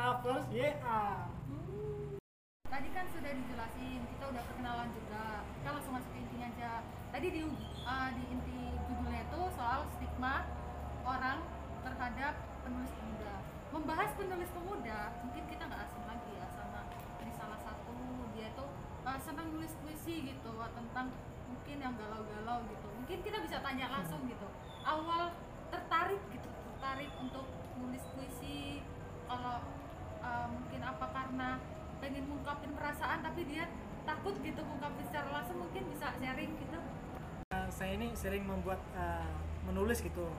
Covers 0.00 0.48
YA. 0.48 1.28
Tadi 2.72 2.88
kan 2.88 3.04
sudah 3.12 3.36
dijelasin, 3.36 4.00
kita 4.08 4.24
udah 4.32 4.42
perkenalan 4.48 4.88
juga. 4.96 5.44
Kita 5.60 5.68
langsung 5.76 5.92
masuk 5.92 6.08
ke 6.16 6.24
intinya 6.24 6.48
aja. 6.56 6.72
Tadi 7.12 7.26
di 7.28 7.44
uh, 7.44 8.08
di 8.16 8.24
inti 8.32 8.80
judulnya 8.88 9.28
itu 9.28 9.40
soal 9.60 9.84
stigma 9.92 10.48
orang 11.04 11.44
terhadap 11.84 12.32
penulis 12.64 12.88
pemuda. 12.96 13.34
Membahas 13.76 14.10
penulis 14.16 14.48
pemuda, 14.56 14.98
mungkin 15.20 15.44
kita 15.52 15.68
nggak 15.68 15.84
asing 15.84 16.04
lagi 16.08 16.32
ya 16.32 16.48
sama 16.48 16.80
di 17.20 17.32
salah 17.36 17.60
satu 17.60 17.92
dia 18.32 18.48
itu 18.56 18.64
uh, 19.04 19.20
senang 19.20 19.52
nulis 19.52 19.76
puisi 19.84 20.32
gitu 20.32 20.52
tentang 20.80 21.12
mungkin 21.44 21.76
yang 21.76 21.92
galau-galau 22.00 22.64
gitu. 22.72 22.88
Mungkin 23.04 23.20
kita 23.20 23.36
bisa 23.44 23.60
tanya 23.60 23.92
langsung 23.92 24.24
gitu. 24.24 24.48
Awal 24.80 25.36
tertarik 25.68 26.24
gitu, 26.32 26.48
tertarik 26.48 27.12
untuk 27.20 27.44
nulis 27.76 28.00
puisi 28.16 28.80
kalau 29.28 29.79
uh, 30.30 30.46
mungkin 30.46 30.80
apa 30.86 31.06
karena 31.10 31.58
pengen 31.98 32.24
ngungkapin 32.30 32.70
perasaan 32.78 33.18
tapi 33.26 33.42
dia 33.50 33.66
takut 34.06 34.34
gitu 34.38 34.60
ngungkapin 34.62 35.04
secara 35.10 35.28
langsung 35.34 35.58
mungkin 35.58 35.82
bisa 35.90 36.06
sharing 36.22 36.54
gitu 36.62 36.78
Uh, 37.50 37.66
saya 37.66 37.98
ini 37.98 38.14
sering 38.14 38.46
membuat 38.46 38.78
uh, 38.94 39.26
menulis 39.66 39.98
gitu. 40.06 40.30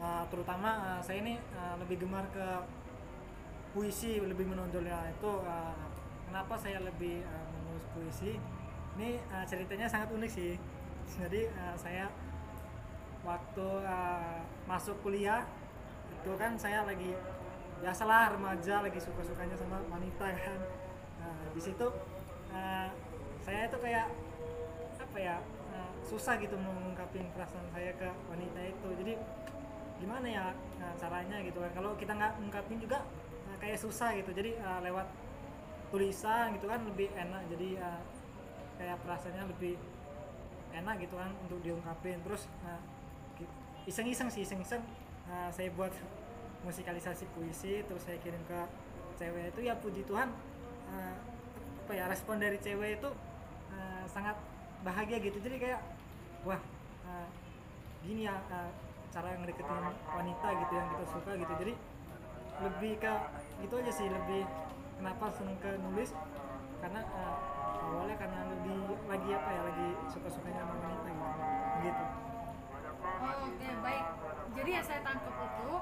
Uh, 0.00 0.24
terutama 0.32 0.80
uh, 0.80 1.00
saya 1.04 1.20
ini 1.20 1.36
uh, 1.52 1.76
lebih 1.76 2.00
gemar 2.00 2.24
ke 2.32 2.64
puisi, 3.76 4.16
lebih 4.16 4.48
menonjolnya 4.48 5.12
itu 5.12 5.28
uh, 5.44 5.76
kenapa 6.24 6.56
saya 6.56 6.80
lebih 6.80 7.20
uh, 7.20 7.48
menulis 7.52 7.84
puisi. 7.92 8.40
Ini 8.96 9.20
uh, 9.28 9.44
ceritanya 9.44 9.92
sangat 9.92 10.08
unik 10.08 10.30
sih. 10.32 10.56
Jadi 11.20 11.52
uh, 11.52 11.76
saya 11.76 12.08
waktu 13.28 13.68
uh, 13.84 14.40
masuk 14.64 14.96
kuliah 15.04 15.44
itu 16.08 16.32
kan 16.40 16.56
saya 16.56 16.88
lagi 16.88 17.12
biasalah 17.78 18.34
remaja 18.34 18.82
lagi 18.82 18.98
suka-sukanya 18.98 19.54
sama 19.54 19.78
wanita 19.86 20.26
kan. 20.34 20.60
Nah, 21.22 21.40
di 21.54 21.60
situ 21.62 21.86
uh, 22.50 22.88
saya 23.42 23.70
itu 23.70 23.78
kayak 23.78 24.06
apa 24.98 25.18
ya 25.18 25.36
uh, 25.72 25.92
susah 26.02 26.36
gitu 26.42 26.58
mengungkapin 26.58 27.30
perasaan 27.32 27.64
saya 27.70 27.94
ke 27.94 28.08
wanita 28.28 28.60
itu. 28.66 28.88
Jadi 28.98 29.12
gimana 30.02 30.26
ya 30.26 30.44
uh, 30.82 30.94
caranya 30.98 31.38
gitu 31.46 31.62
kan? 31.62 31.70
Kalau 31.72 31.94
kita 31.94 32.12
nggak 32.18 32.32
ungkapin 32.42 32.78
juga 32.82 33.06
uh, 33.46 33.56
kayak 33.62 33.78
susah 33.78 34.12
gitu. 34.18 34.34
Jadi 34.34 34.58
uh, 34.58 34.82
lewat 34.82 35.06
tulisan 35.94 36.52
gitu 36.58 36.66
kan 36.66 36.82
lebih 36.82 37.08
enak. 37.14 37.46
Jadi 37.46 37.78
uh, 37.78 38.02
kayak 38.76 38.98
perasaannya 39.06 39.44
lebih 39.54 39.78
enak 40.74 40.98
gitu 41.02 41.14
kan 41.14 41.30
untuk 41.46 41.58
diungkapin. 41.62 42.20
Terus 42.26 42.50
gi- 43.38 43.54
iseng-iseng 43.86 44.28
sih 44.28 44.42
iseng-iseng 44.44 44.82
uh, 45.30 45.48
saya 45.54 45.70
buat 45.72 45.94
musikalisasi 46.68 47.24
puisi 47.32 47.80
terus 47.88 48.04
saya 48.04 48.20
kirim 48.20 48.44
ke 48.44 48.60
cewek 49.16 49.56
itu 49.56 49.60
ya 49.64 49.74
puji 49.80 50.04
Tuhan 50.04 50.28
uh, 50.92 51.14
apa 51.88 51.92
ya 51.96 52.04
respon 52.04 52.36
dari 52.36 52.60
cewek 52.60 53.00
itu 53.00 53.08
uh, 53.72 54.04
sangat 54.04 54.36
bahagia 54.84 55.16
gitu. 55.24 55.40
Jadi 55.40 55.56
kayak 55.56 55.80
wah 56.44 56.60
uh, 57.08 57.28
gini 58.04 58.28
ya 58.28 58.36
uh, 58.52 58.70
cara 59.08 59.32
ngedeketin 59.40 59.80
wanita 60.12 60.48
gitu 60.60 60.72
yang 60.76 60.88
kita 60.92 61.04
suka 61.08 61.30
gitu. 61.40 61.52
Jadi 61.64 61.72
lebih 62.58 62.92
ke 63.00 63.12
gitu 63.64 63.74
aja 63.80 63.92
sih 63.96 64.06
lebih 64.12 64.44
kenapa 65.00 65.32
seneng 65.32 65.56
ke 65.64 65.70
nulis 65.80 66.12
karena 66.84 67.00
uh, 67.08 67.36
awalnya 67.88 68.20
karena 68.20 68.44
lebih 68.52 68.76
lagi 69.08 69.30
apa 69.32 69.48
ya 69.50 69.60
lagi 69.64 69.88
suka-sukanya 70.12 70.60
sama 70.60 70.76
wanita 70.84 71.08
gitu. 71.08 71.32
Gitu. 71.88 72.04
Oh, 73.18 73.34
oke 73.48 73.68
baik. 73.80 74.04
Jadi 74.52 74.70
ya 74.76 74.82
saya 74.84 75.00
tangkap 75.00 75.32
itu 75.32 75.74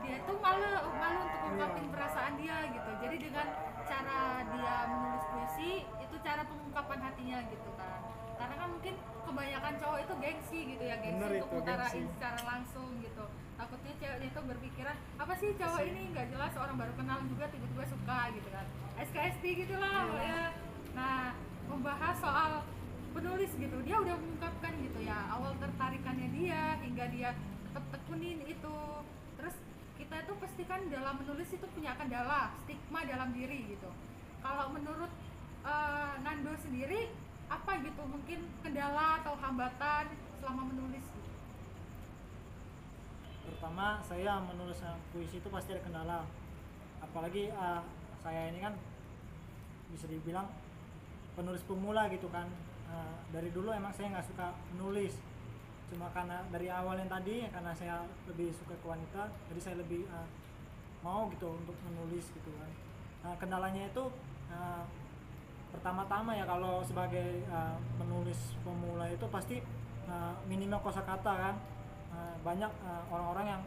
dia 0.00 0.16
tuh 0.22 0.36
malu 0.38 0.64
malu 0.94 1.20
untuk 1.22 1.40
mengungkapin 1.42 1.84
Iya. 1.84 1.92
perasaan 1.92 2.32
dia 2.36 2.56
gitu. 2.68 2.90
Jadi 3.00 3.16
dengan 3.20 3.46
cara 3.82 4.20
dia 4.46 4.74
menulis 4.86 5.24
puisi 5.26 5.70
itu 5.84 6.16
cara 6.20 6.42
pengungkapan 6.44 6.98
hatinya 7.02 7.38
gitu 7.46 7.70
kan 7.74 8.00
karena 8.36 8.54
kan 8.56 8.68
mungkin 8.70 8.94
kebanyakan 9.20 9.72
cowok 9.76 9.98
itu 10.00 10.14
gengsi 10.16 10.60
gitu 10.66 10.82
ya 10.82 10.96
gengsi 10.96 11.20
Bener 11.20 11.32
untuk 11.38 11.50
ngutarain 11.52 12.04
secara 12.08 12.40
langsung 12.42 12.88
gitu. 12.98 13.24
Takutnya 13.54 13.92
ceweknya 13.94 14.26
itu 14.26 14.40
berpikiran 14.40 14.96
apa 15.16 15.32
sih 15.36 15.48
cowok 15.54 15.82
ini? 15.84 16.02
Nggak 16.10 16.26
jelas 16.30 16.52
orang 16.56 16.76
baru 16.76 16.92
kenal 16.96 17.18
juga 17.26 17.44
tiba-tiba 17.48 17.84
suka 17.84 18.18
gitu 18.32 18.48
kan. 18.48 18.66
SKSD 19.00 19.44
gitu 19.58 19.74
lah 19.76 20.04
Iya. 20.06 20.24
ya 20.24 20.42
nah 20.90 21.30
membahas 21.64 22.16
soal 22.16 22.52
penulis 23.10 23.50
gitu 23.54 23.76
dia 23.80 23.96
udah 23.96 24.14
mengungkapkan 24.14 24.72
gitu 24.80 24.98
ya 25.00 25.18
awal 25.30 25.54
tertarikannya 25.56 26.28
dia 26.30 26.62
hingga 26.78 27.04
dia 27.08 27.30
tetap 27.64 27.84
tekunin 27.90 28.38
itu 28.42 28.74
kita 30.10 30.26
itu 30.26 30.34
pastikan 30.42 30.90
dalam 30.90 31.22
menulis 31.22 31.54
itu 31.54 31.62
punya 31.70 31.94
kendala 31.94 32.50
stigma 32.66 33.06
dalam 33.06 33.30
diri 33.30 33.62
gitu. 33.70 33.86
Kalau 34.42 34.66
menurut 34.74 35.06
eh, 35.62 36.12
Nando 36.26 36.50
sendiri 36.58 37.14
apa 37.46 37.78
gitu 37.78 38.02
mungkin 38.10 38.42
kendala 38.58 39.22
atau 39.22 39.38
hambatan 39.38 40.10
selama 40.42 40.66
menulis? 40.66 41.06
Gitu 41.06 41.30
pertama 43.54 44.02
saya 44.02 44.42
menulis 44.42 44.82
uh, 44.82 44.98
puisi 45.14 45.38
itu 45.38 45.46
pasti 45.46 45.78
ada 45.78 45.82
kendala. 45.86 46.26
Apalagi 46.98 47.54
uh, 47.54 47.78
saya 48.18 48.50
ini 48.50 48.66
kan 48.66 48.74
bisa 49.94 50.10
dibilang 50.10 50.50
penulis 51.38 51.62
pemula 51.70 52.10
gitu 52.10 52.26
kan. 52.34 52.50
Uh, 52.90 53.14
dari 53.30 53.54
dulu 53.54 53.70
emang 53.70 53.94
saya 53.94 54.10
nggak 54.10 54.26
suka 54.26 54.58
menulis 54.74 55.14
cuma 55.90 56.06
karena 56.14 56.38
dari 56.54 56.70
awal 56.70 56.94
yang 56.96 57.10
tadi 57.10 57.50
karena 57.50 57.74
saya 57.74 58.06
lebih 58.30 58.54
suka 58.54 58.78
ke 58.78 58.86
wanita 58.86 59.26
jadi 59.50 59.60
saya 59.60 59.76
lebih 59.82 60.06
uh, 60.06 60.28
mau 61.00 61.28
gitu 61.32 61.48
untuk 61.48 61.76
menulis 61.88 62.28
gitu 62.32 62.50
kan. 62.60 62.70
Nah, 63.24 63.34
kendalanya 63.40 63.88
itu 63.88 64.04
uh, 64.52 64.84
pertama-tama 65.72 66.36
ya 66.36 66.44
kalau 66.44 66.84
sebagai 66.84 67.44
uh, 67.48 67.76
penulis 67.96 68.56
pemula 68.60 69.08
itu 69.08 69.26
pasti 69.32 69.56
uh, 70.08 70.32
minimal 70.48 70.80
kosakata 70.84 71.32
kan. 71.32 71.56
Uh, 72.10 72.34
banyak 72.42 72.68
uh, 72.82 73.02
orang-orang 73.06 73.46
yang 73.56 73.62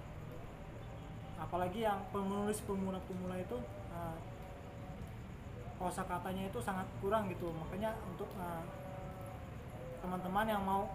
apalagi 1.39 1.87
yang 1.87 1.99
penulis 2.11 2.59
pemula-pemula 2.67 3.39
itu 3.39 3.57
uh, 3.89 4.17
kosakatanya 5.81 6.51
itu 6.51 6.59
sangat 6.61 6.85
kurang 7.01 7.31
gitu. 7.31 7.49
Makanya 7.49 7.97
untuk 8.05 8.29
uh, 8.37 8.61
teman-teman 10.03 10.45
yang 10.45 10.61
mau 10.61 10.85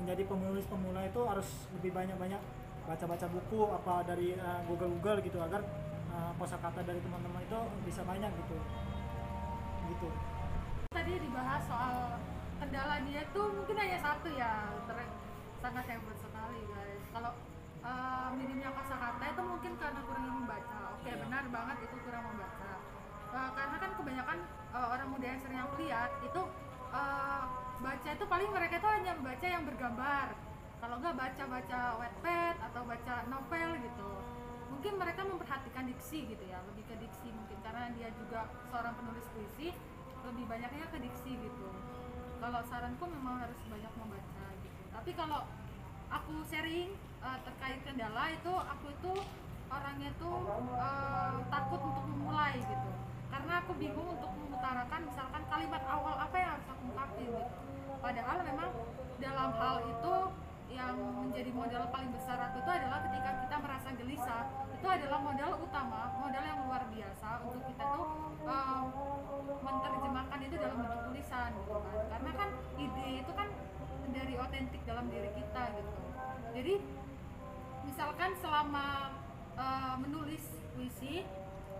menjadi 0.00 0.22
penulis 0.24 0.64
pemula 0.66 1.04
itu 1.04 1.20
harus 1.26 1.48
lebih 1.78 1.92
banyak-banyak 1.92 2.40
baca-baca 2.82 3.26
buku 3.30 3.60
apa 3.70 3.94
dari 4.02 4.34
uh, 4.34 4.60
Google-Google 4.66 5.22
gitu 5.22 5.38
agar 5.38 5.62
uh, 6.10 6.32
kosakata 6.40 6.82
dari 6.82 6.98
teman-teman 6.98 7.42
itu 7.44 7.58
bisa 7.86 8.02
banyak 8.02 8.30
gitu. 8.42 8.56
Gitu. 9.92 10.08
Tadi 10.90 11.12
dibahas 11.18 11.62
soal 11.66 12.18
kendala 12.62 13.02
dia 13.06 13.22
tuh 13.34 13.50
mungkin 13.50 13.76
hanya 13.78 13.98
satu 13.98 14.28
ya 14.32 14.70
ter- 14.86 15.14
sangat 15.62 15.84
hebat 15.86 16.16
sekali 16.18 16.60
guys. 16.70 17.02
Kalau 17.10 17.32
eh, 17.82 18.28
minimnya 18.38 18.70
kosakata 18.70 19.24
itu 19.34 19.42
mungkin 19.42 19.72
karena 19.78 20.00
kurang 20.06 20.26
membaca. 20.42 20.78
Oke 20.94 21.10
Iya. 21.10 21.18
benar 21.26 21.44
banget 21.50 21.76
itu 21.82 21.96
kurang 22.06 22.24
membaca. 22.30 22.70
Eh, 23.34 23.50
karena 23.58 23.76
kan 23.82 23.90
kebanyakan 23.98 24.38
eh, 24.74 24.86
orang 24.94 25.08
muda 25.10 25.26
yang 25.26 25.40
sering 25.42 25.60
aku 25.62 25.74
lihat 25.82 26.10
itu 26.22 26.42
eh, 26.94 27.42
baca 27.82 28.08
itu 28.14 28.24
paling 28.30 28.50
mereka 28.54 28.78
itu 28.78 28.88
hanya 28.88 29.12
membaca 29.18 29.46
yang 29.46 29.66
bergambar. 29.66 30.26
Kalau 30.78 30.96
nggak 31.02 31.14
baca 31.18 31.42
baca 31.50 31.80
wetpad 31.98 32.56
atau 32.70 32.82
baca 32.86 33.14
novel 33.26 33.70
gitu 33.82 34.10
mungkin 34.72 34.98
mereka 34.98 35.22
memperhatikan 35.22 35.86
diksi 35.86 36.26
gitu 36.26 36.42
ya 36.42 36.58
lebih 36.66 36.82
ke 36.86 36.94
diksi 36.98 37.28
mungkin. 37.30 37.58
Karena 37.62 37.90
dia 37.94 38.08
juga 38.14 38.50
seorang 38.70 38.94
penulis 38.98 39.26
puisi 39.34 39.74
lebih 40.22 40.44
banyaknya 40.46 40.86
ke 40.90 40.98
diksi 41.02 41.38
gitu. 41.38 41.66
Kalau 42.42 42.60
saranku 42.66 43.04
memang 43.06 43.46
harus 43.46 43.58
banyak 43.66 43.92
membaca 43.98 44.46
gitu. 44.62 44.82
Tapi 44.90 45.10
kalau 45.14 45.46
aku 46.10 46.34
sharing 46.50 46.94
eh, 46.98 47.38
terkait 47.46 47.78
kendala 47.86 48.34
itu 48.34 48.50
aku 48.54 48.86
itu 48.90 49.12
orangnya 49.70 50.10
tuh 50.18 50.38
eh, 50.78 51.36
takut 51.46 51.78
untuk 51.82 52.04
memulai 52.10 52.58
gitu. 52.58 52.90
Karena 53.30 53.62
aku 53.62 53.78
bingung 53.78 54.18
untuk 54.18 54.34
mengutarakan 54.34 55.00
misalkan 55.06 55.42
kalimat 55.46 55.82
awal 55.86 56.14
apa 56.18 56.36
yang 56.38 56.50
harus 56.58 56.66
aku 56.70 56.82
ungkapin 56.90 57.30
gitu 57.30 57.71
padahal 58.02 58.38
memang 58.42 58.70
dalam 59.22 59.50
hal 59.54 59.76
itu 59.86 60.14
yang 60.74 60.98
menjadi 60.98 61.50
modal 61.54 61.84
paling 61.94 62.10
besar 62.10 62.36
aku 62.50 62.58
itu 62.58 62.70
adalah 62.74 62.98
ketika 63.06 63.30
kita 63.46 63.56
merasa 63.62 63.88
gelisah. 63.94 64.44
Itu 64.82 64.86
adalah 64.90 65.18
modal 65.22 65.62
utama 65.62 66.10
modal 66.18 66.42
yang 66.42 66.58
luar 66.66 66.82
biasa 66.90 67.28
untuk 67.46 67.62
kita 67.70 67.84
tuh 67.94 68.06
eh, 68.42 68.82
menerjemahkan 69.62 70.38
itu 70.42 70.56
dalam 70.58 70.76
bentuk 70.82 71.00
tulisan 71.06 71.48
gitu 71.54 71.70
kan. 71.78 71.96
Karena 72.10 72.30
kan 72.34 72.48
ide 72.74 73.08
itu 73.22 73.32
kan 73.38 73.48
dari 74.10 74.34
otentik 74.34 74.82
dalam 74.82 75.06
diri 75.06 75.30
kita 75.38 75.62
gitu. 75.78 75.92
Jadi 76.58 76.74
misalkan 77.86 78.30
selama 78.42 79.14
eh, 79.54 79.94
menulis 80.02 80.44
puisi 80.74 81.22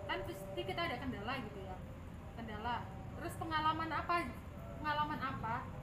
kan 0.06 0.22
pasti 0.22 0.62
kita 0.62 0.80
ada 0.86 0.96
kendala 1.02 1.34
gitu 1.42 1.58
ya 1.66 1.74
kendala. 2.38 2.86
Terus 3.18 3.34
pengalaman 3.40 3.90
apa 3.90 4.14
pengalaman 4.78 5.18
apa 5.18 5.81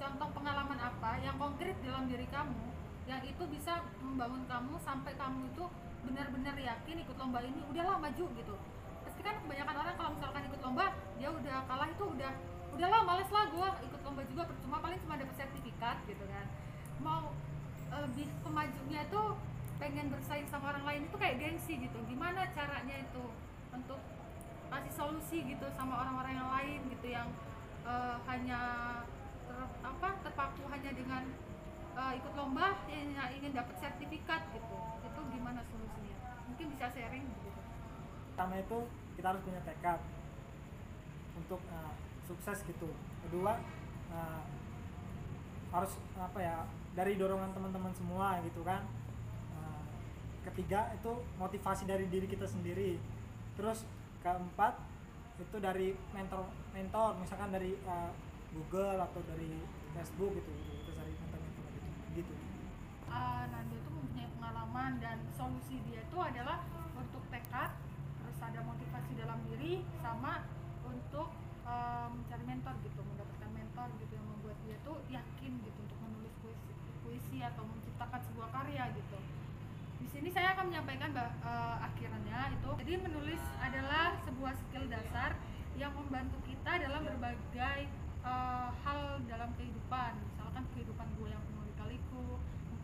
contoh 0.00 0.28
pengalaman 0.32 0.80
apa 0.80 1.20
yang 1.20 1.36
konkret 1.36 1.76
dalam 1.84 2.08
diri 2.08 2.24
kamu 2.32 2.72
yang 3.04 3.20
itu 3.20 3.44
bisa 3.52 3.84
membangun 4.00 4.48
kamu 4.48 4.80
sampai 4.80 5.12
kamu 5.20 5.44
itu 5.52 5.64
benar-benar 6.08 6.56
yakin 6.56 7.04
ikut 7.04 7.16
lomba 7.20 7.44
ini 7.44 7.60
udahlah 7.68 8.00
maju 8.00 8.24
gitu. 8.32 8.54
Pasti 9.04 9.20
kan 9.20 9.36
kebanyakan 9.44 9.76
orang 9.76 9.94
kalau 10.00 10.10
misalkan 10.16 10.42
ikut 10.48 10.60
lomba 10.64 10.86
dia 11.20 11.28
udah 11.28 11.56
kalah 11.68 11.88
itu 11.92 12.04
udah 12.08 12.32
udahlah 12.72 13.00
males 13.04 13.28
lah 13.28 13.44
gue 13.52 13.68
ikut 13.92 14.00
lomba 14.00 14.22
juga 14.24 14.42
percuma 14.48 14.78
paling 14.80 14.98
cuma 15.04 15.14
dapat 15.20 15.36
sertifikat 15.36 15.96
gitu 16.08 16.24
kan. 16.24 16.46
Mau 17.04 17.36
eh, 17.92 18.00
lebih 18.08 18.26
kemajunya 18.40 19.00
itu 19.04 19.22
pengen 19.76 20.06
bersaing 20.08 20.48
sama 20.48 20.72
orang 20.72 20.84
lain 20.88 21.02
itu 21.12 21.16
kayak 21.20 21.36
gengsi 21.36 21.76
gitu. 21.76 21.98
Gimana 22.08 22.48
caranya 22.56 22.96
itu 22.96 23.24
untuk 23.76 24.00
kasih 24.70 24.92
solusi 24.96 25.44
gitu 25.44 25.66
sama 25.76 26.08
orang-orang 26.08 26.40
yang 26.40 26.48
lain 26.48 26.80
gitu 26.88 27.06
yang 27.12 27.28
eh, 27.84 28.16
hanya 28.24 28.60
apa 29.82 30.08
terpaku 30.24 30.62
hanya 30.70 30.90
dengan 30.94 31.22
eh, 31.96 32.12
ikut 32.18 32.32
lomba 32.36 32.76
hanya 32.88 33.28
ingin 33.36 33.52
dapat 33.52 33.76
sertifikat 33.80 34.42
gitu. 34.54 34.76
Itu 35.04 35.20
gimana 35.32 35.60
solusinya? 35.68 36.16
Mungkin 36.48 36.66
bisa 36.72 36.86
sharing 36.92 37.24
gitu. 37.24 37.50
Pertama 38.32 38.56
itu 38.56 38.78
kita 39.20 39.26
harus 39.36 39.42
punya 39.44 39.60
tekad 39.68 40.00
untuk 41.36 41.60
uh, 41.68 41.92
sukses 42.24 42.64
gitu. 42.64 42.88
Kedua 43.28 43.60
uh, 44.12 44.42
harus 45.70 45.92
apa 46.16 46.38
ya 46.40 46.56
dari 46.96 47.20
dorongan 47.20 47.52
teman-teman 47.52 47.92
semua 47.92 48.40
gitu 48.44 48.64
kan. 48.64 48.84
Uh, 49.56 49.84
ketiga 50.48 50.88
itu 50.96 51.12
motivasi 51.36 51.84
dari 51.84 52.08
diri 52.08 52.24
kita 52.24 52.48
sendiri. 52.48 52.96
Terus 53.60 53.84
keempat 54.24 54.76
itu 55.40 55.56
dari 55.56 55.96
mentor 56.12 56.44
mentor 56.76 57.16
misalkan 57.20 57.52
dari 57.52 57.72
uh, 57.88 58.12
Google 58.50 58.98
atau 58.98 59.20
dari 59.30 59.62
Facebook 59.94 60.34
gitu 60.34 60.50
kita 60.50 60.90
cari 60.98 61.12
mentor-mentor 61.14 61.66
gitu 61.74 61.88
gitu. 62.18 62.34
Uh, 63.10 63.44
Nando 63.50 63.74
itu 63.78 63.90
mempunyai 63.90 64.30
pengalaman 64.38 64.90
dan 64.98 65.18
solusi 65.34 65.78
dia 65.86 66.02
itu 66.02 66.18
adalah 66.18 66.62
untuk 66.98 67.22
tekad 67.30 67.70
terus 68.22 68.38
ada 68.42 68.60
motivasi 68.66 69.12
dalam 69.18 69.38
diri 69.50 69.82
sama 70.02 70.46
untuk 70.86 71.30
uh, 71.66 72.08
mencari 72.10 72.44
mentor 72.46 72.74
gitu 72.82 73.00
mendapatkan 73.02 73.50
mentor 73.54 73.88
gitu 74.02 74.12
yang 74.18 74.26
membuat 74.26 74.56
dia 74.66 74.76
tuh 74.82 74.98
yakin 75.10 75.52
gitu 75.62 75.78
untuk 75.86 75.98
menulis 76.02 76.34
puisi, 76.42 76.72
puisi 77.06 77.38
atau 77.42 77.62
menciptakan 77.66 78.20
sebuah 78.30 78.48
karya 78.50 78.90
gitu. 78.94 79.18
Di 80.00 80.08
sini 80.08 80.28
saya 80.32 80.56
akan 80.56 80.72
menyampaikan 80.72 81.12
bah, 81.12 81.30
uh, 81.44 81.76
akhirnya 81.86 82.50
itu. 82.56 82.70
Jadi 82.82 82.92
menulis 83.04 83.42
adalah 83.60 84.16
sebuah 84.24 84.52
skill 84.66 84.88
dasar 84.88 85.36
yang 85.78 85.92
membantu 85.94 86.40
kita 86.44 86.82
dalam 86.82 87.04
berbagai 87.04 87.88
uh, 88.24 88.68
hal 88.84 89.20
dalam 89.28 89.50
kehidupan. 89.56 90.12
Misalkan 90.24 90.64
kehidupan 90.74 91.06
gue 91.18 91.28
yang 91.30 91.42
penuh 91.46 91.60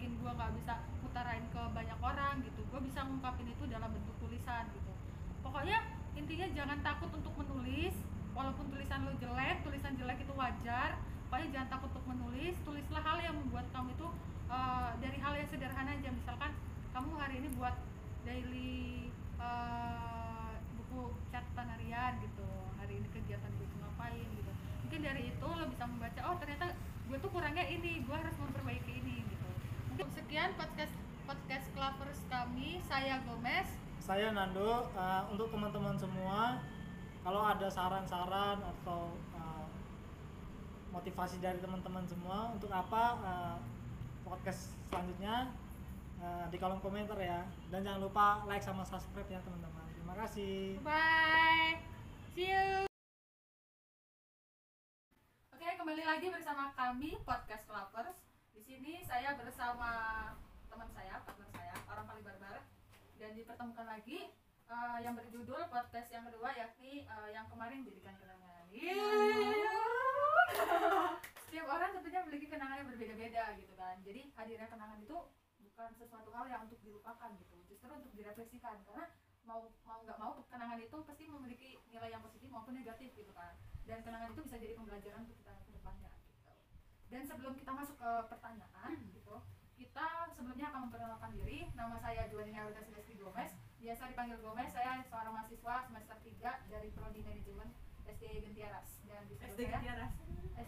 mungkin 0.07 0.23
gue 0.23 0.33
nggak 0.39 0.53
bisa 0.61 0.75
utarain 1.03 1.43
ke 1.51 1.63
banyak 1.73 1.99
orang 1.99 2.45
gitu. 2.45 2.61
Gue 2.69 2.81
bisa 2.85 3.01
ngungkapin 3.03 3.49
itu 3.49 3.65
dalam 3.67 3.89
bentuk 3.91 4.15
tulisan 4.23 4.69
gitu. 4.71 4.93
Pokoknya 5.41 5.83
intinya 6.15 6.47
jangan 6.53 6.79
takut 6.85 7.11
untuk 7.11 7.35
menulis 7.35 7.97
walaupun 8.37 8.69
tulisan 8.69 9.09
lo 9.09 9.17
jelek 9.17 9.65
tulisan 9.65 9.97
jelek 9.99 10.21
itu 10.23 10.31
wajar. 10.37 11.01
Pokoknya 11.27 11.49
jangan 11.59 11.69
takut 11.75 11.91
untuk 11.97 12.07
menulis 12.07 12.55
tulislah 12.63 13.03
hal 13.03 13.19
yang 13.19 13.35
membuat 13.35 13.67
kamu 13.73 13.97
itu 13.97 14.09
uh, 14.47 14.95
dari 15.01 15.19
hal 15.19 15.33
yang 15.35 15.49
sederhana 15.49 15.91
aja. 15.91 16.11
Misalkan 16.13 16.53
kamu 16.95 17.11
hari 17.19 17.35
ini 17.43 17.49
buat 17.59 17.75
daily 18.23 19.11
uh, 19.41 20.55
buku 20.77 21.19
catatan 21.35 21.67
harian 21.73 22.21
gitu 22.23 22.47
hari 22.79 23.01
ini 23.01 23.09
kegiatan 23.11 23.49
gue 23.49 23.67
tuh 23.67 23.79
ngapain 23.83 24.29
gitu 24.39 24.53
mungkin 24.97 25.13
dari 25.13 25.29
itu 25.29 25.45
lo 25.45 25.69
bisa 25.69 25.85
membaca 25.85 26.21
oh 26.25 26.41
ternyata 26.41 26.73
gue 27.05 27.19
tuh 27.21 27.29
kurangnya 27.29 27.69
ini 27.69 28.01
gue 28.01 28.17
harus 28.17 28.33
memperbaiki 28.41 28.97
ini 28.97 29.29
gitu. 29.29 29.49
Mungkin 29.93 30.09
sekian 30.17 30.57
podcast 30.57 30.97
podcast 31.29 31.69
clovers 31.77 32.25
kami. 32.33 32.81
Saya 32.89 33.21
Gomez. 33.29 33.69
Saya 34.01 34.33
Nando. 34.33 34.89
Uh, 34.97 35.29
untuk 35.29 35.53
teman-teman 35.53 36.01
semua 36.01 36.65
kalau 37.21 37.45
ada 37.45 37.69
saran-saran 37.69 38.57
atau 38.57 39.13
uh, 39.37 39.69
motivasi 40.97 41.45
dari 41.45 41.61
teman-teman 41.61 42.09
semua 42.09 42.57
untuk 42.57 42.73
apa 42.73 43.21
uh, 43.21 43.57
podcast 44.25 44.73
selanjutnya 44.89 45.53
uh, 46.25 46.49
di 46.49 46.57
kolom 46.57 46.81
komentar 46.81 47.21
ya. 47.21 47.45
Dan 47.69 47.85
jangan 47.85 48.01
lupa 48.01 48.49
like 48.49 48.65
sama 48.65 48.81
subscribe 48.81 49.29
ya 49.29 49.45
teman-teman. 49.45 49.85
Terima 49.93 50.17
kasih. 50.25 50.81
Bye. 50.81 51.85
See 52.33 52.49
you 52.49 52.96
Oke, 55.67 55.83
kembali 55.83 56.07
lagi 56.07 56.31
bersama 56.31 56.71
kami 56.79 57.19
podcast 57.27 57.67
Clovers. 57.67 58.15
Di 58.55 58.63
sini 58.63 59.03
saya 59.03 59.35
bersama 59.35 59.91
teman 60.71 60.87
saya, 60.95 61.19
partner 61.27 61.51
saya, 61.51 61.75
orang 61.91 62.07
paling 62.07 62.23
barbar. 62.23 62.63
Dan 63.19 63.35
dipertemukan 63.35 63.83
lagi 63.83 64.31
eh, 64.71 64.99
yang 65.03 65.19
berjudul 65.19 65.67
podcast 65.67 66.07
yang 66.15 66.23
kedua 66.23 66.55
yakni 66.55 67.03
eh, 67.03 67.29
yang 67.35 67.51
kemarin 67.51 67.83
jadikan 67.83 68.15
kenangan. 68.15 68.71
Setiap 71.51 71.67
orang 71.67 71.99
tentunya 71.99 72.23
memiliki 72.23 72.47
kenangan 72.47 72.87
yang 72.87 72.89
berbeda-beda 72.95 73.45
gitu 73.59 73.75
kan. 73.75 73.99
Jadi 74.07 74.23
hadirnya 74.39 74.71
kenangan 74.71 75.03
itu 75.03 75.19
bukan 75.67 75.91
sesuatu 75.99 76.31
hal 76.31 76.47
yang 76.47 76.63
untuk 76.71 76.79
dilupakan 76.87 77.35
gitu, 77.43 77.59
justru 77.67 77.91
untuk 77.91 78.15
direfleksikan 78.15 78.87
karena 78.87 79.11
mau 79.43 79.67
mau 79.83 79.99
nggak 80.07 80.19
mau 80.23 80.39
kenangan 80.47 80.79
itu 80.79 80.95
pasti 81.03 81.27
memiliki 81.27 81.75
nilai 81.91 82.15
yang 82.15 82.23
positif 82.23 82.55
maupun 82.55 82.79
negatif 82.79 83.11
gitu 83.19 83.35
kan 83.35 83.59
dan 83.87 83.99
kenangan 84.03 84.35
itu 84.35 84.43
bisa 84.43 84.57
jadi 84.59 84.75
pembelajaran 84.75 85.21
untuk 85.25 85.39
kita 85.39 85.53
ke 85.63 85.71
depannya 85.73 86.11
gitu. 86.29 86.53
Dan 87.07 87.23
sebelum 87.23 87.55
kita 87.55 87.71
masuk 87.71 87.97
ke 87.97 88.11
pertanyaan 88.29 88.93
gitu, 89.15 89.37
kita 89.77 90.07
sebelumnya 90.33 90.67
akan 90.73 90.81
memperkenalkan 90.89 91.31
diri. 91.37 91.69
Nama 91.77 91.97
saya 92.01 92.29
Juanina 92.33 92.65
Rita 92.67 92.81
Silvestri 92.81 93.17
Gomez. 93.21 93.53
Biasa 93.77 94.09
dipanggil 94.09 94.41
Gomez. 94.41 94.73
Saya 94.73 95.05
seorang 95.05 95.33
mahasiswa 95.37 95.75
semester 95.87 96.17
3 96.25 96.73
dari 96.73 96.89
Prodi 96.97 97.21
Manajemen 97.21 97.69
STI 98.09 98.39
Gentiaras 98.41 98.89
dan 99.05 99.23
di 99.29 99.35
SD 99.37 99.61
saya 99.69 99.73
Gentiaras. 99.77 100.13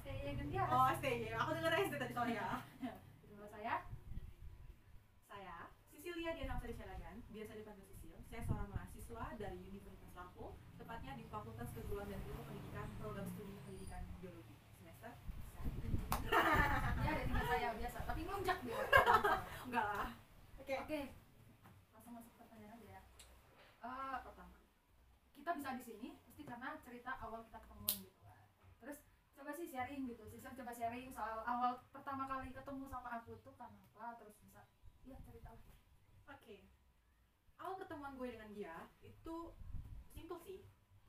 STI 0.05 0.31
Gentiaras. 0.37 0.76
Oh, 0.76 0.88
STY. 1.00 1.32
Aku 1.41 1.50
denger 1.56 1.73
SD 1.88 1.94
tadi 1.97 2.12
soalnya. 2.12 2.44
Di 3.25 3.26
sebelah 3.32 3.50
saya 3.50 3.75
Saya 5.25 5.56
Sisilia 5.88 6.37
Diana 6.37 6.61
Syaragan, 6.61 7.17
biasa 7.32 7.53
dipanggil 7.56 7.85
Sisil. 7.88 8.17
Saya 8.29 8.43
seorang 8.44 8.69
mahasiswa 8.69 9.25
dari 9.41 9.59
Universitas 9.65 10.12
Lampung, 10.12 10.53
tepatnya 10.76 11.17
di 11.17 11.25
Fakultas 11.32 11.73
Keguruan 11.73 12.12
dan 12.12 12.20
Ilmu 12.20 12.44
Pendidikan 12.44 12.88
Program 13.00 13.25
Studi 13.32 13.56
Pendidikan 13.65 14.05
Biologi 14.20 14.53
semester 14.76 15.17
ya 16.29 17.12
ada 17.12 17.25
tiga 17.25 17.43
saya 17.49 17.69
biasa, 17.75 17.99
tapi 18.05 18.20
ngelunjak 18.25 18.58
dia. 18.65 18.79
Enggak 19.65 19.85
lah. 19.85 20.08
Oke. 20.60 20.75
Oke, 20.84 21.01
langsung 21.96 22.13
masuk 22.13 22.31
ke 22.32 22.39
pertanyaan 22.44 22.77
aja 22.77 22.86
ya. 23.01 23.03
Eh, 23.84 24.17
pertama, 24.25 24.53
di 25.77 25.84
sini 25.84 26.08
pasti 26.25 26.43
karena 26.46 26.79
cerita 26.81 27.19
awal 27.20 27.44
kita 27.44 27.58
ketemuan 27.60 27.96
gitu 28.01 28.19
kan. 28.25 28.46
Terus 28.81 28.98
coba 29.37 29.51
sih 29.53 29.67
sharing 29.69 30.08
gitu, 30.08 30.22
Sisil 30.31 30.55
coba 30.55 30.72
sharing 30.72 31.13
soal 31.13 31.44
awal 31.44 31.82
pertama 31.93 32.25
kali 32.31 32.55
ketemu 32.55 32.84
sama 32.89 33.08
aku 33.20 33.37
tuh 33.44 33.53
kenapa, 33.58 34.17
terus 34.22 34.39
bisa, 34.41 34.63
iya 35.05 35.19
cerita. 35.27 35.53
Oke. 36.31 36.65
Awal 37.58 37.75
pertemuan 37.77 38.15
gue 38.17 38.29
dengan 38.32 38.51
dia 38.55 38.77
itu 39.03 39.53
simple 40.15 40.41
sih. 40.46 40.63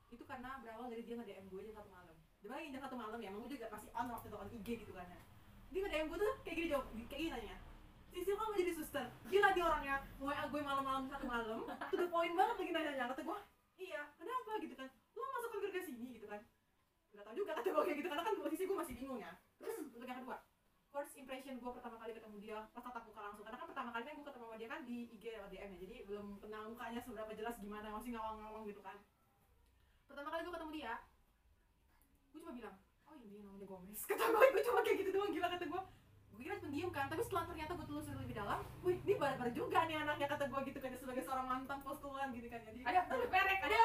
Itu 0.09 0.25
karena 0.25 0.57
berawal 0.65 0.89
dari 0.89 1.05
dia 1.05 1.15
nge-DM 1.21 1.45
gue 1.47 1.61
jam 1.69 1.75
satu 1.77 1.89
malam. 1.93 2.17
Dia 2.41 2.49
bayangin 2.49 2.73
jam 2.75 2.83
satu 2.89 2.95
malam 2.97 3.19
ya, 3.21 3.29
emang 3.29 3.45
gue 3.45 3.53
juga 3.53 3.69
pasti 3.69 3.87
on 3.93 4.09
waktu 4.09 4.27
itu 4.27 4.37
on 4.37 4.49
IG 4.49 4.67
gitu 4.81 4.91
kan 4.91 5.05
ya. 5.05 5.21
Dia 5.69 5.79
nge-DM 5.85 6.07
gue 6.09 6.17
tuh 6.17 6.33
kayak 6.41 6.55
gini 6.57 6.67
jawab, 6.73 6.85
kayak 6.89 7.21
gini 7.21 7.31
nanya. 7.31 7.57
Sisil 8.09 8.33
kamu 8.33 8.57
jadi 8.57 8.73
suster? 8.73 9.05
Gila 9.29 9.49
dia 9.53 9.63
orangnya, 9.69 9.95
WA 10.17 10.43
gue 10.49 10.61
malam-malam 10.65 11.05
satu 11.13 11.29
malam, 11.29 11.61
to 11.93 11.95
the 11.95 12.09
point 12.09 12.33
banget 12.33 12.55
lagi 12.57 12.71
nanya 12.73 13.05
Kata 13.13 13.21
gue, 13.21 13.37
iya, 13.79 14.01
kenapa 14.19 14.59
gitu 14.59 14.75
kan? 14.75 14.89
Lu 15.15 15.23
masuk 15.23 15.49
ke 15.63 15.81
sini 15.87 16.07
gitu 16.19 16.27
kan? 16.27 16.41
Gak 17.15 17.23
tau 17.25 17.33
juga 17.33 17.51
kata 17.57 17.67
gue 17.71 17.83
kayak 17.87 17.97
gitu, 18.03 18.07
karena 18.11 18.23
kan 18.27 18.35
posisi 18.37 18.63
gue 18.67 18.77
masih 18.77 18.95
bingung 18.99 19.19
ya. 19.23 19.31
Terus 19.57 19.75
untuk 19.81 20.05
yang 20.05 20.19
kedua, 20.21 20.37
first 20.89 21.13
impression 21.15 21.61
gue 21.61 21.71
pertama 21.71 22.01
kali 22.01 22.11
ketemu 22.17 22.37
dia 22.41 22.57
pas 22.73 22.81
tatap 22.81 23.05
muka 23.05 23.21
langsung 23.21 23.45
karena 23.45 23.57
kan 23.61 23.67
pertama 23.69 23.89
kali 23.93 24.03
kan 24.09 24.13
gue 24.17 24.25
ketemu 24.25 24.45
sama 24.49 24.57
dia 24.57 24.69
kan 24.69 24.81
di 24.89 24.97
IG 25.13 25.23
lewat 25.37 25.49
DM 25.53 25.69
ya 25.69 25.79
jadi 25.85 25.95
belum 26.09 26.27
kenal 26.41 26.63
mukanya 26.73 26.99
seberapa 27.05 27.31
jelas 27.37 27.55
gimana 27.61 27.87
masih 27.93 28.09
ngawang-ngawang 28.17 28.63
gitu 28.65 28.81
kan 28.81 28.97
pertama 30.09 30.27
kali 30.33 30.41
gue 30.41 30.53
ketemu 30.57 30.71
dia 30.73 30.93
gue 32.33 32.39
cuma 32.41 32.53
bilang 32.57 32.75
oh 33.05 33.13
ini 33.21 33.37
namanya 33.45 33.67
Gomez 33.69 34.01
kata 34.09 34.23
gue 34.33 34.45
gue 34.49 34.63
cuma 34.65 34.79
kayak 34.81 34.97
gitu 34.97 35.09
doang 35.13 35.29
gila 35.29 35.47
kata 35.53 35.65
gue 35.69 35.81
gue 36.39 36.47
kira 36.47 36.55
pendiam 36.63 36.87
kan 36.87 37.11
tapi 37.11 37.19
setelah 37.19 37.43
ternyata 37.51 37.75
gue 37.75 37.83
telusuri 37.83 38.15
lebih 38.15 38.31
dalam 38.31 38.63
wih 38.79 38.95
ini 39.03 39.13
barbar 39.19 39.51
juga 39.51 39.83
nih 39.83 39.99
anaknya 39.99 40.27
kata 40.31 40.47
gue 40.47 40.59
gitu 40.71 40.79
kan 40.79 40.95
sebagai 40.95 41.23
seorang 41.27 41.51
mantan 41.51 41.83
postulan 41.83 42.31
gitu 42.31 42.47
kan 42.47 42.63
jadi 42.63 42.79
Ada, 42.87 42.99
tapi 43.11 43.27
perek, 43.27 43.59
ada. 43.59 43.75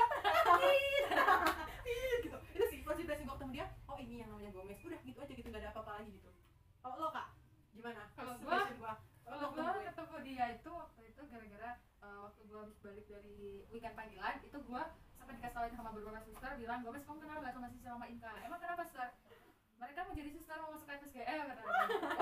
Gitu. 2.24 2.36
Itu 2.54 2.64
sih 2.70 2.78
first 2.80 3.02
impression 3.02 3.26
gue 3.26 3.34
ketemu 3.34 3.52
dia 3.52 3.66
oh 3.90 3.98
ini 3.98 4.22
yang 4.22 4.30
namanya 4.30 4.54
Gomez. 4.54 4.78
Udah 4.80 5.00
gitu 5.02 5.18
aja 5.18 5.32
gitu 5.34 5.48
gak 5.50 5.60
ada 5.60 5.70
apa-apa 5.74 5.92
lagi 5.98 6.14
gitu. 6.14 6.30
Kalau 6.78 6.96
lo 6.96 7.10
kak 7.10 7.28
gimana? 7.74 8.02
Kalau 8.14 8.32
gua 8.38 8.56
Kalau 9.26 9.46
gue 9.50 9.82
ketemu 9.82 10.06
gue. 10.14 10.20
dia 10.24 10.44
itu 10.54 10.70
waktu 10.70 11.00
itu 11.10 11.20
gara-gara 11.26 11.70
eh, 11.74 12.18
waktu 12.22 12.40
gue 12.46 12.58
habis 12.62 12.78
balik 12.80 13.06
dari 13.10 13.36
weekend 13.68 13.98
panggilan 13.98 14.34
itu 14.40 14.56
gue 14.56 14.82
sampai 15.18 15.32
dikasih 15.34 15.54
tahuin 15.58 15.74
sama 15.74 15.90
beberapa 15.90 16.20
suster 16.22 16.52
bilang 16.54 16.78
Gomez 16.86 17.02
kamu 17.02 17.18
kenal 17.18 17.38
gak 17.42 17.52
sama 17.52 17.66
si 17.68 17.78
sama 17.82 18.06
Inka? 18.06 18.32
Emang 18.46 18.60
kenapa 18.62 18.82
suster 18.86 19.10
mereka 19.78 19.98
mau 20.06 20.14
jadi 20.14 20.30
suster 20.30 20.56
mau 20.62 20.72
masuk 20.74 20.88
FSGL 20.88 21.44
kata 21.50 21.62
dia. 21.62 21.72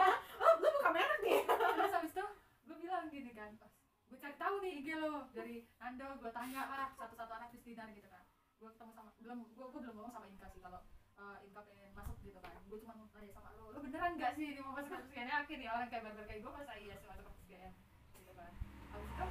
oh 0.43 0.53
lo 0.61 0.69
buka 0.73 0.91
merek 0.91 1.19
nih 1.25 1.41
terus 1.47 1.93
habis 1.93 2.13
itu 2.13 2.25
gue 2.69 2.77
bilang 2.81 3.07
gini 3.13 3.33
kan 3.37 3.51
pas 3.61 3.73
gue 4.13 4.19
cari 4.21 4.37
tahu 4.37 4.55
nih 4.61 4.73
IG 4.85 4.89
lo 5.01 5.25
dari 5.33 5.65
Ando 5.81 6.07
gue 6.21 6.31
tanya 6.37 6.69
lah 6.69 6.89
satu-satu 7.01 7.33
anak 7.33 7.49
Kristina 7.57 7.89
gitu 7.97 8.05
kan. 8.13 8.21
Gue 8.61 8.69
ketemu 8.77 8.93
sama 8.93 9.11
belum 9.25 9.39
gue 9.57 9.67
gue 9.73 9.81
belum 9.81 9.95
ngomong 9.97 10.13
sama 10.13 10.27
Inka 10.29 10.47
sih 10.53 10.61
kalau 10.61 10.85
uh, 11.17 11.41
Inka 11.41 11.61
pengen 11.65 11.97
masuk 11.97 12.21
gitu 12.21 12.37
kan. 12.37 12.53
Gue 12.69 12.77
cuma 12.85 12.93
nanya 12.93 13.33
sama 13.33 13.57
lo 13.57 13.73
lo 13.73 13.79
beneran 13.81 14.21
gak 14.21 14.37
sih 14.37 14.53
ini 14.53 14.61
mau 14.61 14.77
masuk 14.77 14.93
kampus 14.93 15.09
GM 15.17 15.29
yakin 15.33 15.59
ya 15.65 15.71
orang 15.73 15.89
kayak 15.89 16.03
barbar 16.05 16.25
kayak 16.29 16.41
gue 16.45 16.53
masa 16.53 16.73
iya 16.77 16.95
sih 17.01 17.09
masuk 17.09 17.25
kampus 17.25 17.45
GM 17.49 17.73
gitu 18.21 18.33
kan. 18.37 18.53
Habis 18.93 19.11
itu 19.17 19.27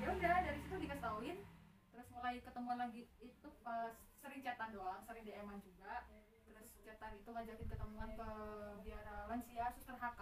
ya 0.00 0.06
udah 0.14 0.36
dari 0.46 0.58
situ 0.62 0.74
dikasih 0.78 1.02
tauin. 1.02 1.38
Terus 1.90 2.06
mulai 2.14 2.34
ketemuan 2.38 2.78
lagi 2.78 3.02
itu 3.18 3.48
pas 3.66 3.94
sering 4.22 4.40
chatan 4.46 4.70
doang 4.70 5.02
sering 5.10 5.26
DM-an 5.26 5.58
juga 5.64 6.06
chatan 6.90 7.14
itu 7.14 7.30
ngajakin 7.30 7.66
ketemuan 7.70 8.10
ke 8.18 8.28
biara 8.82 9.16
lansia 9.30 9.64
suster 9.78 9.94
HK 9.94 10.20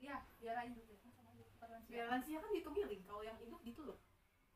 iya 0.00 0.16
biara 0.40 0.64
induk 0.64 0.88
ya. 0.88 0.96
Suster 1.44 1.68
lansia. 1.68 1.92
biar 1.92 2.06
lansia 2.08 2.38
kan 2.40 2.50
gitu 2.56 2.68
miling 2.72 3.02
kalau 3.04 3.20
yang 3.20 3.36
induk 3.44 3.60
gitu 3.60 3.82
loh. 3.84 3.98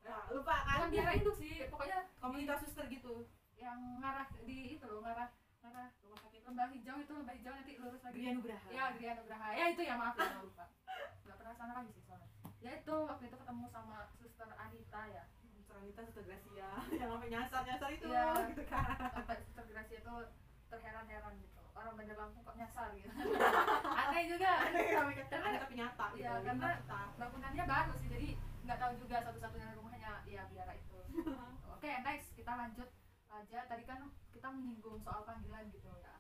Nah, 0.02 0.24
lupa 0.32 0.56
kan? 0.64 0.88
Bukan 0.88 0.90
biara 0.96 1.12
induk 1.20 1.36
sih 1.36 1.52
pokoknya 1.68 1.98
komunitas 2.16 2.64
suster 2.64 2.88
gitu. 2.88 3.28
Yang 3.60 3.78
ngarah 4.00 4.28
di 4.48 4.58
itu 4.80 4.84
loh 4.88 5.04
ngarah 5.04 5.28
ngarah 5.62 5.88
rumah 6.00 6.18
sakit. 6.24 6.40
lembah 6.48 6.68
hijau 6.72 6.96
itu 6.98 7.12
lembah 7.12 7.34
hijau 7.36 7.52
nanti 7.52 7.72
lurus 7.76 8.00
lagi. 8.02 8.16
Gria 8.16 8.32
Nugraha 8.32 8.68
ya 8.72 8.84
Gria 8.96 9.12
Nugraha 9.20 9.48
ya 9.52 9.64
itu 9.68 9.82
ya 9.84 9.94
maaf 10.00 10.16
ya 10.16 10.40
lupa. 10.40 10.64
Nggak 11.28 11.36
pernah 11.36 11.54
sana 11.60 11.72
lagi 11.76 11.90
sih 11.92 12.02
soalnya. 12.08 12.28
Ya 12.64 12.70
itu 12.80 12.96
waktu 13.04 13.24
itu 13.28 13.36
ketemu 13.36 13.64
sama 13.68 13.98
suster 14.16 14.48
Anita 14.56 15.02
ya. 15.12 15.24
Seranita 15.68 16.00
suster 16.08 16.24
Gracia. 16.24 16.70
Yang 17.00 17.08
sampai 17.12 17.28
nyasar 17.30 17.60
nyasar 17.68 17.88
itu 17.92 18.06
Iya. 18.08 18.26
gitu 18.56 18.62
kan. 18.66 18.96
Sampai 19.12 19.36
suster 19.44 19.64
Gracia 19.70 19.98
itu 20.00 20.14
terheran-heran 20.72 21.34
gitu. 21.36 21.60
Orang 21.72 21.92
bandar 21.94 22.16
Lampung 22.16 22.42
kok 22.42 22.56
nyasar 22.56 22.88
gitu. 22.96 23.08
Aneh 24.02 24.22
juga. 24.26 24.50
Aneh 24.64 24.82
kami 24.88 25.12
kan 25.14 25.26
Karena- 25.28 25.48
aneh 25.48 25.60
tapi 25.60 25.74
nyata 25.76 26.04
gitu 26.10 26.20
Iya, 26.24 26.32
karena 26.42 26.68
nyata. 26.72 27.00
bangunannya 27.16 27.64
baru 27.64 27.92
sih 27.94 28.08
jadi 28.08 28.28
nggak 28.62 28.78
tahu 28.78 28.92
juga 28.96 29.16
satu-satunya 29.20 29.68
rumahnya 29.74 30.12
ya 30.24 30.42
biara 30.48 30.72
itu. 30.72 30.98
Oke 31.74 31.90
next 32.00 32.32
kita 32.32 32.52
lanjut 32.52 32.88
aja. 33.28 33.58
Tadi 33.66 33.82
kan 33.84 33.98
kita 34.30 34.48
menyinggung 34.48 34.96
soal 34.98 35.22
panggilan 35.22 35.68
gitu 35.68 35.92
ya. 35.98 36.14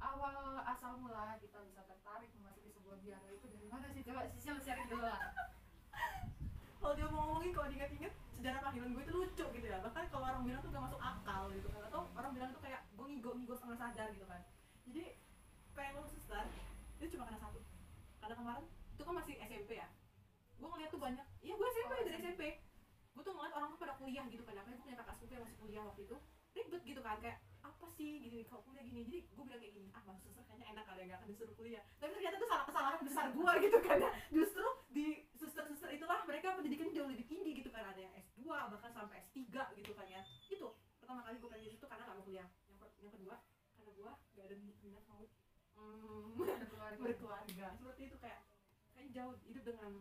Awal 0.00 0.36
asal 0.62 1.00
mula 1.00 1.38
kita 1.38 1.56
bisa 1.64 1.80
tertarik 1.82 2.28
memasuki 2.36 2.68
sebuah 2.68 3.00
biara 3.00 3.24
itu 3.30 3.46
dari 3.48 3.68
mana 3.68 3.88
sih? 3.88 4.04
Coba 4.04 4.28
Sisil 4.28 4.56
sharing 4.58 4.84
dulu 4.86 5.04
lah. 5.04 5.16
Kalau 6.80 6.92
dia 6.92 7.08
mau 7.08 7.24
ngomongin 7.24 7.56
kalau 7.56 7.72
diingat-ingat 7.72 8.12
sejarah 8.36 8.60
panggilan 8.60 8.92
gue 8.92 9.02
itu 9.02 9.12
lucu 9.16 9.44
gitu 9.56 9.64
ya. 9.64 9.80
Bahkan 9.80 10.04
kalau 10.12 10.28
orang 10.28 10.44
bilang 10.44 10.60
tuh 10.60 10.68
gak 10.68 10.84
masuk 10.84 11.00
akal 11.00 11.48
gitu. 11.48 11.64
Kan 11.72 11.80
atau 11.88 12.04
orang 12.12 12.32
bilang 12.36 12.50
tuh 12.52 12.60
kayak 12.60 12.83
gue 13.24 13.32
ngigo 13.40 13.56
setengah 13.56 13.78
sadar 13.80 14.08
gitu 14.12 14.26
kan. 14.28 14.44
Jadi 14.84 15.16
pengen 15.72 15.96
lulus 15.96 16.12
suster 16.12 16.44
itu 17.00 17.16
cuma 17.16 17.24
karena 17.24 17.40
satu. 17.40 17.60
Karena 18.20 18.34
kemarin 18.36 18.64
itu 18.68 19.02
kan 19.02 19.14
masih 19.16 19.34
SMP 19.40 19.80
ya. 19.80 19.88
Gue 20.60 20.68
ngeliat 20.68 20.90
tuh 20.92 21.00
banyak 21.00 21.26
iya 21.40 21.54
gue 21.56 21.68
SMP 21.72 21.92
Oh, 21.96 22.04
dari 22.04 22.16
SMP. 22.20 22.42
Gue 23.16 23.22
tuh 23.24 23.32
ngeliat 23.32 23.54
orang 23.56 23.68
tuh 23.72 23.80
pada 23.80 23.96
kuliah 23.96 24.28
gitu 24.28 24.44
kan 24.44 24.60
apalagi 24.60 24.76
gue 24.76 24.84
punya 24.84 24.98
kakak 25.00 25.14
sepupu 25.16 25.32
yang 25.40 25.44
masih 25.48 25.56
kuliah 25.56 25.82
waktu 25.88 26.02
itu. 26.04 26.16
Ribet 26.54 26.82
gitu 26.84 27.00
kan 27.00 27.16
kayak 27.24 27.38
apa 27.64 27.86
sih 27.96 28.10
gitu 28.28 28.44
kalau 28.52 28.60
kuliah 28.68 28.84
gini? 28.84 29.00
Jadi 29.08 29.18
gue 29.24 29.44
bilang 29.48 29.60
kayak 29.64 29.72
gini 29.72 29.88
ah 29.96 30.02
masuk 30.04 30.22
suster 30.28 30.44
kayaknya 30.44 30.66
enak 30.76 30.84
kali 30.84 31.00
ya 31.00 31.04
gak 31.08 31.18
akan 31.24 31.28
disuruh 31.32 31.54
kuliah. 31.56 31.82
Tapi 31.96 32.10
ternyata 32.12 32.36
itu 32.36 32.48
salah 32.52 32.64
kesalahan 32.68 33.00
besar 33.08 33.26
gue 33.32 33.52
gitu 33.64 33.78
kan. 33.80 33.96
Ya 34.04 34.10
justru 34.28 34.66
di 34.92 35.06
suster-suster 35.32 35.90
itulah 35.96 36.20
mereka 36.28 36.52
pendidikan 36.60 36.92
jauh 36.92 37.08
lebih 37.08 37.24
tinggi 37.24 37.56
gitu 37.64 37.72
kan. 37.72 37.88
Ada 37.88 38.04
yang 38.04 38.12
S2 38.20 38.44
bahkan 38.44 38.92
sampai 38.92 39.24
S3 39.24 39.48
gitu 39.80 39.96
kan 39.96 40.04
ya. 40.12 40.20
Itu 40.52 40.76
pertama 41.00 41.24
kali 41.24 41.40
gue 41.40 41.48
pengen 41.48 41.64
di 41.64 41.72
situ 41.72 41.88
karena 41.88 42.04
gak 42.04 42.16
mau 42.20 42.24
kuliah 42.28 42.48
yang, 43.04 43.12
kedua 43.20 43.36
karena 43.76 43.90
gue 43.92 44.10
gak 44.34 44.44
ada 44.48 44.56
minat 44.56 45.04
mau 45.08 45.24
mm, 45.76 46.40
berkeluarga. 46.40 47.00
berkeluarga. 47.00 47.66
Seperti 47.76 48.02
itu 48.08 48.16
kayak 48.16 48.40
kayaknya 48.94 49.10
jauh 49.12 49.34
hidup 49.44 49.64
dengan 49.68 49.92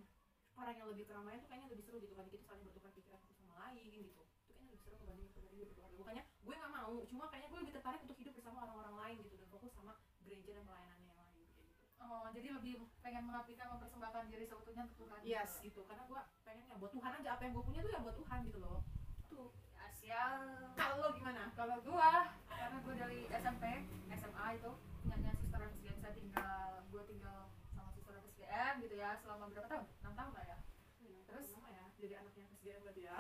orang 0.54 0.76
yang 0.78 0.88
lebih 0.94 1.06
keramaian 1.10 1.40
tuh 1.42 1.50
kayaknya 1.50 1.68
lebih 1.74 1.84
seru 1.84 1.98
gitu 1.98 2.14
kan 2.14 2.26
kita 2.30 2.44
saling 2.46 2.64
bertukar 2.64 2.92
pikiran 2.94 3.20
satu 3.20 3.34
sama 3.36 3.54
lain 3.68 3.92
gitu. 4.08 4.22
Itu 4.24 4.52
kayaknya 4.54 4.70
lebih 4.72 4.82
seru 4.86 4.96
kebanding 5.02 5.28
kebanding 5.34 5.54
hidup 5.60 5.68
berkeluarga. 5.76 5.98
Bukannya 6.00 6.24
gue 6.24 6.56
nggak 6.56 6.74
mau 6.74 6.94
cuma 7.10 7.24
kayaknya 7.28 7.50
gue 7.52 7.60
lebih 7.68 7.74
tertarik 7.76 8.00
untuk 8.06 8.18
hidup 8.22 8.34
bersama 8.38 8.58
orang-orang 8.64 8.96
lain 9.04 9.16
gitu 9.28 9.36
dan 9.36 9.48
fokus 9.52 9.72
sama 9.76 9.94
gereja 10.24 10.52
dan 10.56 10.64
pelayanannya 10.64 11.06
yang 11.12 11.18
lain 11.20 11.32
kayak 11.36 11.48
gitu. 11.52 11.62
Oh 12.00 12.26
jadi 12.32 12.48
lebih 12.56 12.74
pengen 13.04 13.24
mengabdikan 13.28 13.68
mempersembahkan 13.76 14.24
diri 14.32 14.46
seutuhnya 14.48 14.84
untuk 14.88 14.98
Tuhan. 15.04 15.20
Yes 15.28 15.52
gitu. 15.60 15.82
Karena 15.84 16.04
gue 16.08 16.22
pengennya 16.46 16.76
buat 16.80 16.92
Tuhan 16.96 17.12
aja 17.20 17.30
apa 17.36 17.42
yang 17.44 17.54
gue 17.58 17.64
punya 17.66 17.80
tuh 17.84 17.92
ya 17.92 18.00
buat 18.00 18.16
Tuhan 18.16 18.40
gitu 18.48 18.60
loh 18.62 18.80
ya 20.04 20.24
kalau 20.76 20.96
lo 21.00 21.10
gimana? 21.16 21.50
Kalau 21.56 21.80
gua 21.88 22.36
karena 22.52 22.78
gua 22.84 22.96
dari 23.00 23.26
SMP 23.32 23.64
SMA 24.12 24.46
itu 24.60 24.72
punyanya 25.04 25.32
suster 25.40 25.62
SGM 25.64 25.98
saya 26.04 26.14
tinggal 26.14 26.84
gua 26.92 27.04
tinggal 27.08 27.40
sama 27.72 27.90
suster 27.96 28.16
SGM 28.20 28.74
gitu 28.84 28.96
ya 29.00 29.16
selama 29.24 29.48
berapa 29.50 29.68
tahun? 29.72 29.86
6 30.04 30.20
tahun 30.20 30.32
lah 30.36 30.46
ya. 30.46 30.58
Terus? 31.04 31.46
sama 31.50 31.70
ya 31.72 31.86
jadi 31.98 32.14
anaknya 32.20 32.46
SGM 32.52 32.80
berarti 32.84 33.02
ya. 33.08 33.16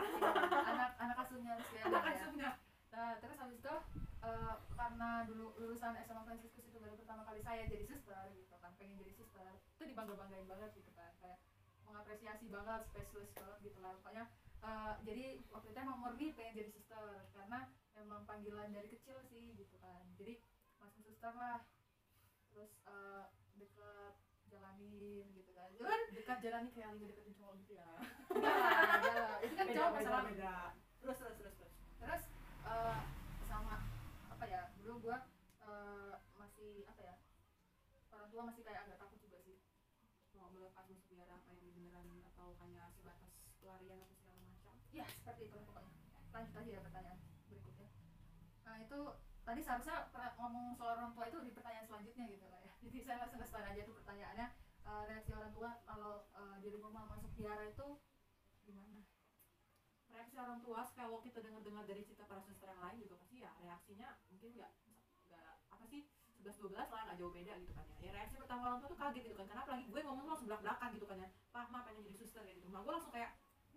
Anak 0.69 0.91
anak 0.99 1.17
asuhnya 1.23 1.53
anak 1.87 2.03
ya. 2.03 2.13
asuhnya. 2.19 2.51
Nah, 2.93 3.17
terus 3.17 3.37
habis 3.41 3.57
itu 3.57 3.75
eh, 4.21 4.55
karena 4.77 5.09
dulu 5.25 5.57
lulusan 5.57 5.97
SMA 6.05 6.23
Franciscus 6.27 6.67
itu 6.69 6.77
baru 6.77 6.93
pertama 6.99 7.25
kali 7.25 7.41
saya 7.41 7.65
jadi 7.65 7.89
suster 7.89 8.29
gitu 8.37 8.53
kan, 8.61 8.71
pengen 8.77 9.01
jadi 9.01 9.13
suster. 9.17 9.49
Itu 9.73 9.83
dibangga-banggain 9.89 10.45
banget 10.45 10.77
gitu 10.77 10.91
kan, 10.93 11.09
kayak 11.17 11.41
mengapresiasi 11.89 12.53
banget, 12.53 12.85
spesialis 12.93 13.33
banget 13.33 13.57
gitu 13.65 13.79
lah. 13.81 13.97
Pokoknya 13.97 14.23
eh, 14.63 14.93
jadi 15.03 15.25
waktu 15.51 15.67
itu 15.71 15.79
emang 15.79 15.99
murni 15.99 16.31
pengen 16.33 16.55
jadi 16.57 16.69
suster 16.71 17.27
karena 17.35 17.69
emang 17.99 18.23
panggilan 18.23 18.71
dari 18.71 18.87
kecil 18.89 19.19
sih 19.27 19.53
gitu 19.59 19.75
kan. 19.83 20.03
Jadi 20.15 20.39
masuk 20.79 21.01
suster 21.03 21.33
lah. 21.35 21.67
Terus 22.55 22.71
eh, 22.87 23.25
deket 23.59 24.15
jalanin 24.47 25.27
gitu 25.35 25.51
kan. 25.53 25.69
Cuman 25.75 26.01
dekat 26.15 26.37
jalan 26.41 26.61
nih 26.67 26.73
kayak 26.73 26.87
lagi 26.95 27.05
deketin 27.09 27.35
cowok 27.37 27.55
gitu 27.65 27.73
ya 27.75 27.89
enggak 28.31 28.55
enggak 28.97 29.15
lah. 29.19 29.37
Itu 29.43 29.53
kan 29.53 29.65
beda 29.67 29.83
masalah 29.91 30.23
beda 30.29 30.55
terus 31.03 31.19
terus 31.19 31.35
terus 31.35 31.55
terus 31.59 31.73
terus 31.99 32.23
eh, 32.63 32.99
sama 33.51 33.83
apa 34.31 34.45
ya 34.47 34.71
dulu 34.79 35.03
gua 35.03 35.27
eh, 35.67 36.15
masih 36.39 36.87
apa 36.87 37.01
ya 37.03 37.15
orang 38.15 38.27
tua 38.31 38.43
masih 38.47 38.63
kayak 38.63 38.87
agak 38.87 38.97
takut 39.03 39.19
juga 39.19 39.37
sih 39.43 39.59
mau 40.31 40.47
melepas 40.47 40.87
masuk 40.87 41.03
biara 41.11 41.35
apa 41.35 41.51
yang 41.51 41.75
beneran 41.75 42.07
atau 42.23 42.55
hanya 42.63 42.87
sebatas 42.95 43.35
pelarian 43.59 43.99
atau 43.99 44.15
segala 44.15 44.39
macam 44.47 44.73
ya 44.95 45.05
seperti 45.11 45.51
itu 45.51 45.55
lah 45.59 45.65
pokoknya 45.67 45.91
lanjut 46.43 46.59
aja 46.59 46.71
ya 46.75 46.81
pertanyaan 46.83 47.19
berikutnya. 47.47 47.87
Nah 48.67 48.75
itu 48.83 48.99
tadi 49.47 49.61
seharusnya 49.63 49.95
ngomong 50.35 50.75
soal 50.75 50.99
orang 50.99 51.15
tua 51.15 51.25
itu 51.31 51.39
di 51.39 51.51
pertanyaan 51.55 51.87
selanjutnya 51.87 52.25
gitu 52.27 52.45
lah 52.51 52.59
ya. 52.59 52.73
Jadi 52.83 52.97
saya 52.99 53.17
langsung 53.23 53.39
ke 53.39 53.47
aja 53.47 53.81
tuh 53.87 53.95
pertanyaannya 53.95 54.47
eh, 54.83 55.03
reaksi 55.07 55.31
orang 55.31 55.51
tua 55.55 55.69
kalau 55.87 56.27
eh, 56.35 56.55
di 56.59 56.67
rumah 56.67 57.07
masuk 57.07 57.31
biara 57.39 57.63
itu 57.63 57.87
gimana? 58.67 59.07
Reaksi 60.11 60.35
orang 60.35 60.59
tua 60.59 60.83
kalau 60.91 61.23
kita 61.23 61.39
dengar-dengar 61.39 61.87
dari 61.87 62.03
cerita 62.03 62.27
para 62.27 62.43
suster 62.43 62.67
yang 62.67 62.83
lain 62.83 62.99
juga 62.99 63.15
pasti 63.23 63.39
ya 63.39 63.55
reaksinya 63.63 64.19
mungkin 64.27 64.51
nggak 64.59 64.71
nggak 65.31 65.51
apa 65.71 65.85
sih 65.87 66.11
11 66.43 66.59
12 66.59 66.75
lah 66.75 67.01
nggak 67.07 67.17
jauh 67.23 67.31
beda 67.31 67.55
gitu 67.63 67.71
kan 67.71 67.87
ya. 67.87 67.95
ya 68.03 68.11
reaksi 68.19 68.35
pertama 68.35 68.67
orang 68.67 68.83
tua 68.83 68.91
tuh 68.91 68.99
kaget 68.99 69.31
gitu 69.31 69.35
kan 69.39 69.47
karena 69.47 69.63
apalagi 69.63 69.87
gue 69.87 70.01
ngomong 70.03 70.27
langsung 70.27 70.47
belak 70.51 70.59
belakan 70.59 70.89
gitu 70.91 71.07
kan 71.07 71.17
ya. 71.23 71.29
Pak 71.55 71.71
ma 71.71 71.87
pengen 71.87 72.03
jadi 72.03 72.17
suster 72.19 72.43
gitu. 72.43 72.67
Nah 72.67 72.83
gue 72.83 72.91
langsung 72.91 73.15
kayak 73.15 73.31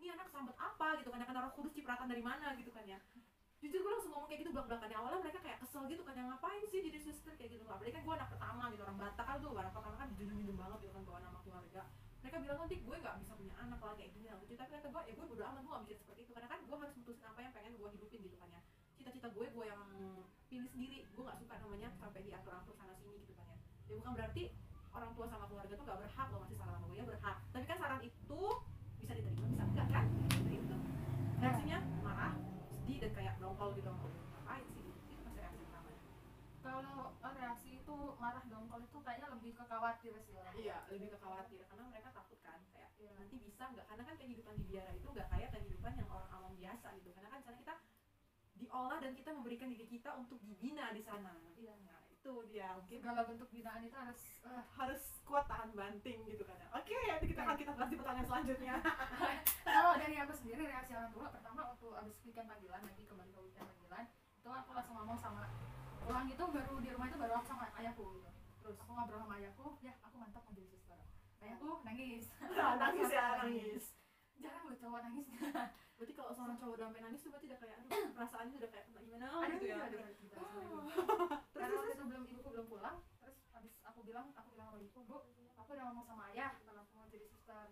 ini 0.06 0.14
anak 0.14 0.30
sambet 0.30 0.54
apa 0.54 1.02
gitu 1.02 1.10
kan 1.10 1.18
ya 1.18 1.26
kan 1.26 1.34
roh 1.42 1.50
kudus 1.58 1.74
cipratan 1.74 2.06
dari 2.06 2.22
mana 2.22 2.54
gitu 2.54 2.70
kan 2.70 2.86
ya. 2.86 3.02
Jujur 3.58 3.82
gue 3.82 3.92
langsung 3.98 4.14
ngomong 4.14 4.30
kayak 4.30 4.46
gitu 4.46 4.54
belak 4.54 4.70
belakan 4.70 4.86
ya 4.86 4.96
awalnya 5.02 5.18
mereka 5.26 5.42
kayak 5.42 5.58
kesel 5.58 5.82
gitu 5.90 6.06
kan 6.06 6.14
yang 6.14 6.30
ngapain 6.30 6.62
sih 6.70 6.78
jadi 6.78 6.98
suster 7.02 7.34
kayak 7.34 7.58
gitu. 7.58 7.66
Apalagi 7.66 7.90
kan 7.98 8.02
gue 8.06 8.14
anak 8.14 8.28
pertama 8.30 8.70
gitu 8.70 8.82
orang 8.86 8.98
Batak 9.02 9.26
kan 9.26 9.36
tuh 9.42 9.50
anak 9.58 9.72
pertama 9.74 9.96
kan 9.98 10.08
junjung 10.14 10.54
banget 10.54 10.78
gitu 10.86 10.92
kan 10.94 11.02
bawa 11.02 11.18
nama 11.26 11.38
keluarga. 11.42 11.82
Mereka 12.22 12.36
bilang 12.38 12.58
nanti 12.62 12.76
gue 12.78 12.96
gak 13.02 13.16
bisa 13.18 13.32
punya 13.34 13.54
anak 13.58 13.80
lah 13.82 13.94
kayak 13.98 14.10
gini 14.14 14.26
lah. 14.30 14.38
Gitu 14.46 14.54
tapi 14.54 14.70
kata 14.78 14.86
gue 14.94 15.02
ya 15.10 15.12
gue 15.18 15.26
bodo 15.26 15.42
amat 15.42 15.60
gue 15.66 15.72
gak 15.74 15.82
mikir 15.82 15.96
seperti 15.98 16.20
itu. 16.22 16.32
Karena 16.38 16.48
kan 16.54 16.60
gue 16.62 16.76
harus 16.78 16.94
mutusin 16.94 17.24
apa 17.26 17.40
yang 17.42 17.52
pengen 17.56 17.72
gue 17.74 17.88
hidupin 17.98 18.20
gitu 18.22 18.36
kan 18.38 18.48
ya. 18.54 18.60
Cita-cita 18.94 19.28
gue 19.34 19.46
gue 19.50 19.64
yang 19.66 19.82
pilih 20.46 20.70
sendiri. 20.70 20.98
Gue 21.10 21.22
gak 21.26 21.38
suka 21.42 21.54
namanya 21.58 21.88
sampai 21.98 22.22
diatur 22.22 22.54
atur 22.54 22.74
sana 22.78 22.94
sini 22.94 23.18
gitu 23.26 23.34
kan 23.34 23.50
ya. 23.50 23.58
Ya 23.90 23.94
bukan 23.98 24.12
berarti 24.14 24.54
orang 24.94 25.10
tua 25.18 25.26
sama 25.26 25.44
keluarga 25.50 25.74
tuh 25.74 25.84
gak 25.88 25.98
berhak 25.98 26.28
loh 26.30 26.38
ngasih 26.46 26.56
saran 26.62 26.72
sama 26.78 26.86
gue 26.86 26.96
ya 27.02 27.04
berhak. 27.08 27.36
Tapi 27.50 27.64
kan 27.66 27.76
saran 27.82 28.00
itu 28.06 28.42
diterima 29.16 29.46
bisa 29.48 29.64
enggak 29.64 29.88
kan? 29.88 30.04
Nah, 30.06 30.52
itu 30.52 30.76
reaksinya 31.40 31.78
marah 32.04 32.34
sedih 32.72 32.98
dan 33.02 33.10
kayak 33.16 33.34
dongkol 33.42 33.68
gitu. 33.76 33.90
Ngapain 33.90 34.66
sih? 34.72 34.86
Itu 35.10 35.20
pasti 35.24 35.38
reaksi 35.40 35.62
pertamanya 35.66 36.02
kalau 36.66 36.98
eh, 37.22 37.34
reaksi 37.38 37.68
itu 37.78 37.96
marah 38.18 38.44
dongkol 38.50 38.80
itu 38.82 38.98
kayaknya 39.06 39.28
lebih 39.32 39.52
ke 39.54 39.64
khawatir 39.66 40.12
sih 40.26 40.34
orang 40.34 40.54
iya 40.58 40.76
lebih 40.90 41.08
ke 41.14 41.18
khawatir. 41.22 41.60
Karena 41.70 41.84
mereka 41.88 42.08
takut 42.12 42.38
kan 42.42 42.60
kayak 42.74 42.90
Iya. 42.96 43.12
nanti 43.20 43.36
bisa 43.36 43.68
nggak 43.68 43.86
karena 43.92 44.02
kan 44.08 44.16
kehidupan 44.16 44.54
di 44.56 44.64
biara 44.72 44.90
itu 44.96 45.08
nggak 45.12 45.28
kayak 45.28 45.48
kehidupan 45.52 45.92
yang 46.00 46.08
orang 46.08 46.30
awam 46.32 46.52
biasa 46.56 46.86
gitu. 46.96 47.08
Karena 47.12 47.28
kan 47.28 47.40
sana 47.44 47.56
kita 47.60 47.74
diolah 48.56 48.98
dan 49.04 49.12
kita 49.12 49.30
memberikan 49.36 49.68
diri 49.68 49.84
kita 49.84 50.16
untuk 50.16 50.40
dibina 50.40 50.88
di 50.96 51.04
sana. 51.04 51.36
Iya. 51.60 51.76
nah 51.84 52.00
itu 52.26 52.42
dia 52.50 52.74
mungkin 52.74 52.98
segala 52.98 53.22
bentuk 53.22 53.46
binaan 53.54 53.86
itu 53.86 53.94
harus 53.94 54.18
eh, 54.42 54.62
harus 54.74 55.02
kuat 55.22 55.46
tahan 55.46 55.70
banting 55.78 56.26
gitu 56.26 56.42
kan 56.42 56.58
ya. 56.58 56.66
oke 56.74 56.90
nanti 57.06 57.26
kita 57.30 57.40
akan 57.46 57.54
kita 57.54 57.70
bahas 57.78 57.86
di 57.86 57.98
pertanyaan 58.02 58.26
selanjutnya. 58.26 58.74
Kalau 59.78 59.92
dari 59.94 60.16
aku 60.18 60.34
sendiri 60.34 60.66
reaksi 60.66 60.98
orang 60.98 61.14
tua 61.14 61.30
pertama 61.30 61.70
waktu 61.70 61.86
abis 61.86 62.18
weekend 62.26 62.50
panggilan 62.50 62.82
lagi 62.82 63.02
kembali 63.06 63.30
ke 63.30 63.40
weekend 63.46 63.66
panggilan 63.70 64.04
itu 64.42 64.48
aku 64.50 64.70
langsung 64.74 64.94
ngomong 64.98 65.18
sama 65.22 65.46
pulang 66.02 66.26
itu 66.26 66.42
baru 66.50 66.74
di 66.82 66.88
rumah 66.90 67.06
itu 67.06 67.18
baru 67.22 67.32
aku 67.38 67.46
sama 67.46 67.70
ayahku 67.78 68.04
gitu. 68.18 68.30
Terus? 68.58 68.76
Aku 68.82 68.90
ngobrol 68.90 69.22
sama 69.22 69.34
ayahku 69.38 69.66
ya 69.86 69.94
aku 70.02 70.14
mantap 70.18 70.42
jadi 70.50 70.66
suster. 70.66 70.98
Ayahku 71.38 71.78
nangis. 71.86 72.26
Nangis 72.82 73.06
ya 73.14 73.26
nangis. 73.46 73.84
Jarang 74.42 74.66
loh 74.66 74.74
cowok 74.82 74.98
nangis 75.06 75.30
berarti 75.96 76.12
kalau 76.12 76.30
seorang 76.36 76.56
cowok 76.60 76.74
udah 76.76 76.86
sampai 76.92 77.02
nangis 77.08 77.20
tuh 77.24 77.30
berarti 77.32 77.46
udah 77.48 77.60
kayak 77.64 77.76
aduh 77.80 78.00
perasaannya 78.16 78.56
udah 78.60 78.70
kayak 78.70 78.84
gimana? 79.00 79.26
Ada 79.32 79.54
gitu 79.56 79.66
ya? 79.66 79.76
ada 79.80 79.96
ada 79.96 80.12
kita 80.20 80.36
sama 80.36 80.60
ibu. 80.60 80.78
terus 80.92 81.56
karena 81.56 81.72
waktu 81.72 81.88
terus. 81.88 81.96
itu 81.96 82.04
belum 82.04 82.24
ibuku 82.28 82.48
belum 82.52 82.66
pulang 82.68 82.96
terus 83.24 83.36
habis 83.56 83.72
aku 83.80 84.00
bilang 84.04 84.26
aku 84.36 84.48
bilang 84.52 84.68
sama 84.68 84.80
ibu 84.84 85.00
bu 85.08 85.16
aku 85.56 85.68
udah 85.72 85.84
ngomong 85.88 86.06
sama 86.06 86.22
ayah 86.36 86.52
kalau 86.62 86.80
aku 86.84 86.92
mau 87.00 87.08
jadi 87.08 87.26
suster. 87.26 87.66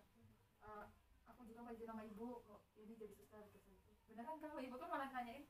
Eh, 0.64 0.86
aku 1.28 1.40
juga 1.44 1.60
mau 1.60 1.72
izin 1.76 1.86
sama 1.88 2.02
ibu 2.08 2.28
kok 2.48 2.60
ini 2.80 2.92
jadi 2.96 3.12
suster 3.12 3.44
gitu. 3.52 3.70
Beneran 4.08 4.40
kamu 4.40 4.58
ibu 4.72 4.76
kan 4.80 4.88
malah 4.88 5.08
nanyain 5.12 5.44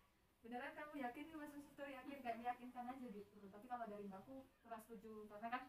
beneran 0.45 0.77
kamu 0.77 0.95
yakin 1.01 1.25
nih 1.31 1.39
masuk 1.41 1.63
suster 1.65 1.89
yakin 1.89 2.21
kayak 2.21 2.37
meyakinkan 2.43 2.91
aja 2.91 3.07
gitu. 3.07 3.47
Tapi 3.49 3.67
kalau 3.71 3.87
dari 3.87 4.05
mbakku 4.11 4.45
kurang 4.67 4.83
setuju 4.83 5.31
karena 5.31 5.49
kan 5.49 5.63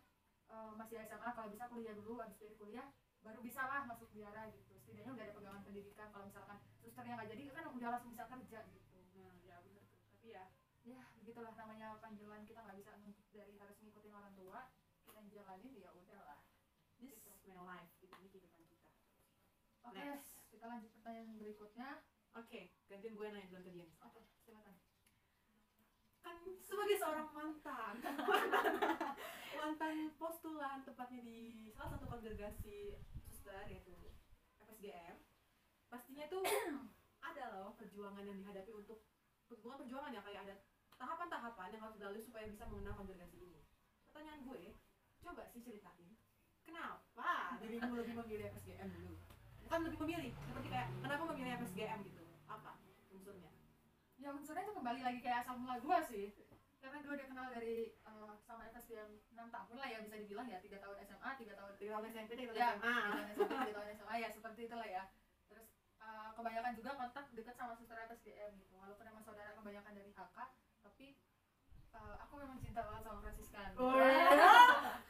eh, 0.50 0.72
masih 0.74 0.98
SMA 1.06 1.30
kalau 1.38 1.48
bisa 1.54 1.70
kuliah 1.70 1.94
dulu 1.94 2.18
habis 2.18 2.42
dari 2.42 2.58
kuliah 2.58 2.90
baru 3.26 3.40
bisa 3.42 3.62
lah 3.66 3.82
masuk 3.90 4.14
biara 4.14 4.46
gitu. 4.54 4.78
Setidaknya 4.78 5.18
udah 5.18 5.26
ada 5.26 5.34
pegangan 5.34 5.62
pendidikan. 5.66 6.08
Kalau 6.14 6.26
misalkan 6.30 6.58
susternya 6.78 7.18
nggak 7.18 7.30
jadi 7.34 7.44
kan 7.50 7.66
udah 7.74 7.90
langsung 7.98 8.12
bisa 8.14 8.26
kerja 8.30 8.60
gitu. 8.70 8.98
Nah 9.18 9.34
ya 9.42 9.58
bener 9.66 9.84
tuh. 9.90 10.00
Tapi 10.14 10.28
ya. 10.30 10.46
Ya 10.86 11.02
begitulah 11.18 11.58
namanya 11.58 11.98
panggilan 11.98 12.46
kita 12.46 12.62
nggak 12.62 12.78
bisa 12.78 12.94
dari 13.34 13.58
harus 13.58 13.78
ngikutin 13.82 14.14
orang 14.14 14.38
tua 14.38 14.70
kita 15.02 15.22
jalanin 15.34 15.74
ya 15.74 15.90
udahlah 15.90 16.46
this 17.02 17.26
is 17.26 17.42
my 17.50 17.58
life 17.66 17.90
gitu. 17.98 18.14
Ini 18.14 18.30
kehidupan 18.30 18.62
kita. 18.70 18.90
Oke 19.90 20.06
Next. 20.06 20.38
kita 20.54 20.66
lanjut 20.70 20.94
pertanyaan 20.94 21.34
berikutnya. 21.42 21.90
Oke 22.38 22.70
gantian 22.86 23.18
gue 23.18 23.28
nanya 23.34 23.50
duluan 23.50 23.66
ke 23.66 23.72
dia 23.74 23.90
oke 24.06 24.22
silakan. 24.46 24.78
Kan 26.22 26.38
sebagai 26.62 26.96
seorang 27.02 27.30
mantan 27.34 27.56
mantan, 27.66 27.96
mantan 29.66 30.14
postulan 30.22 30.86
tepatnya 30.86 31.26
di 31.26 31.74
salah 31.74 31.98
satu 31.98 32.06
kongregasi 32.06 33.02
suster 33.26 33.66
yaitu 33.66 33.98
FSGM 34.62 35.18
pastinya 35.90 36.30
tuh 36.30 36.46
ada 37.34 37.50
loh 37.50 37.74
perjuangan 37.74 38.30
yang 38.30 38.38
dihadapi 38.46 38.70
untuk 38.70 39.02
bukan 39.50 39.82
perjuangan 39.82 40.14
ya 40.14 40.22
kayak 40.22 40.42
ada 40.46 40.56
tahapan-tahapan 41.02 41.74
yang 41.74 41.82
harus 41.82 41.98
dilalui 41.98 42.22
supaya 42.22 42.46
bisa 42.46 42.70
mengenal 42.70 42.94
kongregasi 42.94 43.42
ini. 43.42 43.66
Pertanyaan 44.06 44.46
gue 44.46 44.78
coba 45.26 45.50
sih 45.50 45.66
ceritain 45.66 46.14
kenapa 46.62 47.58
dirimu 47.58 47.98
lebih 47.98 48.22
memilih 48.22 48.54
FSGM 48.54 48.90
dulu? 48.94 49.18
Bukan 49.66 49.80
lebih 49.82 49.98
memilih 50.06 50.32
seperti 50.46 50.68
kayak 50.70 50.94
kenapa 51.02 51.24
memilih 51.34 51.52
FSGM 51.66 52.06
gitu? 52.06 52.22
Apa 52.46 52.78
unsurnya 53.10 53.50
ya 54.22 54.30
unsurnya 54.30 54.62
itu 54.62 54.78
kembali 54.78 55.02
lagi 55.02 55.20
kayak 55.26 55.42
asal 55.42 55.58
mula 55.58 55.82
gue 55.82 55.98
sih 56.14 56.26
karena 56.86 57.02
gue 57.02 57.14
udah 57.18 57.28
kenal 57.34 57.48
dari 57.50 57.78
eh, 57.98 58.34
sama 58.46 58.62
FSDM 58.70 59.10
6 59.34 59.42
tahun 59.50 59.76
lah 59.82 59.90
ya 59.90 59.98
bisa 60.06 60.16
dibilang 60.22 60.46
ya. 60.46 60.62
Tiga 60.62 60.78
tahun 60.78 60.98
SMA 61.02 61.30
tiga 61.42 61.54
tahun 61.58 61.72
dari 61.82 61.90
tahun 61.90 62.06
SMP 62.14 62.32
dari 62.38 62.48
tahun 62.54 62.58
ya 62.62 62.70
SMA 62.78 62.94
tiga 63.34 63.50
tahun 63.50 63.66
tiga 63.66 63.94
SMA 63.98 64.16
ya 64.22 64.30
seperti 64.30 64.60
itulah 64.70 64.88
ya. 64.88 65.04
Terus 65.50 65.68
eh, 66.06 66.30
kebanyakan 66.38 66.72
juga 66.78 66.92
kontak 66.94 67.26
dekat 67.34 67.56
sama 67.58 67.74
suster 67.74 67.98
FSDM 68.06 68.52
gitu. 68.62 68.74
Walaupun 68.78 69.06
emang 69.10 69.24
saudara 69.26 69.58
kebanyakan 69.58 69.94
dari 69.98 70.12
HK 70.14 70.38
tapi 70.86 71.08
eh, 71.98 72.16
aku 72.22 72.34
memang 72.38 72.58
cinta 72.62 72.82
banget 72.86 73.02
sama 73.02 73.18
Franciscan. 73.26 73.70
Oh, 73.82 73.98
iya? 73.98 74.30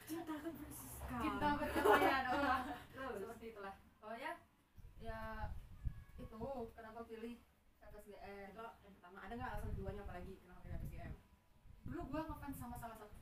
cinta 0.08 0.34
kan 0.40 0.40
Francisca 0.40 0.86
cinta 1.06 1.48
berkelayan 1.60 2.24
oh. 2.32 3.12
seperti 3.20 3.46
itulah. 3.52 3.76
Pokoknya 4.00 4.32
ya 5.04 5.20
itu 6.16 6.40
kenapa 6.74 7.00
pilih 7.06 7.36
FSGM 7.84 8.56
itu 8.56 8.64
yang 8.64 8.94
pertama 8.96 9.18
ada 9.22 9.34
nggak 9.36 9.50
alasan 9.60 9.70
keduanya 9.76 10.02
apalagi? 10.08 10.34
Kenapa 10.42 10.55
dulu 11.96 12.12
gue 12.12 12.22
ngefans 12.28 12.56
sama 12.60 12.76
salah 12.76 13.00
satu 13.00 13.16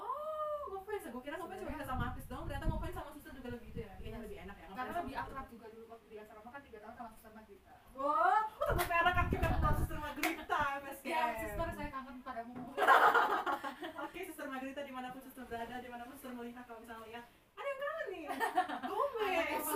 oh 0.00 0.60
ngefans 0.72 1.04
ya? 1.04 1.10
Gue 1.12 1.22
kira 1.28 1.36
ngefans 1.36 1.60
cuma 1.60 1.84
sama 1.84 2.02
artis 2.08 2.24
dong 2.24 2.48
ternyata 2.48 2.66
ngefans 2.72 2.94
sama 2.96 3.08
suster 3.12 3.32
juga 3.36 3.48
lebih 3.52 3.68
itu 3.68 3.78
ya? 3.84 3.92
Kayaknya 4.00 4.20
lebih 4.24 4.38
enak 4.48 4.56
ya 4.56 4.66
karena 4.72 4.92
lebih 5.04 5.16
akrab 5.20 5.46
juga 5.52 5.66
dulu 5.68 5.84
waktu 5.92 6.06
di 6.08 6.16
asrama 6.16 6.48
kan 6.48 6.62
tiga 6.64 6.78
tahun 6.80 6.94
sama 6.96 7.08
suster 7.12 7.30
Magdita 7.36 7.74
wah 7.92 8.42
tetap 8.48 8.88
merah 8.88 9.12
kaki 9.12 9.36
sama 9.44 9.70
suster 9.76 9.98
Margarita 10.00 10.58
FSGM 10.80 11.12
ya 11.12 11.24
suster 11.36 11.68
saya 11.76 11.88
kangen 11.92 12.16
padamu. 12.24 12.54
Oke 14.08 14.20
suster 14.24 14.46
Margarita 14.48 14.80
di 14.80 14.92
mana 14.96 15.06
pun 15.12 15.20
suster 15.20 15.44
berada 15.44 15.76
di 15.76 15.90
mana 15.92 16.02
pun 16.08 16.14
suster 16.16 16.32
melihat 16.32 16.64
kalau 16.64 16.80
misalnya 16.80 17.04
lihat 17.12 17.24
ada 17.28 17.68
yang 17.68 17.80
kangen 17.84 18.06
nih? 18.08 18.24
Gomez. 18.88 19.66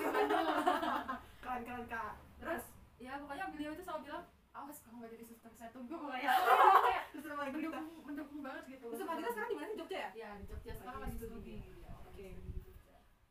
Keren 1.45 1.63
keren 1.69 1.85
kak. 1.93 2.13
Terus? 2.41 2.65
Ya 2.97 3.21
pokoknya 3.21 3.45
beliau 3.53 3.77
itu 3.77 3.85
selalu 3.85 4.01
bilang 4.09 4.25
awas 4.57 4.79
kamu 4.81 4.97
gak 5.05 5.13
jadi 5.13 5.25
suster 5.29 5.53
saya 5.53 5.71
tunggu 5.71 5.95
pokoknya. 5.95 6.31
Kayak 6.33 7.05
suster 7.13 7.33
Margarita 7.37 7.69
mendukung 7.77 8.05
mendukung 8.09 8.41
banget 8.41 8.65
gitu. 8.73 8.87
Suster 8.89 9.07
Margarita 9.07 9.31
sekarang 9.37 9.51
di 9.53 9.57
mana? 9.57 9.69
Sih 9.69 9.79
Jogja 9.79 9.99
ya? 9.99 10.11
Ya 10.17 10.31
di 10.41 10.45
Jogja. 10.49 10.73
Sekarang 10.75 11.01
Lagi 11.05 11.13
lagi 11.13 11.17
studi. 11.21 11.57
ya, 11.61 11.93
lagi 11.93 12.09
Oke. 12.09 12.29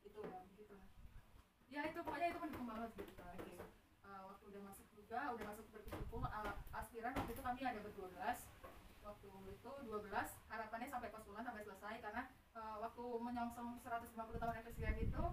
itu 0.06 0.22
ya 0.22 0.40
gitu. 0.56 0.78
ya 1.74 1.82
itu 1.90 2.00
pokoknya 2.06 2.28
itu 2.30 2.40
mendukung 2.40 2.68
banget 2.70 2.90
gitu 2.96 3.12
Oke. 3.18 3.54
Uh, 4.06 4.22
waktu 4.30 4.44
udah 4.54 4.62
masuk 4.70 4.88
juga 4.94 5.20
udah 5.34 5.46
masuk 5.50 5.66
berkumpul 5.74 6.22
uh, 6.24 6.54
aspiran 6.78 7.14
waktu 7.18 7.32
itu 7.34 7.42
kami 7.42 7.62
ada 7.66 7.80
berdua 7.82 8.08
belas. 8.14 8.40
Waktu 9.06 9.30
itu 9.54 9.70
12 9.86 10.02
harapannya 10.50 10.88
sampai 10.90 11.10
pos 11.14 11.26
bulan 11.30 11.46
sampai 11.46 11.62
selesai. 11.66 11.96
Karena 12.02 12.22
uh, 12.58 12.78
waktu 12.82 13.04
menyongsong 13.22 13.82
150 13.82 14.14
tahun 14.14 14.56
FSGM 14.66 14.98
itu 15.02 15.24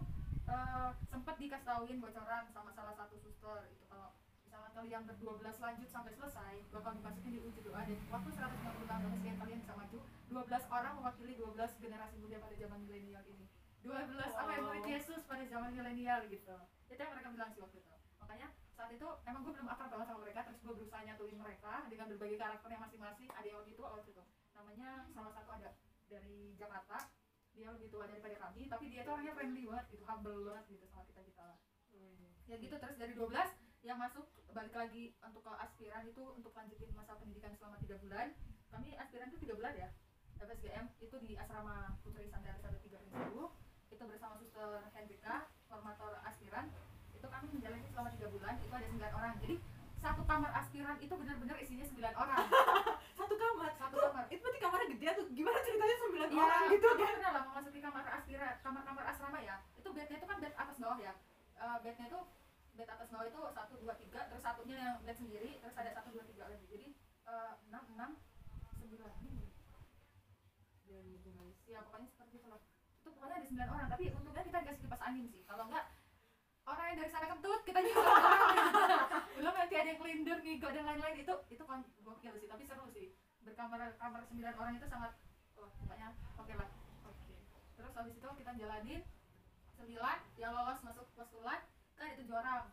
uh, 0.48 0.90
sempat 1.08 1.36
dikasih 1.40 1.64
tauin 1.68 2.00
bocoran 2.00 2.44
sama 2.52 2.70
salah 2.72 2.92
satu 2.96 3.16
suster. 3.20 3.68
Itu 3.72 3.84
kalau 3.88 4.12
kalian 4.72 5.02
berdua 5.04 5.32
belas 5.38 5.56
lanjut 5.60 5.88
sampai 5.88 6.12
selesai 6.16 6.54
bakal 6.72 6.92
dimasukin 6.96 7.32
di 7.36 7.40
uji 7.40 7.60
doa. 7.64 7.84
Dan 7.84 7.98
waktu 8.08 8.30
150 8.32 8.88
tahun 8.88 9.02
FSGM 9.12 9.36
kalian 9.38 9.58
bisa 9.60 9.72
maju 9.76 9.98
12 10.32 10.76
orang 10.76 10.92
mewakili 10.98 11.34
12 11.36 11.84
generasi 11.84 12.16
muda 12.18 12.36
pada 12.40 12.54
zaman 12.56 12.78
milenial 12.84 13.24
ini. 13.28 13.46
12 13.84 14.38
apa 14.38 14.50
ya 14.56 14.60
murid 14.62 14.82
Wow. 14.82 14.92
Yesus 14.94 15.20
pada 15.28 15.44
zaman 15.44 15.70
milenial 15.76 16.20
gitu. 16.30 16.56
Itu 16.88 17.00
yang 17.00 17.12
mereka 17.12 17.28
bilang 17.34 17.50
sih 17.52 17.60
waktu 17.60 17.76
itu. 17.84 17.94
Makanya 18.22 18.48
saat 18.72 18.90
itu 18.90 19.08
emang 19.28 19.40
gue 19.44 19.52
belum 19.52 19.68
akrab 19.68 19.90
banget 19.92 20.06
sama 20.08 20.20
mereka 20.24 20.40
terus 20.48 20.58
gue 20.64 20.74
berusaha 20.74 21.02
nyatuin 21.04 21.38
mereka 21.38 21.72
dengan 21.92 22.06
berbagai 22.14 22.38
karakternya 22.40 22.80
masing-masing. 22.80 23.28
Ada 23.34 23.46
yang 23.46 23.58
lebih 23.62 23.74
tua 23.76 23.88
waktu 23.92 24.10
itu. 24.10 24.24
Namanya 24.56 24.88
salah 25.12 25.32
satu 25.36 25.50
ada 25.52 25.70
dari 26.08 26.56
Jakarta. 26.56 26.98
Dia 27.52 27.68
lebih 27.68 27.92
tua 27.92 28.08
daripada 28.08 28.36
kami 28.48 28.64
tapi 28.64 28.88
dia 28.88 29.04
tuh 29.04 29.12
orangnya 29.12 29.36
friendly 29.36 29.68
banget 29.68 29.84
gitu 29.92 30.04
humble 30.08 30.40
banget 30.48 30.64
gitu 30.72 30.84
sama 30.88 31.04
kita 31.04 31.20
kita 31.20 31.46
ya 32.48 32.56
gitu 32.56 32.74
terus 32.80 32.96
dari 32.96 33.12
12 33.12 33.28
yang 33.82 33.98
masuk 33.98 34.22
balik 34.52 34.72
lagi 34.72 35.10
untuk 35.20 35.42
ke 35.42 35.52
aspiran 35.58 36.02
itu 36.06 36.22
untuk 36.22 36.52
lanjutin 36.54 36.90
masa 36.94 37.18
pendidikan 37.18 37.50
selama 37.58 37.76
tiga 37.82 37.98
bulan. 37.98 38.30
Kami 38.70 38.94
aspiran 38.94 39.28
itu 39.28 39.38
tiga 39.42 39.54
bulan 39.58 39.74
ya 39.74 39.88
FSGM 40.38 40.86
itu 40.98 41.16
di 41.22 41.32
asrama 41.36 41.94
Putri 42.02 42.26
Sandara 42.26 42.58
Satu 42.58 42.78
Tiga 42.80 42.98
Ribu 42.98 43.52
itu 43.90 44.02
bersama 44.02 44.34
suster 44.38 44.86
Hendrika 44.94 45.46
formator 45.66 46.18
aspiran. 46.22 46.70
Itu 47.12 47.26
kami 47.26 47.46
menjalani 47.52 47.86
selama 47.90 48.10
tiga 48.14 48.28
bulan 48.30 48.54
itu 48.56 48.70
ada 48.70 48.86
sembilan 48.86 49.12
orang. 49.14 49.32
Jadi 49.42 49.56
satu 50.02 50.22
kamar 50.26 50.50
aspiran 50.58 50.96
itu 50.98 51.14
benar-benar 51.14 51.56
isinya 51.62 51.86
sembilan 51.86 52.14
orang. 52.18 52.38
Satu 53.22 53.38
kamar? 53.38 53.70
Satu 53.78 53.94
Tuh, 53.94 54.02
kamar. 54.10 54.24
itu 54.34 54.42
berarti 54.42 54.58
kamarnya 54.58 54.88
gede 54.90 55.06
tuh 55.14 55.26
gimana 55.30 55.58
ceritanya 55.62 55.96
sembilan 56.02 56.28
Iya, 56.32 56.42
orang 56.42 56.62
gitu 56.74 56.88
kan? 56.90 57.06
pernah 57.06 57.30
lah 57.30 57.42
memasuki 57.46 57.78
kamar 57.78 58.04
aspiran 58.10 58.54
kamar-kamar 58.66 59.04
asrama 59.06 59.38
ya? 59.38 59.56
Itu 59.78 59.88
bednya 59.94 60.16
itu 60.18 60.26
kan 60.26 60.36
bed 60.42 60.54
atas 60.58 60.76
bawah 60.82 60.98
ya. 60.98 61.12
Eh, 61.54 61.76
bednya 61.86 62.04
itu 62.10 62.18
bed 62.82 62.90
atas 62.90 63.14
bawah 63.14 63.26
itu 63.30 63.40
satu 63.54 63.74
dua 63.78 63.94
tiga 63.94 64.26
terus 64.26 64.42
satunya 64.42 64.74
yang 64.74 64.98
bed 65.06 65.14
sendiri 65.14 65.54
terus 65.62 65.74
ada 65.78 65.94
satu 65.94 66.10
dua 66.10 66.26
tiga 66.26 66.50
lagi. 66.50 66.66
Jadi 66.66 66.86
eh, 67.30 67.52
enam 67.70 67.84
enam 67.94 68.10
sembilan. 68.74 69.14
Dan 70.90 71.06
jurnalis 71.22 71.62
ya 71.70 71.78
pokoknya 71.86 72.10
seperti 72.10 72.34
itu 72.42 72.48
lah 72.50 72.58
itu 72.98 73.08
pokoknya 73.14 73.34
ada 73.38 73.46
sembilan 73.46 73.68
orang 73.70 73.86
tapi 73.86 74.04
untungnya 74.10 74.42
kita 74.42 74.58
dikasih 74.66 74.82
kipas 74.82 75.02
angin 75.06 75.26
sih. 75.30 75.46
Kalau 75.46 75.70
enggak 75.70 75.86
orang 76.66 76.86
yang 76.90 76.98
dari 76.98 77.10
sana 77.14 77.26
kentut 77.30 77.60
kita 77.62 77.80
juga 77.86 78.02
belum 79.38 79.54
nanti 79.54 79.74
ada 79.78 79.88
yang 79.94 80.00
kelindur 80.02 80.38
ngigo 80.42 80.68
dan 80.74 80.82
lain-lain. 80.82 81.16
Itu 81.22 81.34
itu 81.54 81.62
kan 81.62 81.86
gokil 82.02 82.34
sih 82.42 82.50
tapi 82.50 82.62
seru 82.66 82.90
sih. 82.90 83.14
Berkamar 83.46 83.94
kamar 83.94 84.26
sembilan 84.26 84.54
orang 84.58 84.74
itu 84.74 84.86
sangat 84.90 85.14
oh, 85.54 85.70
pokoknya 85.86 86.18
oke 86.34 86.54
lah. 86.58 86.68
Oke. 87.06 87.30
Terus 87.78 87.92
habis 87.94 88.14
itu 88.18 88.28
kita 88.42 88.50
jalanin 88.58 89.06
sembilan 89.78 90.18
yang 90.34 90.50
lolos 90.50 90.82
masuk 90.82 91.06
postulan 91.14 91.62
kan 92.02 92.10
ada 92.10 92.18
tujuh 92.18 92.34
orang. 92.34 92.64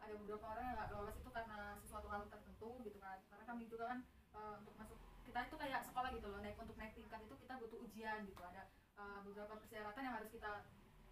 Ada 0.00 0.12
beberapa 0.16 0.46
orang 0.48 0.64
yang 0.64 0.76
nggak 0.80 0.90
lolos 0.96 1.16
itu 1.20 1.28
karena 1.28 1.58
sesuatu 1.84 2.08
hal 2.08 2.24
tertentu 2.32 2.70
gitu 2.88 2.98
kan. 3.04 3.20
Karena 3.28 3.44
kami 3.44 3.62
juga 3.68 3.84
kan 3.92 3.98
eh, 4.08 4.54
untuk 4.64 4.74
masuk 4.80 4.98
kita 5.28 5.38
itu 5.44 5.56
kayak 5.60 5.80
sekolah 5.84 6.08
gitu 6.16 6.26
loh 6.32 6.40
naik 6.40 6.56
untuk 6.56 6.76
naik 6.80 6.96
tingkat 6.96 7.20
itu 7.20 7.34
kita 7.36 7.54
butuh 7.60 7.78
ujian 7.84 8.24
gitu. 8.24 8.40
Ada 8.40 8.62
eh, 8.96 9.18
beberapa 9.28 9.60
persyaratan 9.60 10.02
yang 10.08 10.14
harus 10.16 10.30
kita 10.32 10.64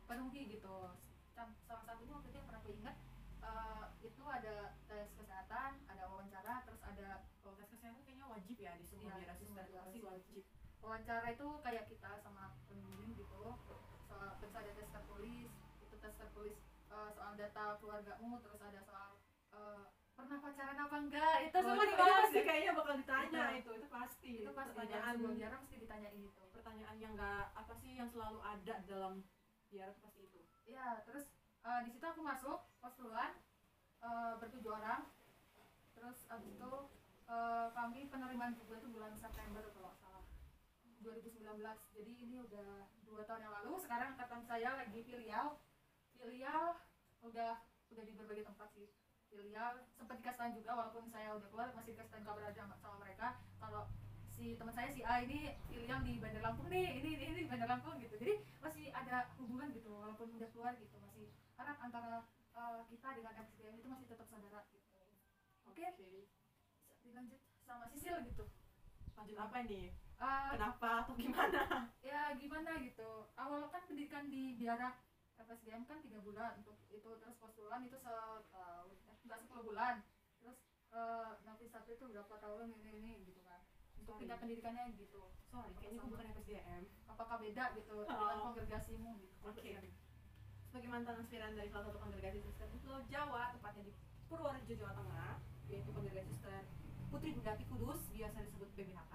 penuhi 0.08 0.42
gitu. 0.48 0.76
Salah 1.36 1.84
satunya 1.84 2.16
waktu 2.16 2.32
itu 2.32 2.36
yang 2.40 2.48
pernah 2.48 2.62
gue 2.64 2.74
ingat 2.80 2.96
eh, 3.44 3.86
itu 4.00 4.22
ada 4.24 4.56
tes 4.88 5.08
kesehatan 5.12 5.70
ada 5.92 6.02
wawancara 6.08 6.64
terus 6.64 6.80
ada 6.80 7.28
kalau 7.44 7.60
tes 7.60 7.68
kesehatan 7.68 8.00
kayaknya 8.08 8.24
wajib 8.24 8.56
ya 8.56 8.72
di 8.80 8.88
semua 8.88 9.20
pasti 9.20 9.44
biara 9.52 9.84
wajib. 9.84 10.42
Wawancara 10.80 11.28
itu 11.28 11.48
kayak 11.60 11.84
kita 11.92 12.24
sama 12.24 12.56
pembimbing 12.72 13.12
gitu. 13.20 13.52
Soal 14.08 14.32
terus 14.40 14.54
ada 14.56 14.70
tes 14.72 14.88
tertulis 14.88 15.52
itu 15.84 15.94
tes 16.00 16.14
tertulis 16.16 16.56
eh, 16.96 17.10
soal 17.12 17.32
data 17.36 17.64
keluargamu 17.76 18.40
terus 18.40 18.60
ada 18.60 18.80
soal 18.80 19.10
eh, 19.52 19.84
pernah 20.16 20.38
pacaran 20.40 20.78
apa 20.80 20.96
enggak? 20.96 21.36
Itu 21.44 21.56
semua 21.60 21.76
Oh, 21.76 21.84
itu 21.84 21.92
dibahas 21.92 22.20
pasti 22.24 22.40
kayaknya 22.40 22.72
bakal 22.72 22.94
ditanya 22.96 23.42
Itu. 23.52 23.60
itu 23.60 23.70
itu 23.76 23.88
pasti 23.92 24.32
itu 24.40 24.52
pasti 24.56 24.72
pertanyaan. 24.72 25.12
sebelum 25.12 25.34
biara 25.36 25.56
pasti 25.60 25.76
ditanyain 25.76 26.16
itu 26.16 26.42
pertanyaan 26.56 26.96
yang 26.96 27.12
nggak 27.12 27.44
apa 27.52 27.72
sih 27.76 27.90
yang 27.94 28.08
selalu 28.08 28.38
ada 28.40 28.74
dalam 28.88 29.14
biara 29.68 29.90
itu 29.92 30.00
pasti 30.00 30.20
itu. 30.24 30.38
Ya 30.64 31.04
terus 31.04 31.28
eh, 31.62 31.80
di 31.84 31.90
situ 31.92 32.04
aku 32.08 32.20
masuk 32.24 32.58
postulan 32.80 33.36
eh, 34.00 34.32
bertujuh 34.40 34.72
orang. 34.72 35.04
Terus 35.92 36.24
abis 36.32 36.48
itu 36.56 36.72
eh, 37.28 37.66
kami 37.76 38.08
penerimaan 38.08 38.56
juga 38.56 38.80
itu 38.80 38.88
bulan 38.88 39.12
September 39.20 39.64
kalau 39.76 39.92
salah 40.00 40.24
2019 41.04 41.60
jadi 41.92 42.12
ini 42.24 42.36
udah 42.42 42.88
dua 43.06 43.22
tahun 43.22 43.46
yang 43.46 43.54
lalu 43.62 43.78
sekarang 43.78 44.16
angkatan 44.16 44.42
saya 44.42 44.74
lagi 44.74 45.00
filial 45.06 45.54
filial 46.26 46.74
udah 47.22 47.54
udah 47.94 48.02
di 48.02 48.12
berbagai 48.18 48.42
tempat 48.50 48.68
sih. 48.74 48.90
Filial 49.30 49.86
sempat 49.94 50.18
dikasih 50.18 50.38
tahu 50.42 50.50
juga 50.58 50.70
walaupun 50.74 51.06
saya 51.06 51.38
udah 51.38 51.46
keluar 51.54 51.70
masih 51.78 51.94
dikasih 51.94 52.10
tahu 52.18 52.26
kabar 52.26 52.50
aja 52.50 52.66
sama- 52.66 52.98
mereka. 52.98 53.38
Kalau 53.62 53.86
si 54.26 54.58
teman 54.58 54.74
saya 54.74 54.90
si 54.90 55.06
A 55.06 55.22
ini 55.22 55.54
filial 55.70 56.02
di 56.02 56.18
Bandar 56.18 56.42
Lampung 56.42 56.66
nih 56.66 56.98
ini 56.98 57.10
ini, 57.14 57.24
ini 57.30 57.38
di 57.46 57.50
Bandar 57.50 57.70
Lampung 57.70 57.94
gitu. 58.02 58.18
Jadi 58.18 58.42
masih 58.58 58.90
ada 58.90 59.30
hubungan 59.38 59.70
gitu 59.70 59.86
walaupun 59.94 60.34
udah 60.34 60.50
keluar 60.50 60.74
gitu 60.74 60.98
masih 60.98 61.30
erat 61.62 61.78
antara 61.78 62.26
eh, 62.58 62.80
kita 62.90 63.08
dengan 63.14 63.32
FSDM 63.38 63.78
itu 63.78 63.86
masih 63.86 64.06
tetap 64.10 64.26
saudara 64.26 64.66
gitu. 64.74 64.98
Oke? 65.70 65.86
Bisa 65.94 66.94
dilanjut 67.06 67.38
sama 67.62 67.86
Sisil 67.86 68.18
gitu. 68.26 68.50
Lanjut 69.14 69.38
apa 69.38 69.62
nih 69.62 69.94
Eh, 70.16 70.48
kenapa 70.56 71.04
atau 71.04 71.12
gimana? 71.14 71.60
Ya 72.08 72.32
gimana 72.40 72.80
gitu. 72.80 73.28
Awal 73.36 73.68
kan 73.68 73.84
pendidikan 73.84 74.32
di 74.32 74.56
biara 74.56 74.96
FSGM 75.36 75.82
kan 75.84 75.98
tiga 76.00 76.18
bulan 76.20 76.56
untuk 76.60 76.76
itu 76.88 77.10
terus 77.20 77.36
postulan 77.36 77.84
itu 77.84 77.96
setahun 78.00 78.42
eh, 78.50 78.82
enggak 79.24 79.38
sepuluh 79.44 79.64
bulan 79.68 80.00
terus 80.40 80.58
eh 80.92 81.30
nanti 81.44 81.64
satu 81.68 81.88
itu 81.90 82.04
berapa 82.08 82.34
tahun 82.36 82.72
ini 82.80 82.90
ini 83.00 83.14
gitu 83.26 83.40
kan 83.42 83.60
untuk 83.96 84.16
Sorry. 84.16 84.20
tingkat 84.24 84.38
pendidikannya 84.40 84.84
gitu 84.96 85.22
sorry 85.50 85.72
kayaknya 85.76 85.98
gue 85.98 86.10
bukan 86.10 86.26
FSDM 86.32 86.82
apakah 87.08 87.36
beda 87.40 87.64
gitu 87.74 87.96
Oh. 87.96 88.08
dengan 88.08 88.38
kongregasimu 88.44 89.10
gitu 89.20 89.34
Oke. 89.44 89.72
Sebagai 90.66 90.92
mantan 90.92 91.16
aspiran 91.24 91.56
dari 91.56 91.72
salah 91.72 91.88
satu 91.88 91.98
kongregasi 91.98 92.36
Kristen 92.44 92.68
di 92.68 92.78
Pulau 92.84 93.00
Jawa, 93.08 93.48
tepatnya 93.56 93.88
di 93.88 93.92
Purworejo, 94.28 94.74
Jawa 94.76 94.92
Tengah, 94.92 95.34
yaitu 95.72 95.88
kongregasi 95.88 96.28
Kristen 96.28 96.64
Putri 97.08 97.32
Bundati 97.32 97.64
Kudus, 97.64 98.00
biasa 98.12 98.44
disebut 98.44 98.68
PBHK. 98.76 99.14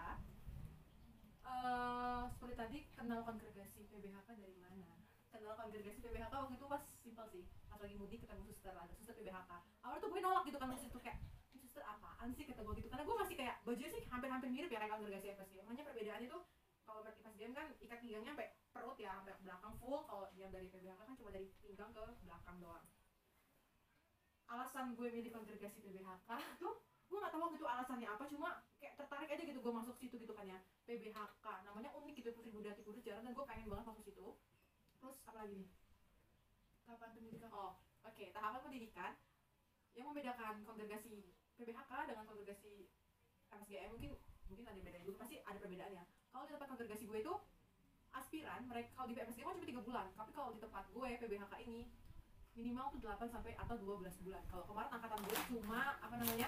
Eh, 1.46 2.24
seperti 2.34 2.56
tadi, 2.56 2.78
kenal 2.98 3.22
kongregasi 3.22 3.86
PBHK 3.86 4.30
dari 4.34 4.58
mana? 4.58 4.90
Kenal 5.32 5.56
kongregasi 5.56 6.04
PBHK 6.04 6.34
waktu 6.36 6.56
itu 6.60 6.66
pas 6.68 6.84
simpel 7.00 7.26
sih, 7.32 7.44
pas 7.72 7.80
lagi 7.80 7.96
mudik 7.96 8.20
ketemu 8.20 8.44
suster 8.52 8.76
ada 8.76 8.92
suster 9.00 9.16
PBHK. 9.16 9.52
Awalnya 9.80 10.04
tuh 10.04 10.10
gue 10.12 10.20
nolak 10.20 10.44
gitu 10.44 10.58
kan 10.60 10.68
waktu 10.76 10.92
itu 10.92 11.00
kayak 11.00 11.18
"Ini 11.56 11.60
suster 11.64 11.84
apaan 11.88 12.36
sih? 12.36 12.44
kata 12.44 12.62
gue 12.68 12.74
gitu. 12.84 12.90
Karena 12.92 13.04
gue 13.08 13.16
masih 13.16 13.36
kayak 13.40 13.56
bajunya 13.64 13.90
sih 13.96 14.02
hampir-hampir 14.12 14.50
mirip 14.52 14.70
ya 14.70 14.80
kayak 14.84 14.92
kongregasi 14.92 15.28
FSGM. 15.32 15.66
Hanya 15.72 15.84
perbedaannya 15.88 16.28
tuh 16.28 16.42
kalau 16.84 17.00
berarti 17.08 17.20
FSGM 17.24 17.54
kan 17.56 17.68
ikat 17.80 18.00
pinggangnya 18.04 18.32
sampai 18.36 18.48
perut 18.76 18.98
ya 19.00 19.12
sampai 19.16 19.34
belakang 19.40 19.74
full. 19.80 20.00
Kalau 20.04 20.28
yang 20.36 20.52
dari 20.52 20.68
PBHK 20.68 21.00
kan 21.00 21.16
cuma 21.16 21.30
dari 21.32 21.48
pinggang 21.64 21.92
ke 21.96 22.04
belakang 22.28 22.58
doang. 22.60 22.86
Alasan 24.52 25.00
gue 25.00 25.08
milih 25.16 25.32
kongregasi 25.32 25.80
PBHK 25.80 26.30
tuh 26.62 26.76
gue 27.08 27.18
gak 27.20 27.32
tahu 27.32 27.42
waktu 27.48 27.56
itu 27.56 27.68
alasannya 27.72 28.08
apa. 28.12 28.24
Cuma 28.28 28.50
kayak 28.84 29.00
tertarik 29.00 29.32
aja 29.32 29.44
gitu 29.48 29.64
gue 29.64 29.74
masuk 29.74 29.96
situ 29.96 30.20
gitu 30.20 30.36
kan 30.36 30.44
ya. 30.44 30.60
PBHK 30.84 31.46
namanya 31.64 31.96
unik 31.96 32.20
gitu 32.20 32.36
Putri 32.36 32.52
Budati 32.52 32.84
Kudus 32.84 33.00
jarang. 33.00 33.24
Dan 33.24 33.32
gue 33.32 33.46
pengen 33.48 33.72
banget 33.72 33.88
masuk 33.88 34.04
situ 34.04 34.36
terus 35.02 35.18
apa 35.26 35.38
lagi 35.42 35.58
nih? 35.58 35.72
Kapan 36.86 37.10
pendidikan. 37.18 37.50
Oh 37.50 37.74
oke 38.06 38.26
tahapan 38.30 38.62
pendidikan 38.62 39.12
yang 39.98 40.06
membedakan 40.14 40.62
kongregasi 40.64 41.34
PBHK 41.58 41.92
dengan 42.08 42.24
kongregasi 42.30 42.88
FSGM 43.52 43.92
mungkin 43.92 44.12
mungkin 44.48 44.66
ada 44.70 44.80
bedanya 44.80 45.06
juga 45.10 45.26
pasti 45.26 45.42
ada 45.42 45.58
perbedaannya. 45.58 46.04
Kalau 46.32 46.44
di 46.48 46.52
tempat 46.56 46.68
kongregasi 46.72 47.04
gue 47.10 47.20
itu 47.20 47.34
aspiran 48.12 48.62
mereka 48.70 48.90
kalau 48.96 49.08
di 49.10 49.18
FSGM 49.18 49.48
kan 49.50 49.56
cuma 49.58 49.68
tiga 49.68 49.82
bulan. 49.84 50.08
Tapi 50.16 50.32
kalau 50.32 50.50
di 50.54 50.60
tempat 50.62 50.86
gue 50.94 51.10
PBHK 51.18 51.54
ini 51.66 51.90
minimal 52.56 52.92
tuh 52.92 53.00
8 53.00 53.32
sampai 53.32 53.56
atau 53.56 53.76
12 53.80 54.24
bulan. 54.28 54.44
Kalau 54.52 54.64
kemarin 54.68 54.92
angkatan 54.92 55.20
gue 55.24 55.40
cuma 55.56 55.82
apa 56.04 56.16
namanya 56.20 56.48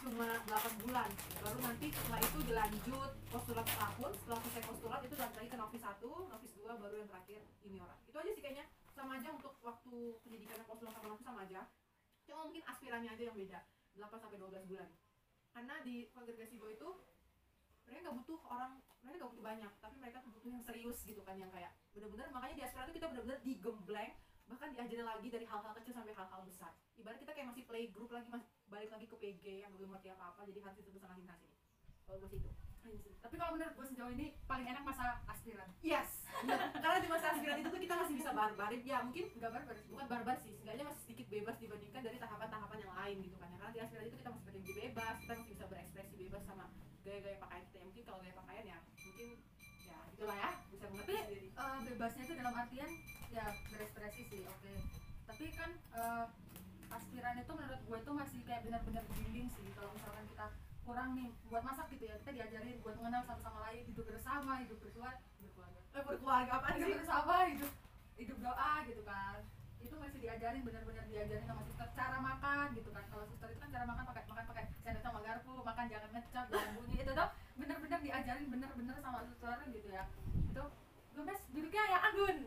cuma 0.00 0.28
8 0.48 0.82
bulan. 0.82 1.08
Baru 1.44 1.58
nanti 1.60 1.86
setelah 1.92 2.20
itu 2.24 2.38
dilanjut 2.48 3.10
postulat 3.28 3.66
setahun 3.68 4.12
setelah 4.24 4.38
selesai 4.40 4.62
postulat 4.64 5.00
itu 5.04 5.14
lanjut 5.20 5.36
lagi 5.36 5.50
ke 5.52 5.58
novis 5.60 5.82
1 5.84 6.32
novis 6.32 6.52
2 6.56 6.82
baru 6.82 6.94
yang 6.96 7.08
terakhir 7.12 7.40
junior. 7.60 7.90
Itu 8.08 8.16
aja 8.16 8.30
sih 8.32 8.42
kayaknya. 8.42 8.66
Sama 8.92 9.16
aja 9.16 9.28
untuk 9.32 9.54
waktu 9.64 9.96
pendidikan 10.24 10.56
postulat 10.64 10.92
sama 10.96 11.06
novis 11.12 11.26
sama 11.26 11.40
aja. 11.44 11.68
Cuma 12.24 12.48
mungkin 12.48 12.62
aspirannya 12.64 13.10
aja 13.12 13.22
yang 13.28 13.36
beda 13.36 13.60
8 14.00 14.22
sampai 14.24 14.38
12 14.40 14.70
bulan. 14.72 14.88
Karena 15.52 15.74
di 15.84 16.08
kongregasi 16.16 16.56
gue 16.56 16.70
itu 16.72 16.88
mereka 17.84 18.08
nggak 18.08 18.16
butuh 18.24 18.40
orang 18.48 18.72
mereka 19.04 19.16
nggak 19.20 19.30
butuh 19.36 19.44
banyak 19.44 19.72
tapi 19.82 19.94
mereka 19.98 20.16
tuh 20.22 20.30
butuh 20.32 20.48
yang 20.54 20.64
serius 20.64 20.98
gitu 21.02 21.20
kan 21.26 21.36
yang 21.36 21.50
kayak 21.50 21.74
bener-bener 21.92 22.30
makanya 22.30 22.54
di 22.56 22.62
aspiran 22.64 22.86
itu 22.88 22.94
kita 23.02 23.08
bener-bener 23.10 23.38
digembleng 23.42 24.12
bahkan 24.52 24.68
diajarin 24.76 25.08
lagi 25.08 25.28
dari 25.32 25.46
hal-hal 25.48 25.72
kecil 25.80 25.92
sampai 25.96 26.12
hal-hal 26.12 26.40
besar. 26.44 26.72
Ibarat 27.00 27.18
kita 27.24 27.32
kayak 27.32 27.48
masih 27.48 27.64
play 27.64 27.88
group 27.88 28.12
lagi 28.12 28.28
mas 28.28 28.44
balik 28.68 28.92
lagi 28.92 29.08
ke 29.08 29.16
PG 29.16 29.44
yang 29.64 29.72
belum 29.72 29.96
ngerti 29.96 30.12
apa-apa 30.12 30.44
jadi 30.44 30.60
harus 30.60 30.76
itu 30.76 31.00
sama 31.00 31.16
sini 31.16 31.32
sini. 31.32 31.56
Kalau 32.04 32.20
gue 32.20 32.28
sih 32.28 32.40
itu 32.44 32.52
tapi 33.22 33.38
kalau 33.38 33.54
menurut 33.54 33.72
gue 33.78 33.86
sejauh 33.94 34.12
ini 34.12 34.34
paling 34.50 34.66
enak 34.66 34.82
masa 34.82 35.22
aspiran. 35.30 35.70
Yes! 35.80 36.26
Karena 36.82 36.98
di 36.98 37.06
masa 37.06 37.30
aspiran 37.30 37.62
itu 37.62 37.70
tuh 37.70 37.78
kita 37.78 37.94
masih 37.94 38.14
bisa 38.18 38.30
barbarin 38.34 38.82
ya 38.82 38.98
mungkin 39.06 39.30
nggak 39.38 39.50
barbar 39.54 39.76
bukan 39.86 40.06
barbar 40.10 40.36
sih 40.42 40.52
seenggaknya 40.58 40.84
masih 40.90 41.00
sedikit 41.06 41.26
bebas 41.30 41.56
dibandingkan 41.62 42.02
dari 42.02 42.18
tahapan-tahapan 42.18 42.78
yang 42.82 42.92
lain 42.98 43.16
gitu 43.22 43.36
kan. 43.38 43.48
Ya 43.48 43.56
karena 43.62 43.72
di 43.72 43.80
aspiran 43.86 44.04
itu 44.10 44.16
kita 44.18 44.30
masih 44.34 44.50
lebih 44.58 44.74
bebas 44.74 45.14
kita 45.22 45.32
masih 45.38 45.50
bisa 45.54 45.64
berekspresi 45.70 46.14
bebas 46.18 46.42
sama 46.42 46.64
gaya-gaya 47.06 47.38
pakaian 47.38 47.64
kita. 47.64 47.78
Ya 47.78 47.84
mungkin 47.86 48.02
kalau 48.04 48.18
gaya 48.18 48.34
pakaian 48.34 48.64
ya 48.66 48.78
mungkin 48.82 49.28
ya 49.86 49.98
itulah 50.10 50.36
ya 50.36 50.50
bisa 50.74 50.84
mengerti 50.90 51.12
Tapi- 51.14 51.22
sendiri. 51.22 51.46
Eh, 51.54 51.78
bebasnya 51.86 52.22
itu 52.26 52.34
dalam 52.34 52.54
artian 52.58 52.90
ya 53.32 53.48
berekspresi 53.72 54.22
sih 54.28 54.40
oke. 54.44 54.74
Tapi 55.24 55.44
kan 55.56 55.70
eh, 55.72 56.24
aspiran 56.92 57.40
itu 57.40 57.52
menurut 57.56 57.80
gue 57.80 57.98
itu 58.04 58.12
masih 58.12 58.40
kayak 58.44 58.62
benar-benar 58.68 59.04
bimbing 59.16 59.48
sih. 59.48 59.66
Kalau 59.72 59.90
misalkan 59.96 60.24
kita 60.28 60.46
kurang 60.84 61.16
nih 61.16 61.32
buat 61.48 61.64
masak 61.64 61.88
gitu 61.94 62.10
ya 62.10 62.14
kita 62.20 62.30
diajarin 62.36 62.76
buat 62.84 62.94
mengenal 63.00 63.22
satu 63.24 63.40
sama 63.40 63.58
lain 63.70 63.82
hidup 63.88 64.04
bersama 64.04 64.60
hidup 64.60 64.78
berkeluarga 64.84 65.24
berkeluarga. 65.40 65.80
Eh 65.96 66.04
berkeluarga 66.04 66.52
apa 66.60 66.68
sih? 66.76 66.92
bersama 66.92 67.34
hidup 67.48 67.72
hidup 68.20 68.38
doa 68.44 68.72
gitu 68.84 69.02
kan. 69.08 69.38
Itu 69.80 69.94
masih 69.98 70.18
diajarin 70.20 70.62
benar-benar 70.62 71.04
diajarin 71.08 71.46
sama 71.48 71.62
suster 71.64 71.88
cara 71.96 72.18
makan 72.20 72.66
gitu 72.76 72.90
kan. 72.92 73.04
Kalau 73.08 73.24
suster 73.32 73.48
itu 73.48 73.60
kan 73.64 73.70
cara 73.72 73.84
makan 73.88 74.04
pakai 74.12 74.22
makan 74.28 74.44
pakai 74.52 74.64
sendok 74.84 75.00
sama 75.00 75.18
garpu 75.24 75.52
makan 75.64 75.84
jangan 75.88 76.10
ngecap 76.12 76.46
jangan 76.52 76.70
bunyi. 76.76 76.96
Itu 77.00 77.12
tuh 77.16 77.28
benar-benar 77.56 78.00
diajarin 78.04 78.46
benar-benar 78.52 78.96
sama 79.00 79.24
suster 79.24 79.56
gitu 79.72 79.88
ya. 79.88 80.04
Itu 80.52 80.64
gemes 81.12 81.40
duduknya 81.52 81.82
ya 81.92 81.98
anggun 82.08 82.36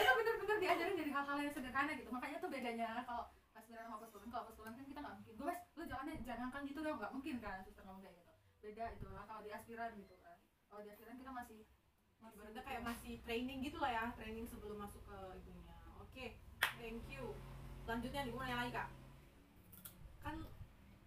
itu 0.00 0.12
benar-benar 0.16 0.56
diajarin 0.60 0.96
dari 0.96 1.10
hal-hal 1.12 1.38
yang 1.40 1.52
sederhana 1.80 2.00
gitu. 2.00 2.10
Makanya 2.12 2.36
tuh 2.44 2.50
bedanya 2.52 2.88
kalau 3.08 3.24
aspiran 3.56 3.84
sama 3.88 3.96
postulan 4.04 4.28
kalau 4.28 4.44
postulan 4.52 4.72
kan 4.76 4.84
kita 4.84 5.00
nggak 5.00 5.16
mungkin. 5.16 5.34
Gemes 5.40 5.60
lu 5.76 5.82
jangan 5.88 6.06
jangan 6.28 6.40
ngangkat 6.44 6.62
gitu 6.68 6.80
dong. 6.84 6.96
Nggak 7.00 7.12
mungkin 7.16 7.34
kan 7.40 7.56
suster 7.64 7.82
ngomong 7.88 8.02
kayak 8.04 8.16
gitu. 8.20 8.32
Beda 8.60 8.84
itu 8.92 9.06
lah 9.08 9.24
kalau 9.24 9.40
di 9.40 9.50
aspiran 9.50 9.90
gitu 9.96 10.14
kan. 10.20 10.36
Kalau 10.68 10.80
di 10.84 10.90
aspiran 10.92 11.16
kita 11.16 11.32
masih 11.32 11.60
masih 12.20 12.36
ibaratnya 12.36 12.62
kayak 12.68 12.82
masih 12.84 13.12
training 13.24 13.58
gitu 13.64 13.80
lah 13.80 13.90
ya 13.96 14.04
training 14.12 14.44
sebelum 14.44 14.76
masuk 14.76 15.00
ke 15.08 15.18
itunya 15.40 15.76
oke 15.96 16.26
thank 16.76 17.04
you. 17.08 17.32
Selanjutnya 17.88 18.28
nih 18.28 18.32
gue 18.36 18.42
nanya 18.44 18.58
lagi 18.60 18.72
kak. 18.76 18.88
Kan 20.20 20.34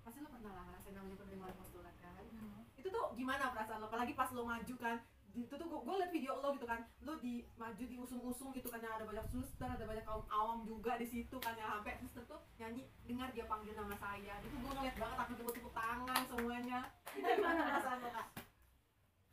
pasti 0.01 0.25
lo 0.25 0.29
pernah 0.33 0.57
lah 0.57 0.63
ngerasain 0.73 0.97
namanya 0.97 1.21
penerimaan 1.21 1.53
postulat 1.53 1.93
kan? 2.01 2.17
Hmm. 2.33 2.65
itu 2.73 2.89
tuh 2.89 3.13
gimana 3.13 3.53
perasaan 3.53 3.77
lo? 3.77 3.87
Apalagi 3.93 4.17
pas 4.17 4.33
lo 4.33 4.41
maju 4.41 4.75
kan 4.81 4.97
itu 5.33 5.49
tuh 5.49 5.65
gue 5.65 5.95
liat 5.97 6.13
video 6.13 6.37
lo 6.37 6.53
gitu 6.53 6.69
kan. 6.69 6.85
Lo 7.01 7.17
di 7.17 7.41
maju 7.57 7.83
diusung-usung 7.83 8.53
gitu 8.53 8.69
kan 8.69 8.77
yang 8.77 9.01
ada 9.01 9.05
banyak 9.09 9.25
suster 9.33 9.65
ada 9.65 9.81
banyak 9.81 10.05
kaum 10.05 10.21
awam 10.29 10.61
juga 10.61 10.93
di 11.01 11.09
situ 11.09 11.41
kan 11.41 11.57
yang 11.57 11.69
sampai 11.73 11.97
suster 11.97 12.21
tuh 12.29 12.37
nyanyi 12.61 12.85
dengar 13.09 13.33
dia 13.33 13.49
panggil 13.49 13.73
nama 13.73 13.97
saya. 13.97 14.37
Itu 14.45 14.55
gue 14.61 14.71
ngeliat 14.77 14.95
banget 15.01 15.17
aku 15.17 15.31
tepuk-tepuk 15.41 15.73
tangan 15.73 16.21
semuanya. 16.29 16.79
Gimana 17.17 17.61
perasaan 17.65 17.99
lo 18.05 18.09
kak? 18.13 18.27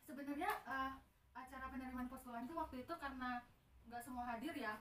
Sebenarnya 0.09 0.51
eh, 0.65 0.93
acara 1.37 1.67
penerimaan 1.69 2.09
postulan 2.09 2.49
itu 2.49 2.55
waktu 2.57 2.77
itu 2.81 2.95
karena 2.97 3.45
nggak 3.85 4.03
semua 4.03 4.25
hadir 4.25 4.57
ya. 4.57 4.81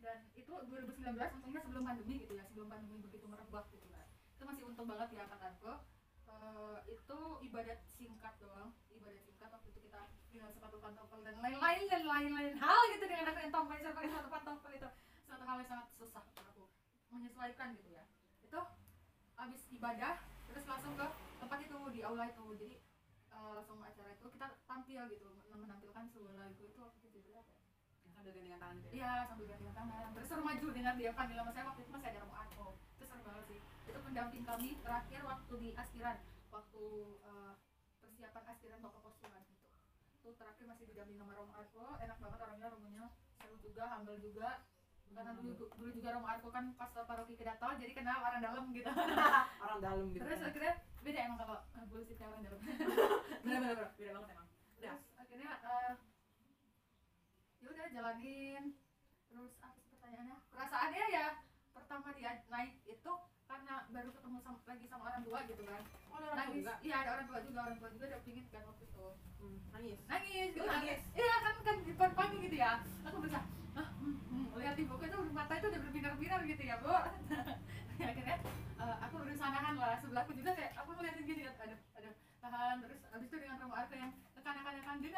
Dan 0.00 0.28
itu 0.36 0.52
2019 0.52 1.16
untungnya 1.16 1.60
sebelum 1.64 1.84
pandemi 1.88 2.14
gitu 2.20 2.36
ya 2.36 2.44
sebelum 2.44 2.68
pandemi 2.68 3.00
begitu 3.00 3.24
merebak 3.24 3.64
gitu 3.72 3.88
kan. 3.88 4.04
Itu 4.36 4.44
masih 4.44 4.62
untung 4.68 4.88
banget 4.88 5.08
ya 5.16 5.24
angkatanku 5.24 5.72
Eh, 6.30 6.78
itu 6.94 7.18
ibadat 7.42 7.80
singkat 7.84 8.34
doang 8.38 8.70
ibadat 8.94 9.22
singkat 9.26 9.50
waktu 9.50 9.68
itu 9.74 9.80
kita 9.90 10.02
dengan 10.30 10.50
sepatu 10.54 10.78
pantofel 10.78 11.20
dan 11.26 11.36
lain-lain 11.42 11.82
dan 11.90 12.02
lain-lain 12.06 12.54
hal 12.54 12.80
gitu 12.94 13.04
dengan 13.10 13.34
aku 13.34 13.38
yang 13.42 13.52
pakai 13.54 14.08
sepatu 14.08 14.30
pantofel 14.30 14.72
itu. 14.78 14.88
Suatu 15.26 15.44
hal 15.46 15.56
yang 15.58 15.68
sangat 15.68 15.86
susah 15.98 16.22
untuk 16.22 16.44
aku 16.46 16.64
menyesuaikan 17.10 17.74
gitu 17.74 17.90
ya. 17.90 18.04
Itu 18.46 18.60
habis 19.34 19.62
ibadah 19.74 20.22
terus 20.50 20.64
langsung 20.66 20.94
ke 20.94 21.06
tempat 21.42 21.58
itu 21.66 21.78
di 21.90 22.00
aula 22.06 22.24
itu. 22.30 22.44
Jadi 22.56 22.72
eh, 23.34 23.52
langsung 23.54 23.78
acara 23.82 24.10
itu 24.14 24.26
kita 24.30 24.46
tampil 24.66 25.02
gitu 25.10 25.28
menampilkan 25.50 26.04
sebuah 26.14 26.34
lagu 26.38 26.62
itu 26.62 26.78
waktu 26.78 26.98
itu 27.02 27.08
judulnya 27.20 27.42
apa 27.42 27.52
ya? 27.52 27.60
sambil 28.20 28.32
gandengan 28.36 28.60
tangan 28.60 28.76
gitu 28.78 28.88
ya? 28.88 28.92
Iya 28.94 29.12
sambil 29.26 29.46
gantian 29.50 29.74
tangan. 29.74 30.08
Terus 30.14 30.30
maju 30.40 30.66
dengan 30.70 30.94
dia 30.94 31.10
panggil 31.12 31.36
nama 31.36 31.50
saya 31.50 31.64
waktu 31.68 31.80
itu 31.82 31.90
masih 31.90 32.08
ada 32.10 32.18
Romo 32.22 32.34
Arko. 32.38 32.66
Itu 32.96 33.04
seru 33.08 33.22
banget 33.26 33.44
sih. 33.50 33.60
Itu 33.90 33.98
pendamping 34.04 34.44
kami 34.46 34.68
terakhir 34.78 35.20
waktu 35.26 35.52
di 35.58 35.68
aspiran. 35.74 36.16
Waktu 36.50 36.84
eh, 37.26 37.52
persiapan 38.00 38.42
aspiran 38.50 38.78
bapak 38.82 39.00
postulan 39.04 39.44
itu 40.20 40.36
terakhir 40.36 40.68
masih 40.68 40.84
didampingi 40.92 41.16
sama 41.16 41.32
Romo 41.32 41.52
Arko 41.56 41.96
enak 41.96 42.16
banget 42.20 42.38
orangnya 42.44 42.66
romonya 42.68 43.04
seru 43.40 43.56
juga 43.64 43.82
humble 43.96 44.20
juga. 44.20 44.50
Karena 45.10 45.34
dulu 45.34 45.52
dulu 45.74 45.90
juga 45.90 46.08
Romo 46.14 46.28
Arko 46.28 46.48
kan 46.52 46.64
pas 46.76 46.92
paroki 46.92 47.34
kedatol 47.40 47.72
jadi 47.80 47.92
kenal 47.96 48.20
orang 48.20 48.44
dalam 48.44 48.64
gitu. 48.70 48.86
Orang 49.64 49.80
dalam 49.80 50.06
gitu 50.12 50.22
terus 50.22 50.38
kan. 50.44 50.48
akhirnya 50.52 50.72
beda 51.00 51.20
emang 51.24 51.38
kalau 51.40 51.56
uh, 51.56 51.84
bullshitnya 51.88 52.26
orang 52.28 52.42
dalam. 52.44 52.60
Bener 53.42 53.58
bener 53.64 53.88
beda 53.96 54.10
banget 54.14 54.28
emang. 54.36 54.48
Terus 54.76 55.00
akhirnya 55.16 55.50
eh, 55.64 55.92
ya 57.64 57.66
udah 57.72 57.86
jalanin. 57.90 58.64
Terus 59.32 59.52
apa 59.64 59.78
sih 59.80 59.88
pertanyaannya? 59.96 60.36
Perasaannya 60.52 61.04
ya 61.10 61.26
pertama 61.72 62.08
dia 62.14 62.32
naik 62.52 62.76
itu 62.86 63.12
karena 63.50 63.74
baru 63.90 64.10
ketemu 64.14 64.38
sama, 64.46 64.58
lagi 64.62 64.84
sama 64.86 65.02
orang 65.10 65.22
tua 65.26 65.38
gitu 65.50 65.62
kan. 65.66 65.82
Oh 66.06 66.16
ada 66.22 66.26
orang 66.30 66.38
nangis. 66.38 66.56
juga? 66.62 66.72
Iya 66.86 66.96
ada 67.02 67.10
orang 67.18 67.26
tua 67.26 67.38
juga 67.42 67.58
orang 67.66 67.78
tua 67.82 67.90
juga 67.90 68.04
udah 68.06 68.20
pingin 68.22 68.44
kan 68.54 68.62
waktu 68.62 68.84
itu. 68.86 69.06
Hmm, 69.42 69.58
nangis? 69.74 69.98
Nangis 70.06 70.48
gitu 70.54 70.66
nangis? 70.70 71.00
iya 71.18 71.34
kan 71.42 71.54
kan 71.66 71.74
di 71.82 71.90
depan 71.90 72.10
panggung 72.14 72.42
gitu 72.46 72.56
ya. 72.56 72.72
Aku 73.10 73.16
berusaha 73.18 73.42
ah, 73.74 73.88
hmm, 73.98 74.16
hmm, 74.30 74.44
lihat 74.54 74.74
di 74.78 74.84
buku 74.86 75.04
itu 75.10 75.18
mata 75.34 75.52
itu 75.58 75.66
udah 75.66 75.80
berbinar-binar 75.82 76.40
gitu 76.46 76.62
ya 76.62 76.76
bu. 76.78 76.94
Ya, 77.98 78.06
akhirnya 78.14 78.36
eh, 78.78 78.96
aku 79.02 79.14
berusaha 79.18 79.50
nahan 79.50 79.74
lah 79.82 79.98
sebelahku 79.98 80.32
juga 80.38 80.50
kayak 80.54 80.72
aku 80.78 80.90
ngeliatin 80.94 81.26
gini 81.26 81.42
aduh 81.50 81.80
aduh 81.98 82.14
tahan 82.40 82.76
terus 82.86 83.00
abis 83.12 83.26
itu 83.28 83.36
dengan 83.36 83.56
Romo 83.66 83.74
Arka 83.74 83.94
yang 83.98 84.12
tekan-tekan 84.32 84.74
dengan 84.78 84.96
dia 85.02 85.10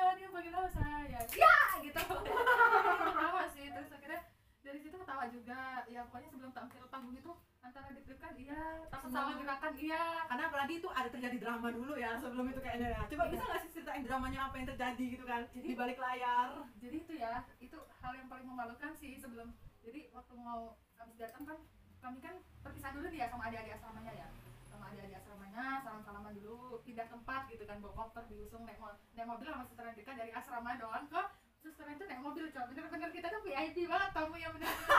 nama 0.53 0.69
saya? 0.69 1.21
Ya 1.33 1.59
gitu. 1.81 2.01
Ketawa 2.01 3.43
sih 3.57 3.67
terus 3.73 3.91
akhirnya 3.93 4.21
dari 4.63 4.79
situ 4.81 4.97
ketawa 4.97 5.25
juga. 5.29 5.85
Ya 5.89 6.01
pokoknya 6.09 6.29
sebelum 6.33 6.51
tampil 6.53 6.85
panggung 6.93 7.17
itu 7.17 7.33
antara 7.63 7.89
deg-degan 7.91 8.35
iya. 8.37 8.63
Takut 8.89 9.11
salah 9.11 9.35
gerakan 9.35 9.73
iya. 9.77 10.03
Karena 10.27 10.45
apalagi 10.47 10.75
itu 10.77 10.89
ada 10.91 11.09
terjadi 11.09 11.37
drama 11.39 11.69
dulu 11.71 11.95
ya 11.95 12.13
sebelum 12.17 12.47
itu 12.47 12.61
kayaknya 12.61 12.89
ya. 12.91 13.01
Coba 13.07 13.23
Iya. 13.23 13.33
bisa 13.33 13.43
nggak 13.45 13.61
sih 13.61 13.71
ceritain 13.73 14.03
dramanya 14.03 14.41
apa 14.43 14.55
yang 14.57 14.69
terjadi 14.69 15.05
gitu 15.09 15.25
kan 15.25 15.43
di 15.49 15.73
balik 15.73 15.99
layar? 15.99 16.49
Jadi 16.77 16.97
itu 16.99 17.13
ya 17.15 17.33
itu 17.59 17.79
hal 17.97 18.13
yang 18.13 18.27
paling 18.27 18.45
memalukan 18.45 18.91
sih 18.93 19.15
sebelum. 19.17 19.49
Jadi 19.81 20.11
waktu 20.11 20.35
mau 20.37 20.75
habis 20.97 21.17
datang 21.17 21.43
kan 21.45 21.59
kami 21.99 22.19
kan 22.19 22.35
terpisah 22.61 22.91
dulu 22.91 23.07
nih 23.09 23.21
ya 23.21 23.27
sama 23.27 23.43
adik-adik 23.47 23.75
asramanya 23.75 24.13
ya. 24.13 24.29
Sama 24.67 24.85
adik-adik 24.89 25.17
asramanya 25.17 25.65
salam-salaman 25.81 26.33
dulu 26.35 26.57
pindah 26.83 27.07
tempat 27.07 27.47
gitu 27.47 27.63
kan 27.63 27.79
bawa 27.79 27.95
koper 27.97 28.25
diusung 28.27 28.63
naik, 28.63 28.79
mo- 28.79 28.99
naik 29.13 29.29
mobil 29.29 29.47
sama 29.47 29.65
Andika 29.83 30.13
dari 30.13 30.31
asrama 30.31 30.75
doang 30.75 31.07
ke 31.07 31.23
suster 31.59 31.87
itu 31.87 32.03
naik 32.03 32.19
mobil 32.19 32.51
coba 32.51 32.67
bener-bener 32.67 33.11
kita 33.13 33.31
tuh 33.31 33.41
VIP 33.41 33.87
banget 33.87 34.11
tamu 34.11 34.35
yang 34.35 34.51
bener-bener 34.51 34.99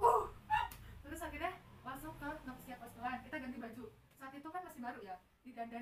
uh. 0.00 0.26
terus 1.00 1.20
akhirnya 1.20 1.52
langsung 1.84 2.16
ke 2.16 2.28
siap 2.58 2.78
pasukan 2.80 3.18
kita 3.22 3.36
ganti 3.36 3.58
baju 3.60 3.84
saat 4.12 4.32
itu 4.32 4.48
kan 4.48 4.62
masih 4.64 4.80
baru 4.80 5.00
ya 5.04 5.16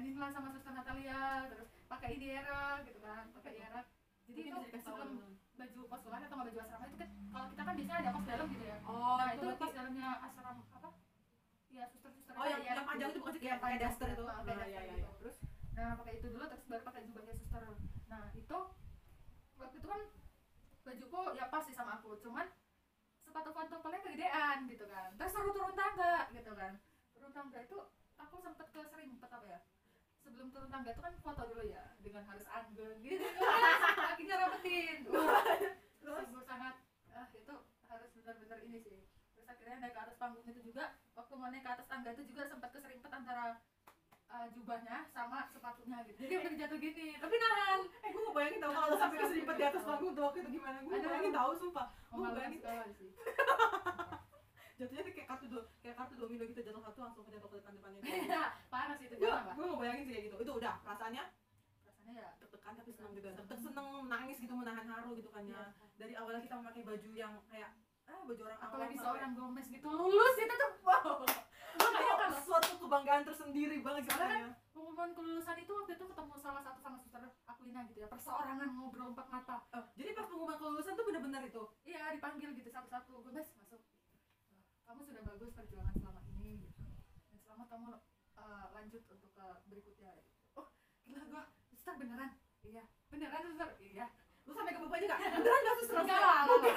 lah 0.03 0.31
sama 0.35 0.51
suster 0.51 0.75
Natalia 0.75 1.47
terus 1.47 1.71
pakai 1.87 2.19
ini 2.19 2.27
era 2.35 2.83
gitu 2.83 2.99
kan 2.99 3.31
pakai 3.39 3.55
era 3.55 3.81
jadi 4.27 4.41
Mungkin 4.51 4.67
itu 4.67 4.79
sebelum 4.83 5.11
baju 5.55 5.81
pasukan 5.87 6.21
atau 6.27 6.35
nggak 6.35 6.47
baju 6.51 6.59
asrama 6.59 6.85
itu 6.91 6.97
kan 6.99 7.11
kalau 7.31 7.47
kita 7.55 7.63
kan 7.63 7.75
biasanya 7.79 7.99
ada 8.03 8.11
kos 8.11 8.25
dalam 8.27 8.47
gitu 8.51 8.65
ya. 8.67 8.77
Oh 8.83 9.15
nah 9.15 9.29
itu 9.31 9.47
kos 9.55 9.73
dalamnya 9.79 10.09
asrama 10.27 10.63
apa? 10.75 10.91
Ya 11.71 11.85
suster-suster 11.95 12.35
oh 12.35 12.47
yang, 12.51 12.63
yang 12.67 12.83
panjang 12.83 13.09
itu 13.15 13.19
bukan 13.23 13.33
sih 13.39 13.43
kayak 13.47 13.59
pakai 13.63 13.79
daster 13.79 14.09
itu? 14.11 14.23
pakai 14.27 14.43
Nah, 14.43 14.43
daster 14.43 14.67
iya, 14.67 14.81
iya, 14.83 14.83
gitu. 14.91 14.99
iya. 15.07 15.11
terus 15.23 15.37
nah 15.73 15.91
pakai 15.97 16.13
itu 16.19 16.27
dulu 16.35 16.45
terus 16.51 16.65
baru 16.67 16.83
pakai 16.83 17.01
jubahnya 17.07 17.35
suster. 17.39 17.63
Nah 18.11 18.25
itu 18.35 18.59
waktu 19.55 19.77
itu 19.79 19.87
kan 19.87 20.01
bajuku 20.83 21.21
ya 21.39 21.45
pas 21.47 21.63
sih 21.63 21.75
sama 21.79 22.03
aku 22.03 22.19
cuman 22.19 22.47
sepatu 23.23 23.51
pantoffelnya 23.55 24.03
kegedean 24.03 24.59
gitu 24.67 24.85
kan. 24.91 25.15
Terus 25.15 25.31
suruh 25.31 25.55
turun 25.55 25.75
tangga 25.79 26.27
gitu 26.35 26.53
kan. 26.59 26.73
Turun 27.15 27.31
tangga 27.31 27.59
itu 27.63 27.79
aku 28.19 28.35
sempet 28.43 28.67
ke 28.75 28.81
serimpet 28.91 29.31
apa 29.31 29.47
ya 29.47 29.61
sebelum 30.43 30.59
turun 30.59 30.75
tangga 30.75 30.91
itu 30.91 31.03
kan 31.07 31.15
foto 31.23 31.43
dulu 31.55 31.63
ya 31.71 31.95
dengan 32.03 32.27
harus 32.27 32.43
anggun 32.51 32.99
gitu. 32.99 33.23
Akhirnya 34.11 34.37
rapetin 34.43 35.07
terus 35.07 36.27
sangat 36.51 36.75
ah 37.15 37.31
itu 37.31 37.55
harus 37.87 38.11
benar-benar 38.11 38.59
ini 38.67 38.83
sih. 38.83 39.07
Terus 39.39 39.47
akhirnya 39.47 39.79
naik 39.79 39.95
ke 39.95 40.01
atas 40.03 40.19
panggung 40.19 40.43
itu 40.43 40.59
juga 40.67 40.99
waktu 41.15 41.33
mau 41.39 41.47
naik 41.47 41.63
ke 41.63 41.71
atas 41.71 41.87
tangga 41.87 42.11
itu 42.11 42.27
juga 42.27 42.51
sempat 42.51 42.75
keserimpet 42.75 43.13
antara 43.15 43.63
uh, 44.35 44.51
jubahnya 44.51 45.07
sama 45.15 45.47
sepatunya 45.55 46.03
gitu. 46.11 46.27
Jadi 46.27 46.35
udah 46.35 46.59
jatuh 46.59 46.79
gini 46.83 47.07
tapi 47.23 47.35
nahan. 47.39 47.81
Eh 48.03 48.11
gue 48.11 48.23
mau 48.27 48.35
bayangin 48.35 48.59
tau 48.67 48.75
kalau 48.75 48.99
sampai 48.99 49.19
keseripet 49.23 49.55
di 49.55 49.65
atas 49.71 49.83
panggung 49.87 50.11
tuh 50.19 50.27
waktu 50.27 50.39
itu 50.43 50.59
gimana? 50.59 50.83
Gue 50.83 50.99
Aduh. 50.99 51.07
bayangin 51.07 51.35
tahu 51.39 51.51
sumpah. 51.55 51.87
Gue 52.11 52.19
memalukan 52.19 52.35
bayangin 52.43 52.59
sekali 52.59 52.93
sih 52.99 53.11
jatuhnya 54.75 55.03
tuh 55.03 55.13
kayak 55.13 55.29
kartu 55.29 55.47
do 55.47 55.59
kayak 55.79 55.97
kartu 55.97 56.15
domino 56.17 56.43
gitu 56.45 56.61
jatuh 56.61 56.83
satu 56.83 56.99
langsung 57.01 57.25
jatuh 57.27 57.49
ke 57.49 57.57
depan 57.59 57.73
depannya 57.75 58.01
parah 58.73 58.95
sih 58.97 59.07
itu 59.07 59.15
gue 59.17 59.29
gue 59.31 59.65
mau 59.65 59.77
bayangin 59.77 60.05
sih 60.05 60.13
kayak 60.13 60.25
gitu. 60.27 60.37
Itu 60.41 60.53
udah 60.57 60.75
perasaannya 60.83 61.25
rasanya 61.83 62.13
ya 62.15 62.29
deg-degan 62.37 62.73
tapi 62.75 62.91
seneng 62.91 63.13
gitu. 63.13 63.29
Deg 63.29 63.59
seneng 63.61 63.87
nangis 64.07 64.37
gitu 64.39 64.53
menahan 64.53 64.87
haru 64.87 65.11
gitu 65.15 65.29
kan 65.29 65.43
ya. 65.45 65.53
Iya. 65.53 65.65
dari 65.95 66.15
awalnya 66.17 66.41
kita 66.41 66.55
memakai 66.57 66.83
baju 66.83 67.11
yang 67.13 67.33
kayak 67.47 67.71
ah 68.03 68.21
baju 68.21 68.41
orang 68.43 68.59
apalagi 68.61 68.97
seorang 68.99 69.33
Gomez 69.33 69.67
gitu 69.67 69.87
lulus 69.87 70.37
itu 70.37 70.55
tuh. 70.55 70.73
Wow. 70.83 71.23
Itu 71.73 71.87
kalau 71.89 72.37
suatu 72.43 72.75
kebanggaan 72.77 73.23
tersendiri 73.23 73.81
banget 73.81 74.03
gitu 74.05 74.13
Soalnya 74.13 74.29
kan 74.29 74.43
ya. 74.43 74.51
pengumuman 74.69 75.11
kelulusan 75.13 75.57
itu 75.57 75.73
waktu 75.73 75.93
itu 75.95 76.05
ketemu 76.05 76.35
salah 76.37 76.61
satu 76.61 76.79
sama 76.79 76.97
suster 76.99 77.23
Aquilina 77.47 77.81
gitu 77.87 77.99
ya 78.01 78.09
perseorangan 78.09 78.69
ngobrol 78.73 79.09
empat 79.11 79.27
mata. 79.31 79.57
Oh, 79.71 79.85
jadi 79.95 80.11
pas 80.13 80.27
pengumuman 80.27 80.57
kelulusan 80.59 80.93
tuh 80.93 81.05
bener-bener 81.07 81.43
itu? 81.45 81.63
Iya 81.85 82.13
dipanggil 82.13 82.51
gitu 82.53 82.69
satu-satu 82.69 83.13
Gomez 83.23 83.49
masuk. 83.55 83.79
"Eh, 83.79 83.81
kamu 84.93 85.09
sudah 85.09 85.25
bagus 85.25 85.51
perjuangan 85.57 85.97
selama 85.97 86.21
ini 86.37 86.69
gitu. 86.69 86.85
Dan 87.33 87.37
selamat 87.41 87.67
kamu 87.73 87.97
eh, 88.37 88.65
lanjut 88.77 89.03
untuk 89.09 89.31
ke 89.33 89.47
berikutnya. 89.73 90.13
Gitu. 90.21 90.33
oh 90.61 90.69
gila 91.09 91.25
gua 91.33 91.43
suster 91.73 91.97
beneran? 91.97 92.37
Iya. 92.61 92.85
Beneran 93.09 93.41
suster 93.49 93.73
iya. 93.81 94.13
Lu 94.45 94.53
sampai 94.53 94.77
ke 94.77 94.81
bapaknya 94.85 95.17
gak? 95.17 95.21
beneran 95.41 95.61
gak 95.65 95.77
suster 95.81 95.97
Enggak 95.97 96.21
lah, 96.21 96.41
enggak 96.45 96.77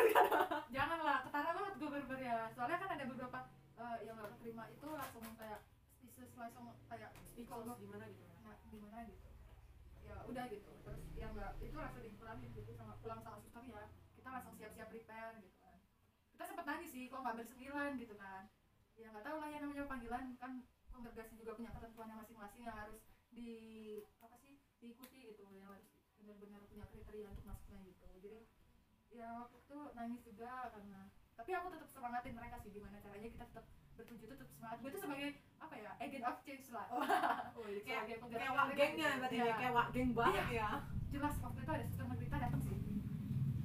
jangan 0.72 1.00
lah. 1.04 1.18
ketara 1.28 1.50
banget 1.60 1.74
gue 1.76 1.90
bener 1.92 2.20
ya. 2.24 2.38
Soalnya 2.56 2.78
kan 2.80 2.90
ada 2.96 3.04
beberapa 3.04 3.40
eh, 3.84 3.98
yang 4.08 4.16
gak 4.16 4.32
keterima 4.40 4.64
itu 4.72 4.88
langsung 4.96 5.24
kayak 5.36 5.60
speechless 6.00 6.32
langsung 6.40 6.66
kayak 6.88 7.12
Speechless 7.36 7.80
gimana 7.84 8.04
gitu? 8.08 8.24
Ya 8.24 8.40
nah, 8.48 8.56
gimana 8.72 8.98
gitu. 9.12 9.28
Ya 10.08 10.16
udah 10.24 10.44
gitu. 10.48 10.72
Terus 10.88 11.04
yang 11.20 11.36
enggak 11.36 11.52
itu 11.60 11.76
langsung 11.76 12.00
dipulangin 12.00 12.48
gitu 12.56 12.72
sama 12.80 12.96
pulang 13.04 13.20
sama 13.20 13.44
suster 13.44 13.68
ya. 13.68 13.92
Kita 14.16 14.30
langsung 14.32 14.56
siap-siap 14.56 14.88
prepare 14.88 15.36
gitu 15.44 15.55
kita 16.36 16.44
sempat 16.46 16.66
nangis 16.68 16.92
sih 16.92 17.08
kok 17.08 17.24
nggak 17.24 17.38
bersembilan 17.40 17.92
gitu 17.96 18.16
kan. 18.20 18.44
Ya 19.00 19.08
nggak 19.08 19.24
tahu 19.24 19.38
lah 19.40 19.48
ya 19.48 19.58
namanya 19.64 19.88
panggilan. 19.88 20.36
Kan 20.36 20.52
kongregasi 20.92 21.40
juga 21.40 21.56
punya 21.56 21.72
ketentuannya 21.72 22.16
masing-masing 22.20 22.62
yang 22.68 22.76
harus 22.76 23.00
di 23.32 23.52
apa 24.20 24.36
sih 24.36 24.60
diikuti 24.84 25.32
gitu. 25.32 25.48
Yang 25.48 25.80
harus 25.80 25.88
benar-benar 26.20 26.62
punya 26.68 26.86
kriteria 26.92 27.32
untuk 27.32 27.46
masuknya 27.48 27.80
gitu. 27.88 28.04
Jadi 28.20 28.34
ya 29.16 29.28
waktu 29.40 29.56
itu 29.64 29.80
nangis 29.96 30.22
juga 30.28 30.52
karena 30.76 31.08
tapi 31.36 31.52
aku 31.52 31.68
tetap 31.72 31.88
semangatin 31.92 32.36
mereka 32.36 32.56
sih 32.60 32.72
gimana 32.72 33.00
caranya 33.00 33.28
kita 33.32 33.46
tetap 33.48 33.66
bertuju 33.96 34.24
tetap 34.28 34.48
semangat. 34.52 34.78
Gue 34.84 34.90
itu 34.92 35.00
sebagai 35.00 35.30
apa 35.56 35.76
ya 35.80 35.92
agent 36.04 36.26
of 36.28 36.38
change 36.44 36.68
lah. 36.76 36.88
Oh, 36.92 37.64
iya, 37.64 37.80
kayak 37.88 38.04
kayak 38.28 38.52
wak 38.52 38.68
gengnya 38.76 39.10
berarti 39.24 39.36
Iya. 39.40 39.48
ya 39.48 39.56
kayak 39.56 39.74
wak 39.76 39.88
geng 39.96 40.12
banget 40.12 40.46
ya. 40.52 40.70
Jelas 41.16 41.36
waktu 41.40 41.60
itu 41.64 41.72
ada 41.72 41.84
suster 41.88 42.06
Margarita 42.08 42.38
datang 42.44 42.60
sih. 42.60 42.76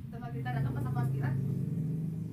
Suster 0.07 0.19
Margarita 0.23 0.51
datang 0.55 0.71
pas 0.71 0.87
aku 0.87 0.99
aspiran 1.03 1.35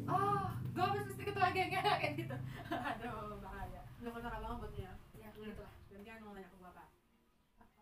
oh 0.07 0.47
gue 0.73 0.83
harus 0.83 1.05
mesti 1.09 1.23
ketua 1.25 1.47
gengnya 1.51 1.81
kayak 1.81 2.13
gitu. 2.15 2.35
Aduh 2.89 3.37
bahaya. 3.41 3.81
Udah 4.03 4.11
perkara 4.13 4.37
banget 4.41 4.57
buat 4.61 4.73
dia 4.77 4.91
ya 5.17 5.29
gitu. 5.33 5.61
lah. 5.61 5.73
Gantian 5.89 6.21
mau 6.23 6.33
nanya 6.37 6.49
ke 6.49 6.57
bapak 6.61 6.87
apa? 7.61 7.81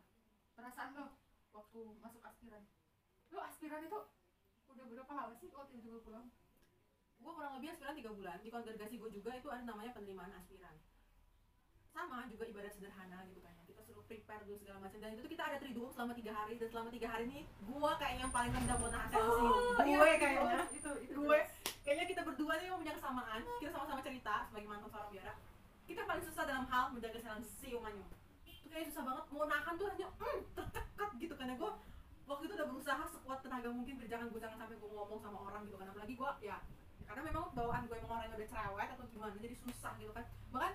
Perasaan 0.56 0.90
lo 0.96 1.06
waktu 1.52 1.80
masuk 2.00 2.22
aspiran? 2.24 2.64
Lo 3.32 3.40
aspiran 3.44 3.82
itu 3.84 4.00
udah 4.72 4.86
berapa 4.92 5.12
lama 5.14 5.34
sih 5.40 5.50
waktu 5.52 5.74
itu 5.80 5.88
gue 5.92 6.04
pulang? 6.04 6.28
Gue 7.20 7.32
kurang 7.32 7.54
lebih 7.58 7.74
aspiran 7.74 7.96
3 7.96 8.18
bulan. 8.18 8.38
Di 8.44 8.50
kongregasi 8.52 8.96
gue 9.00 9.10
juga 9.12 9.32
itu 9.36 9.48
ada 9.52 9.64
namanya 9.64 9.92
penerimaan 9.96 10.32
aspiran. 10.36 10.76
Sama 11.96 12.28
juga 12.28 12.44
ibadah 12.44 12.72
sederhana 12.76 13.24
gitu 13.32 13.40
kan 13.40 13.56
ya. 13.56 13.64
kita 13.72 13.82
suruh 13.88 14.04
prepare 14.04 14.44
dulu 14.44 14.60
segala 14.60 14.84
macam. 14.84 15.00
Dan 15.00 15.16
itu 15.16 15.22
tuh 15.24 15.32
kita 15.32 15.44
ada 15.48 15.58
triduum 15.64 15.92
selama 15.96 16.12
tiga 16.12 16.32
hari. 16.36 16.60
Dan 16.60 16.68
selama 16.72 16.90
tiga 16.92 17.08
hari 17.08 17.24
ini 17.28 17.40
gue 17.48 17.92
kayaknya 18.00 18.24
yang 18.28 18.34
paling 18.36 18.52
rendah 18.52 18.78
buat 18.80 18.92
nahan 18.92 19.10
sensi 19.12 19.44
gue 19.96 20.12
kayaknya. 20.20 20.64
itu 20.76 20.92
itu. 21.08 21.14
Gue 21.16 21.40
kayaknya 21.86 22.06
kita 22.10 22.22
berdua 22.26 22.58
nih 22.58 22.74
punya 22.74 22.94
kesamaan. 22.98 23.42
Kita 23.62 23.70
sama-sama 23.70 24.02
cerita 24.02 24.34
sebagai 24.50 24.68
mantan 24.68 24.90
seorang 24.90 25.10
biara. 25.14 25.34
Kita 25.86 26.02
paling 26.10 26.26
susah 26.26 26.44
dalam 26.50 26.66
hal 26.66 26.86
menjaga 26.90 27.20
sensi 27.22 27.70
umannya 27.78 28.10
itu 28.66 28.74
kayak 28.74 28.90
susah 28.90 29.04
banget. 29.06 29.24
Mau 29.30 29.46
nahan 29.46 29.74
tuh 29.78 29.88
hanya 29.94 30.08
mm, 30.18 30.40
tertekat 30.58 31.10
gitu 31.22 31.34
kan 31.38 31.54
ya. 31.54 31.56
Gue 31.56 31.72
waktu 32.26 32.44
itu 32.50 32.54
udah 32.58 32.68
berusaha 32.74 33.04
sekuat 33.14 33.40
tenaga 33.46 33.70
mungkin 33.70 33.94
biar 34.02 34.10
jangan 34.10 34.28
gue 34.34 34.42
jangan 34.42 34.58
sampai 34.66 34.76
gue 34.82 34.90
ngomong 34.90 35.20
sama 35.22 35.38
orang 35.46 35.62
gitu 35.70 35.78
kan. 35.78 35.88
Apalagi 35.94 36.14
gue 36.18 36.32
ya 36.42 36.58
ya 36.98 37.04
karena 37.06 37.22
memang 37.30 37.54
bawaan 37.54 37.86
gue 37.86 37.96
emang 38.02 38.18
orangnya 38.18 38.34
udah 38.34 38.50
cerewet 38.50 38.90
atau 38.90 39.06
gimana 39.14 39.38
jadi 39.38 39.56
susah 39.62 39.94
gitu 40.02 40.12
kan. 40.18 40.26
Bahkan 40.50 40.74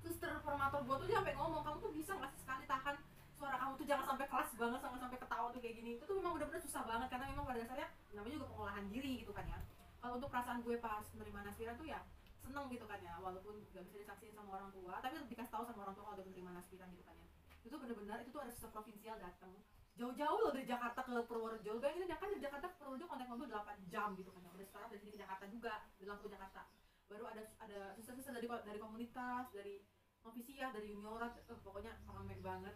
suster 0.00 0.32
formator 0.40 0.80
gue 0.80 0.96
tuh 1.04 1.06
sampai 1.12 1.34
ngomong 1.36 1.60
kamu 1.60 1.76
tuh 1.84 1.92
bisa 1.92 2.12
nggak 2.16 2.30
sih 2.32 2.40
sekali 2.40 2.64
tahan 2.64 2.96
suara 3.36 3.56
kamu 3.60 3.72
tuh? 3.76 3.86
Jangan 3.86 4.04
sampai 4.08 4.26
keras 4.32 4.50
banget 4.56 4.80
sampai 4.80 4.98
sampai 5.04 5.18
ketawa 5.20 5.46
tuh 5.52 5.60
kayak 5.60 5.76
gini. 5.76 5.90
Itu 6.00 6.04
tuh 6.08 6.16
memang 6.16 6.32
benar-benar 6.40 6.62
susah 6.64 6.82
banget 6.88 7.08
karena 7.12 7.24
memang 7.28 7.44
pada 7.44 7.60
dasarnya 7.60 7.88
namanya 8.16 8.34
juga 8.40 8.46
pengolahan 8.48 8.84
diri 8.88 9.12
gitu 9.20 9.32
kan 9.36 9.44
ya 9.44 9.60
kalau 9.98 10.14
untuk 10.18 10.30
perasaan 10.30 10.62
gue 10.62 10.76
pas 10.78 11.04
menerima 11.14 11.38
aspiran 11.50 11.74
tuh 11.74 11.88
ya 11.88 12.00
seneng 12.38 12.66
gitu 12.72 12.86
kan 12.88 12.98
ya 13.02 13.18
walaupun 13.20 13.60
gak 13.74 13.84
bisa 13.84 13.98
disaksiin 14.00 14.32
sama 14.32 14.56
orang 14.56 14.70
tua 14.72 15.02
tapi 15.04 15.20
dikasih 15.26 15.52
tahu 15.52 15.64
sama 15.68 15.84
orang 15.84 15.94
tua 15.98 16.04
kalau 16.08 16.16
udah 16.22 16.26
menerima 16.30 16.50
aspiran 16.58 16.88
gitu 16.94 17.04
kan 17.04 17.16
ya. 17.18 17.28
Itu 17.58 17.74
tuh 17.74 17.80
benar-benar 17.84 18.16
itu 18.22 18.30
tuh 18.30 18.40
ada 18.40 18.52
suster 18.54 18.70
provinsial 18.72 19.18
datang 19.18 19.52
jauh-jauh 19.98 20.38
loh 20.46 20.54
dari 20.54 20.62
Jakarta 20.62 21.02
ke 21.02 21.10
Purworejo 21.26 21.82
bayangin 21.82 22.06
aja 22.06 22.16
kan 22.22 22.30
dari 22.30 22.38
Jakarta 22.38 22.70
ke 22.70 22.76
Purworejo 22.78 23.04
kontak 23.10 23.26
mobil 23.26 23.50
8 23.50 23.90
jam 23.90 24.14
gitu 24.14 24.30
kan 24.30 24.46
udah 24.46 24.66
sekarang 24.70 24.88
dari 24.94 25.00
sini 25.02 25.10
ke 25.18 25.20
Jakarta 25.26 25.44
juga 25.50 25.72
bilang 25.98 26.18
ke 26.22 26.30
Jakarta. 26.30 26.62
Baru 27.10 27.24
ada 27.26 27.42
ada 27.58 27.80
suster-suster 27.98 28.30
dari 28.38 28.46
dari 28.46 28.78
komunitas 28.78 29.50
dari 29.50 29.82
novisia 30.22 30.70
dari 30.70 30.86
juniorat 30.94 31.34
eh, 31.50 31.58
pokoknya 31.66 31.98
rame 32.06 32.38
banget. 32.38 32.74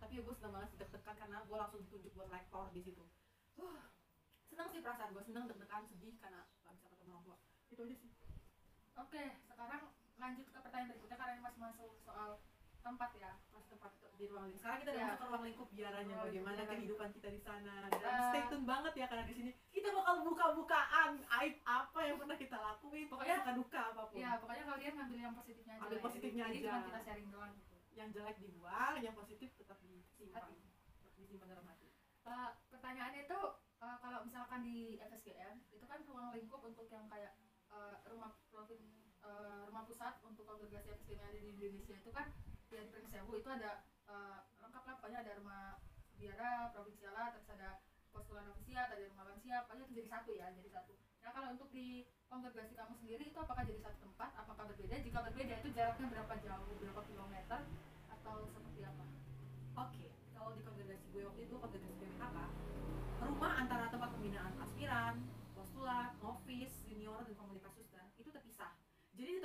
Tapi 0.00 0.20
ya 0.20 0.22
gue 0.24 0.34
seneng 0.36 0.52
banget 0.56 0.70
deg-degan 0.80 1.16
karena 1.16 1.38
gue 1.44 1.56
langsung 1.56 1.80
ditunjuk 1.84 2.12
buat 2.16 2.28
lektor 2.32 2.68
di 2.72 2.80
situ. 2.80 3.04
Huh, 3.60 3.80
seneng 4.54 4.68
sih 4.70 4.80
perasaan 4.80 5.10
gue 5.10 5.22
seneng 5.24 5.44
deg-degan 5.44 5.82
sedih 5.84 6.14
karena 6.16 6.40
gak 6.62 6.72
bisa 6.72 6.86
ketemu 6.88 7.10
orang 7.12 7.24
tua 7.24 7.36
itu 7.68 7.80
aja 7.82 7.96
sih 7.96 8.10
oke 8.94 9.22
sekarang 9.44 9.82
lanjut 10.14 10.46
ke 10.46 10.58
pertanyaan 10.60 10.88
berikutnya 10.88 11.16
karena 11.16 11.32
ini 11.32 11.42
masih 11.42 11.60
masuk 11.60 11.90
soal 12.00 12.30
tempat 12.80 13.10
ya 13.16 13.32
masih 13.50 13.68
tempat 13.70 13.90
di 14.14 14.24
ruang 14.24 14.44
lingkup 14.46 14.60
sekarang 14.60 14.78
kita 14.78 14.90
udah 14.90 14.94
Ya. 14.94 15.06
masuk 15.08 15.18
ke 15.18 15.26
ruang 15.26 15.44
lingkup 15.44 15.68
biaranya 15.72 16.14
Ruang 16.14 16.24
bagaimana 16.24 16.60
kehidupan 16.64 17.08
kita 17.12 17.28
di 17.28 17.40
sana 17.40 17.74
dan 17.90 17.98
Eh. 18.06 18.22
stay 18.30 18.42
tune 18.46 18.62
banget 18.64 18.92
ya 18.94 19.06
karena 19.08 19.24
di 19.24 19.34
sini 19.34 19.50
kita 19.68 19.88
bakal 19.90 20.14
buka-bukaan 20.22 21.10
aib 21.34 21.54
apa 21.64 22.00
yang 22.00 22.16
pernah 22.16 22.36
kita 22.36 22.56
lakuin 22.56 23.06
pokoknya 23.06 23.34
Ya. 23.34 23.40
suka 23.40 23.52
duka 23.56 23.80
apa 23.88 24.02
pun 24.06 24.16
ya 24.16 24.30
pokoknya 24.38 24.64
kalian 24.64 24.92
ngambil 24.94 25.18
yang 25.20 25.34
positifnya 25.34 25.74
aja 25.74 25.82
Ambil 25.82 25.98
ya. 25.98 26.04
positifnya 26.04 26.44
Jadi 26.46 26.56
aja. 26.56 26.70
cuma 26.70 26.86
kita 26.86 27.00
sharing 27.02 27.28
doang 27.28 27.52
gitu 27.52 27.74
yang 27.94 28.08
jelek 28.10 28.36
dibuang 28.38 28.94
yang 29.00 29.14
positif 29.14 29.48
tetap 29.52 29.78
disimpan 29.82 30.38
Hati. 30.40 30.56
disimpan 31.16 31.46
dalam 31.48 31.66
hati 31.66 31.88
Eh, 32.24 32.50
pertanyaannya 32.70 33.20
itu 33.22 33.40
eh, 33.84 33.96
kalau 34.00 34.24
misalkan 34.24 34.60
di 34.64 34.96
FSGM 34.96 35.60
itu 35.68 35.84
kan 35.84 36.00
ruang 36.08 36.32
lingkup 36.32 36.64
untuk 36.64 36.88
yang 36.88 37.04
kayak 37.12 37.36
eh, 37.68 37.96
rumah 38.08 38.32
provin 38.48 38.80
eh, 39.20 39.60
rumah 39.68 39.84
pusat 39.84 40.16
untuk 40.24 40.48
kongregasi 40.48 40.88
FSGM 40.96 41.20
yang 41.20 41.28
ada 41.28 41.40
di 41.40 41.50
Indonesia 41.52 41.94
itu 42.00 42.10
kan 42.10 42.32
di 42.72 42.80
Pringsewu 42.88 43.32
itu 43.36 43.48
ada 43.52 43.84
eh, 44.08 44.38
lengkap 44.64 44.82
lah 44.88 44.94
pokoknya 44.98 45.20
ada 45.20 45.32
rumah 45.36 45.62
biara 46.16 46.72
provinsiala 46.72 47.34
terus 47.36 47.48
ada 47.52 47.84
postulan 48.14 48.46
novisiat 48.46 48.88
ada 48.94 49.04
rumah 49.10 49.26
lansia 49.28 49.66
pokoknya 49.66 49.84
itu 49.84 49.94
jadi 50.00 50.08
satu 50.08 50.30
ya 50.32 50.46
jadi 50.54 50.70
satu. 50.70 50.94
Nah 51.20 51.30
kalau 51.34 51.48
untuk 51.56 51.68
di 51.74 52.06
kongregasi 52.30 52.74
kamu 52.78 52.94
sendiri 53.02 53.24
itu 53.30 53.38
apakah 53.38 53.64
jadi 53.66 53.80
satu 53.82 53.98
tempat? 54.00 54.30
Apakah 54.38 54.64
berbeda? 54.70 54.96
Jika 55.02 55.18
berbeda 55.24 55.54
itu 55.60 55.68
jaraknya 55.74 56.06
berapa 56.10 56.34
jauh 56.42 56.66
berapa 56.78 57.02
kilometer? 57.10 57.60
Atau 58.10 58.48
seperti 58.48 58.73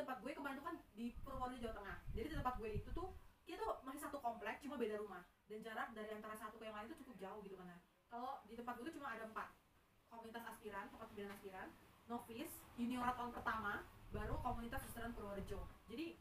tempat 0.09 0.25
gue 0.25 0.33
kemarin 0.33 0.57
tuh 0.57 0.65
kan 0.65 0.75
di 0.97 1.13
Purworejo 1.21 1.61
Jawa 1.61 1.75
Tengah. 1.85 1.97
Jadi 2.17 2.25
di 2.33 2.35
tempat 2.41 2.57
gue 2.57 2.69
itu 2.81 2.89
tuh 2.97 3.13
kita 3.45 3.61
tuh 3.61 3.77
masih 3.85 4.01
satu 4.01 4.17
komplek, 4.17 4.57
cuma 4.65 4.73
beda 4.73 4.97
rumah. 4.97 5.21
Dan 5.45 5.61
jarak 5.61 5.93
dari 5.93 6.09
antara 6.17 6.33
satu 6.33 6.57
ke 6.57 6.65
yang 6.65 6.73
lain 6.73 6.89
itu 6.89 7.05
cukup 7.05 7.21
jauh 7.21 7.39
gitu 7.45 7.53
kan. 7.61 7.77
Kalau 8.09 8.41
di 8.49 8.57
tempat 8.57 8.73
gue 8.81 8.89
tuh 8.89 8.97
cuma 8.97 9.13
ada 9.13 9.29
empat 9.29 9.53
komunitas 10.09 10.41
aspiran, 10.49 10.89
tempat 10.89 11.13
pembinaan 11.13 11.37
aspiran, 11.37 11.67
novis, 12.09 12.49
juniorat 12.73 13.13
tahun 13.21 13.37
pertama, 13.37 13.85
baru 14.09 14.33
komunitas 14.41 14.81
susteran 14.89 15.13
Purworejo. 15.13 15.61
Jadi 15.93 16.17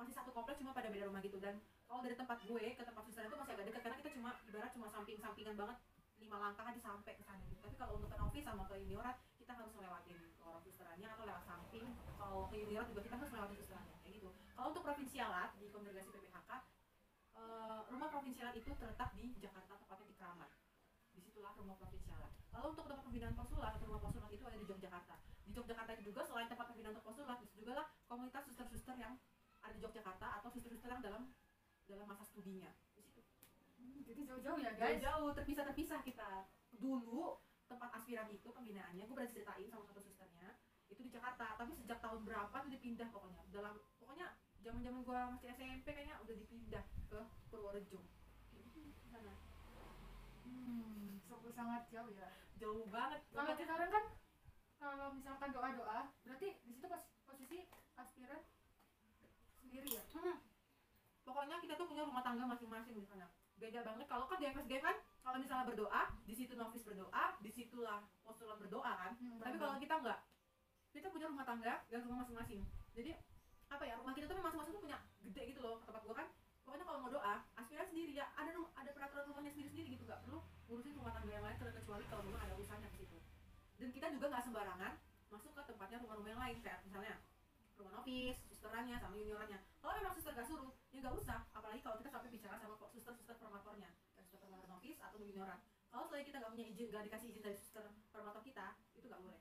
masih 0.00 0.14
satu 0.16 0.32
komplek 0.32 0.56
cuma 0.56 0.72
pada 0.72 0.88
beda 0.88 1.12
rumah 1.12 1.20
gitu 1.20 1.36
dan 1.44 1.60
kalau 1.84 2.00
dari 2.00 2.16
tempat 2.16 2.40
gue 2.48 2.64
ke 2.72 2.82
tempat 2.88 3.04
susteran 3.04 3.28
itu 3.28 3.36
masih 3.36 3.52
agak 3.52 3.66
dekat 3.68 3.82
karena 3.84 3.96
kita 4.00 4.10
cuma 4.16 4.30
ibarat 4.48 4.70
cuma 4.72 4.86
samping-sampingan 4.88 5.60
banget 5.60 5.76
lima 6.24 6.36
langkah 6.40 6.64
aja 6.64 6.80
sampai 6.80 7.12
ke 7.20 7.22
sana 7.26 7.44
gitu. 7.52 7.60
Tapi 7.60 7.76
kalau 7.76 8.00
untuk 8.00 8.08
ke 8.08 8.16
novis 8.16 8.44
sama 8.48 8.64
ke 8.64 8.80
juniorat 8.80 9.20
kita 9.48 9.64
harus 9.64 9.72
melewatin 9.80 10.20
orang 10.44 10.60
susterannya 10.60 11.08
atau 11.08 11.24
lewat 11.24 11.40
samping. 11.48 11.88
Kalau 12.20 12.52
ke 12.52 12.60
juniorat 12.60 12.84
juga 12.92 13.00
kita 13.00 13.16
harus 13.16 13.32
melewati 13.32 13.56
susterannya 13.56 13.96
kayak 14.04 14.14
gitu. 14.20 14.28
Kalau 14.52 14.66
untuk 14.76 14.84
provinsialat 14.84 15.50
di 15.56 15.66
kongregasi 15.72 16.08
PPHK 16.12 16.50
eh, 17.40 17.80
rumah 17.88 18.08
provinsialat 18.12 18.54
itu 18.60 18.68
terletak 18.76 19.08
di 19.16 19.32
Jakarta 19.40 19.72
tepatnya 19.80 20.04
di 20.04 20.16
Kramat. 20.20 20.50
Di 21.16 21.20
situlah 21.24 21.56
rumah 21.56 21.80
provinsialat. 21.80 22.28
Kalau 22.52 22.76
untuk 22.76 22.84
tempat 22.92 23.08
pembinaan 23.08 23.32
postulat 23.40 23.72
atau 23.72 23.88
rumah 23.88 24.02
postulat 24.04 24.30
itu 24.36 24.44
ada 24.44 24.56
di 24.60 24.66
Yogyakarta. 24.68 25.16
Di 25.16 25.52
Yogyakarta 25.56 25.90
itu 25.96 26.02
juga 26.12 26.20
selain 26.28 26.48
tempat 26.52 26.66
pembinaan 26.68 26.92
untuk 26.92 27.06
postulat, 27.08 27.38
itu 27.40 27.54
juga 27.64 27.72
lah 27.80 27.86
komunitas 28.04 28.44
suster-suster 28.52 29.00
yang 29.00 29.16
ada 29.64 29.72
di 29.72 29.80
Yogyakarta 29.80 30.44
atau 30.44 30.48
suster-suster 30.52 30.92
yang 30.92 31.00
dalam 31.00 31.32
dalam 31.88 32.04
masa 32.04 32.28
studinya 32.28 32.68
di 32.92 33.00
situ. 33.00 33.24
Hmm, 33.80 34.04
jadi 34.04 34.28
jauh-jauh 34.28 34.60
ya 34.60 34.76
guys 34.76 35.00
Jauh-jauh 35.00 35.32
terpisah-terpisah 35.40 36.04
kita. 36.04 36.44
Dulu 36.76 37.47
tempat 37.68 37.92
aspiran 37.94 38.28
itu 38.32 38.48
pembinaannya 38.48 39.04
gue 39.04 39.14
pernah 39.14 39.30
ceritain 39.30 39.68
sama 39.68 39.84
satu 39.84 40.00
susternya 40.00 40.56
itu 40.88 41.00
di 41.04 41.12
Jakarta 41.12 41.54
tapi 41.60 41.76
sejak 41.76 42.00
tahun 42.00 42.24
berapa 42.24 42.56
tuh 42.64 42.72
dipindah 42.72 43.08
pokoknya 43.12 43.44
dalam 43.52 43.76
pokoknya 44.00 44.32
zaman 44.64 44.80
zaman 44.80 45.00
gue 45.04 45.18
masih 45.36 45.48
SMP 45.52 45.86
kayaknya 45.92 46.16
udah 46.24 46.34
dipindah 46.34 46.84
ke 47.12 47.20
Purworejo 47.52 48.00
sana. 49.08 49.34
Hmm, 50.44 51.18
sangat 51.24 51.52
sangat 51.56 51.82
jauh 51.90 52.12
ya. 52.12 52.28
jauh 52.58 52.84
banget 52.90 53.22
Kalau 53.30 53.54
sekarang 53.54 53.90
kan 53.90 54.04
kalau 54.78 55.06
misalkan 55.14 55.50
doa 55.50 55.68
doa, 55.74 56.00
berarti 56.22 56.48
di 56.62 56.70
situ 56.70 56.86
pos 56.86 57.02
posisi 57.26 57.66
aspiran 57.98 58.42
sendiri 59.58 59.90
ya. 59.90 60.02
Hmm. 60.14 60.38
Pokoknya 61.26 61.58
kita 61.58 61.74
tuh 61.74 61.86
punya 61.90 62.06
rumah 62.06 62.22
tangga 62.22 62.46
masing-masing 62.46 62.98
di 62.98 63.06
sana. 63.06 63.26
Beda 63.58 63.82
banget 63.82 64.06
kalau 64.06 64.30
kan 64.30 64.38
di 64.38 64.46
FSG 64.48 64.72
kan 64.78 64.96
kalau 65.22 65.38
misalnya 65.38 65.64
berdoa, 65.68 66.02
di 66.24 66.34
situ 66.34 66.52
novis 66.56 66.82
berdoa, 66.82 67.24
di 67.42 67.50
situlah 67.52 68.00
postulan 68.24 68.58
berdoa 68.58 68.92
kan. 68.92 69.12
Hmm, 69.18 69.38
Tapi 69.40 69.56
kalau 69.60 69.74
kita 69.76 69.94
enggak, 70.00 70.20
kita 70.94 71.06
punya 71.12 71.26
rumah 71.28 71.44
tangga 71.44 71.74
dan 71.88 72.00
rumah 72.04 72.24
masing-masing. 72.24 72.62
Jadi 72.96 73.10
apa 73.68 73.84
ya 73.84 73.94
rumah 74.00 74.16
kita 74.16 74.24
tuh 74.30 74.40
masing-masing 74.40 74.72
tuh 74.72 74.82
punya 74.82 74.98
gede 75.20 75.42
gitu 75.52 75.60
loh 75.60 75.84
tempat 75.84 76.02
gua 76.06 76.16
kan. 76.24 76.28
Pokoknya 76.64 76.84
kalau 76.84 76.98
mau 77.00 77.10
doa, 77.12 77.34
aspiran 77.56 77.86
sendiri 77.88 78.12
ya 78.16 78.28
ada 78.36 78.52
ada 78.76 78.90
peraturan 78.92 79.24
rumahnya 79.32 79.52
sendiri-sendiri 79.56 79.88
gitu 79.96 80.04
nggak 80.04 80.20
perlu 80.24 80.40
ngurusin 80.68 80.94
rumah 81.00 81.12
tangga 81.16 81.32
yang 81.32 81.44
lain 81.44 81.56
kecuali 81.56 82.04
kalau 82.12 82.22
memang 82.28 82.42
ada 82.44 82.52
urusannya 82.56 82.88
ke 82.92 82.96
situ. 83.00 83.18
Dan 83.80 83.88
kita 83.94 84.06
juga 84.12 84.26
nggak 84.28 84.44
sembarangan 84.44 84.92
masuk 85.28 85.52
ke 85.56 85.62
tempatnya 85.64 85.98
rumah-rumah 86.04 86.30
yang 86.32 86.42
lain 86.44 86.56
kayak 86.64 86.80
misalnya 86.84 87.14
rumah 87.78 87.92
novis, 88.02 88.36
susterannya 88.50 88.96
sama 88.98 89.14
juniorannya. 89.14 89.58
Kalau 89.78 89.92
memang 90.02 90.12
suster 90.18 90.34
gak 90.34 90.48
suruh, 90.50 90.74
ya 90.90 90.98
gak 90.98 91.14
usah. 91.14 91.46
Apalagi 91.54 91.80
kalau 91.80 91.96
kita 92.02 92.10
sampai 92.10 92.28
bicara 92.34 92.58
sama 92.58 92.74
kok 92.74 92.90
suster-suster 92.90 93.36
formatornya, 93.38 93.90
novis 94.88 95.04
atau 95.04 95.20
junioran. 95.20 95.60
Kalau 95.92 96.04
selain 96.08 96.24
kita 96.24 96.40
gak 96.40 96.52
punya 96.56 96.64
izin, 96.64 96.88
gak 96.88 97.04
dikasih 97.04 97.28
izin 97.28 97.42
dari 97.44 97.56
suster 97.60 97.84
formator 98.08 98.40
kita, 98.40 98.72
itu 98.96 99.04
gak 99.04 99.20
boleh. 99.20 99.40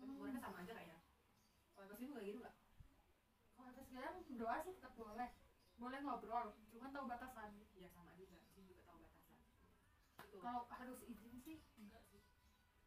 Hmm. 0.00 0.16
Mereka 0.16 0.40
sama 0.40 0.64
aja 0.64 0.72
kayaknya. 0.72 0.98
Kalau 1.76 1.86
pasti 1.92 2.04
kayak 2.08 2.24
gitu 2.32 2.38
gak? 2.40 2.56
Kalau 3.52 3.68
FSGM 3.76 4.16
doa 4.40 4.56
sih 4.64 4.72
tetap 4.72 4.92
boleh. 4.96 5.28
Boleh 5.76 5.98
ngobrol, 6.04 6.56
cuman 6.72 6.88
tahu 6.92 7.04
batasan. 7.08 7.52
Ya 7.76 7.88
sama 7.92 8.12
juga, 8.16 8.36
sih 8.52 8.64
juga 8.64 8.80
tahu 8.88 9.00
batasan. 9.04 9.36
Itu. 10.24 10.38
Kalau 10.40 10.64
harus 10.72 11.00
izin 11.04 11.36
sih 11.40 11.56
enggak 11.76 12.04
sih. 12.08 12.20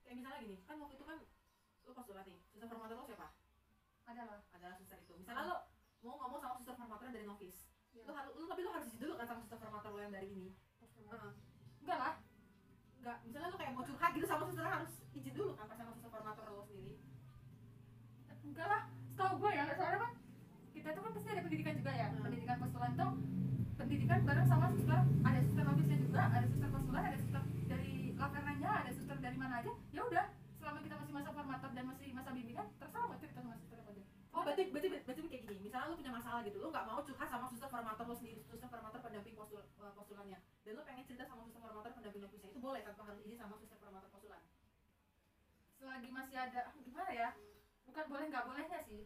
Kayak 0.02 0.16
misalnya 0.22 0.40
gini, 0.42 0.58
kan 0.66 0.78
waktu 0.82 0.98
itu 0.98 1.06
kan 1.06 1.20
lu 1.86 1.92
postulat 1.94 2.26
nih, 2.26 2.42
suster 2.50 2.70
formator 2.70 2.98
lo 2.98 3.06
siapa? 3.06 3.34
Adalah. 4.10 4.42
Adalah 4.58 4.76
suster 4.82 4.98
itu. 5.02 5.14
Misalnya 5.18 5.46
lo 5.46 5.58
mau 6.02 6.18
ngomong 6.18 6.42
sama 6.42 6.54
suster 6.58 6.76
formator 6.78 7.10
dari 7.14 7.26
novis, 7.30 7.70
Ya. 7.94 8.10
lu 8.10 8.14
harus, 8.18 8.34
lu 8.34 8.46
tapi 8.50 8.66
lu 8.66 8.74
harus 8.74 8.90
izin 8.90 9.02
dulu 9.06 9.14
kan 9.22 9.26
sama 9.30 9.40
suster 9.46 9.58
formator 9.62 9.90
lo 9.94 10.02
yang 10.02 10.14
dari 10.14 10.30
ini. 10.34 10.50
Enggak 11.84 12.00
lah. 12.00 12.14
nggak 13.04 13.18
misalnya 13.28 13.52
lu 13.52 13.58
kayak 13.60 13.74
mau 13.76 13.84
curhat 13.84 14.12
gitu 14.16 14.26
sama 14.32 14.44
suster 14.48 14.64
harus 14.64 14.92
izin 15.12 15.34
dulu 15.36 15.52
kan 15.60 15.68
pas 15.68 15.76
sama 15.76 15.92
suster 15.92 16.08
formator 16.08 16.46
lo 16.48 16.64
sendiri 16.64 16.96
Enggak 18.44 18.68
lah. 18.68 18.82
Setahu 19.12 19.34
gue 19.40 19.52
ya, 19.56 19.64
soalnya 19.76 20.00
kan 20.04 20.12
kita 20.74 20.88
tuh 20.96 21.02
kan 21.06 21.12
pasti 21.16 21.30
ada 21.32 21.42
pendidikan 21.46 21.74
juga 21.80 21.92
ya. 21.96 22.08
Hmm. 22.12 22.24
Pendidikan 22.28 22.56
postulan 22.60 22.92
tuh 22.96 23.12
pendidikan 23.80 24.20
bareng 24.24 24.48
sama 24.48 24.66
suster. 24.72 25.02
Ada 25.04 25.40
suster 25.48 25.64
novisnya 25.64 25.98
juga, 26.00 26.22
ada 26.28 26.46
suster 26.48 26.70
postulan, 26.72 27.04
ada 27.08 27.18
suster 27.20 27.44
dari 27.72 27.94
lapangannya, 28.16 28.72
ada 28.72 28.92
suster 28.92 29.18
dari 29.20 29.38
mana 29.40 29.54
aja. 29.64 29.72
Ya 29.96 30.02
udah, 30.04 30.26
selama 30.60 30.80
kita 30.84 30.96
masih 31.00 31.14
masa 31.14 31.30
formator 31.32 31.70
dan 31.72 31.84
masih 31.88 32.08
masa 32.12 32.30
bimbingan, 32.32 32.68
terserah 32.80 33.06
mau 33.08 33.18
cerita 33.20 33.40
sama 33.44 33.56
suster 33.60 33.78
apa 33.80 33.92
aja. 33.96 34.04
oh 34.34 34.42
berarti 34.42 34.64
berarti 34.74 34.88
berarti 35.06 35.22
kayak 35.30 35.44
gini 35.46 35.58
misalnya 35.62 35.94
lu 35.94 35.96
punya 36.02 36.14
masalah 36.14 36.42
gitu 36.42 36.58
lu 36.58 36.68
nggak 36.74 36.86
mau 36.90 37.00
curhat 37.06 37.30
sama 37.30 37.46
suster 37.46 37.70
formator 37.70 38.04
lo 38.10 38.16
sendiri 38.18 38.42
suster 38.50 38.66
formator 38.66 39.00
pendamping 39.00 39.36
postul, 39.38 39.62
eh, 39.62 39.94
postulannya 39.94 40.40
dan 40.64 40.72
lu 40.80 40.84
pengen 40.88 41.04
cerita 41.04 41.24
sama 41.28 41.44
suster 41.44 41.60
formator 41.60 41.92
pendamping 41.92 42.24
novisnya 42.24 42.50
itu 42.52 42.60
boleh 42.64 42.82
tanpa 42.88 43.02
harus 43.08 43.20
izin 43.28 43.40
sama 43.40 43.56
suster 43.60 43.78
formator 43.84 44.10
postulan 44.12 44.44
selagi 45.84 46.10
masih 46.16 46.38
ada 46.40 46.72
gimana 46.80 47.12
ya? 47.12 47.30
Bukan 47.84 48.06
boleh 48.08 48.26
nggak 48.32 48.46
bolehnya 48.48 48.80
sih. 48.88 49.04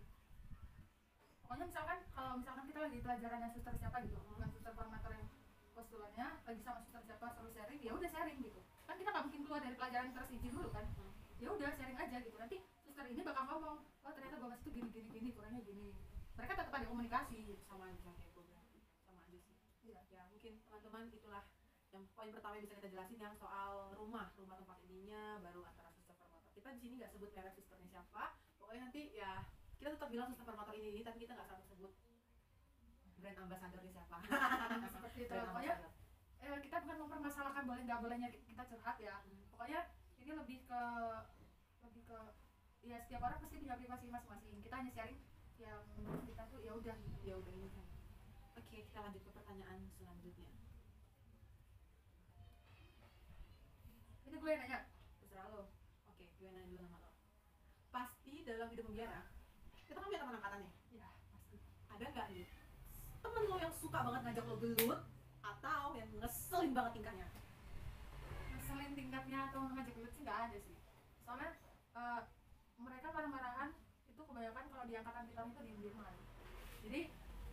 Pokoknya 1.41 1.65
misalkan 1.65 1.99
kalau 2.13 2.37
misalkan 2.37 2.69
kita 2.69 2.79
lagi 2.85 2.97
pelajarannya 3.01 3.49
suster 3.57 3.73
siapa 3.81 3.97
gitu 4.05 4.13
dengan 4.21 4.49
suster 4.53 4.73
formator 4.77 5.11
yang 5.17 5.25
postulannya 5.73 6.27
lagi 6.45 6.61
sama 6.61 6.79
suster 6.85 7.01
siapa 7.09 7.33
suruh 7.33 7.49
sharing 7.49 7.81
ya 7.81 7.91
udah 7.97 8.09
sharing 8.13 8.37
gitu. 8.45 8.61
Kan 8.85 8.95
kita 9.01 9.09
nggak 9.09 9.25
mungkin 9.25 9.41
keluar 9.49 9.61
dari 9.65 9.73
pelajaran 9.73 10.13
terus 10.13 10.29
izin 10.29 10.53
dulu 10.53 10.69
kan. 10.69 10.85
Ya 11.41 11.49
udah 11.49 11.69
sharing 11.73 11.97
aja 11.97 12.17
gitu. 12.21 12.37
Nanti 12.37 12.57
suster 12.85 13.05
ini 13.09 13.21
bakal 13.25 13.43
ngomong 13.49 13.77
oh 13.81 14.11
ternyata 14.13 14.35
gue 14.37 14.49
itu 14.61 14.69
gini 14.69 14.89
gini 14.93 15.07
gini 15.09 15.29
kurangnya 15.33 15.61
gini. 15.65 15.89
Mereka 16.37 16.53
tetap 16.53 16.73
ada 16.77 16.85
komunikasi. 16.85 17.57
Sama 17.65 17.89
aja 17.89 17.97
kayak 18.05 18.31
gue 18.37 18.43
berarti 18.45 18.79
sama 19.01 19.21
aja 19.25 19.37
sih 19.41 19.55
Iya. 19.87 19.99
ya 20.13 20.23
teman-teman 20.97 21.13
itulah 21.13 21.43
yang 21.93 22.03
poin 22.17 22.33
pertama 22.33 22.57
yang 22.57 22.65
bisa 22.65 22.81
kita 22.81 22.89
jelasin 22.89 23.21
yang 23.21 23.37
soal 23.37 23.93
rumah 23.93 24.33
rumah 24.33 24.57
tempat 24.57 24.81
ininya 24.89 25.37
baru 25.45 25.61
antara 25.61 25.93
suster 25.93 26.17
formator 26.17 26.49
kita 26.57 26.73
di 26.73 26.79
sini 26.81 26.93
nggak 26.97 27.13
sebut 27.13 27.29
merek 27.37 27.53
susternya 27.53 27.85
siapa. 27.85 28.33
Pokoknya 28.57 28.89
nanti 28.89 29.13
ya 29.13 29.45
kita 29.77 29.93
tetap 29.93 30.09
bilang 30.09 30.33
suster 30.33 30.41
formator 30.49 30.73
ini 30.73 30.97
ini 30.97 31.01
tapi 31.05 31.21
kita 31.21 31.37
nggak 31.37 31.53
selalu 31.53 31.65
sebut 31.69 31.93
brand 33.21 33.37
ambassadornya 33.45 33.93
siapa. 33.93 34.17
Seperti 34.97 35.19
itu. 35.21 35.29
Brand 35.37 35.47
pokoknya 35.53 35.73
eh, 36.41 36.59
kita 36.65 36.75
bukan 36.81 36.97
mempermasalahkan 37.05 37.63
boleh 37.69 37.81
nggak 37.85 37.99
bolehnya 38.01 38.29
kita 38.33 38.63
curhat 38.65 38.97
ya. 38.97 39.15
Pokoknya 39.53 39.79
ini 40.17 40.31
lebih 40.33 40.65
ke 40.65 40.81
lebih 41.85 42.03
ke 42.09 42.19
ya 42.89 42.97
setiap 43.05 43.21
orang 43.21 43.37
pasti 43.37 43.61
punya 43.61 43.77
privasi 43.77 44.09
masing-masing. 44.09 44.65
Kita 44.65 44.75
hanya 44.81 44.91
sharing 44.97 45.21
yang 45.61 45.85
kita 46.25 46.41
tuh 46.49 46.57
ya 46.65 46.73
udah 46.73 46.95
gitu. 47.05 47.17
Ya 47.21 47.37
udah 47.37 47.53
ini 47.53 47.69
kan. 47.69 47.85
Oke 48.57 48.81
kita 48.81 48.97
lanjut 48.97 49.21
ke 49.21 49.29
pertanyaan 49.29 49.85
selanjutnya 49.93 50.66
ini 54.37 54.45
gue 54.45 54.51
yang 54.53 54.61
nanya. 54.61 54.79
Terserah 55.17 55.49
lo. 55.49 55.65
Oke 56.13 56.29
gue 56.29 56.49
nanya 56.53 56.69
dulu 56.69 56.85
nama 56.85 56.97
lo. 57.01 57.09
Pasti 57.89 58.45
dalam 58.45 58.69
hidup 58.69 58.85
membiara 58.85 59.25
kita 59.89 59.97
kan 59.97 60.05
punya 60.13 60.21
teman 60.21 60.37
angkatan 60.37 60.61
ya 60.93 61.09
pasti. 61.33 61.57
Ada 61.89 62.05
nggak 62.13 62.27
nih 62.37 62.45
temen 63.17 63.43
lo 63.49 63.57
yang 63.57 63.73
suka 63.73 63.97
banget 64.05 64.21
ngajak 64.29 64.45
lo 64.45 64.55
gelut 64.61 65.01
atau 65.41 65.83
yang 65.97 66.09
ngeselin 66.21 66.71
banget 66.77 66.91
tingkahnya? 67.01 67.27
Ngeselin 68.53 68.93
tingkatnya 68.93 69.39
atau 69.49 69.65
ngajak 69.73 69.93
gelut 69.97 70.13
sih 70.13 70.21
nggak 70.21 70.37
ada 70.37 70.57
sih. 70.61 70.77
Soalnya 71.25 71.49
eh, 71.97 72.21
mereka 72.77 73.09
marah-marahan 73.09 73.73
itu 74.05 74.21
kebanyakan 74.21 74.65
kalau 74.69 74.85
di 74.85 74.93
angkatan 74.93 75.25
kita 75.33 75.41
itu 75.41 75.61
diem-dieman 75.65 76.13
jadi 76.85 77.01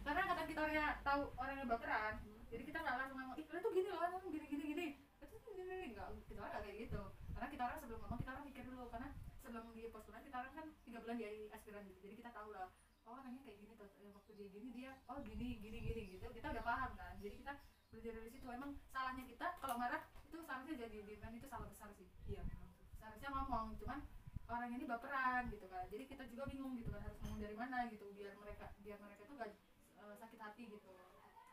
karena 0.05 0.21
angkatan 0.21 0.47
kita 0.53 0.61
tahu 1.01 1.23
orangnya 1.41 1.65
baperan 1.65 2.15
jadi 2.53 2.63
kita 2.69 2.79
nggak 2.85 2.97
langsung 3.01 3.17
ngomong 3.21 3.37
ih 3.41 3.45
kalian 3.49 3.65
tuh 3.65 3.73
gini 3.73 3.89
loh 3.89 4.21
gini 4.29 4.47
gini 4.49 4.65
gini 4.69 4.87
itu 5.75 5.83
gini 5.83 5.91
gini 5.91 5.95
nggak 5.99 6.09
kita 6.31 6.41
orang 6.47 6.63
kayak 6.63 6.77
gitu. 6.87 7.03
Karena 7.35 7.49
kita 7.51 7.63
orang 7.67 7.79
sebelum 7.83 7.99
ngomong 8.07 8.19
kita 8.23 8.31
orang 8.31 8.45
mikir 8.47 8.63
dulu. 8.63 8.85
Karena 8.95 9.09
sebelum 9.43 9.65
di 9.75 9.83
postulan 9.91 10.23
kita 10.23 10.37
orang 10.39 10.53
kan 10.55 10.67
tiga 10.87 10.99
bulan 11.03 11.17
di 11.19 11.25
aspiran 11.51 11.83
gitu. 11.91 11.99
Jadi 12.07 12.15
kita 12.23 12.31
tahu 12.31 12.49
lah 12.55 12.71
oh 13.05 13.13
orangnya 13.19 13.43
kayak 13.43 13.59
gini 13.59 13.73
tuh. 13.75 13.91
Eh, 13.99 14.11
waktu 14.15 14.31
dia 14.39 14.49
gini 14.55 14.69
dia 14.71 14.93
oh 15.11 15.19
gini 15.27 15.49
gini 15.59 15.79
gini 15.83 16.03
gitu. 16.15 16.27
Kita 16.31 16.47
udah 16.55 16.65
paham 16.65 16.91
kan. 16.95 17.15
Jadi 17.19 17.35
kita 17.43 17.53
belajar 17.91 18.13
dari 18.15 18.31
situ. 18.31 18.47
Emang 18.47 18.71
salahnya 18.95 19.25
kita 19.27 19.47
kalau 19.59 19.77
marah 19.77 20.03
itu 20.23 20.37
seharusnya 20.47 20.75
jadi 20.79 20.97
demand 21.03 21.35
itu 21.35 21.49
salah 21.51 21.67
besar 21.67 21.91
sih. 21.99 22.09
Iya 22.31 22.43
seharusnya 23.03 23.31
ngomong 23.35 23.77
cuman 23.83 23.99
orang 24.47 24.71
ini 24.71 24.85
baperan 24.87 25.51
gitu 25.51 25.67
kan. 25.67 25.85
Jadi 25.91 26.05
kita 26.07 26.23
juga 26.31 26.47
bingung 26.47 26.79
gitu 26.79 26.95
kan 26.95 27.03
harus 27.03 27.19
ngomong 27.27 27.43
dari 27.43 27.57
mana 27.59 27.91
gitu 27.91 28.07
biar 28.15 28.33
mereka 28.39 28.71
biar 28.79 28.99
mereka 29.03 29.23
tuh 29.27 29.35
gak 29.43 29.51
eh, 29.99 30.15
sakit 30.23 30.39
hati 30.39 30.63
gitu. 30.71 30.89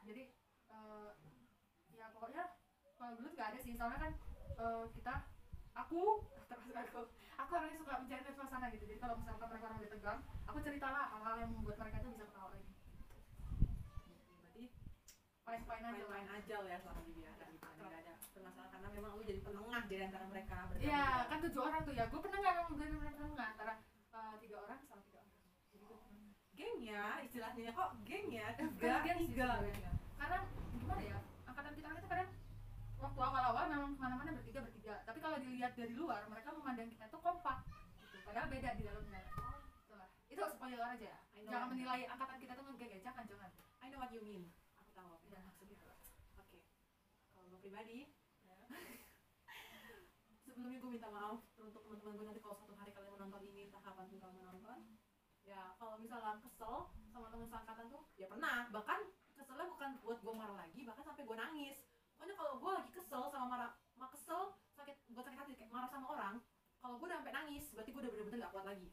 Jadi 0.05 0.23
eh, 0.69 1.09
ya 1.97 2.05
pokoknya 2.13 2.60
kalau 3.01 3.17
dulu 3.17 3.29
nggak 3.33 3.49
ada 3.49 3.59
sih 3.65 3.73
soalnya 3.73 3.97
kan 3.97 4.13
eh, 4.61 4.83
kita 4.93 5.13
aku 5.73 6.01
termasuk 6.49 6.77
aku 6.77 7.01
aku 7.41 7.51
orangnya 7.57 7.77
suka 7.81 7.93
mencari 7.97 8.21
suasana 8.37 8.69
gitu 8.69 8.85
jadi 8.85 8.99
kalau 9.01 9.17
misalkan 9.17 9.49
mereka 9.49 9.65
orang 9.65 9.79
udah 9.81 9.91
tegang 9.97 10.19
aku 10.45 10.57
ceritalah 10.61 11.03
hal-hal 11.09 11.35
yang 11.41 11.49
membuat 11.49 11.77
mereka 11.81 11.97
tuh 12.05 12.13
bisa 12.13 12.25
ketawa 12.29 12.49
lagi 12.53 12.69
berarti 14.37 14.63
fine-fine 15.41 15.85
aja 15.89 16.03
lah 16.05 16.09
main-main 16.13 16.27
aja 16.37 16.53
lo 16.61 16.67
ya 16.69 16.77
selama 16.77 17.01
di 17.01 17.11
biara 17.17 17.45
gitu 17.49 17.65
kan 17.65 17.73
nggak 17.81 18.01
ada 18.05 18.13
permasalahan 18.37 18.69
karena 18.69 18.87
memang 18.93 19.11
lu 19.17 19.23
jadi 19.25 19.41
penengah 19.41 19.83
di 19.89 19.95
antara 19.97 20.25
mereka 20.29 20.57
Iya, 20.81 21.29
kan 21.29 21.37
tujuh 21.45 21.61
orang 21.61 21.81
tuh 21.85 21.93
ya. 21.93 22.09
Gue 22.09 22.19
pernah 22.25 22.41
nggak 22.41 22.55
memang 22.57 22.73
benar-benar 22.73 23.13
penengah 23.13 23.47
antara 23.53 23.73
eh, 24.17 24.35
tiga 24.41 24.57
orang 24.65 24.79
sama 24.89 25.01
tiga 25.05 25.19
orang. 25.21 25.37
Jadi 25.69 25.83
gue 25.85 25.97
pernah. 26.01 26.29
geng 26.57 26.77
ya 26.81 27.05
istilahnya 27.21 27.69
kok 27.69 27.89
geng 28.01 28.27
ya 28.33 28.47
tiga 28.57 28.93
tiga. 29.05 29.49
Karena 30.17 30.37
gimana 30.73 31.01
ya? 31.05 31.17
Angkatan 31.45 31.71
kita 31.77 31.87
itu 31.93 32.09
kadang 32.09 32.29
waktu 33.11 33.27
awal-awal 33.27 33.67
memang 33.67 33.91
ke 33.91 33.99
mana-mana 33.99 34.31
bertiga 34.39 34.63
bertiga. 34.63 34.95
Tapi 35.03 35.19
kalau 35.19 35.35
dilihat 35.43 35.75
dari 35.75 35.91
luar, 35.99 36.23
mereka 36.31 36.55
memandang 36.55 36.87
kita 36.87 37.11
tuh 37.11 37.19
kompak. 37.19 37.59
Gitu. 37.99 38.23
Padahal 38.23 38.47
beda 38.47 38.69
di 38.79 38.83
dalamnya. 38.87 39.19
Itulah. 39.83 40.09
Itu 40.31 40.41
spoiler 40.47 40.79
aja. 40.79 41.13
Know. 41.35 41.51
Jangan 41.51 41.67
menilai 41.75 42.07
angkatan 42.07 42.37
kita 42.39 42.55
tuh 42.55 42.63
ya. 42.79 42.99
Jangan, 43.03 43.27
jangan. 43.27 43.51
I 43.83 43.91
know 43.91 43.99
what 43.99 44.15
you 44.15 44.23
mean 44.23 44.47
aku 44.79 44.91
tahu 44.95 45.11
Ya, 45.27 45.39
maksudnya. 45.43 45.75
Oke, 46.39 46.59
kalau 47.35 47.45
gue 47.51 47.59
pribadi, 47.59 47.99
sebelumnya 50.47 50.79
gue 50.79 50.91
minta 50.95 51.09
maaf 51.11 51.43
untuk 51.59 51.83
teman-teman 51.83 52.15
gue 52.15 52.25
nanti 52.31 52.41
kalau 52.43 52.55
suatu 52.55 52.75
hari 52.79 52.95
kalian 52.95 53.11
menonton 53.19 53.43
ini 53.51 53.67
entah 53.67 53.83
kapan 53.83 54.07
pun 54.07 54.19
kalian 54.23 54.39
menonton, 54.39 54.79
ya 55.43 55.75
kalau 55.75 55.99
misalnya 55.99 56.39
kesel 56.39 56.95
sama 57.11 57.27
teman 57.27 57.47
seangkatan 57.51 57.91
tuh, 57.91 58.03
ya 58.15 58.31
pernah. 58.31 58.71
Bahkan 58.71 58.99
keselnya 59.35 59.67
bukan 59.67 59.89
buat 59.99 60.19
gue 60.23 60.33
marah 60.35 60.57
lagi, 60.63 60.79
bahkan 60.87 61.03
sampai 61.03 61.23
gue 61.27 61.35
nangis. 61.35 61.90
Pokoknya 62.21 62.37
kalau 62.37 62.53
gue 62.61 62.71
lagi 62.77 62.91
kesel 62.93 63.23
sama 63.33 63.45
marah, 63.49 63.71
ma 63.97 64.05
kesel 64.13 64.53
sakit, 64.77 64.93
gue 65.09 65.23
sakit 65.25 65.39
hati 65.41 65.53
kayak 65.57 65.73
marah 65.73 65.89
sama 65.89 66.05
orang, 66.13 66.35
kalau 66.77 67.01
gue 67.01 67.09
udah 67.09 67.17
sampai 67.17 67.33
nangis, 67.33 67.65
berarti 67.73 67.89
gue 67.89 68.01
udah 68.05 68.11
bener-bener 68.13 68.37
gak 68.45 68.53
kuat 68.53 68.65
lagi. 68.69 68.87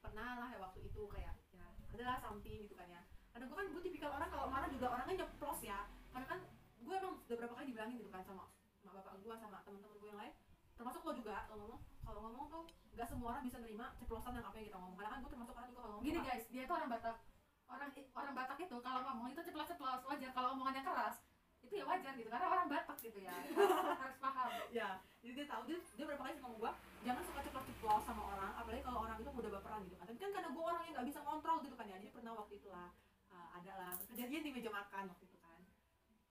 Pernah 0.00 0.28
lah 0.40 0.48
ya 0.48 0.58
waktu 0.64 0.80
itu 0.88 1.02
kayak, 1.04 1.36
ya 1.52 1.64
adalah 1.92 2.16
something 2.24 2.64
gitu 2.64 2.72
kan 2.72 2.88
ya. 2.88 3.04
Karena 3.36 3.44
gue 3.52 3.56
kan 3.60 3.66
gue 3.68 3.82
tipikal 3.84 4.16
orang 4.16 4.32
kalau 4.32 4.48
marah 4.48 4.72
juga 4.72 4.96
orangnya 4.96 5.28
nyeplos 5.28 5.60
ya. 5.60 5.84
Karena 6.08 6.24
kan 6.24 6.40
gue 6.80 6.94
emang 6.96 7.20
udah 7.20 7.36
berapa 7.36 7.52
kali 7.52 7.66
dibilangin 7.68 8.00
gitu 8.00 8.08
kan 8.08 8.24
sama 8.24 8.48
sama 8.80 9.00
bapak 9.00 9.12
gue 9.20 9.34
sama 9.36 9.60
teman-teman 9.64 9.96
gue 9.96 10.08
yang 10.12 10.20
lain 10.20 10.32
termasuk 10.76 11.00
lo 11.04 11.12
juga 11.16 11.48
lo 11.48 11.56
ngomong 11.56 11.80
kalau 12.04 12.20
ngomong 12.28 12.46
tuh 12.52 12.64
nggak 12.92 13.08
semua 13.08 13.28
orang 13.32 13.44
bisa 13.48 13.56
nerima 13.64 13.86
ceplosan 13.96 14.36
yang 14.36 14.44
apa 14.44 14.56
yang 14.60 14.66
kita 14.68 14.78
ngomong 14.78 14.96
karena 15.00 15.10
kan 15.10 15.18
gue 15.24 15.30
termasuk 15.32 15.54
orang 15.56 15.68
juga 15.72 15.80
kalau 15.80 15.92
ngomong 15.96 16.04
Gini 16.04 16.20
guys, 16.20 16.44
dia 16.52 16.62
tuh 16.68 16.76
orang 16.76 16.90
Batak. 16.92 17.16
Orang 17.64 17.90
orang 17.96 18.34
Batak 18.36 18.58
itu 18.60 18.76
kalau 18.84 19.00
ngomong 19.08 19.26
itu 19.32 19.40
ceplos-ceplos 19.40 20.02
wajar. 20.04 20.30
Kalau 20.36 20.48
omongannya 20.52 20.82
keras, 20.84 21.16
itu 21.64 21.74
ya 21.80 21.84
wajar 21.88 22.12
gitu. 22.14 22.28
Karena 22.28 22.46
orang 22.52 22.66
Batak 22.68 22.96
gitu 23.00 23.18
ya. 23.24 23.32
Harus, 23.32 23.98
harus 23.98 24.18
paham. 24.20 24.48
ya. 24.70 24.88
Jadi 25.24 25.32
dia 25.32 25.46
tahu 25.48 25.62
dia, 25.64 25.78
dia 25.96 26.04
berapa 26.04 26.22
kali 26.22 26.36
ngomong 26.44 26.60
gue 26.60 26.72
jangan 27.04 27.22
suka 27.24 27.40
ceplos 27.44 27.64
ceplos 27.68 28.02
sama 28.04 28.22
orang 28.32 28.52
apalagi 28.56 28.82
kalau 28.84 29.00
orang 29.04 29.16
itu 29.20 29.30
mudah 29.32 29.50
baperan 29.56 29.80
gitu 29.88 29.96
kan. 29.96 30.06
Tapi 30.08 30.18
kan 30.20 30.30
karena 30.36 30.48
gue 30.52 30.62
orang 30.62 30.82
yang 30.84 30.94
nggak 31.00 31.08
bisa 31.08 31.20
kontrol 31.24 31.56
gitu 31.64 31.74
kan 31.76 31.86
ya. 31.88 31.96
Jadi 31.96 32.10
pernah 32.12 32.32
waktu 32.36 32.52
itu 32.60 32.68
lah 32.68 32.88
uh, 33.32 33.48
ada 33.56 33.72
lah 33.74 33.92
kejadian 34.12 34.42
di 34.44 34.50
meja 34.52 34.70
makan 34.70 35.04
waktu 35.08 35.24
itu 35.24 35.36
kan. 35.40 35.60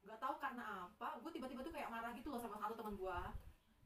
Nggak 0.05 0.19
tahu 0.21 0.33
karena 0.37 0.65
apa 0.87 1.07
gue 1.17 1.31
tiba-tiba 1.33 1.61
tuh 1.65 1.73
kayak 1.73 1.89
marah 1.89 2.11
gitu 2.13 2.27
loh 2.29 2.39
sama 2.39 2.55
satu 2.61 2.73
teman 2.77 2.95
gue 2.95 3.19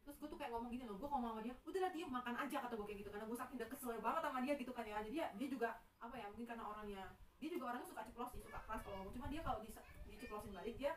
terus 0.08 0.24
gue 0.24 0.30
tuh 0.32 0.40
kayak 0.40 0.56
ngomong 0.56 0.72
gini 0.72 0.88
loh 0.88 0.96
gue 0.96 1.04
ngomong 1.04 1.36
sama 1.36 1.44
dia 1.44 1.52
udahlah 1.68 1.92
dia 1.92 2.08
makan 2.08 2.36
aja 2.40 2.64
kata 2.64 2.80
gue 2.80 2.88
kayak 2.88 3.00
gitu 3.04 3.12
karena 3.12 3.28
gue 3.28 3.38
saking 3.44 3.60
udah 3.60 3.70
kesel 3.76 4.00
banget 4.00 4.22
sama 4.24 4.40
dia 4.40 4.54
gitu 4.56 4.72
kan 4.72 4.86
ya. 4.88 4.98
Jadi 5.04 5.18
ya 5.20 5.28
dia 5.36 5.48
juga 5.52 5.70
apa 6.00 6.16
ya 6.16 6.28
mungkin 6.32 6.48
karena 6.48 6.64
orangnya 6.64 7.04
dia 7.38 7.50
juga 7.52 7.64
orangnya 7.76 7.88
suka 7.92 8.02
ceplos 8.08 8.30
sih 8.32 8.40
suka 8.40 8.60
keras 8.64 8.82
kalau 8.88 8.96
ngomong. 9.04 9.14
Cuma 9.20 9.28
dia 9.28 9.42
kalau 9.44 9.60
di 9.60 9.70
diceplosin 10.08 10.56
balik 10.56 10.76
dia 10.80 10.96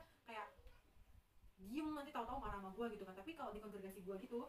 diem 1.61 1.89
nanti 1.93 2.11
tahu-tahu 2.11 2.39
marah 2.41 2.59
sama 2.59 2.71
gue 2.73 2.87
gitu 2.91 3.05
kan 3.05 3.15
tapi 3.15 3.31
kalau 3.33 3.51
di 3.51 3.61
kongregasi 3.61 4.01
gue 4.01 4.17
gitu 4.21 4.41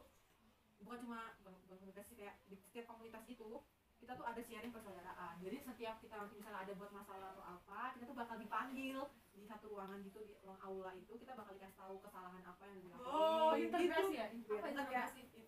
bukan 0.81 0.97
cuma 0.99 1.19
bukan, 1.39 1.53
bukan 1.61 1.77
kongregasi 1.77 2.13
kayak 2.15 2.35
di 2.47 2.55
setiap 2.57 2.87
komunitas 2.87 3.21
itu 3.27 3.61
kita 4.01 4.17
tuh 4.17 4.25
ada 4.25 4.41
sharing 4.41 4.73
persaudaraan 4.73 5.35
jadi 5.37 5.57
setiap 5.61 5.95
kita 5.99 6.15
nanti 6.17 6.33
misalnya 6.33 6.65
ada 6.65 6.73
buat 6.73 6.89
masalah 6.89 7.27
atau 7.31 7.43
apa 7.45 7.93
kita 7.93 8.03
tuh 8.05 8.17
bakal 8.17 8.35
dipanggil 8.35 8.97
di 9.31 9.45
satu 9.45 9.65
ruangan 9.69 10.01
gitu 10.01 10.19
di 10.21 10.33
ruang 10.41 10.57
aula 10.59 10.91
itu 10.93 11.13
kita 11.15 11.37
bakal 11.37 11.53
dikasih 11.53 11.77
tahu 11.77 11.95
kesalahan 12.01 12.41
apa 12.41 12.63
yang 12.65 12.79
dilakukan 12.81 13.13
Oh, 13.13 13.53
gitu. 13.53 13.69
integrasi 13.69 14.13
ya? 14.13 14.27
Iya, 14.27 14.41
Apa 14.41 14.57
kan 14.57 14.71
integrasi? 14.73 15.21
ya, 15.21 15.43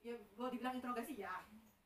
ya 0.00 0.14
gue 0.16 0.46
dibilang 0.48 0.74
interogasi 0.74 1.14
ya 1.14 1.34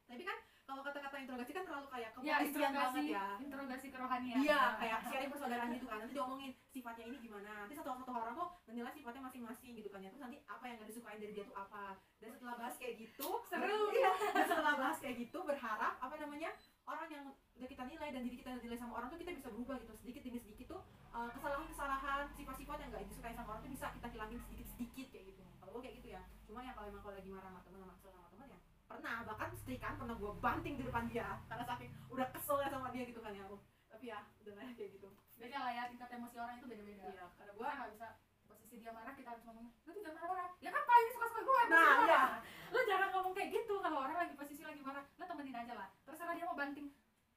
tapi 0.07 0.23
kan 0.23 0.39
kalau 0.73 0.83
kata-kata 0.89 1.17
interogasi 1.21 1.53
kan 1.53 1.65
terlalu 1.69 1.89
kayak 1.93 2.11
Ya, 2.23 2.39
kepolisian 2.41 2.73
banget 2.73 2.73
interogasi, 2.73 3.05
ya 3.13 3.27
interogasi 3.45 3.87
kerohanian. 3.93 4.37
Iya, 4.41 4.61
kayak 4.81 4.99
sharing 5.05 5.31
persaudaraan 5.35 5.71
gitu 5.77 5.87
kan. 5.91 5.99
Nanti 6.01 6.15
diomongin 6.17 6.51
sifatnya 6.73 7.05
ini 7.13 7.19
gimana. 7.21 7.53
Nanti 7.67 7.75
satu 7.77 7.89
satu 7.93 8.13
orang 8.15 8.35
tuh 8.39 8.49
menilai 8.71 8.93
sifatnya 8.97 9.23
masing-masing 9.29 9.71
gitu 9.77 9.89
kan 9.93 10.01
ya. 10.01 10.09
Terus 10.15 10.23
nanti 10.25 10.39
apa 10.49 10.65
yang 10.65 10.77
gak 10.81 10.89
disukain 10.89 11.21
dari 11.21 11.33
dia 11.37 11.45
tuh 11.45 11.57
apa. 11.61 11.85
Dan 12.23 12.31
setelah 12.33 12.55
bahas 12.57 12.75
kayak 12.81 12.95
gitu, 12.97 13.29
Seru. 13.45 13.81
Iya. 13.93 14.13
Dan 14.33 14.45
setelah 14.49 14.75
bahas 14.81 14.99
kayak 15.03 15.17
gitu 15.21 15.39
berharap 15.45 15.95
apa 16.01 16.15
namanya 16.17 16.51
orang 16.89 17.09
yang 17.13 17.25
udah 17.59 17.69
kita 17.69 17.85
nilai 17.87 18.09
dan 18.11 18.23
diri 18.27 18.37
kita 18.41 18.51
nilai 18.59 18.79
sama 18.81 18.93
orang 18.99 19.09
tuh 19.13 19.19
kita 19.21 19.31
bisa 19.39 19.49
berubah 19.55 19.79
gitu 19.79 19.95
sedikit 20.03 20.23
demi 20.27 20.41
sedikit 20.43 20.67
tuh 20.75 20.83
uh, 21.15 21.31
kesalahan-kesalahan 21.31 22.27
sifat-sifat 22.35 22.77
yang 22.83 22.89
gak 22.91 23.07
disukai 23.07 23.35
sama 23.39 23.55
orang 23.55 23.63
tuh 23.63 23.71
bisa 23.71 23.87
kita 23.95 24.09
hilangin 24.11 24.39
sedikit-sedikit 24.51 25.07
kayak 25.15 25.25
gitu 25.31 25.43
kalau 25.63 25.71
gue 25.79 25.83
kayak 25.87 25.97
gitu 26.03 26.09
ya 26.11 26.23
cuma 26.43 26.59
ya 26.67 26.75
kalau 26.75 26.91
emang 26.91 27.03
kalau 27.07 27.15
lagi 27.15 27.31
marah 27.31 27.51
sama 27.55 27.61
temen 27.63 27.79
sama 27.87 27.95
kesel 27.95 28.11
sama 28.11 28.29
temen 28.35 28.49
ya 28.51 28.59
pernah 28.93 29.17
bahkan 29.25 29.49
setrikaan 29.57 29.95
pernah 29.97 30.15
gue 30.15 30.33
banting 30.39 30.75
di 30.77 30.85
depan 30.85 31.05
dia 31.09 31.41
karena 31.49 31.65
saking 31.65 31.91
udah 32.13 32.27
kesel 32.37 32.57
ya 32.61 32.69
sama 32.69 32.89
dia 32.93 33.05
gitu 33.09 33.21
kan 33.25 33.33
ya 33.33 33.45
Oh, 33.49 33.61
tapi 33.89 34.09
ya 34.09 34.19
udah 34.45 34.55
lah 34.57 34.73
kayak 34.77 34.91
gitu. 34.97 35.09
Beda 35.37 35.59
lah 35.61 35.73
ya 35.73 35.83
tingkat 35.89 36.09
emosi 36.13 36.37
orang 36.37 36.57
itu 36.61 36.67
beda-beda. 36.69 37.05
iya 37.09 37.25
karena 37.37 37.53
Gue 37.53 37.67
nggak 37.69 37.91
bisa 37.97 38.09
posisi 38.45 38.75
dia 38.79 38.93
marah 38.93 39.13
kita 39.15 39.29
harus 39.33 39.45
ngomong 39.49 39.67
lu 39.73 39.91
jangan 39.97 40.13
marah-marah. 40.21 40.49
Ya 40.61 40.71
kan 40.71 40.83
pak 40.85 40.97
ini 40.97 41.11
suka-suka 41.17 41.41
gue 41.43 41.61
Nah, 41.73 41.95
iya. 42.05 42.23
lu 42.69 42.79
jangan 42.85 43.09
ngomong 43.17 43.33
kayak 43.33 43.49
gitu 43.53 43.75
kalau 43.81 43.99
orang 44.05 44.17
lagi 44.19 44.35
posisi 44.37 44.63
lagi 44.63 44.81
marah 44.85 45.05
lu 45.09 45.25
temenin 45.25 45.57
aja 45.57 45.73
lah. 45.77 45.89
Terserah 46.05 46.35
dia 46.37 46.45
mau 46.45 46.57
banting 46.59 46.87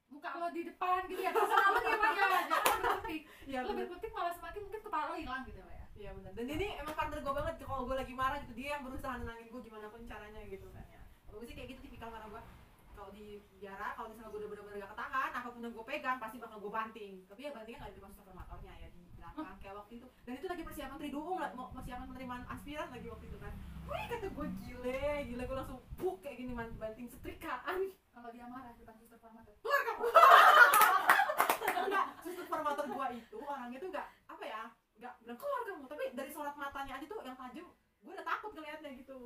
muka 0.06 0.30
lo 0.38 0.46
di 0.54 0.62
depan 0.62 1.00
gitu 1.10 1.18
ya 1.18 1.32
terserah 1.34 1.68
lo 1.72 1.78
diam 1.82 2.02
aja 2.04 2.24
jangan 2.46 2.78
berkutik. 2.84 3.22
Lo 3.26 3.58
bener. 3.68 3.76
berkutik 3.84 4.10
malah 4.12 4.34
semakin 4.34 4.60
mungkin 4.66 4.80
kepala 4.84 5.04
lo 5.12 5.16
hilang 5.16 5.42
gitu 5.44 5.60
lah 5.60 5.74
ya. 5.74 5.86
Iya 5.96 6.10
benar. 6.16 6.32
Dan 6.36 6.46
ini 6.50 6.66
emang 6.76 6.94
partner 6.94 7.18
gue 7.20 7.34
banget 7.36 7.54
kalau 7.62 7.82
gue 7.84 7.96
lagi 7.96 8.14
marah 8.16 8.38
gitu 8.44 8.54
dia 8.56 8.68
yang 8.76 8.82
berusaha 8.84 9.14
nenangin 9.16 9.46
gue 9.48 9.60
gimana 9.64 9.86
pun 9.88 10.00
caranya 10.04 10.40
gitu 10.44 10.68
kan 10.72 10.84
ya. 10.88 10.95
Gue 11.36 11.44
sih 11.44 11.56
kayak 11.56 11.68
gitu 11.76 11.80
tipikal 11.84 12.08
marah 12.08 12.28
gue. 12.32 12.42
Kalau 12.96 13.12
di 13.12 13.44
biara, 13.60 13.92
kalau 13.92 14.08
misalnya 14.08 14.32
gue 14.32 14.40
udah 14.40 14.50
bener-bener 14.56 14.76
gak 14.80 14.92
ketahan, 14.96 15.30
apa 15.36 15.48
pun 15.52 15.60
yang 15.60 15.74
gue 15.76 15.84
pegang 15.84 16.16
pasti 16.16 16.36
bakal 16.40 16.58
gue 16.64 16.72
banting. 16.72 17.14
Tapi 17.28 17.40
ya 17.44 17.50
bantingnya 17.52 17.80
gak 17.84 17.92
di 17.92 17.98
depan 18.00 18.10
transformatornya 18.16 18.72
ya 18.80 18.88
di 18.88 19.02
belakang 19.20 19.56
kayak 19.60 19.74
waktu 19.76 19.92
itu. 20.00 20.06
Dan 20.24 20.32
itu 20.40 20.46
lagi 20.48 20.62
persiapan 20.64 20.96
triduung 20.96 21.36
lah, 21.36 21.50
mau 21.52 21.68
persiapan 21.76 22.06
penerimaan 22.08 22.44
aspiran 22.48 22.88
lagi 22.88 23.06
waktu 23.12 23.24
itu 23.28 23.36
kan. 23.36 23.52
Wih 23.86 24.04
kata 24.08 24.26
gue 24.32 24.46
gile, 24.64 25.04
gila 25.28 25.42
gue 25.44 25.56
langsung 25.60 25.78
buk 26.00 26.16
kayak 26.24 26.36
gini 26.40 26.52
man- 26.56 26.76
banting 26.80 27.06
setrikaan. 27.12 27.92
kalau 28.16 28.32
dia 28.32 28.48
marah 28.48 28.72
depan 28.80 28.96
suster 28.96 29.20
farmater 29.20 29.52
Enggak, 31.84 32.06
suster 32.24 32.46
formator 32.48 32.84
gue 32.88 33.06
itu 33.12 33.38
orangnya 33.44 33.76
tuh 33.76 33.90
gak 33.92 34.08
apa 34.24 34.44
ya, 34.48 34.62
gak 35.04 35.12
bilang 35.20 35.36
keluar 35.36 35.60
kamu, 35.68 35.84
tapi 35.84 36.04
dari 36.16 36.30
sorot 36.32 36.56
matanya 36.56 36.96
kayak 38.86 39.02
gitu 39.02 39.16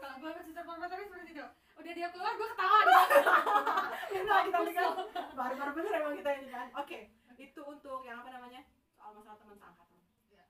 kalau 0.00 0.16
gue 0.20 0.30
kan 0.32 0.42
suster 0.44 0.64
formatornya 0.64 1.06
seperti 1.08 1.32
itu 1.32 1.46
udah 1.80 1.92
dia 1.96 2.08
keluar 2.12 2.32
gue 2.36 2.48
ketawa 2.52 2.78
di 2.84 4.18
nah 4.26 4.38
kita 4.44 4.58
kan 4.60 4.92
baru-baru 5.32 5.70
bener 5.80 5.92
emang 6.02 6.14
kita 6.20 6.30
ini 6.36 6.48
kan. 6.52 6.68
Oke 6.76 7.00
itu 7.40 7.60
untuk 7.64 8.04
yang 8.04 8.20
apa 8.20 8.30
namanya? 8.36 8.60
Soal 8.92 9.16
masalah 9.16 9.40
teman 9.40 9.56
seangkatan. 9.56 9.96
Iya. 10.28 10.44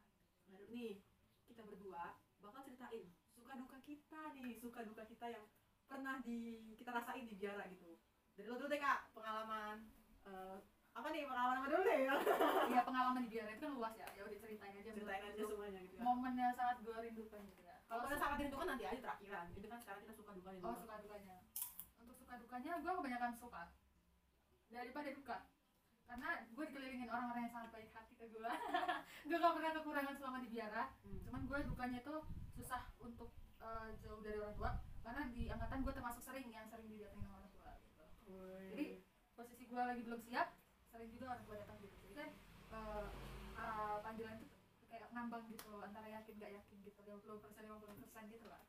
baru 0.51 0.67
nih 0.75 0.99
kita 1.47 1.63
berdua 1.63 2.19
bakal 2.43 2.61
ceritain 2.67 3.07
suka 3.31 3.55
duka 3.55 3.79
kita 3.87 4.21
nih. 4.35 4.59
Suka 4.59 4.81
duka 4.83 5.03
kita 5.07 5.27
yang 5.31 5.45
pernah 5.87 6.19
di 6.27 6.75
kita 6.75 6.91
rasain 6.91 7.31
di 7.31 7.39
biara 7.39 7.63
gitu. 7.71 7.95
Dari 8.35 8.47
lo 8.51 8.59
dulu 8.59 8.67
deh 8.67 8.81
kak 8.83 9.15
pengalaman 9.15 9.87
eh, 10.27 10.59
apa 10.91 11.09
nih 11.15 11.23
pengalaman 11.31 11.57
apa 11.63 11.69
dulu 11.71 11.83
deh 11.87 11.99
ya. 12.03 12.15
Ya 12.75 12.81
pengalaman 12.83 13.23
di 13.23 13.31
biara 13.31 13.51
itu 13.55 13.63
kan 13.63 13.73
luas 13.79 13.95
ya. 13.95 14.09
Ya 14.19 14.23
udah 14.27 14.39
ceritain 14.43 14.75
aja 14.75 14.91
ceritain 14.91 15.23
aja 15.23 15.43
semuanya 15.47 15.81
gitu 15.87 15.95
ya. 15.95 16.03
momennya 16.03 16.47
sangat 16.59 16.77
gue 16.83 16.97
rindukan 16.99 17.41
gitu 17.47 17.63
ya 17.63 17.70
kalau 17.91 18.07
pada 18.07 18.17
saat 18.23 18.39
itu 18.39 18.55
kan 18.55 18.69
nanti 18.71 18.87
aja 18.87 19.03
terakhiran 19.03 19.51
itu 19.51 19.67
kan 19.67 19.79
sekarang 19.83 20.01
kita 20.07 20.15
suka 20.15 20.31
duka 20.39 20.51
nih 20.55 20.63
oh 20.63 20.79
suka 20.79 20.95
dukanya. 21.03 21.37
Untuk 21.99 22.15
suka 22.23 22.35
dukanya 22.39 22.73
gue 22.79 22.93
kebanyakan 22.95 23.33
suka 23.35 23.63
daripada 24.71 25.11
duka. 25.11 25.39
Karena 26.07 26.31
gue 26.47 26.65
dikelilingin 26.71 27.11
orang-orang 27.11 27.51
yang 27.51 27.55
sangat 27.55 27.71
baik 27.75 27.91
hati 27.91 28.15
ke 28.15 28.31
gue 28.31 28.47
gue 29.27 29.37
gak 29.43 29.55
pernah 29.59 29.73
kekurangan 29.75 30.15
selama 30.15 30.39
di 30.39 30.49
biara. 30.55 30.85
Hmm. 31.03 31.19
cuman 31.27 31.43
gue 31.51 31.59
dukanya 31.67 31.99
tuh 32.07 32.23
susah 32.55 32.95
untuk 33.03 33.35
eh, 33.59 33.91
jauh 34.07 34.23
dari 34.23 34.39
orang 34.39 34.55
tua. 34.55 34.71
Karena 35.03 35.23
di 35.27 35.51
angkatan 35.51 35.83
gue 35.83 35.91
termasuk 35.91 36.23
sering 36.23 36.47
yang 36.47 36.71
sering 36.71 36.87
didatengin 36.87 37.27
sama 37.27 37.43
orang 37.43 37.53
tua 37.59 37.71
gitu. 37.83 38.07
Jadi, 38.71 38.87
posisi 39.35 39.67
gue 39.67 39.83
lagi 39.83 40.03
belum 40.07 40.23
siap 40.23 40.55
sering 40.95 41.11
juga 41.11 41.35
orang 41.35 41.43
tua 41.43 41.57
datang 41.59 41.79
gitu. 41.83 41.95
Jadi 42.07 42.15
kan 42.15 42.31
eh, 42.71 43.07
eh, 43.59 43.97
panggilan 43.99 44.39
itu 44.39 44.50
kayak 44.91 45.09
ngambang 45.15 45.47
gitu 45.49 45.71
antara 45.79 46.07
yakin 46.11 46.35
gak 46.37 46.53
yakin 46.53 46.77
gitu 46.83 47.01
50 47.07 47.43
persen 47.43 47.63
50 47.65 48.03
persen 48.03 48.23
gitu 48.29 48.47
lah 48.51 48.63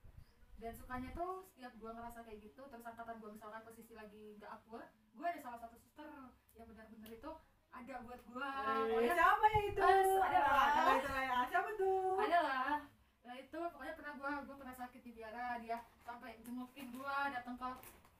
dan 0.61 0.71
sukanya 0.77 1.09
tuh 1.17 1.41
setiap 1.49 1.73
gue 1.73 1.89
ngerasa 1.89 2.19
kayak 2.21 2.39
gitu 2.45 2.61
terus 2.69 2.85
angkatan 2.85 3.17
gue 3.17 3.29
misalkan 3.33 3.61
posisi 3.65 3.93
lagi 3.97 4.37
gak 4.37 4.51
akur 4.61 4.81
gue 4.87 5.25
ada 5.25 5.39
salah 5.41 5.59
satu 5.59 5.75
suster 5.75 6.09
yang 6.53 6.69
benar-benar 6.69 7.09
itu 7.09 7.31
ada 7.71 7.95
buat 8.05 8.21
gue 8.21 8.49
Eh, 8.51 8.83
pokoknya 8.91 9.15
siapa 9.15 9.45
ya 9.47 9.59
itu? 9.63 9.79
Pas, 9.79 10.09
ada 10.27 10.39
lah. 10.43 10.67
Ah, 10.75 11.21
ya. 11.23 11.37
Siapa 11.47 11.69
tuh? 11.79 12.13
ada 12.19 12.39
lah 12.43 12.77
nah 13.21 13.35
itu 13.37 13.53
pokoknya 13.53 13.93
pernah 13.95 14.13
gua 14.17 14.31
gua 14.43 14.55
pernah 14.57 14.75
sakit 14.75 15.01
di 15.01 15.11
biara 15.13 15.61
dia 15.61 15.77
sampai 16.01 16.41
jengukin 16.41 16.89
gua 16.91 17.29
datang 17.29 17.55
ke 17.55 17.69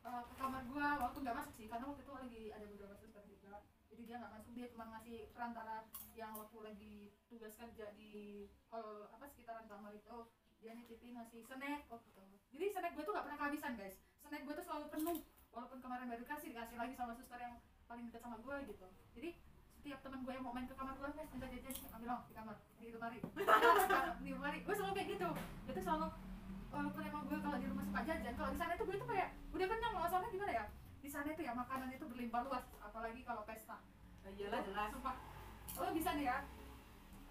eh, 0.05 0.21
ke 0.29 0.33
kamar 0.37 0.61
gua 0.69 0.87
waktu 1.01 1.17
nggak 1.19 1.35
masuk 1.35 1.53
sih 1.57 1.67
karena 1.67 1.85
waktu 1.89 2.01
itu 2.01 2.13
lagi 2.13 2.43
ada 2.49 2.65
beberapa 2.65 2.95
jadi 4.01 4.17
dia 4.17 4.17
nggak 4.17 4.33
masuk 4.33 4.51
dia 4.57 4.67
cuma 4.73 4.85
ngasih 4.97 5.29
perantara 5.29 5.85
yang 6.17 6.33
waktu 6.33 6.57
lagi 6.65 7.13
tugas 7.29 7.53
kerja 7.53 7.93
di 7.93 8.49
hall 8.73 9.05
apa 9.13 9.29
sekitaran 9.29 9.69
kamar 9.69 9.93
itu 9.93 10.25
dia 10.57 10.73
nitipin 10.73 11.13
ngasih 11.13 11.45
snack 11.45 11.85
waktu 11.85 12.09
itu 12.09 12.21
jadi 12.49 12.65
snack 12.73 12.97
gua 12.97 13.05
tuh 13.05 13.13
nggak 13.13 13.25
pernah 13.29 13.37
kehabisan 13.37 13.77
guys. 13.77 14.01
Snack 14.25 14.41
gua 14.41 14.57
tuh 14.57 14.65
selalu 14.65 14.85
penuh 14.89 15.17
walaupun 15.53 15.77
kemarin 15.85 16.09
baru 16.09 16.25
kasih 16.25 16.49
dikasih 16.49 16.77
lagi 16.81 16.93
sama 16.97 17.13
suster 17.13 17.37
yang 17.37 17.61
paling 17.85 18.09
dekat 18.09 18.21
sama 18.25 18.41
gua 18.41 18.55
gitu. 18.65 18.87
Jadi 19.13 19.29
setiap 19.77 19.99
teman 20.01 20.25
gue 20.25 20.33
yang 20.33 20.45
mau 20.49 20.53
main 20.53 20.65
ke 20.65 20.73
kamar 20.73 20.97
gue 20.97 21.09
guys 21.13 21.29
minta 21.29 21.45
jajan 21.45 21.73
ambil 21.93 22.07
dong 22.09 22.21
di 22.25 22.33
kamar 22.37 22.55
di 22.81 22.85
lemari 22.89 23.17
di 24.25 24.29
lemari 24.33 24.57
gue 24.65 24.75
selalu 24.77 24.93
kayak 24.97 25.09
gitu. 25.13 25.29
Itu 25.69 25.79
selalu 25.85 26.07
walaupun 26.73 27.01
emang 27.05 27.23
gue 27.29 27.37
kalau 27.37 27.57
di 27.61 27.67
rumah 27.69 27.85
suka 27.85 28.01
jajan 28.01 28.33
kalau 28.33 28.49
di 28.49 28.57
sana 28.57 28.73
itu 28.73 28.83
gue 28.89 28.97
tuh 28.97 29.09
kayak 29.13 29.29
udah 29.53 29.67
kenyang 29.69 29.93
loh 29.93 30.09
soalnya 30.09 30.29
gimana 30.33 30.51
ya? 30.57 30.65
Di 31.01 31.09
sana 31.09 31.29
itu 31.29 31.41
ya 31.45 31.53
makanan 31.53 31.89
itu 31.93 32.05
berlimpah 32.09 32.41
luas 32.49 32.65
apalagi 32.81 33.21
kalau 33.25 33.45
pesta 33.45 33.77
Iyalah 34.25 34.61
jelas. 34.65 34.89
sumpah 34.93 35.15
lo 35.77 35.87
bisa 35.95 36.09
nih 36.17 36.25
ya 36.29 36.37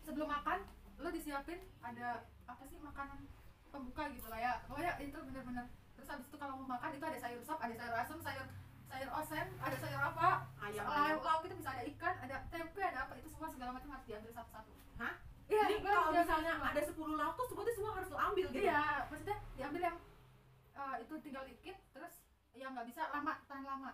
sebelum 0.03 0.29
makan 0.31 0.59
lo 1.01 1.09
disiapin 1.11 1.61
ada 1.85 2.25
apa 2.49 2.63
sih 2.67 2.79
makanan 2.81 3.19
pembuka 3.71 4.11
gitu 4.11 4.27
lah 4.27 4.41
ya 4.41 4.53
pokoknya 4.67 4.93
itu 4.99 5.19
bener-bener 5.23 5.67
terus 5.95 6.09
habis 6.11 6.27
itu 6.27 6.37
kalau 6.37 6.59
mau 6.61 6.75
makan 6.77 6.91
itu 6.97 7.05
ada 7.05 7.19
sayur 7.21 7.43
sop 7.47 7.59
ada 7.63 7.75
sayur 7.77 7.95
asem 7.95 8.19
sayur 8.19 8.47
sayur 8.91 9.11
osen 9.23 9.47
ada 9.63 9.77
sayur 9.79 10.03
apa 10.03 10.29
Ayam. 10.67 10.83
lauk 10.83 11.23
lauk 11.23 11.43
itu 11.47 11.55
bisa 11.63 11.71
ada 11.71 11.83
ikan 11.87 12.15
ada 12.27 12.37
tempe 12.51 12.83
ada 12.83 12.99
apa 13.07 13.13
itu 13.23 13.29
semua 13.31 13.49
segala 13.55 13.71
macam 13.79 13.89
harus 13.95 14.07
diambil 14.11 14.31
satu-satu 14.35 14.73
Hah? 14.99 15.15
iya 15.47 15.63
Jadi 15.67 15.77
kalau 15.87 16.11
misalnya 16.11 16.53
ada 16.59 16.81
10 16.83 16.99
lauk 16.99 17.35
tuh 17.39 17.47
semuanya 17.51 17.73
semua 17.79 17.93
harus 17.95 18.09
lo 18.11 18.19
ambil 18.19 18.47
gitu. 18.51 18.63
iya 18.67 18.83
maksudnya 19.07 19.37
diambil 19.55 19.81
yang 19.87 19.97
eh, 20.75 20.95
itu 21.07 21.15
tinggal 21.23 21.45
dikit 21.47 21.77
terus 21.95 22.15
yang 22.59 22.71
nggak 22.75 22.87
bisa 22.91 23.03
lama 23.15 23.33
tahan 23.47 23.65
lama 23.65 23.91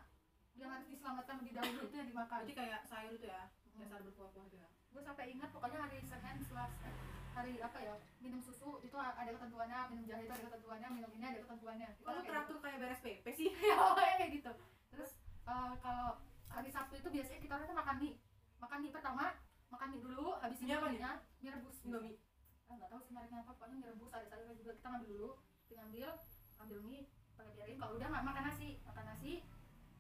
yang 0.57 0.71
harus 0.71 0.89
diselamatkan 0.89 1.35
lebih 1.39 1.53
dahulu 1.55 1.79
itu 1.83 1.95
yang 1.95 2.09
dimakan 2.09 2.39
Berarti 2.39 2.55
kayak 2.55 2.81
sayur 2.85 3.13
itu 3.13 3.27
ya, 3.27 3.43
Hmm. 3.77 3.85
dasar 3.85 4.01
berkuah-kuah 4.01 4.45
gitu 4.47 4.57
ya. 4.57 4.69
gue 4.89 5.03
sampai 5.03 5.25
ingat 5.29 5.53
pokoknya 5.53 5.79
hari 5.79 6.01
Senin 6.01 6.41
Selasa 6.41 6.89
hari 7.31 7.61
apa 7.61 7.79
ya 7.79 7.93
minum 8.17 8.41
susu 8.41 8.81
itu 8.81 8.97
ada 8.97 9.29
ketentuannya 9.29 9.79
minum 9.93 10.05
jahe 10.07 10.25
itu 10.25 10.33
ada 10.33 10.45
ketentuannya 10.49 10.89
minum 10.91 11.11
ini 11.13 11.25
ada 11.27 11.41
ketentuannya 11.45 11.89
Kita 11.93 12.09
kayak 12.09 12.25
teratur 12.25 12.57
kayak 12.59 12.79
beres 12.81 13.01
PP 13.05 13.27
sih? 13.31 13.53
ya 13.69 13.77
kayak 14.17 14.33
gitu 14.33 14.53
terus 14.89 15.11
eh, 15.45 15.73
kalau 15.77 16.17
hari 16.49 16.71
Sabtu 16.73 16.97
itu 16.97 17.09
biasanya 17.13 17.37
kita 17.39 17.53
orang 17.55 17.77
makan 17.77 17.97
mie 18.01 18.17
makan 18.57 18.79
mie 18.81 18.89
pertama 18.91 19.25
makan 19.69 19.89
mie 19.93 20.01
dulu 20.01 20.27
habis 20.41 20.57
Mie 20.65 20.73
apa 20.73 20.87
nih? 20.89 20.97
mie 20.97 21.13
mie 21.39 21.51
rebus 21.53 21.77
Indomie. 21.85 22.17
Ah, 22.65 22.75
nggak 22.75 22.89
tahu 22.89 23.01
sih 23.05 23.13
mereknya 23.13 23.45
apa 23.45 23.53
pokoknya 23.53 23.77
mie 23.77 23.89
rebus 23.93 24.11
ada 24.11 24.25
sayurnya 24.25 24.57
juga 24.57 24.73
kita 24.73 24.87
ngambil 24.89 25.09
dulu 25.13 25.31
kita 25.69 25.81
ngambil 25.85 26.09
ambil 26.57 26.79
mie 26.81 27.05
pakai 27.37 27.53
piring 27.53 27.77
kalau 27.77 27.93
udah 27.95 28.09
nggak 28.09 28.25
makan 28.25 28.43
nasi 28.49 28.69
makan 28.83 29.05
nasi 29.07 29.33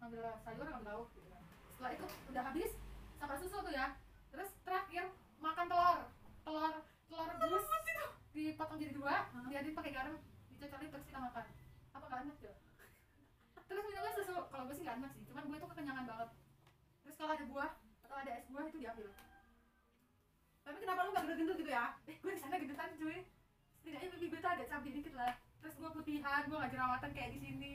ngambil 0.00 0.22
sayur 0.44 0.66
ngambil 0.66 0.90
lauk 0.92 1.08
gitu 1.16 1.28
kan. 1.32 1.42
Setelah 1.72 1.90
itu 1.96 2.06
udah 2.32 2.42
habis 2.52 2.70
sama 3.16 3.34
susu 3.40 3.56
tuh 3.60 3.72
ya. 3.72 3.86
Terus 4.32 4.50
terakhir 4.62 5.04
makan 5.40 5.66
telur. 5.68 5.98
Telur 6.46 6.74
telur 7.06 7.28
rebus 7.40 7.66
dipotong 8.36 8.76
jadi 8.76 8.92
dua 8.92 9.24
diadin 9.48 9.72
pakai 9.72 9.92
garam 9.96 10.14
dicocolin 10.52 10.92
terus 10.92 11.04
kita 11.08 11.18
makan. 11.18 11.44
Apa 11.96 12.04
nggak 12.04 12.20
enak 12.28 12.38
ya 12.44 12.54
terus 13.66 13.82
minumnya 13.82 14.12
susu 14.14 14.36
kalau 14.48 14.64
gue 14.70 14.74
sih 14.78 14.84
nggak 14.86 14.98
enak 15.02 15.10
sih 15.10 15.22
cuman 15.26 15.42
gue 15.50 15.58
tuh 15.58 15.68
kekenyangan 15.74 16.04
banget. 16.06 16.28
Terus 17.02 17.14
kalau 17.18 17.32
ada 17.34 17.44
buah 17.50 17.70
atau 18.06 18.16
ada 18.16 18.30
es 18.38 18.46
buah 18.46 18.64
itu 18.70 18.78
diambil. 18.78 19.08
Tapi 20.66 20.76
kenapa 20.82 21.00
lo 21.06 21.10
gak 21.14 21.22
gendut-gendut 21.26 21.56
gitu 21.62 21.70
ya? 21.70 21.94
eh 22.10 22.16
gue 22.18 22.32
di 22.34 22.40
sana 22.42 22.58
gendutan 22.58 22.90
cuy. 22.98 23.18
Setidaknya 23.82 24.08
pipi 24.14 24.26
gue 24.30 24.40
tuh 24.42 24.50
ada 24.50 24.64
cabai 24.66 24.90
dikit 24.90 25.14
lah. 25.14 25.34
Terus 25.62 25.74
gue 25.78 25.90
putihan 25.94 26.42
gue 26.46 26.56
gak 26.58 26.72
jerawatan 26.74 27.10
kayak 27.14 27.30
di 27.34 27.40
sini 27.42 27.74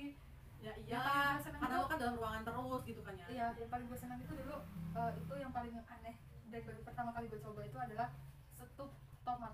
Ya 0.62 1.02
seneng 1.40 1.58
karena 1.60 1.76
lo 1.76 1.88
kan 1.88 1.98
dalam 1.98 2.16
ruangan 2.16 2.42
terus 2.44 2.82
gitu 2.84 3.02
kan 3.02 3.14
ya. 3.16 3.26
iya 3.28 3.48
yang 3.56 3.68
paling 3.68 3.86
gue 3.86 3.98
senang 3.98 4.20
itu 4.20 4.30
dulu 4.32 4.58
eh, 4.94 5.12
itu 5.16 5.34
yang 5.36 5.50
paling 5.50 5.74
aneh 5.74 6.16
dan 6.46 6.62
baru 6.62 6.82
pertama 6.84 7.10
kali 7.12 7.26
gue 7.28 7.40
coba 7.40 7.62
itu 7.64 7.78
adalah 7.80 8.10
setup 8.52 8.92
tomat 9.22 9.54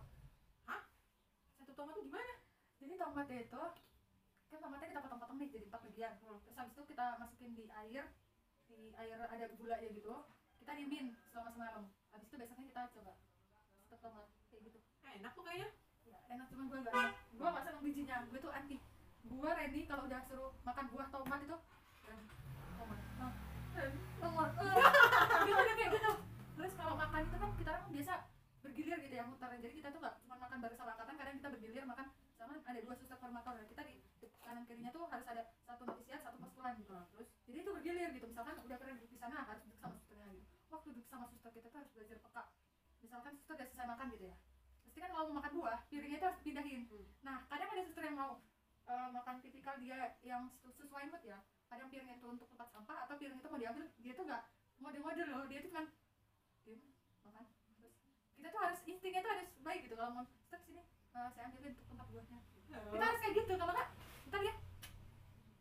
Satu 1.53 1.71
tomat 1.73 1.93
tuh 1.93 2.03
gimana? 2.03 2.33
jadi 2.77 2.93
tomatnya 2.97 3.39
itu 3.41 3.61
kan 4.47 4.59
tomatnya 4.59 4.87
kita 4.89 5.01
potong-potong 5.01 5.37
nih 5.37 5.49
jadi 5.49 5.65
empat 5.67 5.81
bagian 5.85 6.13
Hmm. 6.17 6.39
terus 6.39 6.55
habis 6.55 6.73
itu 6.73 6.83
kita 6.85 7.05
masukin 7.17 7.51
di 7.53 7.65
air 7.69 8.03
di 8.65 8.79
air 8.93 9.17
ada 9.21 9.45
gula 9.53 9.75
ya 9.77 9.89
gitu 9.89 10.13
kita 10.57 10.71
diemin 10.73 11.15
selama 11.27 11.49
semalam 11.49 11.83
habis 12.09 12.27
itu 12.27 12.35
besoknya 12.35 12.65
kita 12.65 12.81
coba 12.91 13.13
setup 13.79 13.99
tomat 14.01 14.27
kayak 14.47 14.61
gitu 14.65 14.79
Eh, 15.01 15.13
enak 15.17 15.31
tuh 15.31 15.43
kayaknya. 15.45 15.69
ya, 16.03 16.17
enak 16.29 16.45
cuman 16.49 16.65
gue 16.65 16.79
gak 16.81 16.93
enak 16.93 17.13
gue 17.31 17.47
gak 17.47 17.63
seneng 17.63 17.81
bijinya 17.81 18.15
gue 18.25 18.39
tuh 18.39 18.51
anti 18.51 18.75
gue 19.27 19.49
Randy 19.51 19.81
kalau 19.85 20.03
udah 20.07 20.19
suruh 20.31 20.51
makan 20.63 20.85
buah 20.91 21.07
tomat 21.11 21.39
itu. 21.43 21.57
Tomat. 22.79 22.99
Nah, 23.19 23.31
Ren, 23.75 23.93
tomat. 24.23 24.49
Gitu 25.47 25.61
kayak 25.77 25.89
gitu. 25.91 26.11
Terus 26.57 26.73
kalau 26.73 26.93
makan 26.95 27.21
itu 27.27 27.37
kan 27.37 27.49
kita 27.59 27.71
kan 27.75 27.83
biasa 27.91 28.13
bergilir 28.65 28.97
gitu 28.99 29.15
ya 29.15 29.23
muter 29.23 29.47
jadi 29.63 29.73
kita 29.79 29.89
tuh 29.95 30.03
gak 30.03 30.19
cuma 30.25 30.35
makan 30.35 30.59
bareng 30.59 30.75
sama 30.75 30.91
angkatan 30.91 31.15
kadang 31.15 31.35
kita 31.39 31.49
bergilir 31.55 31.85
makan 31.87 32.07
sama 32.35 32.51
ada 32.65 32.79
dua 32.81 32.93
suster 32.97 33.17
formator. 33.19 33.53
Dan 33.55 33.67
kita 33.69 33.81
di 33.85 33.95
kanan 34.41 34.63
kirinya 34.63 34.91
tuh 34.95 35.03
harus 35.11 35.27
ada 35.27 35.43
satu 35.67 35.83
novisiat 35.83 36.23
satu 36.23 36.37
postulan 36.39 36.73
gitu 36.79 36.95
Nah, 36.95 37.05
terus 37.11 37.27
jadi 37.45 37.57
itu 37.61 37.71
bergilir 37.75 38.09
gitu. 38.15 38.25
Misalkan 38.31 38.55
udah 38.63 38.77
pernah 38.79 38.93
duduk 38.95 39.11
di 39.11 39.19
sana 39.19 39.43
harus 39.43 39.61
duduk 39.67 39.79
sama 39.83 39.93
susternya 39.99 40.27
gitu. 40.33 40.47
Waktu 40.71 40.87
duduk 40.95 41.07
sama 41.11 41.25
suster 41.27 41.51
kita 41.51 41.67
tuh 41.67 41.79
harus 41.83 41.91
belajar 41.91 42.17
peka. 42.23 42.43
Misalkan 43.03 43.31
suster 43.35 43.53
udah 43.59 43.67
selesai 43.67 43.87
makan 43.91 44.07
gitu 44.15 44.25
ya. 44.31 44.35
Pasti 44.87 44.97
kan 45.03 45.09
kalau 45.13 45.25
mau 45.29 45.35
makan 45.43 45.51
buah 45.59 45.79
piringnya 45.91 46.17
itu 46.17 46.25
harus 46.25 46.39
dipindahin. 46.41 46.81
Hmm. 46.87 47.05
nah 47.21 47.37
kadang 47.51 47.69
ada 47.69 47.81
suster 47.85 48.03
yang 48.07 48.17
mau 48.17 48.31
eh, 48.87 49.09
makan 49.11 49.35
tipikal 49.39 49.75
dia 49.77 50.15
yang 50.23 50.47
sesu- 50.49 50.75
sesuai 50.75 51.07
mood 51.07 51.23
ya 51.23 51.39
kadang 51.67 51.87
piringnya 51.87 52.15
itu 52.15 52.27
untuk 52.27 52.47
tempat 52.47 52.67
sampah 52.71 52.97
atau 53.03 53.15
piring 53.15 53.37
itu 53.37 53.47
mau 53.47 53.59
diambil 53.59 53.83
dia 53.99 54.13
tuh 54.13 54.23
nggak 54.23 54.43
mode-mode 54.77 55.23
loh 55.27 55.43
dia 55.45 55.59
tuh 55.59 55.71
kan 55.71 55.85
diam 56.63 56.79
makan 57.23 57.43
terus 57.75 57.95
kita 58.33 58.47
tuh 58.47 58.61
harus 58.61 58.79
instingnya 58.83 59.21
tuh 59.21 59.31
harus 59.35 59.49
baik 59.59 59.79
gitu 59.83 59.95
kalau 59.95 60.11
mau 60.13 60.23
suster 60.23 60.59
sini 60.63 60.81
eh, 61.13 61.27
saya 61.35 61.43
ambilin 61.47 61.75
untuk 61.75 61.87
tempat 61.87 62.07
buahnya 62.07 62.39
kita 62.67 63.03
harus 63.03 63.19
kayak 63.19 63.33
gitu 63.35 63.53
kalau 63.55 63.73
nggak 63.73 63.89
ntar 64.27 64.41
ya 64.41 64.53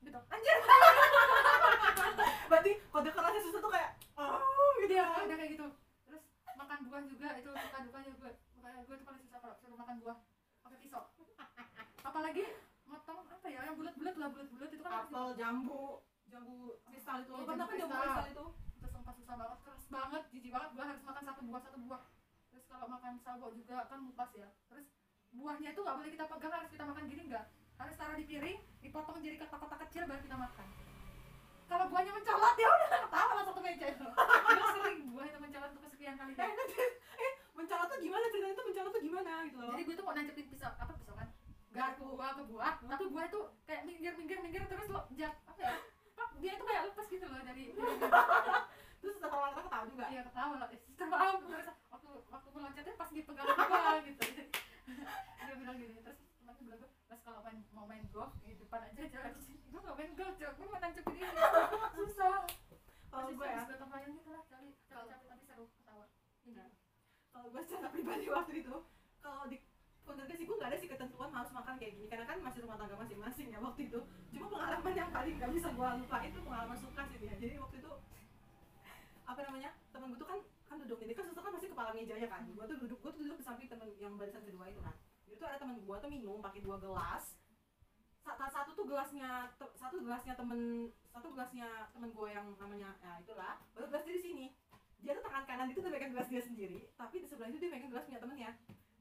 gitu 0.00 0.18
Anjir. 0.34 0.56
Berarti 2.46 2.72
kode 2.88 3.10
kerasnya 3.10 3.40
susu 3.42 3.58
tuh 3.58 3.70
kayak 3.70 3.90
oh 4.14 4.70
gitu 4.78 4.94
ya. 4.94 5.06
udah 5.18 5.34
kayak 5.34 5.50
gitu. 5.50 5.66
Terus 6.06 6.22
makan 6.54 6.78
buah 6.86 7.02
juga 7.04 7.28
itu 7.34 7.50
suka 7.50 7.78
dukanya 7.82 8.10
gue. 8.14 8.30
Makanya 8.54 8.80
gue 8.86 8.94
tuh 8.96 9.06
paling 9.06 9.22
susah 9.26 9.38
kalau 9.42 9.54
suruh 9.58 9.74
makan 9.74 9.96
buah 9.98 10.16
pakai 10.62 10.78
pisau. 10.78 11.02
Apalagi 12.00 12.44
motong 12.86 13.18
apa 13.26 13.46
ya 13.50 13.60
yang 13.66 13.76
bulat-bulat 13.76 14.14
lah 14.16 14.28
bulat-bulat 14.30 14.70
itu 14.70 14.82
kan 14.82 14.92
Apel, 15.06 15.26
jambu, 15.34 16.06
jambu 16.30 16.78
kristal 16.86 17.18
itu. 17.22 17.32
Iya, 17.34 17.38
Lo 17.38 17.44
pernah 17.46 17.66
jambu 17.66 17.96
kristal. 17.98 18.26
itu? 18.30 18.46
itu 18.76 18.86
sumpah 18.92 19.14
susah 19.18 19.34
banget, 19.34 19.58
keras 19.66 19.84
banget, 19.90 20.22
jijik 20.30 20.50
banget. 20.54 20.70
Gue 20.74 20.84
harus 20.86 21.02
makan 21.02 21.22
satu 21.26 21.40
buah 21.42 21.62
satu 21.66 21.78
buah. 21.82 22.02
Terus 22.54 22.64
kalau 22.70 22.86
makan 22.86 23.12
sawo 23.20 23.46
juga 23.50 23.76
kan 23.90 23.98
mupas 24.00 24.30
ya. 24.38 24.48
Terus 24.70 24.86
buahnya 25.36 25.68
itu 25.76 25.80
nggak 25.84 25.96
boleh 26.00 26.10
kita 26.16 26.24
pegang 26.24 26.52
harus 26.54 26.70
kita 26.72 26.84
makan 26.88 27.04
gini 27.12 27.22
nggak 27.28 27.44
harus 27.76 27.94
taruh 28.00 28.16
di 28.16 28.24
piring 28.24 28.58
dipotong 28.80 29.20
jadi 29.20 29.36
kotak-kotak 29.36 29.78
kecil 29.88 30.02
baru 30.08 30.20
kita 30.24 30.36
makan 30.40 30.66
kalau 31.66 31.84
buahnya 31.92 32.12
mencolot 32.14 32.56
ya 32.56 32.68
udah 32.70 32.88
ketawa 33.04 33.32
lah 33.36 33.44
satu 33.44 33.60
meja 33.60 33.86
itu 33.92 34.06
sering 34.72 34.98
buah 35.12 35.26
itu 35.28 35.38
mencolot 35.42 35.70
untuk 35.76 35.82
kesekian 35.90 36.14
kali 36.16 36.32
eh, 36.32 36.50
eh 37.20 37.32
mencolot 37.52 37.86
tuh 37.90 37.98
gimana 38.00 38.24
ceritanya 38.32 38.54
tuh 38.56 38.66
mencolot 38.70 38.90
tuh 38.94 39.02
gimana 39.02 39.32
gitu 39.44 39.56
loh 39.60 39.70
jadi 39.76 39.82
gue 39.84 39.94
tuh 39.98 40.04
mau 40.06 40.14
nancepin 40.16 40.46
pisau 40.48 40.70
apa 40.72 40.92
pisau 40.96 41.14
kan 41.18 41.28
buah 41.76 42.30
ke 42.32 42.42
buah 42.48 42.72
tapi 42.80 43.04
buah 43.12 43.24
itu 43.28 43.40
kayak 43.68 43.82
minggir 43.84 44.12
minggir 44.16 44.38
minggir 44.40 44.62
terus 44.64 44.88
lo 44.88 45.04
jat 45.12 45.36
apa 45.44 45.60
ya 45.60 45.76
dia 46.40 46.52
itu 46.56 46.64
kayak 46.64 46.82
lepas 46.92 47.06
gitu 47.08 47.26
loh 47.28 47.40
dari 47.44 47.64
terus 49.00 49.14
setelah 49.20 49.52
kita 49.52 49.62
ketawa 49.68 49.84
juga 49.88 50.04
Iya 50.08 50.22
ketawa 50.24 50.54
lah, 50.58 50.68
eh, 50.72 50.80
terus 50.96 51.40
terus 51.46 51.66
waktu 51.92 52.10
waktu 52.32 52.48
meloncatnya 52.50 52.94
pas 52.96 53.10
dipegang 53.12 53.46
gua 53.46 53.92
gitu. 54.02 54.20
Dia 55.46 55.54
bilang 55.54 55.76
gini, 55.78 55.94
terus 56.02 56.18
temannya 56.40 56.62
bilang 56.66 56.78
gua, 56.82 56.90
terus 57.06 57.20
kalau 57.22 57.40
main 57.46 57.58
mau 57.70 57.86
main 57.86 58.04
golf 58.10 58.32
di 58.42 58.56
depan 58.58 58.80
aja 58.82 59.02
jalan 59.06 59.30
di 59.36 59.42
sini. 59.46 59.60
Gua 59.70 59.80
nggak 59.84 59.96
main 60.00 60.12
golf, 60.16 60.34
Cok. 60.40 60.52
gua 60.58 60.66
mau 60.66 60.80
tancap 60.82 61.04
ini. 61.12 61.20
Susah. 61.96 62.40
kalau 63.06 63.32
gue 63.32 63.48
ya 63.48 63.64
gotong 63.64 63.90
royong 63.96 64.12
gitu 64.20 64.28
lah, 64.28 64.44
cari 64.44 64.68
capek-capek 64.92 65.26
tapi 65.32 65.42
seru 65.48 65.64
ketawa. 65.72 66.04
Nah, 66.52 66.68
kalau 67.32 67.46
gue 67.48 67.62
secara 67.64 67.88
pribadi 67.88 68.26
waktu 68.28 68.52
itu 68.60 68.76
kalau 69.24 69.44
di 69.48 69.56
sih 70.14 70.44
gue 70.44 70.56
gak 70.62 70.70
ada 70.70 70.78
sih 70.78 70.86
ketentuan 70.86 71.30
harus 71.34 71.50
makan 71.50 71.74
kayak 71.80 71.92
gini. 71.98 72.06
Karena 72.06 72.24
kan 72.28 72.38
masih 72.38 72.62
rumah 72.62 72.78
tangga 72.78 72.94
masing-masing 73.00 73.48
ya 73.50 73.58
waktu 73.58 73.80
itu. 73.90 74.00
Cuma 74.30 74.46
pengalaman 74.52 74.94
yang 74.94 75.10
paling 75.10 75.34
gak 75.42 75.50
bisa 75.50 75.68
gue 75.72 75.88
lupa 76.04 76.16
itu 76.22 76.38
pengalaman 76.44 76.78
suka 76.78 77.02
sih 77.10 77.18
dia. 77.18 77.34
Jadi 77.34 77.54
waktu 77.58 77.76
itu 77.82 77.92
apa 79.26 79.40
namanya 79.42 79.74
temen 79.90 80.06
gue 80.14 80.18
tuh 80.22 80.28
kan 80.28 80.38
kan 80.70 80.76
duduk. 80.84 80.98
Ini 81.02 81.12
kan 81.16 81.24
suster 81.26 81.42
kan 81.42 81.52
pasti 81.56 81.68
kepala 81.72 81.90
mejanya 81.96 82.28
kan. 82.30 82.46
Gue 82.46 82.64
tuh 82.68 82.76
duduk 82.78 82.98
gue 83.02 83.10
tuh 83.10 83.22
duduk 83.26 83.36
di 83.42 83.44
samping 83.44 83.66
temen 83.66 83.88
yang 83.98 84.14
barisan 84.14 84.44
kedua 84.46 84.70
itu 84.70 84.78
kan. 84.78 84.94
Itu 85.26 85.42
ada 85.42 85.58
temen 85.58 85.82
gue 85.82 85.96
tuh 85.98 86.10
minum 86.12 86.38
pakai 86.38 86.60
dua 86.62 86.76
gelas. 86.78 87.34
Sa- 88.22 88.38
satu 88.38 88.74
tuh 88.74 88.86
gelasnya 88.86 89.50
satu 89.56 90.02
gelasnya 90.02 90.34
temen 90.34 90.90
satu 91.10 91.30
gelasnya 91.34 91.90
temen 91.90 92.10
gue 92.14 92.28
yang 92.30 92.46
namanya 92.60 92.94
ya 93.02 93.18
itulah. 93.18 93.58
Baru 93.74 93.90
gelas 93.90 94.06
di 94.06 94.22
sini. 94.22 94.46
Dia 95.02 95.18
tuh 95.18 95.26
tangan 95.26 95.44
kanan 95.46 95.70
itu 95.70 95.82
tuh 95.82 95.90
pegang 95.90 96.14
gelas 96.14 96.30
dia 96.30 96.42
sendiri. 96.42 96.86
Tapi 96.94 97.22
di 97.22 97.26
sebelah 97.26 97.50
itu 97.50 97.58
dia 97.58 97.70
pegang 97.74 97.90
gelas 97.90 98.06
punya 98.06 98.20
temennya 98.22 98.52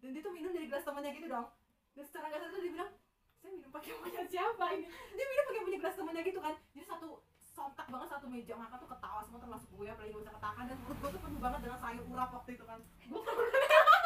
dan 0.06 0.14
dia 0.14 0.22
tuh 0.22 0.30
minum 0.30 0.54
dari 0.54 0.70
gelas 0.70 0.86
temennya 0.86 1.12
gitu 1.12 1.26
dong. 1.26 1.48
Dan 1.92 2.04
secara 2.06 2.30
gak 2.30 2.40
sadar 2.40 2.62
dia 2.62 2.70
bilang 2.70 2.92
saya 3.36 3.50
minum 3.52 3.70
pakai 3.70 3.92
punya 4.02 4.22
siapa 4.26 4.66
ini? 4.72 4.86
Dia 4.86 5.26
minum 5.26 5.46
pakai 5.50 5.62
punya 5.64 5.80
gelas 5.82 5.96
temennya 5.98 6.22
gitu 6.22 6.40
kan. 6.40 6.54
Jadi 6.72 6.86
satu 6.86 7.08
sontak 7.42 7.88
banget 7.88 8.08
satu 8.12 8.26
meja 8.28 8.54
makan 8.54 8.78
tuh 8.78 8.90
ketawa 8.92 9.20
semua 9.24 9.40
termasuk 9.40 9.70
gue 9.72 9.88
apalagi 9.88 10.12
gak 10.12 10.22
bisa 10.22 10.34
ketahan 10.34 10.64
dan 10.68 10.78
perut 10.84 10.98
gue 11.00 11.10
tuh 11.10 11.22
penuh 11.24 11.40
banget 11.40 11.60
dengan 11.64 11.80
sayur 11.80 12.04
urap 12.06 12.30
waktu 12.32 12.50
itu 12.54 12.64
kan. 12.64 12.80
Gue 13.10 13.22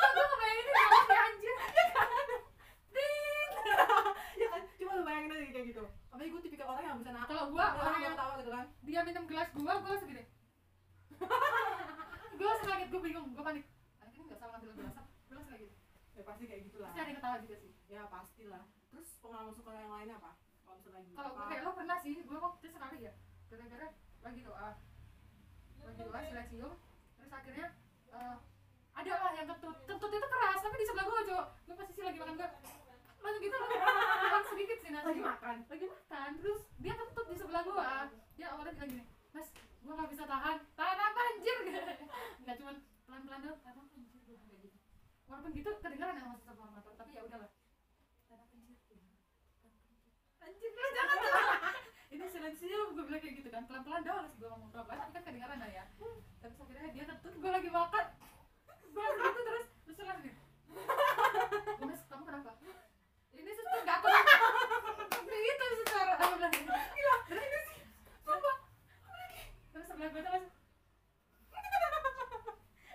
Gua 0.09 0.25
ngebayangin 0.25 0.63
ini 0.63 0.71
banget 0.71 1.05
ya 1.09 1.19
anjir. 1.19 1.55
ya 4.39 4.47
kan? 4.53 4.61
Cuma 4.77 4.91
lu 4.95 5.03
bayangin 5.03 5.29
aja 5.29 5.45
kayak 5.49 5.67
gitu. 5.67 5.83
Apalagi 6.07 6.29
gue 6.29 6.41
tipikal 6.43 6.67
orang 6.69 6.83
yang 6.83 6.93
gak 6.93 7.01
bisa 7.01 7.11
nahan 7.11 7.27
Kalau 7.27 7.43
gua 7.51 7.65
orang 7.75 7.99
yang 7.99 8.13
ketawa 8.15 8.33
gitu 8.39 8.51
kan. 8.51 8.65
dia 8.79 8.99
minum 9.03 9.23
gelas 9.27 9.49
gua, 9.51 9.73
gua 9.77 9.89
langsung 9.91 10.07
gini. 10.07 10.23
Gua 12.37 12.47
langsung 12.47 12.67
kaget, 12.69 12.87
gua 12.87 13.01
bingung, 13.03 13.27
gua 13.33 13.43
panik. 13.45 13.65
Anak 13.99 14.13
ini 14.13 14.23
nggak 14.25 14.39
salah 14.39 14.51
ngambil 14.55 14.71
gelas, 14.77 14.93
gua 14.95 15.33
langsung 15.35 15.49
kayak 15.49 15.61
gitu. 15.65 15.75
Ya 16.19 16.23
pasti 16.27 16.43
kayak 16.45 16.61
gitulah 16.67 16.91
Pasti 16.91 16.99
ada 16.99 17.13
ketawa 17.15 17.37
juga 17.39 17.55
sih. 17.57 17.71
ya 17.87 18.01
pastilah. 18.05 18.63
Terus 18.91 19.09
pengalaman 19.17 19.53
suka 19.55 19.71
yang 19.71 19.87
lainnya 19.89 20.15
apa? 20.19 20.31
Kalau 20.61 20.75
misalnya 20.75 20.99
lagi 20.99 21.11
kalau 21.15 21.29
gue 21.31 21.45
kayak 21.47 21.61
lo 21.63 21.71
pernah 21.71 21.97
sih 21.97 22.13
gue 22.19 22.37
waktu 22.37 22.59
itu 22.59 22.69
sekali 22.69 22.97
ya 22.99 23.13
gara-gara 23.47 23.87
lagi 24.19 24.41
doa. 24.43 24.69
Lagi 25.79 25.97
doa 25.97 26.19
silacium 26.21 26.73
terus 27.15 27.31
akhirnya 27.31 27.67
eh, 28.11 28.35
ada 28.91 29.11
lah 29.15 29.31
yang 29.33 29.47
kentut. 29.47 29.75
Kentut 29.87 30.11
itu 30.11 30.27
keras 30.27 30.59
tapi 30.59 30.75
di 30.75 30.85
sebelah 30.85 31.05
gue 31.07 31.23
cowok 31.25 31.47
gue 31.63 31.75
pasti 31.77 31.93
sih 31.93 32.03
lagi 32.03 32.17
makan 32.19 32.35
gue 32.35 32.49
langsung 33.19 33.43
gitu 33.43 33.57
makan 33.59 34.43
sedikit 34.49 34.77
sih 34.79 34.89
nasi. 34.89 35.07
Lagi 35.07 35.23
makan? 35.23 35.57
Lagi 35.67 35.85
makan. 35.87 36.29
Terus 36.39 36.61
dia 36.77 36.93
kentut 36.95 37.25
di 37.25 37.35
sebelah 37.35 37.61
gue. 37.63 37.83
Dia 38.35 38.47
awalnya 38.51 38.73
bilang 38.75 38.89
gini 38.91 39.03
mas 39.31 39.47
gue 39.55 39.93
gak 39.93 40.09
bisa 40.11 40.23
tahan. 40.25 40.57
Tahan 40.75 40.97
apa 40.99 41.19
anjir? 41.31 41.57
Nggak 42.43 42.55
cuma 42.59 42.71
pelan-pelan 43.07 43.39
doang 43.41 43.59
tahan 43.61 43.75
apa 43.77 43.89
anjir 43.89 44.19
gue 44.19 44.35
kayak 44.37 44.59
gitu 44.59 44.77
walaupun 45.29 45.53
gitu 45.53 45.69
kedengeran 45.79 46.17
sama 46.17 46.35
suster 46.41 46.57
motor 46.57 46.93
tapi 46.97 47.11
ya 47.13 47.21
udahlah. 47.21 47.49
Tahan 48.27 48.39
apa 48.41 48.55
anjir 48.57 48.77
anjir 50.41 50.71
lah 50.73 50.91
jangan 50.97 51.15
tuh 51.21 51.31
ini 52.17 52.25
silensium 52.33 52.87
gue 52.97 53.03
bilang 53.05 53.21
kayak 53.21 53.35
gitu 53.37 53.49
kan. 53.53 53.63
Pelan 53.69 53.81
pelan 53.85 54.01
doang 54.01 54.19
harus 54.25 54.33
gue 54.35 54.49
ngomong 54.49 54.69
pelan 54.73 54.85
pelan 54.89 54.99
tapi 55.05 55.13
kan 55.13 55.21
kedengaran 55.29 55.57
lah 55.61 55.69
ya. 55.69 55.83
Terus 56.41 56.57
akhirnya 56.57 56.89
dia 56.91 57.03
kentut 57.05 57.33
gue 57.37 57.51
lagi 57.53 57.69
makan. 57.69 58.05
Gue 58.89 59.05
gitu 59.05 59.41
terus. 59.45 59.67
Terus 59.85 59.97
langsung 60.01 60.25
gini, 60.25 60.37
mas 61.85 62.01
kamu 62.09 62.23
kenapa? 62.25 62.51
Ini 63.37 63.51
suster 63.53 63.79
gak 63.85 63.97
apa 64.01 64.07
gitu 65.29 65.65
suster 65.85 66.05
aku 66.17 66.33
bilang 66.41 66.53
gitu. 66.57 66.73
Gila 66.73 67.15
ini 67.37 67.59
sih? 67.69 67.79
Sumpah. 68.25 68.57
Terus 69.77 69.85
sebelah 69.85 70.09
gue 70.09 70.21
tuh 70.25 70.43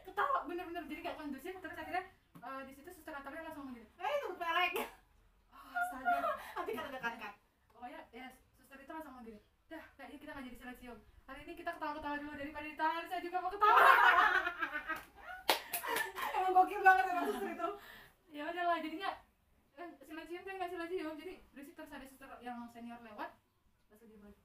ketawa 0.04 0.38
bener-bener. 0.50 0.82
Jadi 0.90 1.00
gak 1.02 1.16
kondusif. 1.18 1.54
Terus 1.62 1.78
akhirnya 1.78 2.04
eh, 2.44 2.60
di 2.68 2.72
situ 2.76 2.90
suster 2.92 3.12
Natalia 3.16 3.42
langsung 3.48 3.72
gini 3.72 3.88
eh 3.88 4.12
itu 4.20 4.28
pelek 4.36 4.72
oh, 5.52 5.80
astaga 5.80 6.32
nanti 6.60 6.70
kan 6.76 6.84
ada 6.92 7.00
kan 7.00 7.14
kan 7.16 7.32
pokoknya 7.72 8.00
ya 8.12 8.26
suster 8.60 8.78
itu 8.80 8.92
langsung 8.92 9.14
gini 9.24 9.40
dah 9.72 9.84
kayaknya 9.96 10.18
kita 10.20 10.30
nggak 10.36 10.44
jadi 10.44 10.58
silencium 10.60 10.98
hari 11.24 11.40
ini 11.48 11.52
kita 11.56 11.70
ketawa-ketawa 11.72 12.16
dulu 12.20 12.32
daripada 12.36 12.66
ditahan 12.68 13.04
saya 13.08 13.20
juga 13.24 13.36
mau 13.40 13.52
ketawa 13.52 13.80
emang 16.36 16.52
gokil 16.52 16.80
banget 16.84 17.04
emang 17.08 17.26
suster 17.32 17.48
itu 17.48 17.68
ya 18.34 18.42
udahlah 18.50 18.78
jadinya 18.84 19.10
kan 19.74 19.88
silencium 20.04 20.42
kan 20.44 20.54
nggak 20.60 20.70
silencium 20.70 21.14
jadi 21.16 21.34
berisik 21.56 21.74
terus 21.80 21.90
ada 21.96 22.04
suster 22.04 22.28
yang 22.44 22.58
senior 22.76 23.00
lewat 23.00 23.30
langsung 23.88 24.08
dia 24.12 24.20
balik 24.20 24.38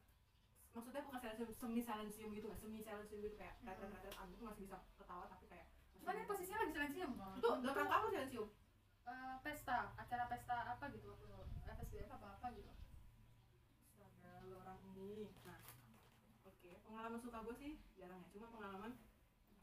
maksudnya 0.71 1.01
bukan 1.03 1.19
silensium 1.19 1.49
semi 1.51 1.81
silensium 1.83 2.29
gitu 2.31 2.47
nggak 2.47 2.61
semi 2.63 2.79
silensium 2.79 3.19
gitu 3.27 3.35
kayak 3.35 3.59
kata 3.59 4.09
anggur 4.23 4.39
masih 4.47 4.63
bisa 4.71 4.79
ketawa 4.95 5.27
tapi 5.27 5.48
cuman 5.99 6.15
ini 6.17 6.25
posisinya 6.27 6.59
lagi 6.63 6.73
silencium 6.73 7.11
itu 7.37 7.49
dalam 7.63 7.75
rangka 7.75 7.95
apa 7.99 8.07
silensium 8.11 8.49
Eh, 9.09 9.35
pesta 9.41 9.89
acara 9.97 10.29
pesta 10.29 10.57
apa 10.69 10.85
gitu 10.93 11.09
waktu 11.09 11.25
FSBF 11.65 12.13
apa 12.13 12.37
apa 12.37 12.47
gitu. 12.53 12.69
Astaga 13.97 14.45
lu 14.45 14.61
orang 14.61 14.77
ini. 15.01 15.25
Nah 15.49 15.57
oke 16.45 16.69
pengalaman 16.85 17.17
suka 17.17 17.41
gue 17.41 17.55
sih 17.57 17.73
jarang 17.97 18.21
ya 18.21 18.29
cuma 18.29 18.53
pengalaman 18.53 18.93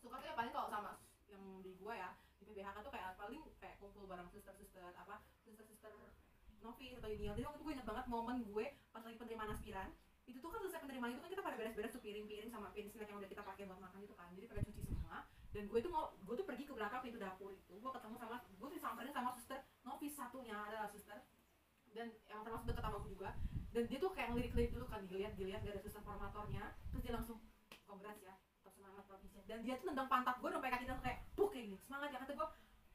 suka 0.03 0.19
tuh 0.19 0.27
ya 0.27 0.35
paling 0.35 0.51
kalau 0.51 0.67
sama 0.67 0.99
yang 1.31 1.63
di 1.63 1.79
gue 1.79 1.95
ya 1.95 2.11
di 2.43 2.45
PBHK 2.51 2.79
tuh 2.83 2.91
kayak 2.91 3.15
paling 3.15 3.43
kayak 3.63 3.79
kumpul 3.79 4.11
bareng 4.11 4.27
suster-suster 4.35 4.83
apa 4.99 5.23
suster-suster 5.47 5.95
novis 6.59 6.99
atau 6.99 7.11
junior 7.15 7.39
jadi 7.39 7.47
waktu 7.47 7.59
itu 7.63 7.67
gue 7.71 7.75
inget 7.79 7.87
banget 7.87 8.07
momen 8.11 8.37
gue 8.51 8.67
pas 8.91 9.03
lagi 9.03 9.19
penerimaan 9.19 9.55
aspiran 9.55 9.95
itu 10.27 10.43
tuh 10.43 10.51
kan 10.51 10.59
selesai 10.59 10.83
penerimaan 10.83 11.15
itu 11.15 11.23
kan 11.23 11.31
kita 11.31 11.43
pada 11.47 11.55
beres-beres 11.55 11.95
tuh 11.95 12.03
piring-piring 12.03 12.51
sama 12.51 12.75
piring 12.75 12.91
snack 12.91 13.07
yang 13.15 13.23
udah 13.23 13.31
kita 13.31 13.47
pakai 13.47 13.63
buat 13.71 13.79
makan 13.79 14.03
itu 14.03 14.15
kan. 14.19 14.27
Jadi 14.35 14.47
pada 14.51 14.61
cuci 14.67 14.83
semua 14.83 15.23
dan 15.57 15.65
gue 15.73 15.81
tuh 15.81 15.89
mau 15.89 16.13
gue 16.13 16.35
tuh 16.37 16.45
pergi 16.45 16.69
ke 16.69 16.73
belakang 16.77 17.01
pintu 17.01 17.17
dapur 17.17 17.49
itu. 17.49 17.73
Gue 17.81 17.89
ketemu 17.89 18.17
sama 18.21 18.37
gue 18.45 18.69
disamperin 18.77 19.13
sama 19.17 19.33
suster. 19.33 19.61
Novis 19.89 20.13
satunya 20.13 20.53
adalah 20.53 20.93
suster. 20.93 21.25
Dan 21.97 22.13
yang 22.29 22.45
termasuk 22.45 22.69
deket 22.69 22.85
sama 22.85 23.01
gue 23.01 23.11
juga. 23.17 23.33
Dan 23.73 23.89
dia 23.89 23.97
tuh 23.97 24.13
kayak 24.13 24.37
ngelirik-lirik 24.37 24.77
dulu 24.77 24.85
kan 24.85 25.01
dilihat 25.09 25.33
dilihat 25.41 25.65
gak 25.65 25.81
ada 25.81 25.81
suster 25.81 26.05
formatornya. 26.05 26.77
Terus 26.93 27.03
dia 27.09 27.15
langsung 27.17 27.41
congrats 27.89 28.21
ya 28.21 28.37
tetap 28.37 28.73
semangat 28.77 29.05
provinsi 29.09 29.39
dan 29.47 29.63
dia 29.63 29.79
tuh 29.79 29.87
nendang 29.95 30.11
pantat 30.11 30.37
gue 30.43 30.51
sampai 30.51 30.71
kaki 30.75 30.85
dia 30.91 30.99
kayak 30.99 31.19
buk 31.39 31.49
kayak 31.55 31.65
gini 31.71 31.79
semangat 31.87 32.09
ya 32.13 32.19
kata 32.21 32.33
gue. 32.37 32.49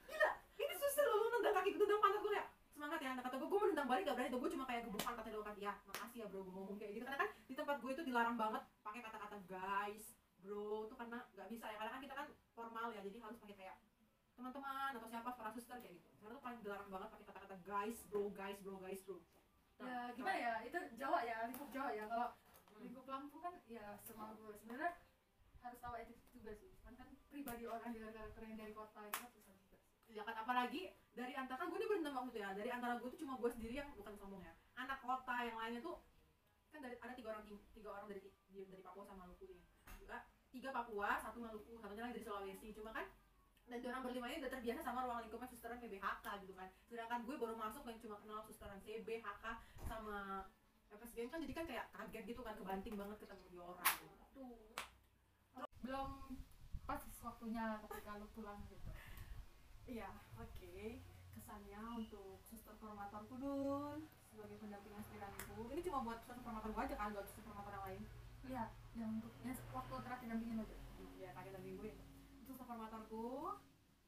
Gila 0.06 0.32
ini 0.62 0.74
suster 0.78 1.06
lo 1.10 1.28
nendang 1.34 1.56
kaki 1.58 1.70
gue 1.74 1.86
nendang 1.90 2.04
pantat 2.06 2.20
gue 2.22 2.32
kayak 2.38 2.48
semangat 2.70 3.00
ya 3.02 3.10
kata 3.18 3.36
gue. 3.42 3.48
Gue 3.50 3.58
mau 3.58 3.70
nendang 3.74 3.90
balik 3.90 4.04
gak 4.06 4.16
berani 4.22 4.30
tuh 4.30 4.40
gue 4.46 4.52
cuma 4.54 4.66
kayak 4.70 4.82
gebuk 4.86 5.02
pantatnya 5.02 5.34
doang 5.34 5.48
kan 5.50 5.56
ya 5.58 5.74
makasih 5.90 6.18
ya 6.22 6.26
bro 6.30 6.42
gue 6.46 6.54
ngomong 6.54 6.78
kayak 6.78 6.92
gitu. 6.94 7.04
Karena 7.10 7.20
kan 7.26 7.30
di 7.50 7.54
tempat 7.58 7.76
gue 7.82 7.92
itu 7.98 8.04
dilarang 8.06 8.38
banget 8.38 8.62
pakai 8.86 9.02
kata-kata 9.02 9.38
guys 9.50 10.21
bro 10.42 10.90
tuh 10.90 10.98
karena 10.98 11.24
gak 11.38 11.48
bisa 11.50 11.66
ya. 11.70 11.78
Karena 11.78 11.92
kan 11.94 12.02
kita 12.02 12.16
kan 12.18 12.28
formal 12.58 12.88
ya 12.92 13.02
jadi 13.06 13.18
harus 13.22 13.38
pakai 13.40 13.58
kayak 13.58 13.78
teman-teman 14.36 14.98
atau 14.98 15.10
siapa 15.10 15.30
para 15.38 15.50
suster 15.54 15.78
kayak 15.80 15.96
gitu. 16.02 16.10
Karena 16.18 16.34
tuh 16.38 16.44
paling 16.44 16.60
dilarang 16.66 16.90
banget 16.90 17.10
pakai 17.14 17.26
kata-kata 17.30 17.58
guys 17.62 17.98
bro 18.10 18.24
guys 18.34 18.58
bro 18.66 18.76
guys 18.82 19.02
bro. 19.06 19.18
Ya 19.82 20.14
gimana 20.14 20.38
ya? 20.38 20.54
Itu 20.66 20.78
Jawa 20.98 21.20
ya 21.26 21.38
lingkup 21.50 21.70
Jawa 21.70 21.90
ya. 21.94 22.04
Kalau 22.10 22.28
lingkup 22.82 23.06
Lampung 23.06 23.42
kan 23.46 23.56
ya 23.70 23.86
semua 24.06 24.34
gue 24.34 24.54
sebenarnya 24.58 24.98
harus 25.62 25.80
tahu 25.80 25.94
etik 26.02 26.18
juga 26.34 26.52
sih. 26.58 26.74
Cuman 26.82 26.94
kan 26.98 27.08
pribadi 27.30 27.64
orang 27.70 27.92
dengan 27.94 28.12
karakternya 28.12 28.56
dari 28.58 28.74
kota 28.74 29.02
itu 29.06 29.18
kan 29.22 29.30
susah 29.32 29.56
juga 29.56 29.78
ya 30.12 30.28
kan 30.28 30.36
apalagi 30.44 30.92
dari 31.16 31.32
antara 31.40 31.64
kan 31.64 31.72
gue 31.72 31.80
ini 31.80 31.88
berendam 31.88 32.20
waktu 32.20 32.36
itu 32.36 32.40
ya 32.44 32.50
dari 32.52 32.68
antara 32.68 33.00
gue 33.00 33.08
tuh 33.08 33.20
cuma 33.24 33.40
gue 33.40 33.50
sendiri 33.52 33.80
yang 33.80 33.90
bukan 33.96 34.14
sombong 34.18 34.44
ya. 34.44 34.54
Anak 34.76 35.00
kota 35.06 35.36
yang 35.46 35.56
lainnya 35.56 35.82
tuh 35.86 36.04
kan 36.72 36.80
dari 36.84 36.96
ada 37.00 37.14
tiga 37.16 37.30
orang 37.36 37.44
tiga 37.76 37.90
orang 37.92 38.06
dari 38.08 38.22
dari 38.52 38.84
Papua 38.84 39.04
sama 39.08 39.28
Maluku 39.28 39.44
juga 39.48 39.61
tiga 40.52 40.70
Papua 40.76 41.16
satu 41.18 41.40
Maluku 41.40 41.80
satunya 41.80 42.04
lagi 42.06 42.20
dari 42.20 42.28
Sulawesi. 42.28 42.68
Cuma 42.76 42.92
kan 42.92 43.08
dan 43.72 43.80
orang 43.88 44.04
berlima 44.04 44.28
ini 44.28 44.44
udah 44.44 44.52
terbiasa 44.52 44.84
sama 44.84 45.08
ruang 45.08 45.24
lingkupnya 45.24 45.48
susteran 45.48 45.80
PBHK 45.80 46.26
gitu 46.44 46.54
kan. 46.60 46.68
Sedangkan 46.92 47.24
gue 47.24 47.36
baru 47.40 47.56
masuk 47.56 47.88
dan 47.88 47.96
cuma 48.04 48.20
kenal 48.20 48.44
susteran 48.44 48.84
CB 48.84 49.24
HK 49.24 49.46
sama 49.88 50.44
FSGM 50.92 51.32
kan 51.32 51.40
jadi 51.40 51.54
kan 51.56 51.66
kayak 51.72 51.86
kaget 51.96 52.24
gitu 52.36 52.42
kan 52.44 52.56
kebanting 52.60 53.00
banget 53.00 53.16
ketemu 53.24 53.46
dia 53.48 53.64
orang. 53.64 53.94
Tuh 54.36 54.76
belum 55.88 56.10
pas 56.84 57.00
waktunya 57.00 57.64
ketika 57.88 58.20
lu 58.20 58.28
pulang 58.36 58.60
gitu. 58.68 58.92
Iya, 59.88 60.12
oke. 60.36 61.00
kesannya 61.32 61.80
untuk 61.96 62.44
suster 62.52 62.76
formatorku 62.76 63.40
dulu 63.40 64.04
sebagai 64.28 64.60
pendamping 64.60 65.00
aspiranku 65.00 65.64
ini 65.72 65.80
cuma 65.80 66.04
buat 66.04 66.20
suster 66.20 66.44
formator 66.44 66.76
gue 66.76 66.84
aja 66.92 66.96
kan 67.00 67.16
buat 67.16 67.24
suster 67.24 67.44
formator 67.48 67.72
yang 67.72 67.86
lain. 67.88 68.02
Lihat 68.52 68.70
yang 68.96 69.10
untuk 69.20 69.32
yang 69.44 69.56
waktu 69.72 69.94
terakhir 70.04 70.28
dampingin 70.28 70.64
aja. 70.64 70.78
Ya 71.16 71.32
dan 71.32 71.62
minggu 71.64 71.84
itu 71.88 72.02
suster 72.44 72.66
formatorku 72.68 73.56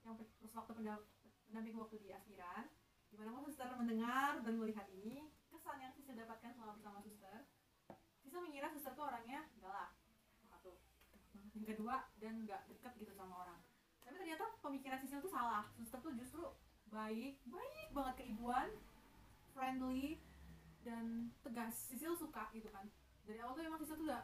yang 0.03 0.19
terus 0.19 0.51
waktu 0.51 0.71
pendam- 0.75 1.07
pendamping 1.47 1.75
waktu 1.79 1.95
di 2.03 2.09
aspiran 2.11 2.67
di 3.07 3.15
mana 3.15 3.29
mau 3.31 3.45
suster 3.45 3.69
mendengar 3.77 4.41
dan 4.43 4.53
melihat 4.59 4.89
ini 4.91 5.29
kesan 5.47 5.79
yang 5.79 5.93
Sisa 5.95 6.17
dapatkan 6.17 6.51
selama 6.57 6.73
bersama 6.75 6.99
suster 6.99 7.47
Sisa 8.25 8.37
mengira 8.41 8.67
suster 8.73 8.91
tuh 8.97 9.05
orangnya 9.07 9.47
galak. 9.61 9.95
Satu. 10.49 10.75
Yang 11.53 11.77
kedua 11.77 12.09
dan 12.19 12.43
nggak 12.43 12.61
deket 12.71 12.93
gitu 12.99 13.13
sama 13.15 13.45
orang. 13.47 13.59
Tapi 14.03 14.15
ternyata 14.19 14.45
pemikiran 14.59 14.99
Sisil 14.99 15.23
tuh 15.23 15.31
salah. 15.31 15.69
Suster 15.79 16.01
tuh 16.03 16.11
justru 16.17 16.43
baik 16.91 17.39
baik 17.47 17.89
banget 17.95 18.15
keibuan 18.25 18.67
friendly 19.55 20.19
dan 20.83 21.31
tegas. 21.45 21.71
Sisil 21.87 22.17
suka 22.17 22.51
gitu 22.51 22.67
kan 22.73 22.89
dari 23.23 23.39
awal 23.39 23.55
tuh 23.55 23.63
emang 23.63 23.79
Sisil 23.79 23.95
tuh 23.95 24.07
udah 24.07 24.21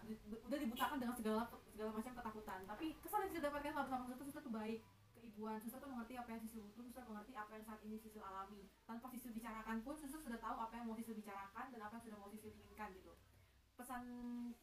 udah 0.48 0.58
dibutakan 0.60 0.98
dengan 1.00 1.16
segala 1.16 1.42
segala 1.72 1.90
macam 1.96 2.12
ketakutan. 2.20 2.60
Tapi 2.68 2.86
kesan 3.00 3.20
yang 3.24 3.32
Sisil 3.32 3.44
dapatkan 3.48 3.72
selama 3.72 3.86
bersama 3.88 4.04
suster 4.12 4.26
suster 4.28 4.44
tuh 4.44 4.54
baik 4.54 4.80
keibuan 5.16 5.58
suster 5.64 5.80
tuh 5.80 5.90
mengerti 5.92 6.14
apa 6.20 6.30
yang 6.36 6.42
Sisil 6.44 6.64
butuh 6.68 6.84
suster 6.84 7.04
mengerti 7.08 7.34
apa 7.36 7.52
yang 7.56 7.64
saat 7.64 7.80
ini 7.88 7.96
Sisil 7.96 8.24
alami. 8.24 8.64
Tanpa 8.84 9.08
Sisil 9.16 9.32
bicarakan 9.32 9.76
pun 9.88 9.96
suster 9.96 10.20
sudah 10.20 10.40
tahu 10.40 10.56
apa 10.60 10.74
yang 10.76 10.86
mau 10.92 10.96
Sisil 11.00 11.16
bicarakan 11.16 11.66
dan 11.72 11.80
apa 11.80 11.94
yang 11.96 12.04
sudah 12.12 12.18
mau 12.20 12.30
Sisil 12.32 12.52
inginkan 12.52 12.90
gitu. 12.92 13.14
Pesan 13.80 14.04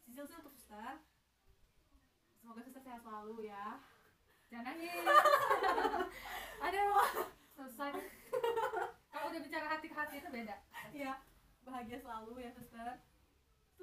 Sisil 0.05 0.24
sih 0.28 0.37
untuk 0.37 0.53
suster 0.53 1.01
semoga 2.45 2.61
suster 2.62 2.82
sehat 2.84 3.01
selalu 3.01 3.49
ya. 3.49 3.80
Jangan 4.53 4.64
nangis. 4.70 5.03
Aduh. 6.68 7.03
Selesai. 7.57 7.91
Kalau 9.11 9.26
udah 9.32 9.41
bicara 9.41 9.66
hati 9.66 9.87
ke 9.89 9.97
hati 9.97 10.14
itu 10.20 10.28
beda. 10.28 10.55
Iya, 10.93 11.18
bahagia 11.64 11.99
selalu 11.99 12.45
ya 12.45 12.51
suster. 12.53 13.01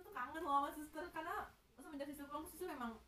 Tuh 0.04 0.12
kangen 0.12 0.44
sama 0.44 0.70
suster 0.76 1.06
karena 1.10 1.36
semenjak 1.80 2.08
Sisil 2.12 2.28
pulang 2.28 2.46
Sisil 2.46 2.68
memang 2.70 3.00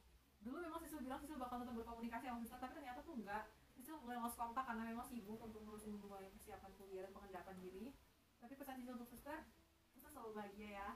dulu 0.41 0.57
memang 0.63 0.79
Sisil 0.81 1.03
bilang 1.03 1.19
Sisil 1.19 1.37
bakal 1.37 1.61
tetap 1.61 1.75
berkomunikasi 1.75 2.25
sama 2.31 2.39
suster 2.41 2.59
tapi 2.59 2.73
ternyata 2.79 2.99
tuh 3.03 3.15
enggak. 3.19 3.43
Sisil 3.75 3.99
mulai 3.99 4.17
lost 4.23 4.39
kontak 4.39 4.63
karena 4.63 4.83
memang 4.87 5.05
sibuk 5.05 5.39
untuk 5.43 5.59
ngurusin 5.67 5.99
mulai 5.99 6.31
persiapan 6.31 6.71
kuliah 6.79 7.03
dan 7.05 7.11
pengendapan 7.11 7.55
diri. 7.59 7.85
Tapi 8.39 8.53
pesan 8.55 8.75
Sisil 8.79 8.95
untuk 8.95 9.09
suster, 9.11 9.39
suster 9.91 10.09
selalu 10.15 10.31
bahagia 10.33 10.69
ya. 10.79 10.89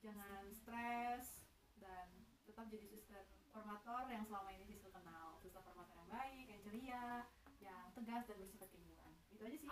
Jangan 0.00 0.48
stres 0.56 1.44
dan 1.76 2.08
tetap 2.48 2.66
jadi 2.72 2.88
suster 2.88 3.28
formator 3.52 4.08
yang 4.08 4.24
selama 4.24 4.48
ini 4.56 4.64
Sisil 4.64 4.88
kenal. 4.88 5.36
Suster 5.44 5.60
formator 5.60 5.92
yang 5.92 6.08
baik, 6.08 6.46
yang 6.48 6.60
ceria, 6.64 7.06
yang 7.60 7.84
tegas 7.92 8.24
dan 8.24 8.36
bersifat 8.40 8.68
keibuan. 8.72 9.12
Itu 9.28 9.42
aja 9.44 9.56
sih 9.60 9.68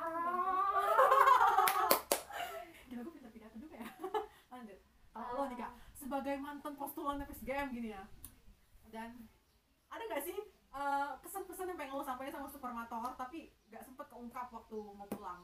gue 2.99 3.15
pintar 3.15 3.31
pidato 3.31 3.57
juga 3.63 3.77
ya 3.79 3.91
Lanjut 4.51 4.79
Kalau 5.19 5.35
lo 5.35 5.45
nih 5.51 5.59
kak. 5.59 5.73
Sebagai 5.99 6.35
mantan 6.39 6.79
postulan 6.79 7.19
FSGM 7.27 7.75
gini 7.75 7.91
ya. 7.91 8.07
Dan 8.95 9.27
Ada 9.91 10.05
gak 10.07 10.23
sih 10.25 10.39
eh, 10.71 11.11
Kesan-pesan 11.27 11.75
yang 11.75 11.79
pengen 11.81 11.99
lo 11.99 12.05
sampaikan 12.07 12.41
sama 12.41 12.49
supermator 12.49 13.13
Tapi 13.19 13.51
gak 13.69 13.83
sempet 13.85 14.07
keungkap 14.07 14.47
waktu 14.55 14.79
mau 14.79 15.11
pulang? 15.11 15.43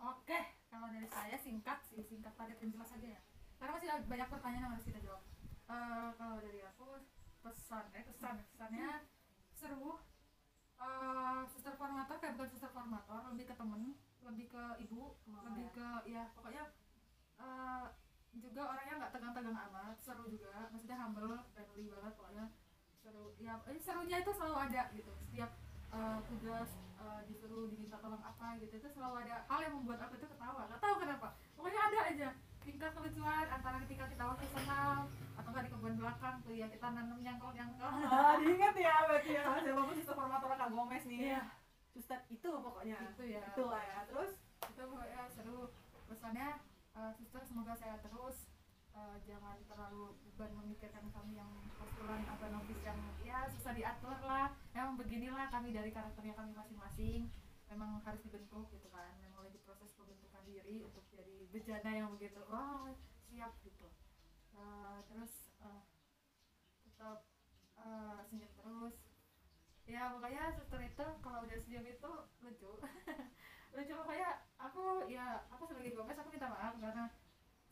Oke 0.00 0.40
kalau 0.74 0.90
dari 0.90 1.06
saya 1.06 1.38
singkat 1.38 1.86
sih 1.86 2.02
singkat 2.02 2.34
padat 2.34 2.58
dan 2.58 2.74
jelas 2.74 2.90
aja 2.90 3.08
ya. 3.14 3.20
Karena 3.62 3.78
masih 3.78 3.88
ada 3.94 4.02
banyak 4.10 4.26
pertanyaan 4.26 4.62
yang 4.66 4.72
harus 4.74 4.86
kita 4.90 5.00
jawab. 5.06 5.22
Eh, 5.70 6.08
kalau 6.18 6.36
dari 6.42 6.60
aku 6.66 6.98
pesan 7.46 7.84
eh 7.94 8.02
pesan 8.02 8.42
pesannya 8.50 9.06
seru. 9.54 10.02
Eh, 10.82 11.42
suster 11.46 11.78
formator 11.78 12.18
kayak 12.18 12.34
bukan 12.34 12.50
suster 12.50 12.74
formator 12.74 13.22
lebih 13.30 13.46
ke 13.46 13.54
temen 13.54 13.94
lebih 14.26 14.46
ke 14.50 14.64
ibu 14.82 15.14
Mama 15.30 15.52
lebih 15.52 15.68
ya. 15.70 15.76
ke 15.76 15.88
ya 16.10 16.22
pokoknya 16.34 16.64
eh, 17.38 17.86
juga 18.42 18.62
orangnya 18.70 18.94
nggak 19.02 19.12
tegang-tegang 19.14 19.56
amat 19.70 19.96
seru 20.02 20.24
juga. 20.30 20.70
Maksudnya 20.70 20.96
humble 20.98 21.38
friendly 21.54 21.84
banget 21.90 22.12
pokoknya 22.18 22.44
seru. 23.02 23.24
Ya 23.38 23.54
eh, 23.68 23.80
serunya 23.82 24.16
itu 24.22 24.30
selalu 24.34 24.56
ada 24.58 24.82
gitu. 24.94 25.12
Setiap 25.26 25.50
eh, 25.94 26.18
tugas 26.30 26.70
eh, 26.98 27.20
disuruh 27.30 27.70
diminta 27.70 27.96
tolong 28.02 28.22
apa 28.22 28.58
gitu 28.58 28.74
itu 28.78 28.88
selalu 28.90 29.26
ada. 29.26 29.46
Hal 29.46 29.60
yang 29.62 29.74
membuat 29.78 30.06
aku 30.08 30.18
itu 30.18 30.26
ketawa. 30.26 30.66
Nggak 30.66 30.80
tahu 30.82 30.94
kenapa. 31.02 31.28
Pokoknya 31.54 31.80
ada 31.90 32.00
aja. 32.10 32.28
Tingkah 32.64 32.90
kelucuan 32.96 33.46
antara 33.52 33.76
ketika 33.84 34.08
kita 34.08 34.24
waktu 34.24 34.44
senam 34.56 35.04
atau 35.36 35.48
nggak 35.52 35.64
di 35.68 35.70
kebun 35.76 35.94
belakang 36.00 36.36
tuh 36.40 36.54
ya 36.56 36.64
kita 36.72 36.86
nanam 36.96 37.20
nyangkol 37.20 37.52
nyangkol 37.52 37.92
Ah, 38.08 38.40
diingat 38.40 38.74
ya 38.80 38.94
berarti 39.04 39.30
ya. 39.36 39.44
Siapa 39.60 39.82
pun 39.84 39.94
suster 40.00 40.16
formator 40.16 40.48
Kak 40.48 40.70
Gomez 40.72 41.04
nih. 41.04 41.36
Suster 41.92 42.24
itu 42.32 42.48
pokoknya. 42.48 42.96
Itu 43.12 43.24
ya. 43.28 43.44
Itu 43.52 43.64
lah 43.68 43.84
ya. 43.84 43.98
Terus? 44.08 44.32
Itu 44.64 44.82
pokoknya 44.88 45.20
seru. 45.36 45.68
Pesannya 46.08 46.48
eh, 46.94 47.42
semoga 47.46 47.74
sehat 47.74 48.00
terus. 48.06 48.46
Eh, 48.94 49.16
jangan 49.26 49.58
terlalu 49.66 50.14
beban 50.22 50.54
memikirkan 50.54 51.10
kami 51.10 51.34
yang 51.34 51.50
postulan 51.74 52.22
atau 52.30 52.46
novis 52.54 52.78
yang 52.86 52.98
ya 53.26 53.42
susah 53.50 53.74
diatur 53.74 54.14
lah. 54.22 54.54
Memang 54.70 54.94
beginilah 54.94 55.50
kami 55.50 55.74
dari 55.74 55.90
karakternya 55.90 56.38
kami 56.38 56.54
masing-masing. 56.54 57.26
Memang 57.66 57.98
harus 58.06 58.22
dibentuk 58.22 58.70
gitu 58.70 58.86
kan. 58.94 59.10
Memang 59.18 59.50
lagi 59.50 59.58
proses 59.66 59.90
pembentukan 59.98 60.46
diri 60.46 60.86
untuk 60.86 61.02
jadi 61.10 61.50
bejana 61.50 61.90
yang 61.90 62.08
begitu 62.14 62.38
wah 62.46 62.94
siap 63.26 63.58
gitu. 63.66 63.90
Eh, 64.54 64.98
terus 65.10 65.50
tetap 66.86 67.26
senyum 68.30 68.52
terus. 68.54 68.94
Ya 69.84 70.14
pokoknya 70.14 70.54
suster 70.54 70.80
itu 70.80 71.06
kalau 71.18 71.42
udah 71.42 71.58
senyum 71.58 71.84
itu 71.84 72.12
lucu. 72.46 72.72
Lucu 73.74 73.92
makanya 73.98 74.43
aku 74.64 75.04
ya 75.12 75.44
aku 75.52 75.62
sebagai 75.68 75.92
gomez 75.92 76.16
aku 76.16 76.32
minta 76.32 76.48
maaf 76.48 76.74
karena 76.80 77.12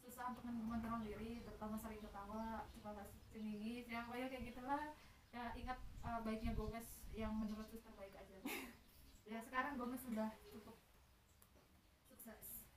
susah 0.02 0.34
untuk 0.34 0.44
mengontrol 0.44 1.00
diri 1.00 1.40
terutama 1.46 1.78
sering 1.78 2.02
ketawa 2.02 2.68
suka 2.68 2.88
nggak 2.92 3.08
ceningis 3.32 3.86
ya 3.88 4.04
pokoknya 4.04 4.28
kayak 4.28 4.44
gitulah. 4.52 4.82
Ya 5.32 5.48
ingat 5.56 5.78
uh, 6.04 6.20
baiknya 6.20 6.52
gomez 6.52 6.84
yang 7.16 7.32
menurut 7.32 7.64
suster 7.72 7.92
baik 7.96 8.12
aja. 8.12 8.36
Ya 9.24 9.38
sekarang 9.40 9.80
gomez 9.80 10.02
sudah 10.04 10.28
cukup 10.52 10.76
sukses. 12.04 12.68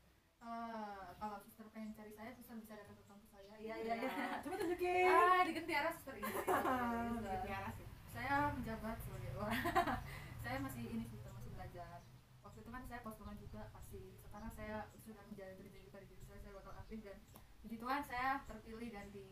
Eh, 0.45 1.07
kalau 1.18 1.41
suster 1.41 1.66
pengen 1.74 1.97
cari 1.97 2.13
saya 2.13 2.32
suster 2.38 2.55
bisa 2.61 2.78
datang 2.78 2.95
ke 2.95 3.03
kampus 3.09 3.30
saya. 3.34 3.53
Iya 3.57 3.76
iya 3.82 3.93
iya. 3.97 4.39
Coba 4.45 4.55
tunjukin. 4.61 5.09
Ah 5.09 5.41
di 5.41 5.51
Gentiara 5.57 5.89
suster. 5.89 6.13
Ini 6.22 6.30
Di 6.30 7.39
Tiara 7.43 7.70
sih. 7.74 7.88
Saya 8.13 8.53
menjabat 8.53 8.97
sebagai 9.01 9.32
orang. 9.41 9.59
Saya 10.45 10.61
masih 10.61 10.84
ini 10.86 11.03
suster 11.09 11.34
masih 11.34 11.51
belajar. 11.57 12.05
Waktu 12.45 12.57
itu 12.61 12.70
kan 12.70 12.86
saya 12.86 13.01
postulan 13.01 13.24
juga 13.56 13.72
pasti. 13.72 14.03
Sekarang 14.20 14.51
saya 14.51 14.84
sudah 14.99 15.24
menjalani 15.32 15.64
diri 15.64 15.80
juga 15.88 16.03
di 16.03 16.20
saya 16.28 16.43
saya 16.43 16.60
bakal 16.60 16.76
aktif 16.76 16.99
dan 17.08 17.16
puji 17.64 17.80
Tuhan 17.80 18.03
saya 18.03 18.43
terpilih 18.51 18.91
dan 18.91 19.08
di 19.16 19.28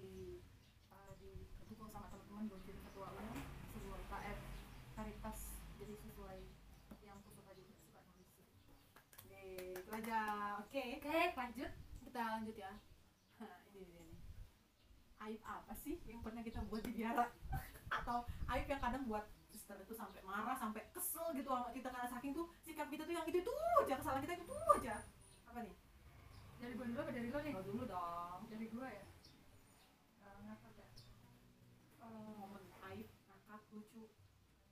uh, 0.95 1.11
didukung 1.19 1.91
sama 1.91 2.07
teman-teman 2.07 2.47
buat 2.47 2.63
jadi 2.63 2.79
ketua 2.87 3.11
umum 3.19 3.35
sebuah 3.75 3.99
KF 4.07 4.39
Caritas. 4.95 5.39
Jadi 5.75 5.93
sesuai 6.07 6.39
yang 7.03 7.19
aku 7.19 7.35
suka 7.35 7.51
juga 7.51 7.71
suka 7.75 7.99
nulis. 8.07 8.31
Yeay, 9.27 9.75
itu 9.75 9.91
aja. 9.91 10.19
Oke. 10.63 11.03
Oke 11.03 11.19
lanjut. 11.35 11.71
Kita 12.07 12.21
lanjut 12.39 12.55
ya. 12.55 12.71
Hah, 13.43 13.59
ini 13.75 13.83
dia 13.83 14.01
nih. 14.07 14.19
Aib 15.19 15.41
apa 15.43 15.75
sih 15.83 15.99
yang 16.07 16.23
pernah 16.23 16.39
kita 16.39 16.63
buat 16.71 16.79
di 16.87 16.95
biara? 16.95 17.27
Atau 17.99 18.23
aib 18.55 18.71
yang 18.71 18.79
kadang 18.79 19.03
buat 19.03 19.27
suster 19.73 19.89
itu 19.89 19.95
sampai 19.97 20.21
marah 20.21 20.53
sampai 20.53 20.85
kesel 20.93 21.33
gitu 21.33 21.49
sama 21.49 21.73
kita 21.73 21.89
karena 21.89 22.05
saking 22.05 22.31
tuh 22.37 22.45
sikap 22.61 22.87
kita 22.93 23.03
tuh 23.09 23.13
yang 23.17 23.25
itu 23.25 23.41
tuh 23.41 23.57
aja 23.81 23.95
kesalahan 23.97 24.21
kita 24.21 24.33
itu 24.37 24.45
tuh 24.45 24.61
aja. 24.77 24.95
Apa 25.49 25.59
nih? 25.65 25.75
Dari 26.61 26.73
gua 26.77 26.85
dulu 26.85 26.99
apa 27.01 27.11
dari 27.11 27.29
lo 27.33 27.39
nih? 27.41 27.51
Kalau 27.57 27.65
dulu 27.65 27.81
dong. 27.89 28.39
Dari 28.53 28.65
gua 28.69 28.87
ya? 28.93 29.05
Uh, 30.21 30.37
ngakak 30.45 30.73
ya? 30.77 30.87
Eh, 32.05 32.31
momen 32.37 32.63
aib 32.93 33.07
ngakak 33.09 33.61
lucu 33.73 34.03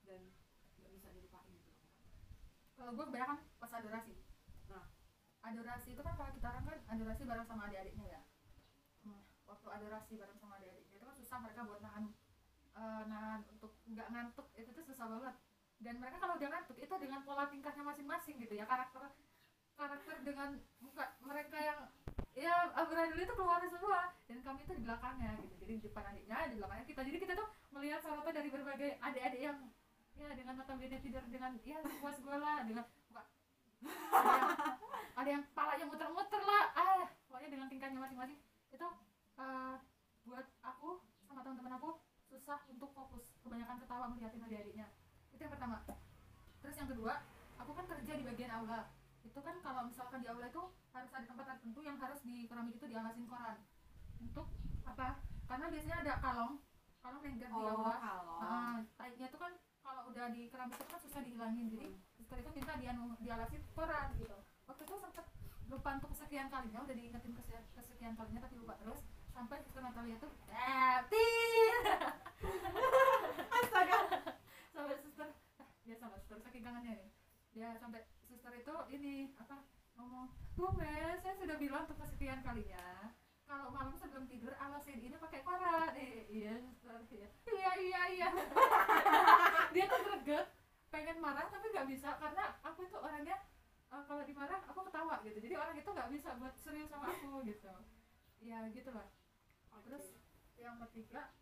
dan 0.06 0.22
nggak 0.78 0.90
bisa 0.94 1.08
dilupain 1.10 1.50
gitu. 1.50 1.70
Kalau 2.78 2.90
gue 2.94 3.04
kebanyakan 3.10 3.38
pas 3.58 3.72
adorasi. 3.74 4.14
Nah. 4.70 4.86
adorasi 5.42 5.98
itu 5.98 6.02
kan 6.06 6.14
kalau 6.14 6.30
kita 6.30 6.46
orang 6.46 6.64
kan 6.70 6.78
adorasi 6.94 7.22
bareng 7.26 7.46
sama 7.50 7.66
adik-adiknya 7.66 8.06
ya? 8.06 8.20
Nah, 9.02 9.18
waktu 9.50 9.66
adorasi 9.66 10.14
bareng 10.14 10.38
sama 10.38 10.62
adik-adiknya 10.62 10.94
itu 10.94 11.04
kan 11.04 11.16
susah 11.18 11.38
mereka 11.42 11.66
buat 11.66 11.82
nahan 11.82 12.14
eh, 12.82 13.02
nahan 13.06 13.40
untuk 13.54 13.72
nggak 13.86 14.08
ngantuk 14.10 14.46
itu 14.58 14.70
tuh 14.74 14.84
susah 14.90 15.06
banget. 15.06 15.34
Dan 15.82 15.94
mereka 15.98 16.16
kalau 16.22 16.34
udah 16.38 16.48
ngantuk 16.50 16.78
itu 16.78 16.94
dengan 16.98 17.20
pola 17.22 17.46
tingkahnya 17.46 17.82
masing-masing 17.86 18.38
gitu 18.42 18.54
ya 18.54 18.66
karakter 18.66 19.02
karakter 19.72 20.16
dengan 20.22 20.60
muka 20.78 21.16
mereka 21.26 21.58
yang 21.58 21.80
ya 22.38 22.70
amburadul 22.74 23.18
itu 23.18 23.34
keluar 23.34 23.62
semua. 23.66 24.00
Dan 24.26 24.38
kami 24.42 24.66
itu 24.66 24.72
di 24.78 24.82
belakangnya 24.82 25.30
gitu 25.42 25.54
jadi 25.62 25.72
di 25.78 25.82
depan 25.86 26.04
adiknya 26.10 26.38
di 26.50 26.56
belakangnya 26.58 26.86
kita. 26.86 27.00
Jadi 27.06 27.18
kita 27.22 27.32
tuh 27.38 27.48
melihat 27.74 28.00
sorotan 28.02 28.34
dari 28.34 28.48
berbagai 28.50 28.90
adik-adik 28.98 29.40
yang 29.42 29.58
ya 30.12 30.28
dengan 30.36 30.54
notabene 30.60 30.98
tidur 31.00 31.24
dengan 31.26 31.56
ya 31.64 31.80
puas 31.98 32.18
gue 32.20 32.36
lah 32.36 32.62
dengan 32.66 32.84
muka. 33.10 33.22
Ada 33.82 34.30
yang, 34.30 34.50
ada 35.18 35.28
yang 35.34 35.42
palanya 35.50 35.86
muter-muter 35.90 36.42
lah 36.46 36.62
ah 36.78 37.02
pokoknya 37.26 37.48
dengan 37.58 37.66
tingkahnya 37.66 37.98
masing-masing. 37.98 38.38
Itu 38.70 38.86
eh, 39.42 39.74
buat 40.22 40.46
aku 40.62 41.02
sama 41.26 41.42
teman-teman 41.42 41.74
aku 41.80 41.98
susah 42.32 42.64
untuk 42.72 42.88
fokus. 42.96 43.28
Kebanyakan 43.44 43.76
ketawa 43.84 44.08
melihatin 44.08 44.40
adik-adiknya. 44.40 44.88
Itu 45.36 45.40
yang 45.44 45.52
pertama. 45.52 45.84
Terus 46.64 46.76
yang 46.80 46.88
kedua 46.88 47.20
aku 47.60 47.70
kan 47.76 47.84
kerja 47.84 48.12
di 48.16 48.24
bagian 48.24 48.50
aula. 48.56 48.88
Itu 49.20 49.38
kan 49.44 49.60
kalau 49.60 49.84
misalkan 49.84 50.24
di 50.24 50.28
aula 50.32 50.48
itu 50.48 50.62
harus 50.96 51.10
ada 51.12 51.26
tempat 51.28 51.44
tertentu 51.52 51.80
yang 51.84 52.00
harus 52.00 52.24
di 52.24 52.48
keramik 52.48 52.80
itu 52.80 52.88
dialasin 52.88 53.28
koran. 53.28 53.60
Untuk 54.24 54.48
apa? 54.88 55.20
Karena 55.44 55.66
biasanya 55.68 55.96
ada 56.00 56.12
kalong 56.24 56.54
kalong 57.04 57.22
lengger 57.22 57.50
di 57.52 57.60
oh 57.60 57.68
aula. 57.76 57.94
kalau 58.00 58.38
Ah, 58.40 58.76
taiknya 58.96 59.28
itu 59.28 59.38
kan 59.38 59.52
kalau 59.84 60.02
udah 60.08 60.26
di 60.32 60.48
keramik 60.48 60.78
itu 60.80 60.88
kan 60.88 61.00
susah 61.04 61.20
dihilangin. 61.20 61.66
Jadi 61.68 61.86
suster 62.16 62.38
itu 62.40 62.50
minta 62.56 62.72
dianu 62.80 63.12
dialasin 63.20 63.62
koran 63.76 64.08
gitu. 64.16 64.38
Waktu 64.64 64.82
itu 64.88 64.94
sempet 64.96 65.26
lupa 65.68 65.88
untuk 66.00 66.10
kesekian 66.16 66.48
kalinya 66.52 66.84
udah 66.84 66.96
diingetin 66.96 67.32
kesekian, 67.32 67.64
kesekian 67.76 68.12
kalinya 68.12 68.40
tapi 68.44 68.54
lupa 68.60 68.76
terus 68.76 69.00
sampai 69.32 69.58
suster 69.64 69.82
Natalia 69.82 70.16
tuh 70.20 70.30
eh 70.52 70.96
tit 71.08 71.84
astaga. 73.58 73.98
Sampai 74.72 74.96
suster 75.00 75.28
ah, 75.60 75.68
dia 75.84 75.96
sama 75.96 76.16
suster 76.20 76.38
saking 76.44 76.62
kangennya 76.64 77.00
nih. 77.00 77.10
Dia 77.56 77.68
sampai 77.80 78.04
suster 78.28 78.52
itu 78.56 78.74
ini 78.92 79.32
apa 79.40 79.64
ngomong 79.96 80.28
bu 80.56 80.68
Mes, 80.76 81.20
saya 81.24 81.34
sudah 81.36 81.56
bilang 81.56 81.88
untuk 81.88 82.00
kesekian 82.04 82.44
kalinya 82.44 83.12
kalau 83.48 83.68
malam 83.68 83.92
sebelum 84.00 84.24
tidur 84.28 84.56
alasin 84.56 85.00
ini 85.00 85.16
pakai 85.20 85.44
koran 85.44 85.92
eh, 85.96 86.24
iya 86.28 86.56
suster 86.68 87.00
iya. 87.12 87.28
Iya 87.48 87.72
iya 87.80 88.02
iya. 88.12 88.28
Dia 89.74 89.84
tuh 89.88 90.00
greget 90.04 90.46
pengen 90.92 91.18
marah 91.24 91.48
tapi 91.48 91.72
nggak 91.72 91.88
bisa 91.88 92.20
karena 92.20 92.56
aku 92.60 92.84
itu 92.84 92.96
orangnya 93.00 93.36
eh, 93.92 94.02
kalau 94.04 94.22
dimarah 94.28 94.60
aku 94.68 94.80
ketawa 94.88 95.24
gitu. 95.24 95.38
Jadi 95.40 95.54
orang 95.56 95.76
itu 95.76 95.88
nggak 95.88 96.10
bisa 96.12 96.28
buat 96.36 96.54
serius 96.60 96.92
sama 96.92 97.08
aku 97.08 97.40
gitu. 97.48 97.72
Ya 98.42 98.66
gitu 98.74 98.92
lah 98.92 99.21
terus 99.80 100.04
yang 100.58 100.76
ketiga 100.88 101.32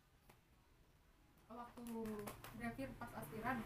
waktu 1.51 1.83
brevir 2.55 2.89
pas 2.97 3.11
aspiran 3.19 3.59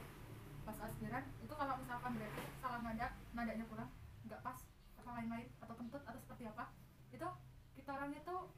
pas 0.64 0.78
aspiran 0.80 1.24
itu 1.44 1.52
kalau 1.52 1.74
misalkan 1.76 2.12
brevir 2.16 2.46
salah 2.58 2.80
nada 2.80 3.12
nadanya 3.36 3.64
kurang 3.68 3.90
nggak 4.24 4.40
pas 4.40 4.56
atau 4.96 5.12
lain-lain 5.12 5.46
atau 5.60 5.74
kentut 5.76 6.02
atau 6.02 6.16
seperti 6.16 6.48
apa 6.48 6.72
itu 7.12 7.28
kita 7.76 7.90
orangnya 7.92 8.20
tuh 8.24 8.48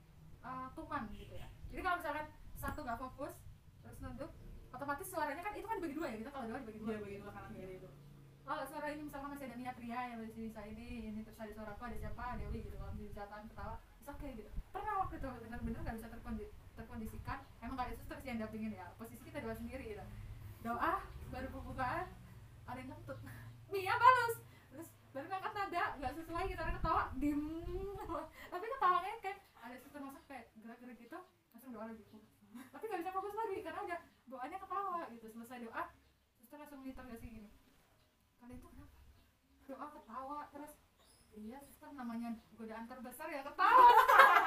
uh, 0.46 0.70
tuman 0.78 1.11
gitu 1.11 1.34
ya 1.34 1.50
jadi 1.74 1.80
kalau 1.82 1.96
misalkan 1.98 2.26
satu 2.54 2.80
nggak 2.86 3.00
fokus 3.02 3.34
terus 3.82 3.98
nunduk 3.98 4.30
otomatis 4.70 5.07
suaranya 5.11 5.42
kan 5.42 5.52
itu 5.59 5.66
kan 5.66 5.76
dibagi 5.82 5.96
dua 5.98 6.07
ya 6.14 6.16
kita 6.22 6.30
kalau 6.30 6.46
dua 6.46 6.59
dibagi 6.62 6.78
dua 6.78 6.90
Iya, 6.94 7.00
bagi 7.02 7.18
dua 7.18 7.32
kanan 7.34 7.50
kiri 7.50 7.74
itu. 7.82 7.90
kalau 8.46 8.62
suara 8.70 8.86
ini 8.94 9.02
misalkan 9.11 9.28
masih 9.34 9.46
ada 9.50 9.57
niat 9.59 9.76
Ria 9.82 10.00
yang 10.07 10.18
masih 10.22 10.34
bisa 10.38 10.61
ini 10.62 10.86
ini 11.11 11.20
terus 11.26 11.38
ada 11.42 11.50
suara 11.50 11.70
aku 11.74 11.82
ada 11.90 11.96
siapa 11.98 12.38
Dewi 12.38 12.59
gitu 12.62 12.76
kalau 12.78 12.94
bisa 12.94 13.22
tahan 13.26 13.50
ketawa 13.50 13.76
okay 14.14 14.30
gitu. 14.38 14.50
Pernah 14.70 14.94
waktu 15.02 15.14
itu 15.18 15.28
bener-bener 15.42 15.80
nggak 15.82 15.96
bisa 15.98 16.09
terkondi 16.11 16.46
terkondisikan? 16.78 17.38
Emang 17.59 17.74
gak 17.74 17.88
ada 17.90 17.96
suster 17.98 18.18
sih 18.22 18.28
yang 18.30 18.38
dampingin 18.38 18.72
ya? 18.76 18.86
Posisi 19.00 19.22
kita 19.26 19.42
dua 19.42 19.54
sendiri 19.59 19.84
gitu. 19.96 20.04
Doa 20.62 21.02
baru 21.34 21.48
pembukaan 21.50 22.07
ada 22.70 22.78
yang 22.78 22.90
kentut. 22.94 23.18
Mia 23.72 23.94
balas. 23.98 24.34
Terus 24.70 24.88
baru 25.11 25.26
ngangkat 25.26 25.52
nada 25.59 25.84
nggak 25.98 26.12
sesuai 26.22 26.44
kita 26.46 26.61
orang 26.62 26.76
ketawa. 26.78 27.02
Dim. 27.18 27.42
Tapi 28.52 28.64
ketawanya 28.70 29.18
kayak 29.22 29.38
ada 29.62 29.76
suster 29.82 30.00
masak 30.02 30.22
kayak 30.30 30.44
gerak-gerak 30.62 30.98
gitu 31.02 31.18
langsung 31.50 31.70
doa 31.74 31.84
lagi. 31.90 32.04
Tapi 32.72 32.84
nggak 32.86 33.00
bisa 33.02 33.12
fokus 33.12 33.34
lagi 33.34 33.57
karena 33.66 33.80
udah 33.82 34.00
doanya 34.30 34.59
ketawa 34.62 35.00
gitu. 35.11 35.26
Selesai 35.34 35.59
doa 35.66 35.82
suster 36.38 36.59
langsung 36.62 36.78
menginterogasi 36.84 37.26
gini. 37.26 37.50
Kalian 38.38 38.59
tuh 38.62 38.70
kenapa? 38.70 38.98
Doa 39.66 39.86
ketawa 39.90 40.38
terus 40.54 40.72
iya 41.37 41.61
suster 41.68 41.93
namanya 41.93 42.32
godaan 42.57 42.89
terbesar 42.89 43.28
ya 43.28 43.45
ketawa. 43.45 43.89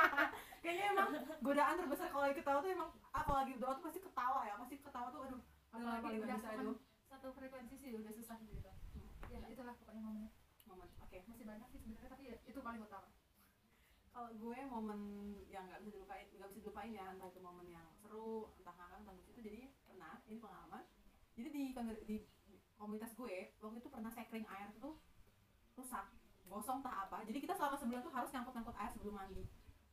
Kayaknya 0.66 0.86
emang 0.92 1.10
godaan 1.46 1.76
terbesar 1.78 2.08
kalau 2.10 2.24
lagi 2.26 2.42
ketawa 2.42 2.60
tuh 2.66 2.72
emang 2.74 2.90
apalagi 3.14 3.54
doa 3.62 3.78
tuh 3.78 3.86
pasti 3.86 4.02
ketawa 4.02 4.42
ya 4.44 4.54
pasti 4.58 4.76
ketawa 4.82 5.08
tuh 5.14 5.22
aduh 5.30 5.42
apalagi 5.70 6.02
paling 6.02 6.22
udah 6.26 6.36
bisa 6.42 6.50
itu 6.58 6.74
satu 7.06 7.28
frekuensi 7.38 7.76
sih 7.78 7.92
udah 7.94 8.12
susah 8.18 8.38
gitu. 8.42 8.72
Ya 9.30 9.40
itulah 9.46 9.74
pokoknya 9.78 10.02
momennya 10.02 10.32
momen 10.66 10.90
oke. 10.98 11.18
Masih 11.30 11.46
banyak 11.46 11.68
sih 11.70 11.80
sebenarnya 11.80 12.10
tapi 12.10 12.24
ya, 12.34 12.38
itu 12.50 12.60
paling 12.60 12.82
utama. 12.82 13.10
Kalau 14.10 14.30
gue 14.34 14.60
momen 14.66 15.00
yang 15.48 15.70
nggak 15.70 15.86
bisa 15.86 15.94
dilupain 15.94 16.26
nggak 16.34 16.50
bisa 16.50 16.60
dilupain 16.66 16.92
ya 16.92 17.06
entah 17.14 17.30
itu 17.30 17.40
momen 17.40 17.68
yang 17.70 17.86
seru 18.02 18.50
entah 18.58 18.74
ngakak 18.74 18.98
entah 19.06 19.14
lucu 19.14 19.30
itu 19.38 19.42
jadi 19.46 19.62
pernah 19.86 20.18
ini 20.26 20.38
pengalaman. 20.42 20.84
Jadi 21.38 21.50
di 21.54 21.64
di 22.10 22.16
komunitas 22.76 23.14
gue 23.14 23.54
waktu 23.62 23.78
itu 23.78 23.90
pernah 23.94 24.10
sekring 24.10 24.48
air 24.50 24.74
tuh 24.82 24.98
rusak 25.80 26.19
gosong 26.50 26.82
tak 26.82 27.08
apa. 27.08 27.22
Jadi 27.24 27.38
kita 27.45 27.54
selama 27.54 27.78
sebulan 27.78 28.02
tuh 28.02 28.14
harus 28.14 28.30
nyangkut 28.34 28.54
nyangkut 28.58 28.76
air 28.76 28.91
sebelum 28.91 29.14
mandi. 29.16 29.43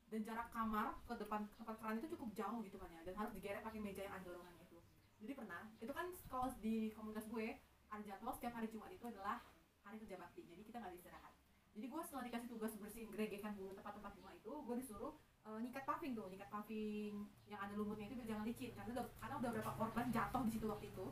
Dan 0.09 0.20
jarak 0.24 0.48
kamar 0.50 0.96
ke 1.04 1.14
depan 1.20 1.44
tempat 1.61 1.76
keran 1.76 2.00
itu 2.00 2.09
cukup 2.16 2.28
jauh 2.32 2.59
gitu 2.64 2.76
kan 2.80 2.88
ya. 2.90 3.00
Dan 3.04 3.14
harus 3.14 3.32
digeret 3.36 3.61
pakai 3.61 3.78
meja 3.78 4.02
yang 4.09 4.14
ada 4.16 4.24
dorongannya 4.24 4.64
itu. 4.64 4.78
Jadi 5.20 5.32
pernah 5.36 5.62
itu 5.78 5.92
kan 5.92 6.07
kalau 6.32 6.48
di 6.64 6.90
komunitas 6.96 7.28
gue 7.28 7.61
ada 7.92 8.02
jadwal 8.02 8.32
setiap 8.34 8.57
hari 8.57 8.66
Jumat 8.72 8.90
itu 8.90 9.04
adalah 9.04 9.44
hari 9.84 10.00
kerja 10.00 10.16
bakti. 10.16 10.42
Jadi 10.48 10.62
kita 10.64 10.80
nggak 10.80 10.96
istirahat. 10.96 11.32
Jadi 11.76 11.86
gue 11.92 12.00
setelah 12.09 12.24
dikasih 12.24 12.48
tugas 12.48 12.72
bersihin 12.80 13.09
geregekan 13.12 13.52
dulu 13.52 13.76
tempat-tempat 13.76 14.12
bunga 14.16 14.32
itu 14.32 14.52
gue 14.64 14.76
disuruh 14.80 15.12
eh, 15.44 15.59
nyikat 15.61 15.84
paving 15.84 16.16
tuh 16.16 16.26
nyikat 16.32 16.48
paving 16.48 17.28
yang 17.52 17.61
ada 17.61 17.76
lumutnya 17.76 18.09
itu 18.09 18.16
biar 18.16 18.28
jangan 18.32 18.44
licin. 18.48 18.72
Karena 18.72 18.90
udah 18.96 19.07
karena 19.20 19.34
udah 19.44 19.50
berapa 19.52 19.72
korban 19.76 20.07
jatuh 20.09 20.42
di 20.48 20.52
situ 20.57 20.66
waktu 20.66 20.86
itu. 20.88 21.07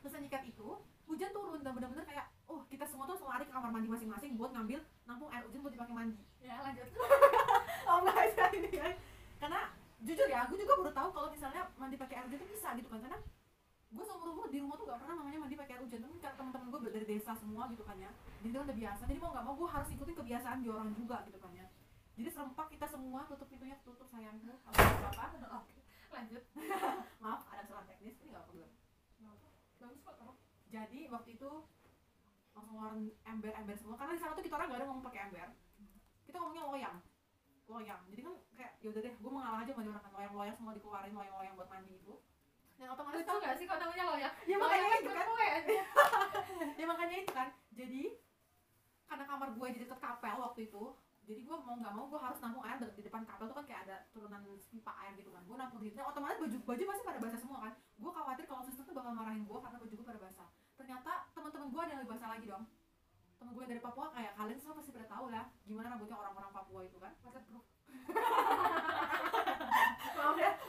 Terus 0.00 0.12
nyikat 0.18 0.42
itu 0.48 0.68
hujan 1.12 1.30
turun 1.36 1.60
dan 1.60 1.72
bener-bener 1.76 2.04
kayak 2.08 2.26
oh 2.48 2.64
kita 2.72 2.88
semua 2.88 3.04
tuh 3.04 3.20
langsung 3.20 3.28
lari 3.28 3.44
ke 3.44 3.52
kamar 3.52 3.68
mandi 3.68 3.88
masing-masing 3.92 4.32
buat 4.40 4.50
ngambil 4.56 4.80
nampung 5.04 5.28
air 5.28 5.44
hujan 5.44 5.60
buat 5.60 5.74
dipakai 5.76 5.94
mandi. 5.94 6.16
Ya 6.40 6.56
lanjut. 6.64 6.88
Oh 7.82 7.98
aja 8.06 8.46
ini 8.54 8.70
kan 8.72 8.94
karena 9.42 9.60
jujur 10.06 10.24
ya 10.30 10.46
aku 10.46 10.54
juga 10.54 10.78
baru 10.78 10.92
tahu 10.94 11.08
kalau 11.12 11.28
misalnya 11.34 11.66
mandi 11.76 11.98
pakai 11.98 12.14
air 12.14 12.24
hujan 12.30 12.40
itu 12.40 12.48
bisa 12.56 12.68
gitu 12.78 12.88
kan 12.88 13.02
karena 13.02 13.18
gue 13.92 14.04
seumur 14.06 14.28
umur 14.32 14.46
di 14.48 14.62
rumah 14.62 14.78
tuh 14.80 14.86
gak 14.88 15.02
pernah 15.02 15.20
namanya 15.20 15.38
mandi 15.44 15.56
pakai 15.58 15.76
air 15.76 15.82
hujan. 15.84 16.00
Tapi 16.00 16.16
karena 16.22 16.36
teman-teman 16.38 16.66
gue 16.72 16.80
dari 16.94 17.06
desa 17.10 17.32
semua 17.36 17.68
gitu 17.68 17.84
kan 17.84 17.96
ya 18.00 18.08
jadi 18.40 18.50
kan 18.56 18.62
udah 18.64 18.76
biasa. 18.80 19.02
Jadi 19.04 19.18
mau 19.20 19.30
nggak 19.36 19.44
mau 19.44 19.54
gue 19.58 19.68
harus 19.68 19.88
ikutin 19.92 20.16
kebiasaan 20.16 20.58
di 20.64 20.68
orang 20.72 20.88
juga 20.96 21.16
gitu 21.28 21.38
kan 21.42 21.52
ya. 21.52 21.66
Jadi 22.16 22.28
serempak 22.32 22.66
kita 22.72 22.86
semua 22.88 23.20
tutup 23.28 23.48
pintunya 23.50 23.76
tutup 23.84 24.06
sayangku. 24.08 24.56
Apa 24.72 24.80
apa? 25.12 25.24
Oke 25.60 25.76
lanjut. 26.14 26.42
Maaf 27.22 27.44
ada 27.50 27.60
kesalahan 27.66 27.86
teknis 27.90 28.16
ini 28.22 28.30
nggak 28.32 28.46
apa 28.46 28.52
belum 28.56 28.70
bagus 29.82 29.98
kok 30.06 30.14
kamu 30.16 30.32
jadi 30.72 30.98
waktu 31.12 31.36
itu 31.36 31.50
langsung 32.56 32.76
ngeluarin 32.76 33.12
ember-ember 33.28 33.76
semua. 33.76 33.96
Karena 34.00 34.16
di 34.16 34.20
sana 34.20 34.32
tuh 34.32 34.44
kita 34.44 34.56
orang 34.56 34.72
gak 34.72 34.80
ada 34.80 34.86
ngomong 34.88 35.04
pakai 35.04 35.20
ember. 35.28 35.48
Kita 36.24 36.36
ngomongnya 36.40 36.64
loyang. 36.68 36.96
Loyang. 37.68 38.00
Jadi 38.08 38.20
kan 38.24 38.34
kayak 38.56 38.72
yaudah 38.80 39.00
deh 39.04 39.14
gue 39.16 39.30
mengalah 39.32 39.60
aja 39.64 39.72
sama 39.72 39.84
orang 39.88 40.04
kan. 40.04 40.12
Loyang-loyang 40.16 40.56
semua 40.56 40.72
dikeluarin 40.76 41.12
loyang-loyang 41.16 41.54
buat 41.56 41.68
mandi 41.68 41.92
itu. 41.96 42.14
Dan 42.80 42.88
otomatis 42.88 43.20
lucu 43.20 43.36
gak 43.44 43.56
sih 43.60 43.64
kok 43.68 43.78
namanya 43.78 44.04
lo 44.10 44.14
ya 44.18 44.30
ya 44.48 44.56
makanya 44.58 44.86
yang 44.90 45.02
itu 45.04 45.12
kan. 45.12 45.26
ya 46.80 46.84
makanya 46.88 47.16
itu 47.20 47.32
kan. 47.32 47.48
Jadi 47.76 48.02
karena 49.06 49.24
kamar 49.28 49.48
gue 49.52 49.66
di 49.76 49.78
dekat 49.84 50.00
kapel 50.00 50.36
waktu 50.40 50.60
itu 50.72 50.84
jadi 51.22 51.40
gue 51.46 51.56
mau 51.62 51.78
nggak 51.78 51.94
mau 51.94 52.10
gue 52.10 52.18
harus 52.18 52.40
nampung 52.42 52.64
air 52.66 52.82
di 52.82 53.02
depan 53.06 53.22
kapel 53.22 53.46
tuh 53.46 53.54
kan 53.54 53.64
kayak 53.68 53.80
ada 53.86 53.96
turunan 54.10 54.42
pipa 54.42 54.92
air 55.04 55.14
gitu 55.14 55.30
kan. 55.30 55.44
Gue 55.46 55.54
nampung 55.54 55.78
di 55.84 55.92
situ. 55.92 56.00
Nah, 56.00 56.10
otomatis 56.10 56.40
baju 56.40 56.56
baju 56.64 56.82
pasti 56.90 57.02
pada 57.06 57.20
basah 57.22 57.40
semua 57.40 57.58
kan. 57.62 57.72
Gue 58.00 58.10
khawatir 58.10 58.44
kalau 58.50 58.62
suster 58.66 58.82
tuh 58.82 58.96
bakal 58.96 59.14
marahin 59.14 59.46
gue 59.46 59.58
karena 59.62 59.78
baju 59.78 59.94
gue 59.94 60.06
pada 60.08 60.20
basah 60.20 60.48
ternyata 60.82 61.30
teman-teman 61.30 61.70
gue 61.70 61.78
ada 61.78 61.94
yang 61.94 62.02
lebih 62.02 62.18
basah 62.18 62.34
lagi 62.34 62.50
dong. 62.50 62.66
Temen 63.38 63.54
gue 63.54 63.70
dari 63.70 63.78
Papua 63.78 64.10
kayak 64.10 64.34
kalian 64.34 64.58
semua 64.58 64.82
pasti 64.82 64.90
pada 64.90 65.06
tahu 65.06 65.30
lah 65.30 65.46
gimana 65.62 65.94
rambutnya 65.94 66.18
orang-orang 66.18 66.50
Papua 66.50 66.82
itu 66.82 66.98
kan. 66.98 67.14
Waterproof 67.22 67.62
maaf 70.18 70.36
ya. 70.42 70.58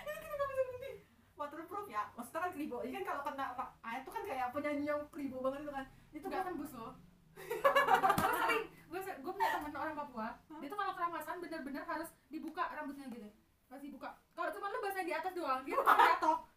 Ini 0.00 0.16
kita 0.16 0.32
nggak 0.32 0.48
bisa 0.48 0.64
berhenti. 0.64 1.04
Waterproof 1.36 1.92
ya. 1.92 2.08
Maksudnya 2.16 2.40
kan 2.40 2.56
kribo 2.56 2.80
ini 2.88 2.96
kan 2.96 3.04
kalau 3.04 3.20
kena 3.28 3.52
air 3.84 4.00
tuh 4.00 4.16
kan 4.16 4.24
kayak 4.24 4.48
penyanyi 4.56 4.88
yang 4.88 5.04
kribo 5.12 5.44
banget 5.44 5.60
itu 5.60 5.76
kan. 5.76 5.84
Itu 6.16 6.24
nggak 6.24 6.40
kan 6.40 6.56
tembus 6.56 6.72
loh. 6.72 6.96
Gue 7.36 8.32
sering 8.40 8.64
gue 8.88 9.00
gue 9.28 9.32
punya 9.36 9.52
temen 9.52 9.76
orang 9.76 9.92
Papua 9.92 10.40
dia 10.60 10.68
tuh 10.68 10.76
kalau 10.76 10.92
keramasan 10.92 11.40
bener-bener 11.40 11.80
harus 11.84 12.08
dibuka 12.32 12.64
rambutnya 12.72 13.12
gitu. 13.12 13.28
Harus 13.68 13.82
dibuka. 13.84 14.16
Kalau 14.32 14.48
cuma 14.56 14.72
lu 14.72 14.80
basah 14.80 15.04
di 15.04 15.12
atas 15.12 15.36
doang 15.36 15.60
dia 15.68 15.76
tuh 15.76 15.84
jatuh 15.84 16.49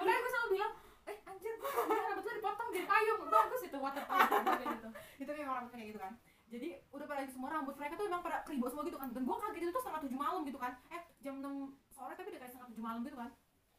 makanya 0.00 0.20
gue 0.24 0.32
selalu 0.32 0.50
bilang 0.56 0.72
eh 1.08 1.16
anjir 1.28 1.54
rambut 1.60 2.24
lu 2.24 2.32
dipotong 2.40 2.68
jadi 2.72 2.86
payung? 2.88 3.20
Bagus 3.28 3.60
itu 3.68 3.76
waterproof 3.76 4.20
kayak 4.32 4.66
gitu. 4.80 4.88
Itu 5.20 5.30
memang 5.36 5.54
rambutnya 5.60 5.76
kayak 5.76 5.90
gitu 5.92 6.00
kan. 6.00 6.12
Jadi 6.50 6.68
udah 6.90 7.06
pada 7.06 7.22
semua 7.30 7.48
rambut 7.52 7.74
mereka 7.78 7.94
tuh 7.94 8.06
emang 8.10 8.22
pada 8.24 8.38
kribo 8.42 8.66
semua 8.72 8.84
gitu 8.88 8.98
kan. 8.98 9.08
Dan 9.12 9.22
gua 9.28 9.36
kaget 9.38 9.62
itu 9.68 9.72
tuh 9.76 9.82
setengah 9.84 10.02
tujuh 10.08 10.18
malam 10.18 10.40
gitu 10.48 10.58
kan. 10.58 10.72
Eh 10.90 11.02
jam 11.20 11.34
6 11.38 11.76
sore 11.92 12.12
tapi 12.16 12.28
udah 12.32 12.40
kayak 12.40 12.52
setengah 12.52 12.68
tujuh 12.72 12.84
malam 12.84 13.00
gitu 13.04 13.16
kan. 13.20 13.30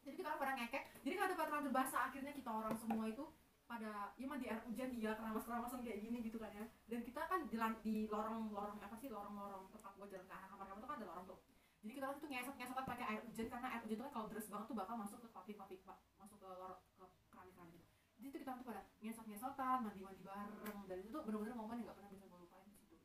Jadi 0.02 0.14
kita 0.18 0.26
orang 0.30 0.40
pada 0.40 0.52
ngekek. 0.58 0.82
Jadi 1.02 1.14
kalau 1.18 1.34
pada 1.36 1.50
rambut 1.50 1.72
basah 1.74 2.02
akhirnya 2.10 2.32
kita 2.32 2.50
orang 2.50 2.74
semua 2.78 3.04
itu 3.10 3.24
pada 3.66 4.12
ya 4.20 4.26
mandi 4.28 4.46
air 4.50 4.60
hujan 4.68 4.88
dia 4.92 5.16
keramas 5.16 5.44
keramasan 5.48 5.80
kayak 5.80 5.98
gini 6.04 6.18
gitu 6.22 6.38
kan 6.38 6.50
ya. 6.54 6.64
Dan 6.86 7.00
kita 7.02 7.20
kan 7.26 7.40
di, 7.48 7.56
di 7.82 7.94
lorong 8.06 8.52
lorong 8.52 8.78
apa 8.78 8.94
sih 8.98 9.08
lorong 9.10 9.34
lorong 9.34 9.64
tempat 9.72 9.92
gua 9.98 10.06
jalan 10.06 10.26
ke 10.26 10.34
arah 10.34 10.48
kamar 10.48 10.66
kamu 10.68 10.78
tuh 10.80 10.88
kan 10.88 10.96
ada 11.00 11.06
lorong 11.08 11.26
tuh. 11.28 11.38
Jadi 11.82 11.92
kita 11.98 12.06
tuh 12.14 12.28
ngesot 12.30 12.54
ngesotan 12.54 12.86
pakai 12.86 13.04
air 13.10 13.20
hujan 13.26 13.46
karena 13.50 13.68
air 13.74 13.80
hujan 13.82 13.96
tuh 13.98 14.06
kan 14.06 14.12
kalau 14.14 14.26
deras 14.30 14.46
banget 14.46 14.66
tuh 14.70 14.76
bakal 14.78 14.94
masuk 14.96 15.18
ke 15.18 15.28
paving 15.34 15.58
paving 15.58 15.82
pak 15.82 15.98
ke 16.42 16.46
lorong 16.50 16.74
ke 16.98 17.06
keramik 17.30 17.54
keramik 17.54 17.74
gitu. 17.78 17.86
Jadi 18.18 18.26
itu 18.26 18.36
kita 18.42 18.52
tuh 18.58 18.66
pada 18.66 18.82
nyesot 18.98 19.26
nyesotan 19.30 19.78
mandi 19.86 20.00
mandi 20.02 20.22
bareng 20.26 20.78
dan 20.90 20.96
itu 20.98 21.08
tuh 21.14 21.22
benar-benar 21.22 21.54
momen 21.54 21.78
yang 21.78 21.86
gak 21.94 21.98
pernah 22.02 22.10
bisa 22.10 22.24
gue 22.26 22.38
lupain 22.42 22.66
di 22.66 22.74
situ. 22.82 22.96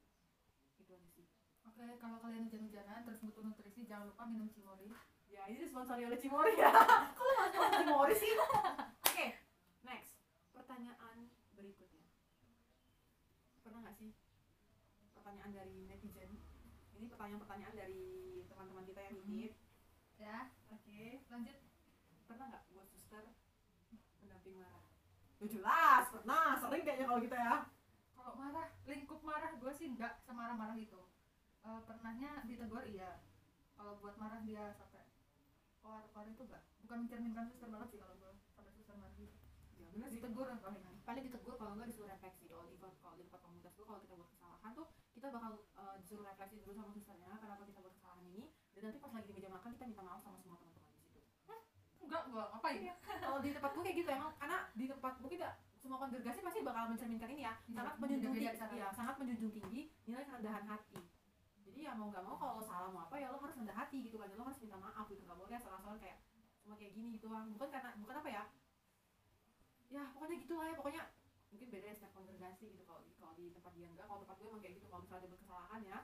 Itu 0.81 0.91
aja 0.97 1.09
sih. 1.13 1.25
Oke 1.69 1.85
kalau 2.01 2.17
kalian 2.17 2.49
hujan-hujanan 2.49 3.05
terus 3.05 3.21
butuh 3.21 3.45
nutrisi 3.45 3.85
jangan 3.85 4.09
lupa 4.09 4.25
minum 4.25 4.49
cimori. 4.49 4.89
Ya 5.29 5.45
ini 5.45 5.61
disponsori 5.61 6.01
oleh 6.09 6.17
cimori 6.17 6.57
ya. 6.57 6.73
Kok 7.17 7.21
lu 7.21 7.33
masuk 7.37 7.61
cimori 7.85 8.15
sih? 8.17 8.33
Oke 8.33 8.57
okay, 9.05 9.29
next. 9.85 10.17
Pertanyaan 10.49 11.29
berikutnya. 11.53 12.09
Pernah 13.61 13.79
nggak 13.85 13.95
sih? 14.01 14.17
Pertanyaan 15.13 15.53
dari 15.53 15.85
netizen. 15.85 16.41
Ini 16.97 17.05
pertanyaan-pertanyaan 17.05 17.75
dari 17.77 18.41
teman-teman 18.49 18.83
kita 18.89 19.01
yang 19.05 19.17
nitip 19.21 19.53
ya. 20.17 20.49
Oke. 20.73 20.89
Okay. 20.89 21.21
lanjut. 21.29 21.66
Jelas 25.67 26.07
pernah 26.07 26.55
sering 26.63 26.83
kayaknya 26.87 27.05
kalau 27.11 27.19
kita 27.19 27.35
ya. 27.35 27.55
Kalau 28.15 28.33
marah 28.39 28.71
lingkup 28.87 29.19
marah 29.19 29.51
gue 29.59 29.71
sih 29.75 29.91
enggak 29.91 30.15
semarah-marah 30.23 30.79
itu 30.79 31.01
Eh, 31.67 31.81
pernahnya 31.83 32.47
ditegur 32.47 32.87
iya. 32.87 33.19
Kalau 33.75 33.99
buat 33.99 34.15
marah 34.15 34.39
dia 34.47 34.71
sampai 34.79 35.03
keluar-keluar 35.83 36.27
itu 36.31 36.41
enggak. 36.47 36.63
Bukan 36.87 36.97
mencerminkan 37.03 37.43
suster 37.51 37.67
banget 37.67 37.87
sih 37.91 37.99
kalau 37.99 38.15
gue 38.15 38.31
sampai 38.55 38.71
suster 38.71 38.95
marah 38.95 39.11
gitu. 39.19 39.35
Ya 39.75 39.91
bener 39.91 40.07
sih. 40.07 40.23
Ditegur 40.23 40.47
kan 40.47 40.63
palingan 40.63 40.95
paling 41.03 41.23
ditegur 41.27 41.59
kalau 41.59 41.75
nggak 41.75 41.91
disuruh 41.91 42.07
refleksi. 42.07 42.47
Kalau 42.47 42.63
di 42.71 42.79
kalau 42.79 43.15
di 43.19 43.27
tempat 43.27 43.41
komunitas 43.43 43.75
gue 43.75 43.83
kalau 43.83 43.99
kita 43.99 44.15
buat 44.15 44.31
kesalahan 44.31 44.71
tuh 44.71 44.87
kita 45.11 45.27
bakal 45.35 45.51
eh, 45.59 45.95
disuruh 45.99 46.23
refleksi 46.23 46.55
dulu 46.63 46.71
sama 46.79 46.91
susternya 46.95 47.35
kenapa 47.43 47.67
kita 47.67 47.79
buat 47.83 47.93
kesalahan 47.99 48.23
ini. 48.31 48.47
Dan 48.71 48.81
nanti 48.87 48.99
pas 49.03 49.11
lagi 49.11 49.27
di 49.27 49.35
meja 49.35 49.51
makan 49.51 49.69
kita 49.75 49.83
minta 49.91 50.03
maaf 50.07 50.23
sama 50.23 50.39
semua 50.39 50.55
enggak 52.17 52.25
enggak 52.33 52.47
ngapain? 52.57 52.81
Kalau 53.23 53.37
di 53.43 53.49
tempat 53.53 53.71
gue 53.75 53.83
kayak 53.85 53.97
gitu 54.01 54.09
emang 54.09 54.31
karena 54.41 54.57
di 54.73 54.85
tempat 54.89 55.13
gue 55.21 55.29
tidak 55.37 55.51
semua 55.77 55.97
kongregasi 56.01 56.39
pasti 56.41 56.59
bakal 56.65 56.83
mencerminkan 56.91 57.29
ini 57.31 57.43
ya. 57.45 57.53
Sangat 57.69 57.95
menjunjung 58.01 58.33
tinggi 58.33 58.47
ya 58.75 58.89
sangat 58.91 59.15
menjunjung 59.21 59.53
tinggi 59.53 59.81
nilai 60.09 60.25
kerendahan 60.25 60.63
hati. 60.65 60.99
Jadi 61.67 61.79
ya 61.85 61.93
mau 61.93 62.09
nggak 62.09 62.23
mau 62.25 62.35
kalau 62.35 62.59
lo 62.59 62.63
salah 62.65 62.89
mau 62.89 63.05
apa 63.05 63.15
ya 63.21 63.29
lo 63.29 63.37
harus 63.37 63.55
rendah 63.55 63.77
hati 63.77 63.97
gitu 64.01 64.17
kan. 64.17 64.27
Lo 64.33 64.43
harus 64.43 64.59
minta 64.59 64.77
maaf 64.81 65.05
gitu. 65.07 65.21
Nggak 65.21 65.37
boleh 65.37 65.57
salah-salah 65.61 65.99
kayak 66.01 66.17
cuma 66.65 66.75
kayak 66.75 66.91
gini 66.97 67.15
gitu 67.15 67.31
kan 67.31 67.47
bukan 67.53 67.69
karena 67.69 67.89
bukan 68.01 68.15
apa 68.19 68.29
ya? 68.33 68.43
Ya 69.87 70.03
pokoknya 70.11 70.35
gitu 70.41 70.53
lah 70.57 70.65
ya. 70.67 70.75
Pokoknya 70.75 71.03
mungkin 71.47 71.67
beda 71.71 71.85
ya 71.87 71.95
setiap 71.95 72.11
kongregasi 72.17 72.65
gitu. 72.73 72.83
Kalau 72.83 73.01
di 73.05 73.11
kalau 73.21 73.33
di 73.37 73.45
tempat 73.53 73.71
dia 73.77 73.87
enggak 73.87 74.05
kalau 74.09 74.19
tempat 74.25 74.35
gue 74.41 74.47
emang 74.49 74.61
kayak 74.65 74.73
gitu. 74.81 74.87
Kalau 74.89 75.01
misalnya 75.05 75.23
ada 75.29 75.37
kesalahan 75.37 75.81
ya 75.85 75.99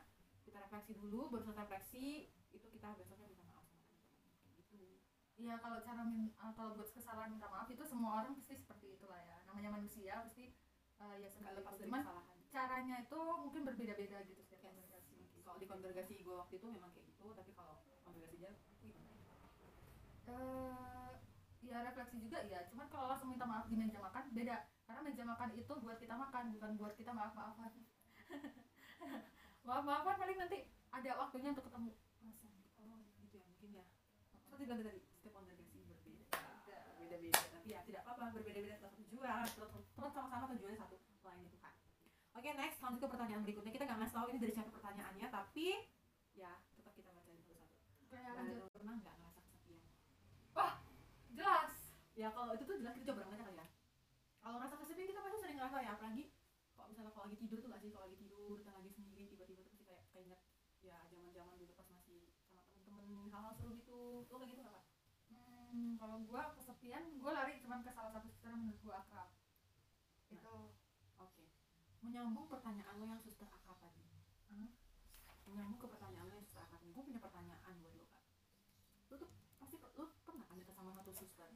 kita 0.46 0.58
refleksi 0.62 0.92
dulu. 0.96 1.20
Baru 1.34 1.42
selesai 1.44 1.64
refleksi 1.66 2.06
itu 2.54 2.68
kita 2.70 2.88
besoknya 2.96 3.28
minta 3.28 3.44
maaf 3.50 3.66
sama 3.66 3.82
teman-teman 3.82 4.22
Kayak 4.46 4.56
gitu 4.62 4.80
Iya 5.34 5.58
kalau 5.60 5.82
cara 5.82 6.02
min 6.06 6.30
uh, 6.38 6.54
kalau 6.54 6.78
buat 6.78 6.90
kesalahan 6.94 7.34
minta 7.34 7.50
maaf 7.50 7.68
itu 7.68 7.84
semua 7.84 8.22
orang 8.22 8.38
pasti 8.38 8.54
seperti 8.58 8.96
itulah 8.96 9.18
ya. 9.18 9.42
Namanya 9.50 9.82
manusia 9.82 10.22
pasti 10.22 10.54
uh, 11.02 11.16
ya 11.18 11.28
seperti 11.28 11.58
lepas 11.58 11.74
itu. 11.74 11.80
dari 11.82 11.90
cuman 11.90 12.02
kesalahan. 12.06 12.38
caranya 12.54 12.96
itu 13.02 13.20
mungkin 13.42 13.62
berbeda-beda 13.66 14.18
gitu 14.30 14.42
setiap 14.46 14.64
Yes. 14.64 14.80
kongregasi 14.80 15.42
kalau 15.44 15.58
di 15.60 15.68
kongregasi 15.68 16.14
gue 16.24 16.36
waktu 16.38 16.56
itu 16.56 16.68
memang 16.72 16.90
kayak 16.96 17.06
gitu 17.12 17.26
tapi 17.36 17.52
kalau 17.52 17.76
kongregasi 18.08 18.36
dia 18.40 18.52
gimana 18.80 19.12
eh 20.24 21.12
ya 21.64 21.78
refleksi 21.84 22.18
juga 22.24 22.40
ya 22.48 22.64
cuman 22.72 22.88
kalau 22.88 23.12
langsung 23.12 23.32
minta 23.32 23.44
maaf 23.48 23.68
di 23.68 23.76
meja 23.76 24.00
makan 24.00 24.32
beda. 24.32 24.68
Karena 24.84 25.00
meja 25.00 25.24
makan 25.24 25.50
itu 25.56 25.74
buat 25.80 25.98
kita 26.00 26.16
makan 26.16 26.44
bukan 26.60 26.72
buat 26.76 26.94
kita 26.96 27.12
maaf 27.16 27.32
maafan 27.36 27.72
maaf 29.68 29.84
maafan 29.84 30.16
paling 30.20 30.38
nanti 30.40 30.68
ada 30.92 31.12
waktunya 31.20 31.50
untuk 31.56 31.66
ketemu. 31.68 31.92
Masa? 32.24 32.48
oh 32.84 33.00
gitu 33.24 33.36
ya 33.40 33.46
mungkin 33.48 33.70
ya. 33.80 33.86
Seperti 34.44 34.64
bilang 34.68 34.80
tadi 34.84 35.02
setiap 35.08 35.34
kongregasi 35.40 35.72
berbeda 35.72 35.96
berbeda 37.00 37.16
beda 37.20 37.40
tapi 37.48 37.68
ya 38.24 38.32
tidak 38.32 38.40
apa-apa 38.40 38.40
berbeda 38.40 38.60
beda 38.64 38.76
tetap 38.80 38.94
tujuan 39.04 39.44
tetap 39.44 39.70
sama-sama 40.16 40.46
tujuannya 40.56 40.80
satu 40.80 40.96
lainnya 41.28 41.50
Tuhan 41.52 41.74
oke 42.40 42.50
next 42.56 42.80
lanjut 42.80 43.00
ke 43.04 43.08
pertanyaan 43.08 43.42
berikutnya. 43.44 43.72
Kita 43.76 43.84
nggak 43.84 44.00
ngasih 44.00 44.16
tahu 44.16 44.28
ini 44.32 44.40
dari 44.40 44.54
siapa 44.56 44.72
pertanyaannya 44.72 45.28
tapi 45.28 45.68
ya 46.34 46.52
tetap 46.80 46.94
kita 46.96 47.10
bacain 47.12 47.38
satu-satu 47.40 47.76
lanjut. 48.10 48.72
Pernah 48.74 48.94
nggak 49.00 49.16
ngerasa 49.20 49.40
kesepian? 49.44 49.84
Jelas. 51.36 51.74
Ya 52.14 52.30
kalau 52.32 52.52
itu 52.56 52.64
tuh 52.64 52.78
jelas 52.80 52.94
kita 52.96 53.06
coba 53.12 53.18
berangkat 53.28 53.40
kali 53.44 53.58
ya. 53.60 53.68
Kalau 54.44 54.56
ngerasa 54.60 54.76
kesepian 54.82 55.08
kita 55.12 55.20
pasti 55.24 55.38
sering 55.44 55.58
ngerasa 55.60 55.78
ya 55.84 55.92
apalagi 55.94 56.24
kalau 56.74 56.88
misalnya 56.90 57.12
kalau 57.14 57.26
lagi 57.30 57.38
tidur 57.38 57.58
tuh 57.62 57.70
gak 57.70 57.82
sih? 57.84 57.90
Kalau 57.94 58.06
lagi 58.08 58.18
tidur 58.18 58.58
dan 58.66 58.74
lagi 58.76 58.92
sendiri 58.92 59.24
tiba-tiba 59.30 59.62
tuh 59.62 59.72
pasti 59.72 59.84
kayak 59.86 60.04
keinget 60.12 60.42
ya 60.84 60.98
zaman-zaman 61.12 61.54
dulu 61.60 61.74
pas 61.78 61.88
masih 61.92 62.34
sama 62.48 62.64
temen-temen 62.76 63.30
hal-hal 63.30 63.54
seru 63.56 63.72
gitu. 63.78 64.28
Lo 64.28 64.36
kayak 64.42 64.52
gitu 64.52 64.62
nggak 64.64 64.74
Kak? 64.74 64.86
hmm, 65.74 65.98
kalau 65.98 66.18
gua 66.30 66.54
kesepian 66.84 67.16
gua 67.16 67.32
lari 67.32 67.64
cuman 67.64 67.80
ke 67.80 67.96
salah 67.96 68.12
satu 68.12 68.28
suster 68.28 68.52
yang 68.52 68.60
menurut 68.60 68.84
gua 68.84 69.00
akrab 69.08 69.32
itu 70.36 70.56
oke. 71.16 71.46
Menyambung 72.04 72.52
pertanyaan 72.52 73.00
lo 73.00 73.08
yang 73.08 73.24
suster 73.24 73.48
akrab 73.48 73.80
tadi. 73.80 74.04
Hah? 74.52 74.68
menyambung 75.48 75.80
ke 75.80 75.88
pertanyaan 75.88 76.28
lo 76.28 76.36
yang 76.36 76.44
suster 76.44 76.60
akrab 76.60 76.84
gue 76.84 77.04
punya 77.08 77.24
pertanyaan 77.24 77.74
buat 77.80 77.96
lo 77.96 78.04
kak. 78.12 78.24
Lo 79.08 79.16
tuh 79.16 79.32
pasti 79.64 79.80
lo 79.80 80.12
pernah 80.28 80.44
kan 80.44 80.60
deket 80.60 80.76
sama 80.76 80.92
satu 80.92 81.12
suster 81.16 81.56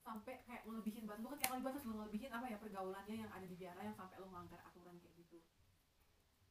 sampai 0.00 0.34
kayak 0.48 0.64
ngelebihin 0.64 1.04
banget. 1.04 1.20
Lo 1.20 1.28
kan 1.28 1.36
kayak 1.36 1.52
kali 1.52 1.62
batas 1.68 1.84
lo 1.84 1.92
ngelebihin 1.92 2.32
apa 2.32 2.46
ya 2.48 2.56
pergaulannya 2.56 3.16
yang 3.28 3.30
ada 3.36 3.44
di 3.44 3.56
biara 3.60 3.84
yang 3.84 3.96
sampai 4.00 4.16
lo 4.16 4.32
melanggar 4.32 4.64
aturan 4.64 4.96
kayak 4.96 5.12
gitu. 5.20 5.44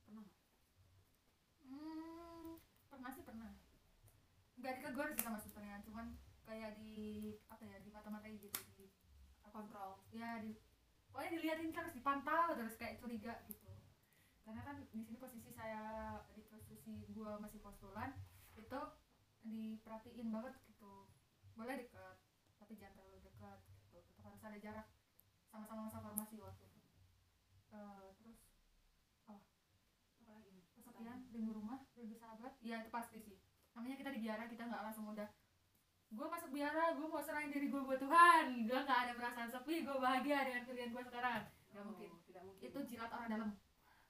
Pernah 0.06 0.22
nggak? 0.22 0.38
Hmm, 1.66 2.62
pernah 2.94 3.10
sih 3.10 3.26
pernah. 3.26 3.58
Nggak 4.62 4.74
ditegur 4.78 5.10
sih 5.18 5.26
sama 5.26 5.42
susternya 5.42 5.82
cuman 5.82 6.14
kayak 6.52 6.76
di 6.78 6.92
apa 7.62 7.70
ya 7.70 7.78
di 7.86 7.94
mata-matai 7.94 8.42
gitu 8.42 8.58
di 8.74 8.90
kontrol. 9.54 10.02
Ya 10.10 10.42
di 10.42 10.58
pokoknya 11.14 11.38
diliatin 11.38 11.70
terus 11.70 11.94
dipantau 11.94 12.58
terus 12.58 12.74
kayak 12.74 12.98
curiga 12.98 13.38
gitu. 13.46 13.70
Karena 14.42 14.66
kan 14.66 14.82
di 14.82 14.90
sini 14.90 15.14
posisi 15.22 15.54
saya 15.54 16.18
di 16.34 16.42
posisi 16.50 17.06
gua 17.14 17.38
masih 17.38 17.62
postulan 17.62 18.18
itu 18.58 18.82
diperhatiin 19.46 20.34
banget 20.34 20.58
gitu. 20.74 21.06
Boleh 21.54 21.86
deket 21.86 22.18
tapi 22.58 22.74
jangan 22.82 22.98
terlalu 22.98 23.30
dekat 23.30 23.62
gitu. 23.78 24.02
Tetap 24.10 24.26
harus 24.26 24.42
ada 24.42 24.58
jarak 24.58 24.88
sama-sama 25.54 25.86
masa 25.86 26.02
formasi 26.02 26.42
waktu 26.42 26.66
itu. 26.66 26.82
Eh, 27.78 28.10
terus 28.18 28.42
apa? 29.30 29.38
Lagi? 30.26 30.66
Kesepian 30.74 31.30
rindu 31.30 31.54
rumah 31.54 31.86
rindu 31.94 32.18
sahabat. 32.18 32.58
Ya 32.66 32.82
itu 32.82 32.90
pasti 32.90 33.22
sih. 33.22 33.38
Namanya 33.78 34.02
kita 34.02 34.10
di 34.18 34.26
biara 34.26 34.50
kita 34.50 34.66
nggak 34.66 34.82
langsung 34.82 35.14
udah 35.14 35.30
gue 36.12 36.28
masuk 36.28 36.52
biara 36.52 36.92
gue 36.92 37.08
mau 37.08 37.24
serahin 37.24 37.56
diri 37.56 37.72
gue 37.72 37.82
buat 37.82 38.00
Tuhan. 38.00 38.68
Gue 38.68 38.80
nggak 38.84 39.00
ada 39.08 39.14
perasaan 39.16 39.48
sepi 39.48 39.88
gue 39.88 39.96
bahagia 39.96 40.44
dengan 40.44 40.64
pilihan 40.68 40.92
gue 40.92 41.04
sekarang. 41.08 41.42
Nggak 41.72 41.82
Oh, 41.82 41.88
mungkin 41.88 42.12
tidak 42.28 42.44
mungkin. 42.44 42.68
Itu 42.68 42.80
jilat 42.84 43.12
orang 43.16 43.30
dalam. 43.32 43.50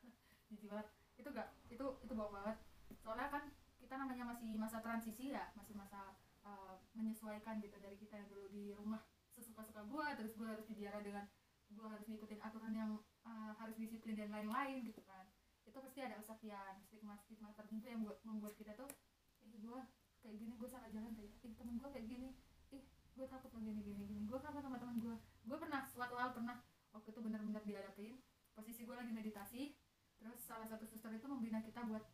Jilat 0.61 0.87
itu 1.21 1.29
gak 1.29 1.49
itu 1.69 1.85
itu 2.01 2.13
bohong 2.17 2.33
banget. 2.33 2.57
Soalnya 3.05 3.29
kan 3.29 3.43
kita 3.77 3.93
namanya 4.01 4.33
masih 4.33 4.57
masa 4.57 4.81
transisi 4.81 5.29
ya 5.29 5.53
masih 5.53 5.77
masa 5.77 6.17
uh, 6.41 6.81
menyesuaikan 6.97 7.61
gitu 7.61 7.77
dari 7.77 7.97
kita 8.01 8.17
yang 8.17 8.29
dulu 8.29 8.49
di 8.49 8.73
rumah 8.73 9.05
sesuka-suka 9.37 9.85
gue 9.85 10.05
terus 10.17 10.33
gue 10.35 10.47
harus 10.47 10.65
di 10.65 10.75
biara 10.75 10.99
dengan 11.05 11.25
gue 11.71 11.87
harus 11.87 12.05
ngikutin 12.09 12.41
aturan 12.41 12.73
yang 12.75 12.91
uh, 13.23 13.53
harus 13.61 13.77
disiplin 13.77 14.17
dan 14.17 14.33
lain-lain 14.33 14.81
gitu 14.89 15.05
kan. 15.05 15.29
Itu 15.69 15.77
pasti 15.77 16.01
ada 16.01 16.17
kesepian 16.17 16.81
stigma 16.81 17.13
stigma 17.21 17.53
tertentu 17.53 17.85
yang 17.85 18.01
buat 18.01 18.17
membuat 18.25 18.57
kita 18.57 18.73
tuh 18.73 18.89
ih 19.45 19.53
gue 19.61 19.81
kayak 20.21 20.37
gini 20.37 20.53
gue 20.55 20.69
salah 20.69 20.89
jalan 20.93 21.11
kayak 21.17 21.31
ih 21.41 21.53
temen 21.57 21.75
gue 21.77 21.89
kayak 21.89 22.07
gini. 22.07 22.29
Ih 22.71 22.83
gue 22.87 23.25
takut 23.27 23.51
lo 23.53 23.59
gini 23.59 23.81
gini 23.81 24.03
gini. 24.05 24.21
Gue 24.29 24.39
kangen 24.39 24.61
sama 24.63 24.77
teman 24.77 24.97
gue 25.01 25.15
gue 25.19 25.57
pernah 25.57 25.81
suatu 25.89 26.15
hal 26.15 26.29
pernah 26.31 26.61
waktu 26.93 27.09
itu 27.09 27.19
benar-benar 27.19 27.63
dihadapin. 27.65 28.13
Posisi 28.53 28.85
gue 28.85 28.95
lagi 28.95 29.11
meditasi 29.11 29.75
terus 30.21 30.37
salah 30.45 30.69
satu 30.69 30.85
suster 30.85 31.09
itu 31.17 31.25
membina 31.25 31.65
kita 31.65 31.81
buat 31.89 32.05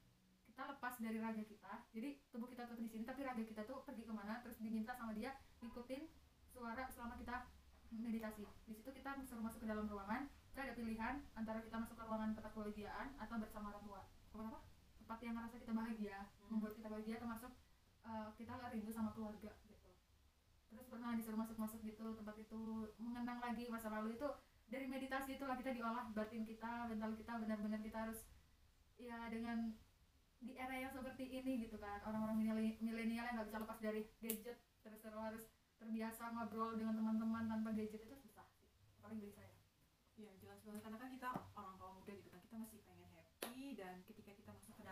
kita 0.47 0.63
lepas 0.73 0.93
dari 0.97 1.19
raga 1.19 1.43
kita. 1.43 1.73
Jadi 1.91 2.09
tubuh 2.31 2.47
kita 2.49 2.65
tetap 2.65 2.79
di 2.79 2.89
sini 2.89 3.03
tapi 3.03 3.21
raga 3.21 3.43
kita 3.43 3.61
tuh 3.67 3.83
pergi 3.83 4.07
ke 4.07 4.13
mana 4.15 4.39
terus 4.41 4.57
diminta 4.57 4.95
sama 4.95 5.13
dia 5.13 5.35
ngikutin 5.61 6.07
suara 6.49 6.87
selama 6.89 7.19
kita 7.19 7.45
meditasi. 7.93 8.47
Di 8.65 8.73
situ 8.73 8.89
kita 8.89 9.19
suruh 9.27 9.43
masuk 9.43 9.61
ke 9.61 9.67
dalam 9.69 9.85
ruangan. 9.85 10.25
Kita 10.49 10.65
ada 10.65 10.73
pilihan 10.73 11.21
antara 11.37 11.61
kita 11.61 11.77
masuk 11.77 11.93
ke 11.93 12.03
ruangan 12.09 12.33
tempat 12.33 12.51
kebahagiaan 12.57 13.07
atau 13.21 13.35
bersama 13.37 13.69
orang 13.69 13.83
tua. 13.85 14.01
Kenapa 14.33 14.57
tempat 14.97 15.19
yang 15.21 15.33
ngerasa 15.37 15.55
kita 15.61 15.73
bahagia 15.77 16.17
membuat 16.49 16.73
kita 16.73 16.87
bahagia 16.89 17.15
termasuk 17.21 17.51
uh, 18.07 18.29
kita 18.39 18.55
nggak 18.55 18.71
rindu 18.73 18.91
sama 18.95 19.11
keluarga 19.11 19.51
gitu. 19.67 19.89
Terus 20.71 20.85
pernah 20.87 21.15
disuruh 21.15 21.39
masuk-masuk 21.39 21.79
gitu 21.83 22.15
tempat 22.15 22.35
itu 22.39 22.61
mengenang 22.99 23.39
lagi 23.43 23.67
masa 23.67 23.91
lalu 23.91 24.15
itu 24.15 24.27
dari 24.67 24.85
meditasi 24.87 25.39
itulah 25.39 25.55
kita 25.55 25.71
diolah 25.71 26.11
batin 26.11 26.43
kita 26.43 26.91
mental 26.91 27.15
kita 27.15 27.39
benar-benar 27.39 27.79
kita 27.79 27.97
harus 28.03 28.19
ya 28.99 29.31
dengan 29.31 29.71
di 30.37 30.53
era 30.53 30.75
yang 30.75 30.91
seperti 30.91 31.27
ini 31.27 31.67
gitu 31.67 31.77
kan. 31.79 32.03
Orang-orang 32.07 32.37
mileni- 32.39 32.79
milenial 32.83 33.25
yang 33.27 33.35
nggak 33.39 33.49
bisa 33.51 33.59
lepas 33.63 33.79
dari 33.79 34.01
gadget 34.23 34.57
terus 34.83 34.99
terus 35.03 35.19
harus 35.19 35.43
terbiasa 35.77 36.33
ngobrol 36.33 36.73
dengan 36.79 36.97
teman-teman 36.97 37.43
tanpa 37.47 37.69
gadget 37.75 38.01
itu 38.03 38.15
susah 38.17 38.47
sih 38.57 38.67
paling 39.03 39.19
dari 39.19 39.33
saya. 39.35 39.53
Iya 40.17 40.31
jelas 40.41 40.59
banget. 40.65 40.81
Karena 40.83 40.97
kan 40.97 41.09
kita 41.13 41.27
orang 41.53 41.75
kaum 41.77 41.93
muda 42.01 42.13
gitu 42.17 42.29
kan 42.33 42.41
kita 42.43 42.55
masih 42.57 42.79
pengen 42.83 43.09
happy 43.13 43.77
dan 43.77 43.95
ketika 44.03 44.26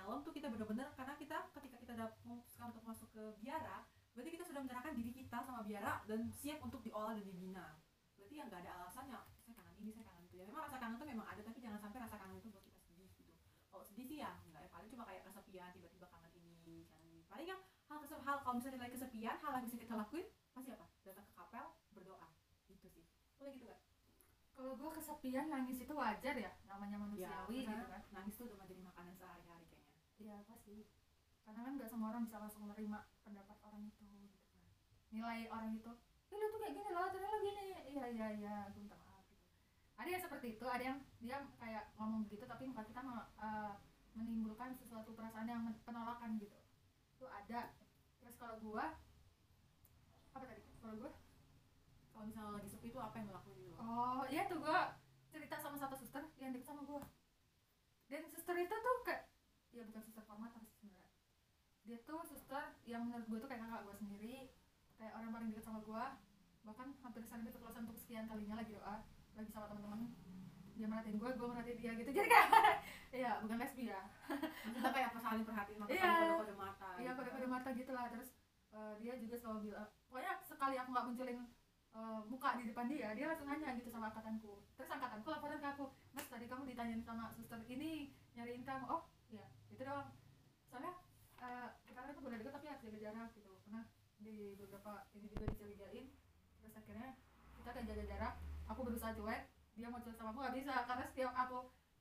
dalam 0.05 0.21
tuh 0.21 0.29
kita 0.37 0.53
benar-benar 0.53 0.93
karena 0.93 1.17
kita 1.17 1.49
ketika 1.57 1.77
kita 1.81 1.93
memutuskan 2.29 2.69
untuk 2.69 2.85
masuk 2.85 3.09
ke 3.09 3.23
biara 3.41 3.89
berarti 4.13 4.29
kita 4.37 4.45
sudah 4.45 4.61
menyerahkan 4.61 4.93
diri 4.93 5.11
kita 5.17 5.41
sama 5.41 5.65
biara 5.65 6.05
dan 6.05 6.29
siap 6.29 6.61
untuk 6.61 6.85
diolah 6.85 7.17
dan 7.17 7.25
dibina. 7.25 7.81
Berarti 8.13 8.33
ya 8.37 8.43
nggak 8.45 8.61
ada 8.61 8.71
alasannya 8.85 9.17
saya 9.41 9.53
kangen 9.57 9.75
ini 9.81 9.91
saya 9.97 10.05
kangen 10.05 10.23
itu. 10.29 10.35
Ya 10.37 10.45
memang 10.45 10.61
rasa 10.69 10.77
kangen 10.77 11.01
tuh 11.01 11.09
memang 11.09 11.25
ada 11.25 11.41
tapi 11.41 11.57
jangan 11.57 11.81
sampai 11.81 11.99
rasa 12.05 12.15
kangen 12.21 12.37
itu 12.37 12.47
buat 12.53 12.63
kita 12.63 12.79
sedih 12.85 13.09
gitu. 13.17 13.33
Kalau 13.73 13.83
sedih 13.83 14.05
sih 14.05 14.17
ya 14.21 14.31
nggak 14.45 14.61
ya 14.61 14.69
paling 14.69 14.89
cuma 14.93 15.03
kayak 15.09 15.25
kesepian 15.25 15.69
tiba-tiba 15.73 16.05
kangen 16.13 16.31
ini 16.37 16.85
kangen 16.85 17.09
ini. 17.09 17.21
Paling 17.25 17.47
yang 17.49 17.61
hal 17.65 17.97
kesep 18.05 18.21
hal 18.21 18.35
kalau 18.45 18.55
misalnya 18.61 18.77
lagi 18.85 18.93
kesepian 18.93 19.35
hal 19.41 19.51
yang 19.57 19.65
bisa 19.65 19.77
kita 19.81 19.93
lakuin 19.97 20.27
pasti 20.53 20.69
apa? 20.69 20.85
Datang 21.01 21.25
ke 21.25 21.33
kapel 21.33 21.65
berdoa. 21.97 22.29
Gitu 22.69 22.87
sih. 22.93 23.05
Boleh 23.41 23.51
gitu 23.57 23.65
gak 23.65 23.81
kalau 24.55 24.71
gue 24.79 24.91
kesepian 24.95 25.51
nangis 25.51 25.83
itu 25.83 25.91
wajar 25.91 26.31
ya 26.39 26.51
namanya 26.63 26.95
manusiawi 26.95 27.67
karena 27.67 27.83
gitu 27.83 27.91
kan. 27.91 28.01
Nangis 28.15 28.33
tuh 28.39 28.47
udah 28.47 28.57
menjadi 28.63 28.81
makanan 28.87 29.13
sehari-hari 29.19 29.44
iya 30.25 30.41
pasti 30.49 30.89
karena 31.45 31.61
kan 31.61 31.73
nggak 31.77 31.89
semua 31.93 32.09
orang 32.09 32.25
bisa 32.25 32.41
langsung 32.41 32.65
menerima 32.65 32.99
pendapat 33.21 33.57
orang 33.61 33.85
itu 33.85 34.01
gitu 34.17 34.37
kan. 34.49 34.57
Nilai 35.13 35.45
orang 35.53 35.77
itu 35.77 35.91
ya 36.33 36.35
lu 36.41 36.45
tuh 36.49 36.57
kayak 36.57 36.73
gini 36.73 36.89
loh 36.89 37.07
ternyata 37.13 37.37
gini. 37.37 37.65
Iya 37.93 38.05
iya 38.09 38.27
iya 38.33 38.55
gue 38.73 38.81
minta 38.81 38.97
maaf 38.97 39.21
gitu. 39.29 39.45
Ada 40.01 40.09
yang 40.09 40.23
seperti 40.25 40.47
itu 40.57 40.65
ada 40.65 40.83
yang 40.83 40.97
dia 41.21 41.37
kayak 41.61 41.93
ngomong 42.01 42.25
begitu 42.25 42.49
tapi 42.49 42.65
muka 42.65 42.81
kita 42.89 43.01
eh, 43.37 43.73
menimbulkan 44.17 44.73
sesuatu 44.73 45.13
perasaan 45.13 45.45
yang 45.45 45.61
penolakan 45.85 46.41
gitu. 46.41 46.57
Itu 47.13 47.29
ada. 47.29 47.77
Terus 48.17 48.35
kalau 48.41 48.57
gua 48.65 48.97
apa 50.33 50.45
tadi? 50.49 50.65
Kalau 50.81 50.97
gua? 50.97 51.11
Kalau 52.09 52.25
misalnya 52.25 52.57
lagi 52.57 52.69
sepi 52.73 52.89
tuh 52.89 53.05
apa 53.05 53.21
yang 53.21 53.27
lo 53.29 53.37
lakuin 53.37 53.59
gitu 53.59 53.75
Oh 53.75 54.23
iya 54.31 54.47
tuh 54.49 54.57
gua 54.57 54.97
cerita 55.29 55.59
sama 55.61 55.77
satu 55.77 55.93
suster 55.93 56.25
yang 56.41 56.49
deket 56.57 56.65
sama 56.65 56.81
gua. 56.89 57.05
Dan 58.09 58.25
suster 58.33 58.57
itu 58.57 58.73
tuh 58.73 58.97
kayak 59.05 59.24
ya 59.75 59.83
bukan 59.91 60.01
suster 60.07 60.23
formator 60.23 60.63
sih 60.63 60.75
sebenarnya 60.79 61.05
dia 61.85 62.01
tuh 62.01 62.25
suster 62.25 62.73
yang 62.89 63.05
menurut 63.05 63.25
gua 63.29 63.37
tuh 63.45 63.49
kayak 63.49 63.61
kakak 63.61 63.81
gua 63.85 63.95
sendiri. 63.95 64.49
Kayak 64.97 65.13
orang 65.21 65.29
paling 65.37 65.47
deket 65.53 65.63
sama 65.69 65.79
gua. 65.85 66.17
Bahkan 66.65 66.87
hampir 67.05 67.21
sampai 67.21 67.53
ke 67.53 67.61
kelas 67.61 67.77
untuk 67.77 67.97
sekian 68.01 68.25
kalinya 68.25 68.57
lagi 68.57 68.73
doa 68.73 69.05
lagi 69.35 69.51
sama 69.51 69.67
teman-teman 69.67 70.15
dia 70.75 70.87
merhatiin 70.91 71.19
gua 71.21 71.29
gua 71.37 71.47
merhatiin 71.53 71.77
dia 71.77 71.91
gitu. 71.93 72.09
Jadi 72.17 72.27
kayak 72.27 72.49
iya 73.13 73.31
bukan 73.45 73.57
lesbi 73.61 73.93
ya. 73.93 74.01
Kita 74.65 74.89
kayak 74.89 75.07
apa 75.13 75.19
saling 75.21 75.45
perhatiin 75.45 75.77
mata 75.77 75.93
saling 75.93 76.17
kode-kode 76.25 76.55
mata 76.57 76.89
iya 76.97 77.11
gitu 77.13 77.21
pada 77.21 77.29
kan. 77.37 77.53
mata 77.53 77.69
gitu 77.77 77.91
lah. 77.93 78.05
Terus 78.09 78.29
eh, 78.73 78.93
dia 79.05 79.13
juga 79.21 79.35
selalu 79.37 79.59
bilang 79.69 79.87
pokoknya 80.09 80.33
sekali 80.41 80.75
aku 80.81 80.89
nggak 80.89 81.05
munculin 81.05 81.37
eh, 81.95 82.19
muka 82.25 82.49
di 82.57 82.63
depan 82.65 82.85
dia 82.89 83.13
dia 83.13 83.25
langsung 83.29 83.45
nanya 83.45 83.77
gitu 83.77 83.93
sama 83.93 84.09
angkatanku. 84.09 84.65
Terus 84.73 84.89
angkatanku 84.89 85.27
laporan 85.29 85.61
ke 85.61 85.67
aku 85.69 85.85
mas 86.17 86.25
tadi 86.25 86.49
kamu 86.49 86.65
ditanyain 86.65 87.03
sama 87.05 87.29
suster 87.37 87.61
ini 87.69 88.09
nyariin 88.33 88.65
kamu. 88.65 88.89
Oh 88.89 89.05
iya 89.75 89.83
itu 89.83 89.91
doang. 89.91 90.09
Soalnya 90.71 90.93
eh, 91.43 91.67
kita 91.83 91.99
kan 91.99 92.09
itu 92.15 92.21
boleh 92.23 92.37
deket 92.39 92.53
tapi 92.55 92.65
harus 92.71 92.81
jaga 92.87 92.99
jarak 93.03 93.29
gitu. 93.35 93.51
Pernah 93.67 93.83
di 94.23 94.55
beberapa 94.55 94.93
ini 95.11 95.27
juga 95.27 95.45
dicurigain. 95.51 96.05
Terus 96.63 96.73
akhirnya 96.79 97.09
kita 97.59 97.69
kayak 97.75 97.87
jaga 97.91 98.03
jarak. 98.07 98.33
Aku 98.71 98.79
berusaha 98.87 99.11
cuek 99.11 99.43
dia 99.75 99.91
mau 99.91 99.99
cuek 99.99 100.15
sama 100.15 100.31
aku 100.31 100.39
nggak 100.39 100.55
bisa. 100.63 100.73
Karena 100.87 101.03
setiap 101.11 101.33
aku 101.35 101.57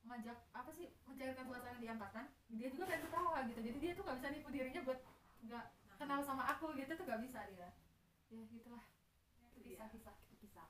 ngajak 0.07 0.37
apa 0.55 0.69
sih 0.71 0.87
mencairkan 1.03 1.45
suasana 1.49 1.81
di 1.81 1.87
angkatan 1.91 2.25
dia 2.55 2.67
juga 2.71 2.83
pengen 2.87 3.03
ketawa 3.11 3.37
gitu. 3.51 3.59
Jadi 3.59 3.77
dia 3.83 3.91
tuh 3.91 4.03
nggak 4.07 4.17
bisa 4.23 4.27
nipu 4.31 4.49
dirinya 4.55 4.81
buat 4.87 4.99
nggak 5.43 5.65
kenal 5.99 6.19
sama 6.23 6.43
aku 6.55 6.71
gitu 6.79 6.91
tuh 6.95 7.03
nggak 7.03 7.21
bisa 7.27 7.39
dia. 7.51 7.69
Ya 8.31 8.41
gitulah. 8.47 8.85
Itu 9.51 9.59
kisah-kisah 9.67 10.15
Itu 10.31 10.35
kisah. 10.47 10.69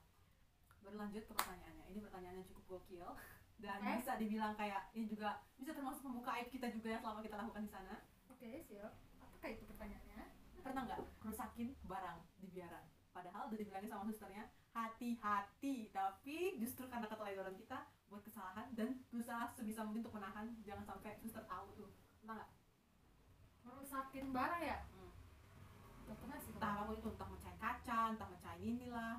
Berlanjut 0.81 1.21
ke 1.29 1.33
pertanyaannya. 1.37 1.85
Ini 1.93 1.99
pertanyaannya 2.01 2.43
cukup 2.49 2.65
gokil 2.81 3.05
dan 3.59 3.79
Oke. 3.79 4.03
bisa 4.03 4.13
dibilang 4.19 4.53
kayak 4.59 4.91
ini 4.91 5.05
juga 5.07 5.39
bisa 5.55 5.71
termasuk 5.71 6.03
membuka 6.03 6.35
aib 6.35 6.51
kita 6.51 6.67
juga 6.71 6.87
yang 6.91 7.01
selama 7.01 7.19
kita 7.23 7.35
lakukan 7.39 7.63
di 7.63 7.71
sana. 7.71 7.95
Oke 8.27 8.49
siap. 8.67 8.91
Apakah 9.21 9.49
itu 9.51 9.63
pertanyaannya? 9.63 10.23
Pernah 10.59 10.81
nggak 10.89 11.01
kerusakin 11.21 11.69
barang 11.85 12.19
di 12.41 12.47
biaran 12.51 12.85
padahal 13.15 13.47
udah 13.47 13.57
dibilangin 13.57 13.87
sama 13.87 14.03
susternya 14.11 14.43
hati-hati 14.75 15.87
tapi 15.95 16.59
justru 16.59 16.83
karena 16.91 17.07
keteledoran 17.07 17.55
kita 17.55 17.87
buat 18.11 18.19
kesalahan 18.27 18.67
dan 18.75 18.99
berusaha 19.07 19.55
sebisa 19.55 19.87
mungkin 19.87 20.03
untuk 20.03 20.19
menahan 20.19 20.51
jangan 20.67 20.83
sampai 20.83 21.15
suster 21.23 21.47
tahu 21.47 21.71
tuh. 21.79 21.89
Pernah 22.19 22.43
nggak? 22.43 22.51
Merusakin 23.65 24.25
barang 24.35 24.61
ya? 24.61 24.77
Hmm. 24.91 25.11
pernah 26.19 26.37
sih. 26.43 26.51
Entah 26.53 26.71
apa 26.75 26.83
pun 26.91 26.95
itu 26.99 27.09
entah 27.15 27.29
mecahin 27.31 27.57
kaca 27.57 27.99
entah 28.13 28.29
mecahin 28.29 28.61
inilah. 28.77 29.15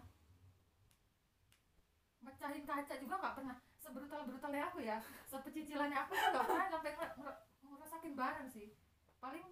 Mecahin 2.20 2.64
kaca 2.68 2.94
juga 3.00 3.14
nggak 3.16 3.34
pernah 3.40 3.56
sebrutal 3.86 4.26
brutalnya 4.26 4.66
aku 4.66 4.82
ya 4.82 4.98
sepecicilannya 5.30 5.98
aku 6.02 6.12
tuh 6.18 6.28
nggak 6.34 6.46
pernah 6.50 6.66
sampai 6.66 6.90
nge- 6.98 7.14
nge- 7.22 7.40
ngerusakin 7.62 8.14
barang 8.18 8.48
sih. 8.50 8.66
Paling 9.22 9.46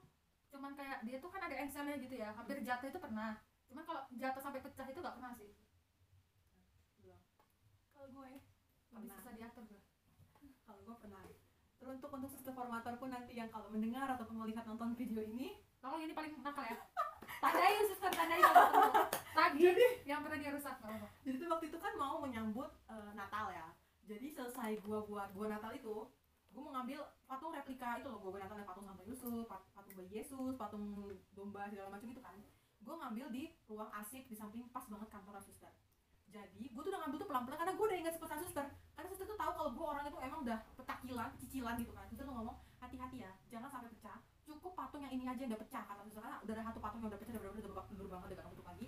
cuman 0.50 0.72
kayak 0.74 0.98
dia 1.06 1.16
tuh 1.22 1.30
kan 1.30 1.42
ada 1.46 1.56
engselnya 1.58 1.94
gitu 2.02 2.14
ya 2.18 2.34
hampir 2.34 2.58
jatuh 2.66 2.90
itu 2.90 2.98
pernah. 2.98 3.38
Cuman 3.70 3.82
kalau 3.86 4.02
jatuh 4.10 4.42
sampai 4.42 4.60
pecah 4.60 4.86
itu 4.90 4.98
nggak 4.98 5.16
pernah 5.16 5.32
sih. 5.38 5.50
Kalau 7.94 8.06
gue 8.10 8.26
lebih 8.94 9.10
susah 9.14 9.32
diatur 9.38 9.62
gue 9.70 9.80
kalau 10.66 10.80
gue 10.82 10.96
pernah. 10.98 11.22
Teruntuk 11.78 12.10
untuk 12.10 12.30
suster 12.32 12.54
formator 12.56 12.96
pun 12.98 13.12
nanti 13.14 13.38
yang 13.38 13.52
kalau 13.52 13.70
mendengar 13.70 14.08
ataupun 14.18 14.42
melihat 14.42 14.66
nonton 14.66 14.98
video 14.98 15.22
ini. 15.22 15.62
Tolong 15.78 16.00
ini 16.02 16.16
paling 16.16 16.32
nakal 16.42 16.64
ya. 16.64 16.76
Tandain 17.44 17.84
suster 17.86 18.10
kalau 18.14 18.66
ketemu 18.72 19.24
tagih 19.34 19.76
yang 20.06 20.20
pernah 20.22 20.38
dia 20.38 20.50
rusak 20.54 20.74
apa-apa. 20.78 21.06
jadi 21.26 21.36
tuh 21.40 21.48
waktu 21.50 21.66
itu 21.68 21.78
kan 21.82 21.92
mau 21.98 22.16
menyambut 22.22 22.70
eh, 22.88 23.10
Natal 23.12 23.50
ya 23.50 23.66
jadi 24.04 24.26
selesai 24.36 24.80
gua 24.84 25.00
buat 25.08 25.28
gua 25.32 25.46
Natal 25.48 25.72
itu 25.72 26.08
gua 26.54 26.60
mau 26.60 26.72
ngambil 26.78 27.00
patung 27.26 27.52
replika 27.56 27.98
itu 27.98 28.08
loh 28.12 28.20
gua 28.20 28.30
buat 28.36 28.42
Natal 28.44 28.56
ada 28.60 28.68
patung 28.68 28.86
Santa 28.86 29.02
Yusuf 29.08 29.48
pat- 29.48 29.68
patung 29.72 29.94
bayi 29.96 30.10
Yesus 30.12 30.54
patung 30.60 30.84
domba 31.32 31.66
segala 31.72 31.88
macam 31.92 32.08
itu 32.12 32.20
kan. 32.20 32.36
Gua 32.84 33.00
ngambil 33.00 33.26
di 33.32 33.48
ruang 33.64 33.88
asik 33.96 34.28
di 34.28 34.36
samping 34.36 34.68
pas 34.68 34.84
banget 34.84 35.08
kantor 35.08 35.40
suster 35.40 35.72
jadi 36.28 36.66
gua 36.74 36.82
tuh 36.82 36.90
udah 36.90 37.00
ngambil 37.06 37.18
tuh 37.22 37.28
pelan-pelan 37.30 37.58
karena 37.62 37.72
gua 37.78 37.86
udah 37.88 37.98
ingat 38.02 38.14
pesan 38.18 38.38
suster 38.42 38.66
karena 38.92 39.06
suster 39.08 39.26
tuh 39.30 39.38
tahu 39.38 39.52
kalau 39.56 39.70
gua 39.72 39.86
orang 39.96 40.04
itu 40.10 40.18
emang 40.20 40.40
udah 40.44 40.58
petakilan 40.76 41.30
cicilan 41.40 41.74
gitu 41.80 41.92
kan. 41.94 42.04
Suster 42.10 42.24
tuh 42.28 42.34
ngomong 42.34 42.56
hati-hati 42.82 43.16
ya 43.24 43.32
jangan 43.48 43.68
sampai 43.72 43.88
pecah. 43.88 44.18
Cukup 44.44 44.76
patung 44.76 45.00
yang 45.00 45.12
ini 45.16 45.24
aja 45.24 45.40
yang 45.40 45.56
udah 45.56 45.62
pecah 45.64 45.82
kata 45.88 46.00
suster 46.04 46.20
karena 46.20 46.38
udah 46.44 46.52
ada 46.52 46.64
satu 46.68 46.78
patung 46.82 47.00
yang 47.00 47.08
udah 47.08 47.20
pecah 47.22 47.32
udah 47.32 47.40
bener-bener 47.40 47.64
udah 47.64 47.72
babak 47.72 47.86
belur 47.96 48.08
banget 48.12 48.26
udah 48.36 48.44
gak 48.44 48.66
lagi. 48.68 48.86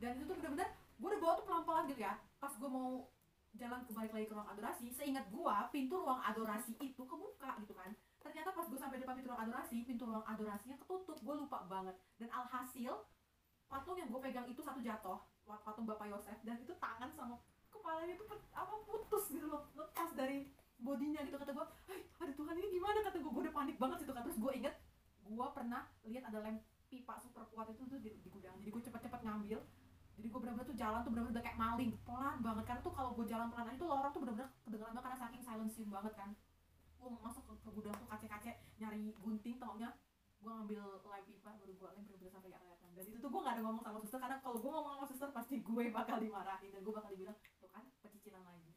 Dan 0.00 0.10
itu 0.16 0.24
tuh 0.24 0.36
bener-bener 0.40 0.68
gue 0.72 1.08
udah 1.10 1.20
bawa 1.20 1.32
tuh 1.36 1.44
pelan-pelan 1.44 1.84
gitu 1.92 2.00
ya. 2.00 2.14
Pas 2.40 2.52
gue 2.56 2.70
mau 2.70 2.90
jalan 3.54 3.80
ke 3.86 3.92
balik 3.94 4.12
lagi 4.12 4.26
ke 4.26 4.34
ruang 4.34 4.50
adorasi 4.50 4.90
seingat 4.90 5.30
gue 5.30 5.56
pintu 5.70 5.94
ruang 6.02 6.18
adorasi 6.22 6.74
itu 6.82 7.02
kebuka 7.06 7.54
gitu 7.62 7.74
kan. 7.74 7.94
Ternyata 8.18 8.50
pas 8.50 8.66
gue 8.66 8.80
sampai 8.80 8.98
depan 8.98 9.14
pintu 9.14 9.30
ruang 9.30 9.42
adorasi 9.46 9.86
pintu 9.86 10.04
ruang 10.10 10.26
adorasinya 10.26 10.76
ketutup 10.82 11.18
gue 11.22 11.34
lupa 11.38 11.62
banget. 11.70 11.94
Dan 12.18 12.28
alhasil 12.34 13.06
patung 13.70 13.96
yang 13.98 14.10
gue 14.10 14.20
pegang 14.20 14.46
itu 14.50 14.60
satu 14.60 14.82
jatuh 14.82 15.18
patung 15.44 15.84
bapak 15.84 16.08
Yosef 16.08 16.38
dan 16.40 16.56
itu 16.58 16.72
tangan 16.80 17.10
sama 17.12 17.36
kepalanya 17.68 18.16
pe- 18.16 18.48
apa 18.56 18.74
putus 18.88 19.28
gitu 19.28 19.46
loh 19.46 19.68
lepas 19.76 20.10
dari 20.18 20.50
bodinya 20.80 21.22
gitu. 21.22 21.38
Kata 21.38 21.52
gue 21.54 21.66
ada 21.94 22.32
Tuhan 22.34 22.54
ini 22.58 22.68
gimana? 22.74 22.98
Kata 23.06 23.16
gue 23.22 23.30
gue 23.30 23.42
udah 23.46 23.54
panik 23.54 23.76
banget 23.78 24.02
situ 24.02 24.12
kan. 24.16 24.22
Terus 24.26 24.38
gue 24.40 24.52
inget 24.56 24.74
gue 25.24 25.46
pernah 25.54 25.88
lihat 26.04 26.26
ada 26.28 26.38
lem 26.42 26.58
pipa 26.90 27.16
super 27.22 27.46
kuat 27.54 27.70
itu 27.70 27.86
tuh 27.86 27.98
di, 28.02 28.10
di 28.18 28.28
gudang. 28.28 28.56
Jadi 28.58 28.70
gue 28.70 28.82
cepet-cepet 28.82 29.20
ngambil 29.24 29.60
jadi 30.14 30.26
gue 30.30 30.40
bener-bener 30.40 30.66
tuh 30.70 30.78
jalan 30.78 31.00
tuh 31.02 31.10
bener-bener 31.10 31.42
kayak 31.42 31.58
maling. 31.58 31.92
Pelan 32.06 32.38
banget. 32.38 32.64
Karena 32.70 32.80
tuh 32.86 32.94
kalau 32.94 33.10
gue 33.18 33.26
jalan 33.26 33.50
pelan 33.50 33.66
aja 33.66 33.78
tuh 33.78 33.88
lorong 33.90 34.12
tuh 34.14 34.20
bener-bener 34.22 34.48
kedengeran 34.62 34.92
banget 34.94 35.04
karena 35.10 35.18
saking 35.18 35.42
silencium 35.42 35.88
banget 35.90 36.12
kan. 36.14 36.30
Gue 37.02 37.10
masuk 37.20 37.42
ke, 37.44 37.68
gudang 37.74 37.94
tuh 37.98 38.08
kace-kace 38.08 38.50
nyari 38.78 39.12
gunting 39.18 39.56
tengoknya 39.58 39.90
gue 40.44 40.52
ngambil 40.52 40.80
lem 41.08 41.24
pipa 41.24 41.50
baru 41.56 41.72
gue 41.72 41.88
lem 41.88 42.02
bener-bener 42.04 42.32
sampai 42.32 42.48
gak 42.52 42.62
kelihatan. 42.62 42.90
Dan 42.94 43.04
itu 43.10 43.18
tuh 43.18 43.30
gue 43.32 43.40
gak 43.42 43.54
ada 43.58 43.62
ngomong 43.64 43.82
sama 43.82 43.98
suster 44.04 44.20
karena 44.22 44.36
kalau 44.38 44.56
gue 44.60 44.70
ngomong 44.70 44.92
sama 44.94 45.06
suster 45.10 45.28
pasti 45.34 45.54
gue 45.64 45.84
bakal 45.90 46.16
dimarahin 46.20 46.70
dan 46.70 46.80
gue 46.84 46.94
bakal 46.94 47.10
dibilang 47.10 47.36
tuh 47.58 47.70
kan 47.72 47.84
pecicilan 48.04 48.42
lagi. 48.46 48.70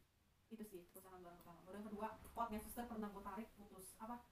Itu 0.47 0.63
sih 0.63 0.81
kerusakan 0.89 1.21
barang 1.21 1.43
baru 1.67 1.75
yang 1.77 1.87
kedua 1.91 2.07
potnya 2.33 2.59
suster 2.63 2.87
pernah 2.87 3.11
gue 3.11 3.23
tarik 3.23 3.47
putus 3.59 3.93
apa 3.99 4.23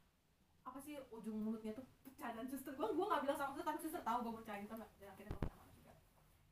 apa 0.66 0.80
sih 0.82 0.98
ujung 1.12 1.38
mulutnya 1.44 1.76
tuh 1.76 1.86
pecah. 2.08 2.34
Dan 2.34 2.50
suster 2.50 2.74
gue 2.74 2.88
gue 2.88 3.06
gak 3.06 3.22
bilang 3.22 3.38
sama 3.38 3.52
suster 3.54 3.68
tapi 3.68 3.80
suster 3.84 4.02
tahu 4.02 4.18
gue 4.26 4.34
pecahin 4.42 4.64
itu 4.66 4.74
dan 4.74 5.10
akhirnya 5.12 5.36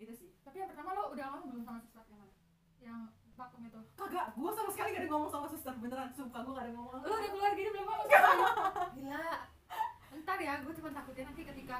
itu 0.02 0.14
sih. 0.18 0.30
Tapi 0.42 0.62
yang 0.62 0.70
pertama 0.70 0.96
lo 0.98 1.14
udah 1.14 1.26
ngomong 1.34 1.50
belum 1.54 1.64
sama 1.66 1.80
suster 1.82 2.04
yang 2.10 2.20
mana? 2.20 2.34
Yang 2.82 3.00
vakum 3.34 3.62
itu. 3.66 3.82
Kagak 3.98 4.26
gue 4.38 4.52
sama 4.54 4.70
sekali 4.74 4.90
gak 4.94 5.02
ada 5.02 5.10
ngomong 5.10 5.30
sama 5.32 5.48
suster 5.50 5.74
beneran. 5.78 6.10
Sumpah 6.14 6.40
gue 6.42 6.54
gak 6.54 6.66
ada 6.66 6.74
ngomong 6.74 6.92
lo 6.94 6.98
udah 7.02 7.30
keluar 7.30 7.52
gini 7.54 7.70
belum 7.70 7.86
ngomong? 7.86 8.08
Gila. 8.98 9.28
Ntar 10.14 10.40
ya 10.40 10.54
gue 10.62 10.74
cuma 10.78 10.90
takutnya 10.94 11.24
nanti 11.30 11.42
ketika 11.42 11.78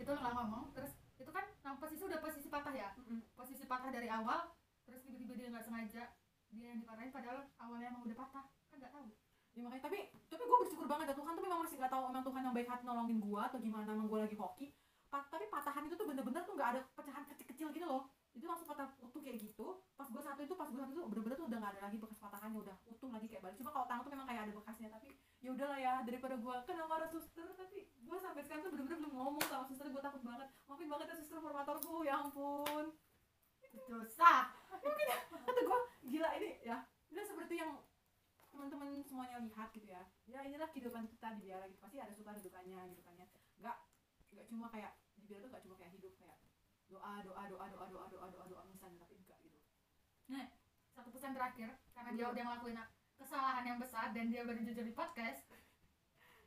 itu 0.00 0.10
lo 0.10 0.18
nggak 0.18 0.34
ngomong 0.34 0.64
terus 0.74 0.92
itu 1.14 1.30
kan 1.30 1.44
nah, 1.62 1.78
posisi 1.78 2.02
udah 2.02 2.20
posisi 2.20 2.48
patah 2.48 2.74
ya? 2.74 2.90
Posisi 3.36 3.64
patah 3.68 3.90
dari 3.92 4.08
awal 4.08 4.50
terus 4.84 5.00
tiba-tiba 5.04 5.32
dia 5.36 5.48
nggak 5.52 5.64
sengaja 5.64 6.04
dia 6.54 6.66
yang 6.70 6.80
dipatahin 6.84 7.10
padahal 7.10 7.48
awalnya 7.60 7.92
emang 7.92 8.02
udah 8.08 8.16
patah. 8.16 8.44
Kan 8.72 8.76
nggak 8.80 8.92
tahu. 8.92 9.08
Ya 9.54 9.60
makanya 9.62 9.84
tapi 9.86 9.98
tapi 10.26 10.42
gue 10.42 10.58
bersyukur 10.66 10.86
banget 10.90 11.12
ya 11.12 11.14
Tuhan. 11.14 11.32
Tuh 11.36 11.44
memang 11.44 11.60
masih 11.62 11.76
gak 11.78 11.92
tahu 11.92 12.02
emang 12.10 12.24
Tuhan 12.26 12.42
yang 12.42 12.54
baik 12.54 12.68
hati 12.68 12.84
nolongin 12.88 13.18
gue 13.22 13.40
atau 13.40 13.58
gimana 13.62 13.88
emang 13.94 14.08
gue 14.10 14.18
lagi 14.18 14.36
hoki 14.38 14.66
Pa- 15.14 15.30
tapi 15.30 15.46
patahan 15.46 15.86
itu 15.86 15.94
tuh 15.94 16.10
bener-bener 16.10 16.42
tuh 16.42 16.58
gak 16.58 16.74
ada 16.74 16.80
pecahan 16.98 17.22
kecil-kecil 17.30 17.70
gitu 17.70 17.86
loh. 17.86 18.10
Itu 18.34 18.50
langsung 18.50 18.66
patah 18.66 18.90
utuh 18.98 19.22
kayak 19.22 19.38
gitu. 19.38 19.78
Pas 19.94 20.10
gue 20.10 20.18
satu 20.18 20.42
itu 20.42 20.54
pas 20.58 20.66
gue 20.66 20.74
satu 20.82 20.90
itu 20.90 21.02
bener-bener 21.06 21.38
tuh 21.38 21.46
udah 21.46 21.58
gak 21.62 21.72
ada 21.78 21.80
lagi 21.86 21.96
bekas 22.02 22.18
patahannya 22.18 22.58
udah 22.58 22.76
utuh 22.90 23.10
lagi 23.14 23.26
kayak 23.30 23.46
balik. 23.46 23.56
Cuma 23.62 23.70
kalau 23.70 23.86
tangan 23.86 24.02
tuh 24.02 24.10
memang 24.10 24.26
kayak 24.26 24.42
ada 24.50 24.52
bekasnya 24.58 24.88
tapi 24.90 25.08
ya 25.38 25.54
udahlah 25.54 25.78
ya 25.78 25.94
daripada 26.02 26.34
gue 26.34 26.54
kena 26.66 26.84
marah 26.90 27.06
suster 27.06 27.46
tapi 27.54 27.86
gue 27.86 28.18
sampai 28.18 28.42
sekarang 28.42 28.62
tuh 28.66 28.70
bener-bener 28.74 28.98
belum 29.06 29.14
ngomong 29.14 29.42
sama 29.46 29.64
suster 29.70 29.86
gue 29.86 30.02
takut 30.02 30.22
banget. 30.26 30.50
Maafin 30.66 30.88
banget 30.90 31.06
ya 31.06 31.16
suster 31.22 31.38
formatorku 31.38 31.94
ya 32.02 32.14
ampun. 32.18 32.84
Dosa 33.86 34.50
kata 35.30 35.60
gue 35.62 35.78
gila 36.10 36.30
ini 36.42 36.58
ya 36.66 36.82
udah 37.14 37.22
seperti 37.22 37.62
yang 37.62 37.78
teman-teman 38.50 38.98
semuanya 39.06 39.38
lihat 39.38 39.70
gitu 39.70 39.86
ya. 39.86 40.02
Ya 40.26 40.42
inilah 40.42 40.66
kehidupan 40.74 41.06
kita 41.06 41.38
di 41.38 41.46
biara 41.46 41.70
gitu. 41.70 41.78
Pasti 41.78 42.02
ada 42.02 42.10
suka 42.10 42.34
ada 42.34 42.42
dukanya 42.42 42.82
gitu 42.90 43.02
kan 43.06 43.14
ya. 43.14 43.26
Nggak 43.62 43.76
nggak 44.34 44.46
cuma 44.50 44.66
kayak 44.74 44.90
di 45.34 45.42
biara 45.42 45.42
tuh 45.42 45.50
nggak 45.50 45.62
cuma 45.66 45.74
kayak 45.74 45.92
hidup 45.98 46.12
kayak 46.14 46.38
doa 46.86 47.14
doa 47.26 47.42
doa 47.50 47.66
doa 47.66 47.86
doa 47.90 48.06
doa 48.06 48.06
doa 48.06 48.26
doa 48.30 48.44
doa 48.46 48.62
misalnya 48.70 48.98
tapi 49.02 49.14
enggak 49.18 49.38
gitu. 49.42 49.58
Satu 50.30 50.54
satu 50.94 51.08
pesan 51.10 51.34
terakhir 51.34 51.74
karena 51.90 52.10
dia 52.14 52.26
udah 52.30 52.42
ngelakuin 52.46 52.78
kesalahan 53.18 53.64
yang 53.66 53.78
besar 53.82 54.14
dan 54.14 54.30
dia 54.30 54.46
baru 54.46 54.62
jujur 54.62 54.84
di 54.86 54.94
podcast. 54.94 55.42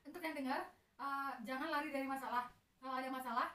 Untuk 0.08 0.24
yang 0.24 0.36
dengar 0.40 0.72
eh, 1.04 1.32
jangan 1.44 1.68
lari 1.68 1.92
dari 1.92 2.08
masalah. 2.08 2.48
Kalau 2.80 2.96
ada 2.96 3.10
masalah 3.12 3.48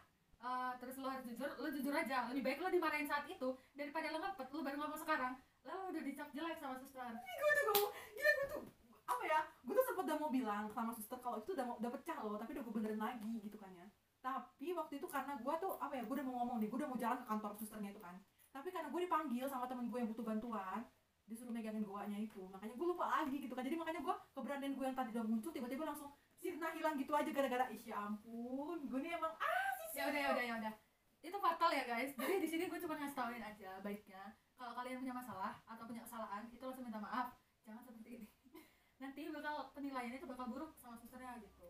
eh, 0.45 0.73
terus 0.85 1.01
lo 1.01 1.09
harus 1.09 1.25
jujur 1.25 1.49
lo 1.49 1.69
jujur 1.73 1.95
aja. 1.97 2.29
Lebih 2.29 2.45
baik 2.45 2.59
lo 2.61 2.69
dimarahin 2.69 3.09
saat 3.09 3.25
itu 3.25 3.57
daripada 3.73 4.13
lo 4.13 4.21
ngempet 4.21 4.53
lo 4.53 4.61
baru 4.61 4.77
ngomong 4.85 5.01
sekarang 5.01 5.33
lo 5.65 5.89
udah 5.89 6.03
dicap 6.05 6.29
jelek 6.37 6.61
sama 6.61 6.77
suster. 6.77 7.09
Gue 7.09 7.53
tuh 7.57 7.65
ngomong 7.73 7.91
gila 8.13 8.31
gue 8.37 8.47
tuh 8.53 8.63
apa 9.03 9.25
ya 9.29 9.41
gue 9.45 9.75
tuh 9.77 9.85
sempet 9.85 10.05
udah 10.09 10.17
mau 10.19 10.31
bilang 10.33 10.65
sama 10.73 10.91
suster 10.95 11.19
kalau 11.21 11.41
itu 11.41 11.53
udah 11.53 11.65
mau 11.69 11.77
udah 11.77 11.91
pecah 11.91 12.19
loh 12.23 12.37
tapi 12.39 12.55
udah 12.57 12.65
gue 12.65 12.75
benerin 12.75 13.01
lagi 13.01 13.33
gitu 13.45 13.57
kan 13.61 13.71
ya 13.77 13.87
tapi 14.23 14.70
waktu 14.70 15.03
itu 15.03 15.07
karena 15.11 15.35
gue 15.35 15.55
tuh 15.59 15.74
apa 15.82 15.99
ya 15.99 16.07
gue 16.07 16.15
udah 16.15 16.27
mau 16.31 16.35
ngomong 16.47 16.62
nih 16.62 16.70
gue 16.70 16.78
udah 16.78 16.90
mau 16.94 16.94
jalan 16.94 17.19
ke 17.19 17.27
kantor 17.27 17.51
susternya 17.59 17.90
itu 17.90 17.99
kan. 17.99 18.15
Tapi 18.55 18.69
karena 18.70 18.89
gue 18.89 19.01
dipanggil 19.03 19.44
sama 19.51 19.66
temen 19.66 19.90
gue 19.90 19.99
yang 19.99 20.09
butuh 20.15 20.23
bantuan 20.23 20.81
disuruh 21.27 21.51
megangin 21.51 21.82
goanya 21.82 22.19
itu. 22.23 22.47
Makanya 22.47 22.74
gue 22.78 22.86
lupa 22.86 23.07
lagi 23.11 23.36
gitu 23.43 23.53
kan. 23.59 23.66
Jadi 23.66 23.74
makanya 23.74 24.01
gue 24.07 24.15
keberanian 24.39 24.73
gue 24.78 24.85
yang 24.86 24.97
tadi 24.97 25.11
udah 25.11 25.24
muncul 25.27 25.51
tiba-tiba 25.51 25.82
langsung 25.90 26.15
sirna 26.39 26.70
hilang 26.70 26.94
gitu 26.99 27.12
aja 27.15 27.31
gara-gara 27.35 27.66
ih 27.70 27.82
ya 27.82 27.97
ampun 28.03 28.78
gue 28.86 28.99
nih 28.99 29.15
emang 29.15 29.35
ah 29.39 29.70
sih 29.90 30.03
ya 30.03 30.11
udah 30.11 30.20
ya 30.23 30.28
udah 30.39 30.44
ya 30.47 30.55
udah. 30.62 30.74
Itu 31.23 31.36
fatal 31.43 31.70
ya 31.74 31.85
guys. 31.90 32.11
Jadi 32.15 32.35
di 32.39 32.49
sini 32.49 32.65
gue 32.70 32.78
cuma 32.78 32.94
ngasih 33.03 33.19
tauin 33.19 33.43
aja 33.43 33.70
baiknya 33.82 34.23
kalau 34.55 34.73
kalian 34.78 35.03
punya 35.03 35.15
masalah 35.19 35.59
atau 35.66 35.82
punya 35.90 36.07
kesalahan 36.07 36.47
itu 36.47 36.62
langsung 36.62 36.86
minta 36.86 37.03
maaf. 37.03 37.35
Jangan 37.66 37.82
seperti 37.82 38.23
ini. 38.23 38.27
Nanti 39.03 39.27
bakal 39.35 39.74
penilaiannya 39.74 40.19
itu 40.23 40.31
bakal 40.31 40.47
buruk 40.47 40.78
sama 40.78 40.94
susternya 40.94 41.43
gitu 41.43 41.61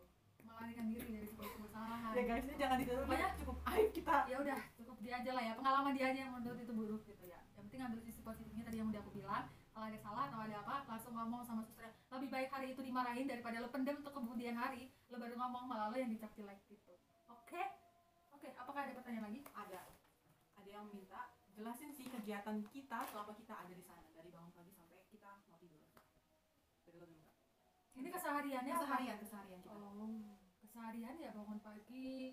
melarikan 0.63 0.87
diri 0.95 1.11
dari 1.11 1.27
sebuah 1.27 1.51
kesalahan 1.59 2.13
ya 2.15 2.23
guys 2.23 2.45
ini 2.47 2.55
jangan 2.55 2.77
ditiru 2.79 3.03
Pokoknya 3.03 3.29
cukup 3.35 3.57
aib 3.67 3.89
kita. 3.91 4.17
ya 4.31 4.37
udah 4.39 4.61
cukup 4.79 4.97
dia 5.03 5.15
aja 5.19 5.31
lah 5.35 5.43
ya. 5.43 5.53
Pengalaman 5.59 5.93
dia 5.99 6.07
aja 6.15 6.21
yang 6.23 6.33
menurut 6.39 6.59
itu 6.63 6.71
buruk 6.71 7.03
gitu 7.03 7.25
ya. 7.27 7.41
Yang 7.59 7.63
penting 7.67 7.81
ambil 7.83 8.01
sisi 8.07 8.21
positifnya 8.23 8.63
tadi 8.63 8.77
yang 8.79 8.89
udah 8.95 9.03
aku 9.03 9.11
bilang. 9.11 9.45
Kalau 9.73 9.87
ada 9.91 9.99
salah 9.99 10.23
atau 10.31 10.39
ada 10.39 10.57
apa 10.63 10.77
langsung 10.87 11.13
ngomong 11.19 11.43
sama 11.43 11.67
susternya 11.67 11.97
lebih 12.13 12.29
baik 12.29 12.49
hari 12.55 12.67
itu 12.77 12.81
dimarahin 12.85 13.27
daripada 13.27 13.57
lo 13.59 13.73
pendem 13.73 13.99
untuk 13.99 14.15
kemudian 14.15 14.55
hari 14.55 14.93
lo 15.11 15.17
baru 15.19 15.35
ngomong 15.35 15.65
malah 15.67 15.91
lo 15.91 15.97
yang 15.99 16.13
dicap 16.15 16.31
jelek 16.39 16.63
gitu. 16.71 16.95
Oke? 17.27 17.63
Oke 18.31 18.55
apakah 18.55 18.87
ada 18.87 18.95
pertanyaan 18.95 19.33
lagi? 19.33 19.41
Ada. 19.51 19.83
Ada 20.63 20.69
yang 20.71 20.87
minta 20.93 21.35
jelasin 21.59 21.91
sih 21.91 22.07
kegiatan 22.07 22.63
kita 22.71 23.03
selama 23.11 23.35
kita 23.35 23.59
ada 23.59 23.73
di 23.75 23.83
sana. 23.83 24.07
Dari 24.15 24.31
bangun 24.31 24.53
pagi 24.55 24.71
sampai 24.71 25.03
kita 25.11 25.41
mau 25.51 25.59
tidur. 25.59 25.83
Dari 26.87 26.97
lo 27.03 27.07
dulu 27.11 27.27
ini 27.93 28.09
kesehariannya 28.09 28.73
keseharian 28.77 29.17
keseharian 29.21 29.61
kita. 29.61 29.73
Oh 29.75 30.42
keseharian 30.73 31.21
ya 31.21 31.31
bangun 31.37 31.61
pagi 31.61 32.33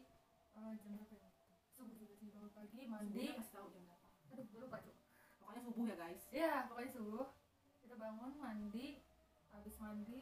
eh, 0.56 0.72
jam 0.80 0.92
berapa 0.96 1.12
ya 1.12 1.30
subuh 1.76 1.92
juga 2.00 2.14
sih 2.16 2.32
bangun 2.32 2.52
pagi 2.56 2.80
mandi 2.88 3.12
Subuhnya 3.20 3.36
kasih 3.36 3.52
tahu 3.52 3.68
jam 3.76 3.84
berapa 3.84 4.08
aduh 4.32 4.46
gue 4.48 4.60
lupa 4.64 4.78
pokoknya 5.44 5.62
subuh 5.68 5.84
ya 5.84 5.96
guys 6.00 6.24
Iya, 6.32 6.54
pokoknya 6.72 6.92
subuh 6.96 7.26
kita 7.84 7.96
bangun 8.00 8.32
mandi, 8.38 8.88
habis 9.52 9.76
mandi 9.76 10.20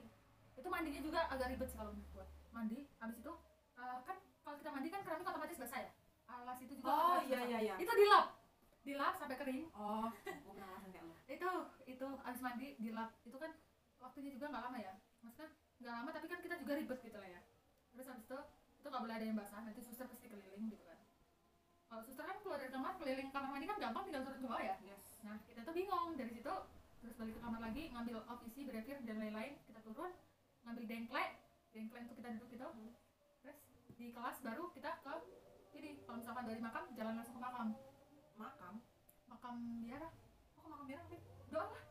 itu 0.57 0.67
mandinya 0.71 1.01
juga 1.05 1.19
agak 1.29 1.53
ribet 1.53 1.67
sih 1.69 1.77
kalau 1.77 1.91
menurut 1.93 2.09
gua. 2.09 2.25
Mandi, 2.49 2.79
habis 2.97 3.17
itu 3.21 3.33
eh, 3.77 3.97
kan 4.01 4.17
kalau 4.41 4.55
kita 4.57 4.69
mandi 4.73 4.87
kan 4.89 5.01
keramik 5.05 5.29
otomatis 5.29 5.59
basah 5.61 5.79
ya. 5.85 5.91
Alas 6.25 6.57
itu 6.57 6.73
juga 6.73 6.89
oh 6.89 7.19
iya 7.21 7.39
iya 7.45 7.59
iya 7.61 7.75
Itu 7.77 7.91
dilap, 7.93 8.39
dilap 8.81 9.13
sampai 9.13 9.37
kering. 9.37 9.69
oh 9.77 10.09
gue 10.09 10.53
pernah 10.57 10.67
ngerasain 10.73 10.91
kayak 10.95 11.05
Itu 11.29 11.49
itu 11.85 12.07
habis 12.25 12.41
mandi 12.41 12.67
dilap. 12.81 13.13
Itu 13.21 13.37
kan 13.37 13.51
waktunya 14.01 14.29
juga 14.33 14.45
nggak 14.49 14.63
lama 14.65 14.77
ya. 14.81 14.93
Maksudnya 15.21 15.49
nggak 15.77 15.93
lama 16.01 16.09
tapi 16.15 16.25
kan 16.25 16.39
kita 16.41 16.55
juga 16.57 16.73
ribet 16.81 16.99
gitu 17.05 17.17
lah 17.19 17.29
ya. 17.29 17.41
Terus 17.97 18.13
habis 18.13 18.29
itu 18.29 18.39
itu 18.77 18.87
nggak 18.93 19.03
boleh 19.09 19.15
ada 19.17 19.25
yang 19.25 19.37
basah. 19.41 19.59
Nanti 19.65 19.81
suster 19.81 20.05
pasti 20.05 20.29
keliling 20.29 20.69
gitu 20.69 20.85
kan. 20.85 21.01
Kalau 21.89 22.01
suster 22.05 22.25
kan 22.29 22.37
keluar 22.45 22.61
dari 22.61 22.69
kamar 22.69 22.93
keliling 23.01 23.29
kamar 23.33 23.49
mandi 23.49 23.65
kan 23.65 23.77
gampang 23.81 24.03
tinggal 24.05 24.21
turun 24.21 24.37
ke 24.37 24.45
bawah 24.45 24.61
ya. 24.61 24.75
yes. 24.85 25.01
Nah, 25.25 25.41
kita 25.49 25.59
tuh 25.65 25.73
bingung. 25.73 26.13
Dari 26.13 26.29
situ 26.29 26.53
terus 27.01 27.13
balik 27.17 27.33
ke 27.33 27.41
kamar 27.41 27.61
lagi 27.65 27.83
ngambil 27.89 28.17
ofisi 28.29 28.59
brevir 28.69 28.97
dan 29.01 29.17
lain-lain. 29.17 29.53
Kita 29.65 29.79
turun 29.81 30.13
ngambil 30.69 30.83
dengklek. 30.85 31.31
Dengklek 31.73 32.01
untuk 32.05 32.17
kita 32.21 32.29
duduk 32.37 32.49
gitu. 32.53 32.67
Terus 33.41 33.57
di 33.97 34.05
kelas 34.13 34.37
baru 34.45 34.69
kita 34.77 34.91
ke 35.01 35.13
ini 35.77 35.97
kalau 36.05 36.17
misalkan 36.21 36.45
dari 36.45 36.61
makam 36.61 36.83
jalan 36.93 37.13
langsung 37.17 37.33
ke 37.33 37.41
makam. 37.41 37.67
Makam? 38.37 38.73
Makam 39.25 39.55
biara. 39.81 40.09
Kok 40.53 40.61
ke 40.61 40.69
makam 40.69 40.85
biar 40.85 41.01
apa 41.01 41.17
doa 41.49 41.65
lah. 41.65 41.83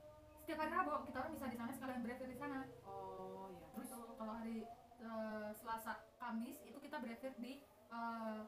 Setiap 0.46 0.62
hari 0.62 0.70
rabu 0.70 0.90
kita 1.10 1.18
orang 1.18 1.32
bisa 1.34 1.46
di 1.50 1.58
sana 1.58 1.70
sekalian 1.74 2.00
brevir 2.06 2.28
di 2.30 2.38
sana. 2.38 2.62
Oh 2.86 3.50
iya. 3.50 3.66
Terus? 3.74 3.90
kalau 4.16 4.32
hari 4.42 4.66
eh, 5.06 5.50
selasa 5.54 6.02
kamis 6.18 6.58
itu 6.66 6.78
kita 6.82 6.98
brevir 6.98 7.32
di 7.38 7.62
eh, 7.90 8.40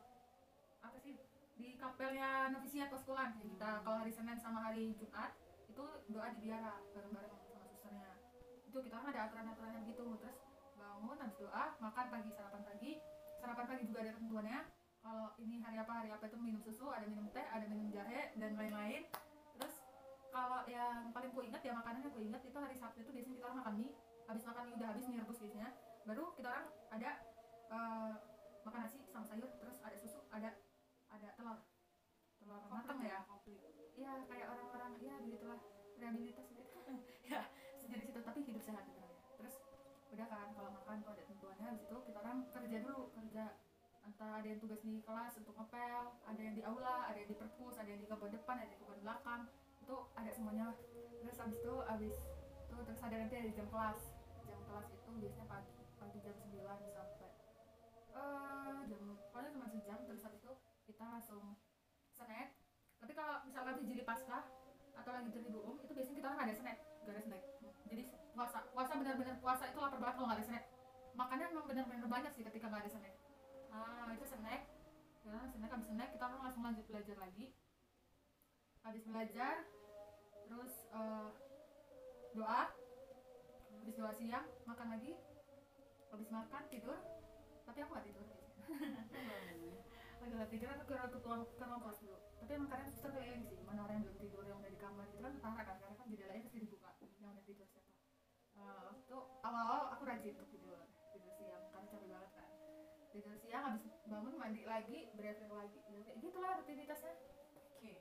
apa 0.82 0.96
sih 0.98 1.14
di 1.58 1.74
kapelnya 1.74 2.54
novisiat 2.54 2.86
poskulan 2.86 3.34
Jadi 3.34 3.58
kita 3.58 3.82
kalau 3.82 3.98
hari 3.98 4.14
senin 4.14 4.38
sama 4.38 4.70
hari 4.70 4.94
jumat 4.94 5.34
itu 5.66 5.84
doa 6.10 6.28
di 6.34 6.38
biara 6.42 6.74
bareng-bareng 6.94 7.34
sama 7.34 7.66
susternya. 7.66 8.10
Itu 8.66 8.78
kita 8.82 8.94
kan 8.98 9.06
ada 9.10 9.20
aturan-aturannya 9.30 9.82
gitu. 9.86 10.06
Terus 10.22 10.38
bangun 10.78 11.18
habis 11.18 11.38
doa 11.38 11.64
makan 11.82 12.06
pagi 12.10 12.30
sarapan 12.34 12.62
pagi. 12.62 12.92
Sarapan 13.38 13.66
pagi 13.66 13.84
juga 13.86 13.98
ada 14.06 14.10
ketentuannya 14.14 14.60
kalau 14.98 15.26
ini 15.38 15.62
hari 15.62 15.78
apa 15.78 15.92
hari 16.02 16.10
apa 16.10 16.24
itu 16.26 16.38
minum 16.38 16.62
susu 16.62 16.90
ada 16.90 17.06
minum 17.06 17.30
teh 17.30 17.46
ada 17.46 17.66
minum 17.70 17.90
jahe 17.90 18.34
dan 18.38 18.58
lain-lain. 18.58 19.06
Terus 19.58 19.74
kalau 20.34 20.66
yang 20.66 21.10
paling 21.14 21.30
ku 21.34 21.42
ingat 21.42 21.62
ya 21.62 21.74
makanan 21.74 22.06
yang 22.06 22.14
ku 22.14 22.22
ingat 22.22 22.42
itu 22.42 22.58
hari 22.58 22.74
sabtu 22.74 23.02
itu 23.02 23.10
biasanya 23.14 23.36
kita 23.38 23.50
makan 23.54 23.74
mie. 23.78 23.94
Habis 24.30 24.42
makan 24.46 24.62
mie 24.66 24.76
udah 24.78 24.88
habis 24.94 25.04
mie 25.10 25.18
rebus 25.22 25.38
biasanya 25.42 25.70
baru 26.08 26.32
kita 26.32 26.48
orang 26.48 26.66
ada 26.88 27.10
eh, 27.68 28.12
makan 28.64 28.80
nasi 28.88 28.98
sama 29.12 29.28
sayur 29.28 29.52
terus 29.60 29.76
ada 29.84 29.96
susu 30.00 30.24
ada 30.32 30.56
ada 31.12 31.28
telur. 31.36 31.60
Telur 32.40 32.64
matang 32.72 33.04
ya 33.04 33.28
komplit 33.28 33.60
iya 33.92 34.24
kayak 34.24 34.48
orang-orang 34.48 34.96
ya 35.04 35.14
begitulah. 35.20 35.60
Rehabilitas 36.00 36.48
gitu. 36.48 36.64
Ya 37.28 37.44
sejenis 37.76 38.08
itu 38.08 38.20
tapi 38.24 38.40
hidup 38.40 38.62
sehat 38.64 38.88
gitu 38.88 39.04
ya. 39.04 39.20
Terus 39.36 39.54
udah 40.16 40.26
kan 40.32 40.48
kalau 40.56 40.70
makan 40.72 41.04
tuh 41.04 41.12
ada 41.12 41.24
tentuannya. 41.28 41.66
Habis 41.76 41.84
itu 41.84 41.96
kita 42.08 42.18
orang 42.24 42.38
kerja 42.56 42.76
dulu 42.80 43.00
kerja. 43.12 43.44
Entah 44.08 44.40
ada 44.40 44.48
yang 44.48 44.56
tugas 44.64 44.80
di 44.80 45.04
kelas 45.04 45.36
untuk 45.36 45.52
ngepel 45.52 46.02
ada 46.24 46.40
yang 46.40 46.56
di 46.56 46.64
aula 46.64 47.12
ada 47.12 47.20
yang 47.20 47.28
di 47.28 47.36
perpus 47.36 47.76
ada 47.76 47.92
yang 47.92 48.00
di 48.00 48.08
kebun 48.08 48.32
depan 48.32 48.56
ada 48.56 48.64
yang 48.64 48.72
di 48.72 48.80
kebun 48.80 48.98
belakang. 49.04 49.42
Itu 49.84 50.08
ada 50.16 50.30
semuanya 50.32 50.72
terus 51.20 51.36
habis 51.36 51.60
itu 51.60 51.74
habis 51.84 52.16
itu 52.64 52.74
terus 52.88 53.00
ada 53.04 53.14
nanti 53.20 53.36
ada 53.36 53.50
jam 53.52 53.68
kelas. 53.68 54.00
Jam 54.48 54.60
kelas 54.64 54.88
itu 54.96 55.10
biasanya 55.20 55.46
pagi 55.52 55.77
pagi 56.08 56.24
jam 56.24 56.32
9 56.40 56.56
sampai 56.96 57.28
eh 58.16 58.78
jam 58.88 59.00
pokoknya 59.28 59.50
cuma 59.52 59.66
sejam 59.68 59.98
terus 60.08 60.22
habis 60.24 60.40
itu 60.40 60.52
kita 60.88 61.04
langsung 61.04 61.44
snack 62.16 62.56
tapi 62.96 63.12
kalau 63.12 63.44
misalnya 63.44 63.76
lagi 63.76 63.84
jadi 63.84 64.02
pasca 64.08 64.38
atau 64.96 65.10
lagi 65.12 65.28
jadi 65.28 65.52
umum 65.52 65.76
itu 65.84 65.92
biasanya 65.92 66.16
kita 66.16 66.28
orang 66.32 66.40
ada 66.48 66.54
snack 66.56 66.78
gak 67.04 67.12
ada 67.12 67.22
snack 67.28 67.44
jadi 67.92 68.02
puasa 68.32 68.58
puasa 68.72 68.92
benar-benar 68.96 69.36
puasa 69.36 69.64
itu 69.68 69.76
lapar 69.76 70.00
banget 70.00 70.14
kalau 70.16 70.26
nggak 70.32 70.38
ada 70.40 70.46
snack 70.48 70.64
makannya 71.12 71.46
memang 71.52 71.66
benar-benar 71.68 72.08
banyak 72.08 72.32
sih 72.32 72.44
ketika 72.48 72.66
nggak 72.72 72.82
ada 72.88 72.90
snack 72.96 73.14
ah 73.68 74.08
itu 74.16 74.24
snack 74.24 74.62
kita 75.28 75.44
snack 75.60 75.72
habis 75.76 75.88
snack 75.92 76.10
kita 76.16 76.24
langsung 76.40 76.64
lanjut 76.64 76.84
belajar 76.88 77.16
lagi. 77.20 77.52
Habis 78.80 79.04
belajar 79.04 79.54
terus 80.48 80.72
eh, 80.88 81.28
doa. 82.32 82.62
Habis 83.84 83.94
doa 84.00 84.12
siang 84.16 84.48
makan 84.64 84.88
lagi 84.96 85.12
habis 86.12 86.28
makan 86.32 86.62
tidur. 86.72 86.98
Tapi 87.64 87.78
aku 87.84 87.90
nggak 87.92 88.06
tidur. 88.08 88.26
Lagi 90.18 90.32
nggak 90.34 90.50
tidur 90.52 90.68
aku 90.74 90.84
ke 90.88 90.96
ke 90.98 91.18
ruang 91.24 91.42
ke 91.56 91.64
ruang 91.64 91.80
kelas 91.84 91.98
dulu. 92.04 92.18
Tapi 92.38 92.50
emang 92.54 92.70
kadang 92.70 92.88
suster 92.90 93.10
keliling 93.14 93.44
sih 93.44 93.58
mana 93.64 93.80
orang 93.86 93.94
yang 94.00 94.04
belum 94.08 94.18
tidur 94.18 94.42
yang 94.44 94.58
udah 94.60 94.72
di 94.72 94.80
kamar 94.80 95.04
itu 95.08 95.20
kan 95.20 95.32
ketara 95.36 95.62
kan? 95.64 95.76
Karena 95.78 95.94
kan 95.96 96.06
jendelanya 96.10 96.42
pasti 96.46 96.58
dibuka 96.60 96.90
yang 97.20 97.30
udah 97.32 97.44
tidur 97.44 97.66
siapa. 97.68 97.92
Eh, 98.58 98.80
waktu 98.88 99.00
itu 99.06 99.18
awal-awal 99.46 99.84
aku 99.94 100.02
rajin 100.08 100.34
untuk 100.34 100.50
tidur 100.50 100.78
tidur 101.14 101.32
siang 101.38 101.62
karena 101.70 101.86
capek 101.88 102.08
banget 102.10 102.30
kan. 102.34 102.48
Tidur 103.08 103.34
siang 103.38 103.62
habis 103.72 103.84
bangun 104.04 104.34
mandi 104.36 104.62
lagi 104.66 104.98
brevir 105.14 105.48
lagi. 105.48 105.78
Kayak 105.86 106.16
gitulah 106.20 106.52
rutinitasnya. 106.60 107.14
Oke, 107.78 107.94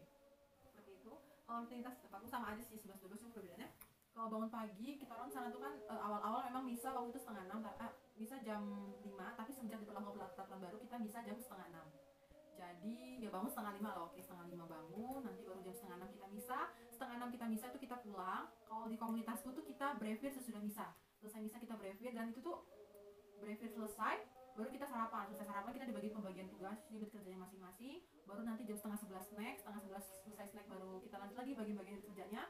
seperti 0.66 0.92
itu. 0.98 1.14
Kalau 1.48 1.60
rutinitas 1.64 1.96
tempatku 2.02 2.28
sama 2.28 2.54
aja 2.54 2.64
sih 2.66 2.76
11 2.82 2.98
12 2.98 3.22
cuma 3.24 3.32
perbedaannya. 3.32 3.70
Kalau 4.18 4.34
bangun 4.34 4.50
pagi 4.50 4.98
kita 4.98 5.14
orang 5.14 5.30
sana 5.30 5.54
tuh 5.54 5.62
kan 5.62 5.78
eh, 5.78 6.02
awal-awal 6.02 6.42
memang 6.50 6.66
bisa 6.66 6.90
waktu 6.90 7.14
itu 7.14 7.22
setengah 7.22 7.54
enam, 7.54 7.62
eh, 7.70 7.94
bisa 8.18 8.42
jam 8.42 8.66
5 9.06 9.14
tapi 9.14 9.54
semenjak 9.54 9.78
diperlakukan 9.86 10.34
peraturan 10.34 10.58
baru 10.58 10.78
kita 10.82 10.98
bisa 11.06 11.22
jam 11.22 11.38
setengah 11.38 11.70
enam. 11.70 11.86
Jadi 12.58 13.22
ya 13.22 13.30
bangun 13.30 13.54
setengah 13.54 13.78
lima 13.78 13.94
lah, 13.94 14.10
oke 14.10 14.18
setengah 14.18 14.50
lima 14.50 14.66
bangun, 14.66 15.22
nanti 15.22 15.46
baru 15.46 15.62
jam 15.62 15.70
setengah 15.78 15.98
enam 16.02 16.10
kita 16.10 16.26
misa, 16.34 16.60
setengah 16.90 17.16
enam 17.22 17.30
kita 17.30 17.46
misa 17.46 17.66
itu 17.70 17.80
kita 17.86 17.96
pulang. 18.02 18.50
Kalau 18.66 18.86
di 18.90 18.98
komunitasku 18.98 19.54
tuh 19.54 19.62
kita 19.62 19.94
brevir 20.02 20.34
sesudah 20.34 20.62
misa, 20.66 20.98
selesai 21.22 21.38
misa 21.38 21.62
kita 21.62 21.78
brevir 21.78 22.10
dan 22.18 22.34
itu 22.34 22.42
tuh 22.42 22.66
brevir 23.38 23.70
selesai, 23.70 24.26
baru 24.58 24.74
kita 24.74 24.90
sarapan 24.90 25.30
selesai 25.30 25.54
sarapan 25.54 25.72
kita 25.78 25.86
dibagi 25.94 26.10
pembagian 26.10 26.50
tugas 26.50 26.82
unit 26.90 27.14
kerjanya 27.14 27.46
masing-masing 27.46 28.02
baru 28.26 28.42
nanti 28.42 28.66
jam 28.66 28.74
setengah 28.74 28.98
sebelas 28.98 29.30
snack 29.30 29.62
setengah 29.62 29.82
sebelas 29.86 30.06
selesai 30.26 30.46
snack 30.50 30.66
baru 30.66 30.98
kita 31.06 31.16
lanjut 31.22 31.38
lagi 31.38 31.54
bagi-bagian 31.54 32.02
kerjanya 32.02 32.42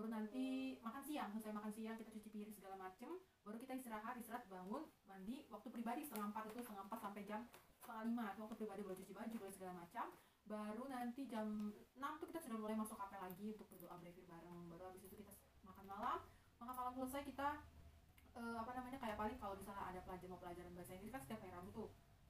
baru 0.00 0.16
nanti 0.16 0.80
makan 0.80 1.04
siang 1.04 1.28
selesai 1.28 1.52
makan 1.52 1.72
siang 1.76 1.96
kita 2.00 2.08
cuci 2.08 2.28
piring 2.32 2.56
segala 2.56 2.80
macem 2.80 3.20
baru 3.44 3.60
kita 3.60 3.76
istirahat 3.76 4.16
istirahat 4.16 4.48
bangun 4.48 4.88
mandi 5.04 5.44
waktu 5.52 5.68
pribadi 5.68 6.08
setengah 6.08 6.32
empat 6.32 6.48
itu 6.48 6.64
setengah 6.64 6.88
empat 6.88 7.00
sampai 7.04 7.22
jam 7.28 7.44
setengah 7.90 8.06
lima 8.08 8.24
itu 8.32 8.40
waktu 8.40 8.56
pribadi 8.56 8.80
baru 8.86 8.96
cuci 8.96 9.12
baju 9.12 9.36
baru 9.42 9.52
segala 9.52 9.72
macam. 9.82 10.06
Baru 10.46 10.82
nanti 10.86 11.26
jam 11.26 11.46
6 11.74 12.20
tuh 12.22 12.26
kita 12.30 12.40
sudah 12.42 12.58
mulai 12.62 12.78
masuk 12.78 12.94
kapel 12.94 13.18
lagi 13.18 13.50
untuk 13.50 13.66
berdoa 13.66 13.98
brevir 13.98 14.24
bareng. 14.30 14.62
Baru 14.70 14.82
habis 14.88 15.02
itu 15.04 15.14
kita 15.18 15.34
makan 15.66 15.84
malam. 15.90 16.18
Makan 16.62 16.74
malam 16.80 16.92
selesai 16.94 17.22
kita 17.26 17.48
eh, 18.38 18.56
apa 18.62 18.70
namanya 18.78 18.98
kayak 19.02 19.18
paling 19.18 19.38
kalau 19.42 19.58
misalnya 19.58 19.84
ada 19.90 20.00
pelajaran 20.06 20.30
mau 20.30 20.38
pelajaran 20.38 20.70
bahasa 20.78 20.94
Inggris 20.94 21.12
kan 21.12 21.22
setiap 21.26 21.42
hari 21.42 21.50
Rabu 21.50 21.70
tuh 21.74 21.88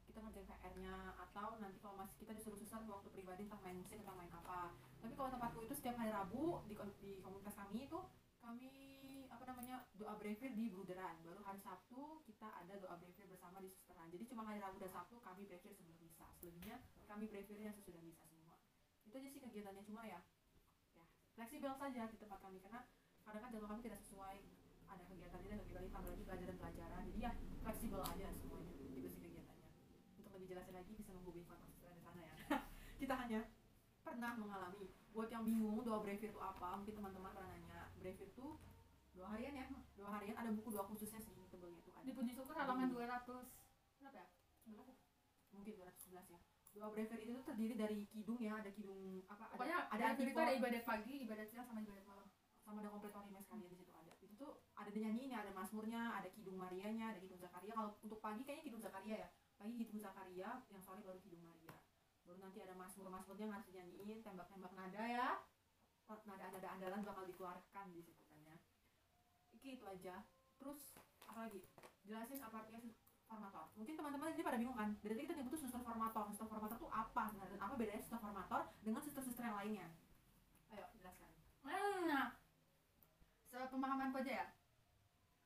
kita 0.08 0.18
ngerjain 0.26 0.48
PR-nya 0.48 0.96
atau 1.28 1.48
nanti 1.62 1.78
kalau 1.78 1.94
masih 2.00 2.16
kita 2.18 2.32
disuruh 2.34 2.58
susah 2.58 2.82
waktu 2.82 3.08
pribadi 3.14 3.46
tentang 3.46 3.62
main 3.62 3.78
musik 3.78 4.00
tentang 4.00 4.18
main 4.18 4.32
apa 4.32 4.74
tapi 5.00 5.14
kalau 5.16 5.30
tempatku 5.32 5.64
itu 5.64 5.74
setiap 5.74 5.96
hari 5.96 6.12
Rabu 6.12 6.60
di, 6.68 6.76
di 7.00 7.10
komunitas 7.24 7.56
kami 7.56 7.88
itu 7.88 7.98
kami 8.40 8.72
apa 9.28 9.44
namanya 9.46 9.84
doa 9.96 10.16
brevir 10.16 10.52
di 10.52 10.72
Bruderan. 10.72 11.20
Baru 11.24 11.40
hari 11.44 11.60
Sabtu 11.60 12.24
kita 12.28 12.48
ada 12.52 12.76
doa 12.76 12.96
brevir 13.00 13.24
bersama 13.28 13.60
di 13.60 13.68
susteran 13.68 14.08
jadi 14.12 14.24
cuma 14.28 14.44
hari 14.44 14.60
Rabu 14.60 14.76
dan 14.80 14.92
Sabtu 14.92 15.16
kami 15.20 15.48
brevir 15.48 15.72
sebelum 15.72 15.96
misa. 16.00 16.28
Selebihnya 16.40 16.76
kami 17.08 17.24
brevirnya 17.30 17.70
sesudah 17.74 18.02
misa 18.04 18.24
semua. 18.26 18.56
Itu 19.06 19.14
aja 19.16 19.28
sih 19.30 19.40
kegiatannya. 19.40 19.82
Cuma 19.86 20.02
ya 20.04 20.20
ya 20.96 21.04
fleksibel 21.36 21.72
saja 21.78 22.02
di 22.10 22.16
tempat 22.20 22.38
kami. 22.42 22.58
Karena 22.60 22.80
kadang 23.24 23.42
kan 23.44 23.50
jadwal 23.54 23.70
kami 23.76 23.82
tidak 23.86 24.00
sesuai. 24.04 24.36
Ada 24.90 25.02
kegiatan 25.06 25.38
ini 25.46 25.48
dan 25.54 25.60
kegiatan 25.62 25.86
tambah 25.94 26.10
lagi 26.10 26.24
pelajaran-pelajaran. 26.26 27.02
Jadi 27.14 27.20
ya 27.22 27.32
fleksibel 27.62 28.00
aja 28.02 28.26
semuanya. 28.34 28.72
Itu 28.74 29.08
sih 29.08 29.20
kegiatannya. 29.22 29.70
Untuk 30.18 30.32
lebih 30.34 30.48
jelasnya 30.50 30.74
lagi 30.82 30.92
bisa 30.98 31.10
menghubungi 31.14 31.46
kontak 31.46 31.70
di 31.70 32.02
sana 32.02 32.20
ya. 32.20 32.34
Kita 33.00 33.14
hanya 33.14 33.40
pernah 34.10 34.34
mengalami. 34.34 34.90
Buat 35.14 35.28
yang 35.30 35.46
bingung 35.46 35.86
doa 35.86 36.02
brevir 36.02 36.34
itu 36.34 36.40
apa? 36.42 36.82
Mungkin 36.82 36.94
teman-teman 36.98 37.30
pernah 37.30 37.50
nanya. 37.54 37.94
Brevir 38.02 38.26
itu 38.26 38.46
dua 39.14 39.26
harian 39.30 39.54
ya? 39.54 39.66
Dua 39.94 40.08
harian 40.18 40.34
ada 40.34 40.50
buku 40.50 40.74
doa 40.74 40.84
khususnya 40.90 41.22
segini 41.22 41.46
tebelnya 41.46 41.78
itu 41.78 41.90
ada. 41.94 42.02
Di 42.02 42.12
puji 42.14 42.32
syukur 42.34 42.54
halaman 42.58 42.90
200 42.90 43.06
berapa 44.02 44.16
ya? 44.16 44.26
11 44.66 44.90
ya? 44.90 44.96
mungkin 45.50 45.72
211 45.82 46.34
ya. 46.34 46.40
Doa 46.70 46.88
brevir 46.94 47.18
itu 47.22 47.30
tuh 47.34 47.46
terdiri 47.46 47.74
dari 47.74 47.98
kidung 48.10 48.38
ya 48.38 48.62
ada 48.62 48.70
kidung 48.70 49.26
apa 49.26 49.50
ada 49.50 49.54
pokoknya 49.58 49.78
ada 49.90 50.04
ada 50.14 50.22
itu 50.22 50.38
ada 50.38 50.54
ibadat 50.54 50.82
pagi 50.86 51.14
ibadat 51.26 51.46
siang 51.50 51.66
sama 51.66 51.82
ibadat 51.82 52.06
malam. 52.06 52.26
Sama 52.62 52.78
ada 52.82 52.90
kompletoriumnya 52.94 53.42
sekalian 53.42 53.70
di 53.70 53.78
situ 53.82 53.92
ada. 53.94 54.14
Itu 54.22 54.34
tuh 54.38 54.50
ada 54.78 54.90
dinyanyiin 54.94 55.34
ya 55.34 55.38
ada 55.42 55.50
masmurnya 55.54 56.14
ada 56.14 56.28
kidung 56.30 56.54
Marianya 56.58 57.14
ada 57.14 57.18
kidung 57.18 57.42
Zakaria. 57.42 57.74
Kalau 57.74 57.98
untuk 58.02 58.18
pagi 58.22 58.46
kayaknya 58.46 58.64
kidung 58.70 58.82
Zakaria 58.82 59.16
ya. 59.26 59.28
Pagi 59.58 59.74
kidung 59.74 59.98
Zakaria 59.98 60.50
yang 60.70 60.82
sore 60.86 61.02
baru 61.02 61.18
kidung 61.18 61.42
Maria 61.42 61.69
baru 62.30 62.46
nanti 62.46 62.62
ada 62.62 62.78
masmur 62.78 63.10
masmurnya 63.10 63.50
yang 63.50 63.54
harus 63.58 63.66
dinyanyiin 63.66 64.22
tembak 64.22 64.46
tembak 64.46 64.70
nada 64.78 65.02
ya. 65.02 65.42
Nada 66.06 66.46
nada 66.54 66.68
andalan 66.70 67.02
bakal 67.02 67.26
dikeluarkan 67.26 67.90
di 67.90 68.06
situ 68.06 68.22
kan 68.30 68.38
ya. 68.46 68.54
Oke, 69.50 69.74
itu 69.74 69.84
aja. 69.90 70.22
Terus 70.62 70.94
apa 71.26 71.50
lagi 71.50 71.66
jelasin 72.06 72.38
apa 72.38 72.62
artinya 72.62 72.86
formator. 73.26 73.74
Mungkin 73.74 73.94
teman-teman 73.98 74.30
ini 74.30 74.42
pada 74.46 74.58
bingung 74.62 74.78
kan? 74.78 74.94
Dari 75.02 75.18
tadi 75.18 75.26
kita 75.26 75.34
nyebut 75.42 75.58
tuh 75.58 75.62
suster 75.66 75.82
formator. 75.82 76.22
Suster 76.30 76.46
formator 76.46 76.78
tuh 76.78 76.90
apa? 76.94 77.34
Sebenarnya? 77.34 77.58
Dan 77.58 77.62
apa 77.66 77.74
bedanya 77.74 78.02
suster 78.02 78.22
formator 78.22 78.60
dengan 78.78 79.02
suster-suster 79.02 79.42
yang 79.42 79.58
lainnya? 79.58 79.86
Ayo 80.70 80.86
jelaskan. 81.02 81.30
Nah 81.66 82.38
sepemahamanku 83.50 84.22
aja 84.22 84.32
ya. 84.32 84.46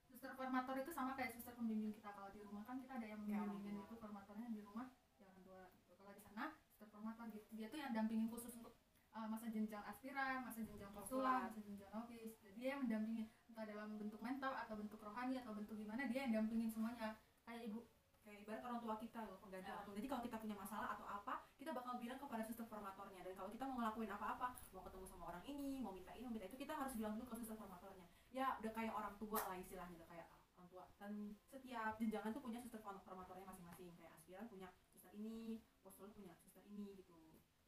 Suster 0.05 0.33
formator 0.37 0.77
itu 0.81 0.93
sama 0.93 1.17
kayak 1.17 1.33
suster 1.33 1.57
pembimbing 1.57 1.97
kita. 1.97 2.13
Kalau 2.13 2.29
di 2.29 2.45
rumah 2.45 2.65
kan 2.69 2.77
kita 2.81 3.01
ada 3.01 3.07
yang 3.09 3.21
membimbingin 3.25 3.81
tua. 3.81 3.89
itu 3.89 3.95
formatornya 4.01 4.49
di 4.53 4.61
rumah 4.61 4.93
ya 5.17 5.25
orang 5.29 5.43
tua 5.45 5.61
kalau 6.05 6.13
di 6.15 6.23
sana 6.23 6.45
suster 6.69 6.87
formator 6.93 7.25
gitu 7.33 7.43
dia 7.55 7.67
tuh 7.71 7.79
yang 7.79 7.95
dampingin 7.95 8.27
khusus 8.29 8.55
untuk 8.59 8.75
uh, 9.15 9.27
masa 9.31 9.47
jenjang 9.49 9.83
aspiran 9.87 10.43
masa 10.43 10.61
jenjang 10.67 10.91
postulat 10.91 11.49
masa 11.49 11.61
jenjang 11.63 11.91
novis 11.95 12.35
Jadi 12.43 12.55
dia 12.59 12.69
yang 12.75 12.83
mendampingin 12.85 13.31
entah 13.55 13.65
dalam 13.71 13.95
bentuk 13.95 14.19
mental 14.19 14.51
atau 14.51 14.75
bentuk 14.75 14.99
rohani 14.99 15.39
atau 15.39 15.55
bentuk 15.55 15.79
gimana 15.79 16.11
dia 16.11 16.27
yang 16.27 16.43
dampingin 16.43 16.67
semuanya. 16.67 17.15
Kayak 17.47 17.71
ibu. 17.71 17.87
Kayak 18.25 18.41
ibarat 18.41 18.63
orang 18.65 18.81
tua 18.81 18.95
kita 18.97 19.21
loh 19.29 19.37
pengganti 19.37 19.69
orang 19.69 19.85
tua. 19.85 19.95
Jadi 20.01 20.09
kalau 20.09 20.23
kita 20.25 20.37
punya 20.41 20.57
masalah 20.57 20.89
atau 20.97 21.07
apa 21.07 21.35
kita 21.61 21.71
bakal 21.77 22.01
bilang 22.01 22.19
kepada 22.19 22.43
suster 22.43 22.67
formatornya. 22.67 23.21
Dan 23.23 23.37
kalau 23.39 23.51
kita 23.53 23.65
mau 23.69 23.77
ngelakuin 23.79 24.11
apa-apa 24.11 24.47
mau 24.75 24.83
ketemu 24.83 25.07
sama 25.07 25.25
orang 25.31 25.45
ini 25.47 25.79
mau 25.79 25.93
minta 25.95 26.11
ini 26.17 26.25
mau 26.27 26.35
minta 26.35 26.49
itu 26.49 26.59
kita 26.59 26.75
harus 26.75 26.97
bilang 26.99 27.15
dulu 27.15 27.31
ke 27.31 27.37
suster 27.39 27.55
formatornya. 27.55 28.09
Ya 28.35 28.59
udah 28.59 28.73
kayak 28.75 28.93
orang 28.97 29.15
tua 29.21 29.39
lah 29.39 29.57
istilahnya 29.61 29.95
udah 30.03 30.09
kayak 30.09 30.27
orang 30.57 30.69
tua. 30.73 30.85
Dan 30.99 31.13
setiap 31.47 31.93
jenjangan 32.01 32.31
tuh 32.33 32.43
punya 32.43 32.59
suster 32.65 32.81
form- 32.83 33.05
formatornya 33.05 33.45
masing-masing. 33.47 33.93
Kayak 33.95 34.13
aspiran 34.19 34.47
punya 34.51 34.69
suster 34.91 35.13
ini 35.15 35.63
postulat 35.85 36.11
punya 36.17 36.33
suster 36.43 36.65
ini 36.67 36.97
gitu 36.99 37.14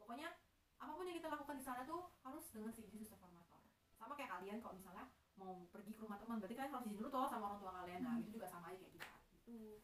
pokoknya 0.06 0.30
apa 0.78 0.92
pun 0.94 1.02
yang 1.02 1.18
kita 1.18 1.26
lakukan 1.26 1.58
di 1.58 1.64
sana 1.66 1.82
tuh 1.82 2.14
harus 2.22 2.46
dengan 2.54 2.70
seizin 2.70 3.02
suster 3.02 3.18
formator 3.18 3.58
sama 3.98 4.14
kayak 4.14 4.30
kalian 4.38 4.62
kalau 4.62 4.78
misalnya 4.78 5.10
mau 5.34 5.66
pergi 5.74 5.92
ke 5.92 6.00
rumah 6.00 6.14
teman 6.16 6.38
berarti 6.38 6.54
kalian 6.54 6.70
harus 6.70 6.86
izin 6.86 6.96
dulu 6.96 7.10
toh 7.10 7.26
sama 7.26 7.44
orang 7.50 7.58
tua 7.58 7.72
kalian. 7.82 8.00
Nah 8.06 8.12
Hmm. 8.14 8.22
itu 8.22 8.30
juga 8.38 8.46
sama 8.46 8.70
aja 8.70 8.78
kayak 8.78 8.94
kita. 8.94 9.10
Gitu. 9.34 9.82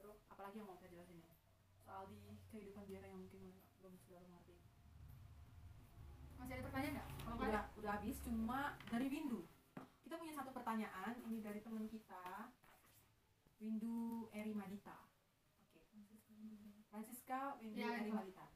Terus 0.00 0.18
apalagi 0.26 0.56
yang 0.58 0.66
mau 0.66 0.80
kita 0.80 0.88
jelasin 0.90 1.20
ya? 1.20 1.34
Soal 1.84 2.02
di 2.08 2.18
kehidupan 2.48 2.88
biara 2.88 3.06
yang 3.06 3.20
mungkin 3.20 3.42
belum 3.78 3.94
sudah 4.00 4.18
mengerti. 4.24 4.56
Masih 6.40 6.52
ada 6.56 6.62
pertanyaan 6.64 6.94
nggak? 6.96 7.08
Udah. 7.30 7.64
udah 7.76 7.90
habis. 8.00 8.16
Cuma 8.24 8.60
dari 8.88 9.06
Windu. 9.12 9.44
Kita 10.02 10.14
punya 10.18 10.34
satu 10.34 10.50
pertanyaan 10.50 11.14
ini 11.22 11.38
dari 11.38 11.60
teman 11.60 11.84
kita. 11.86 12.50
Windu 13.60 14.26
Eri 14.32 14.56
Madita 14.56 14.96
oke. 15.60 15.84
Francisca 16.88 17.60
Windu 17.60 17.76
Ya, 17.76 17.92
Eri. 18.00 18.08
Madita 18.10 18.48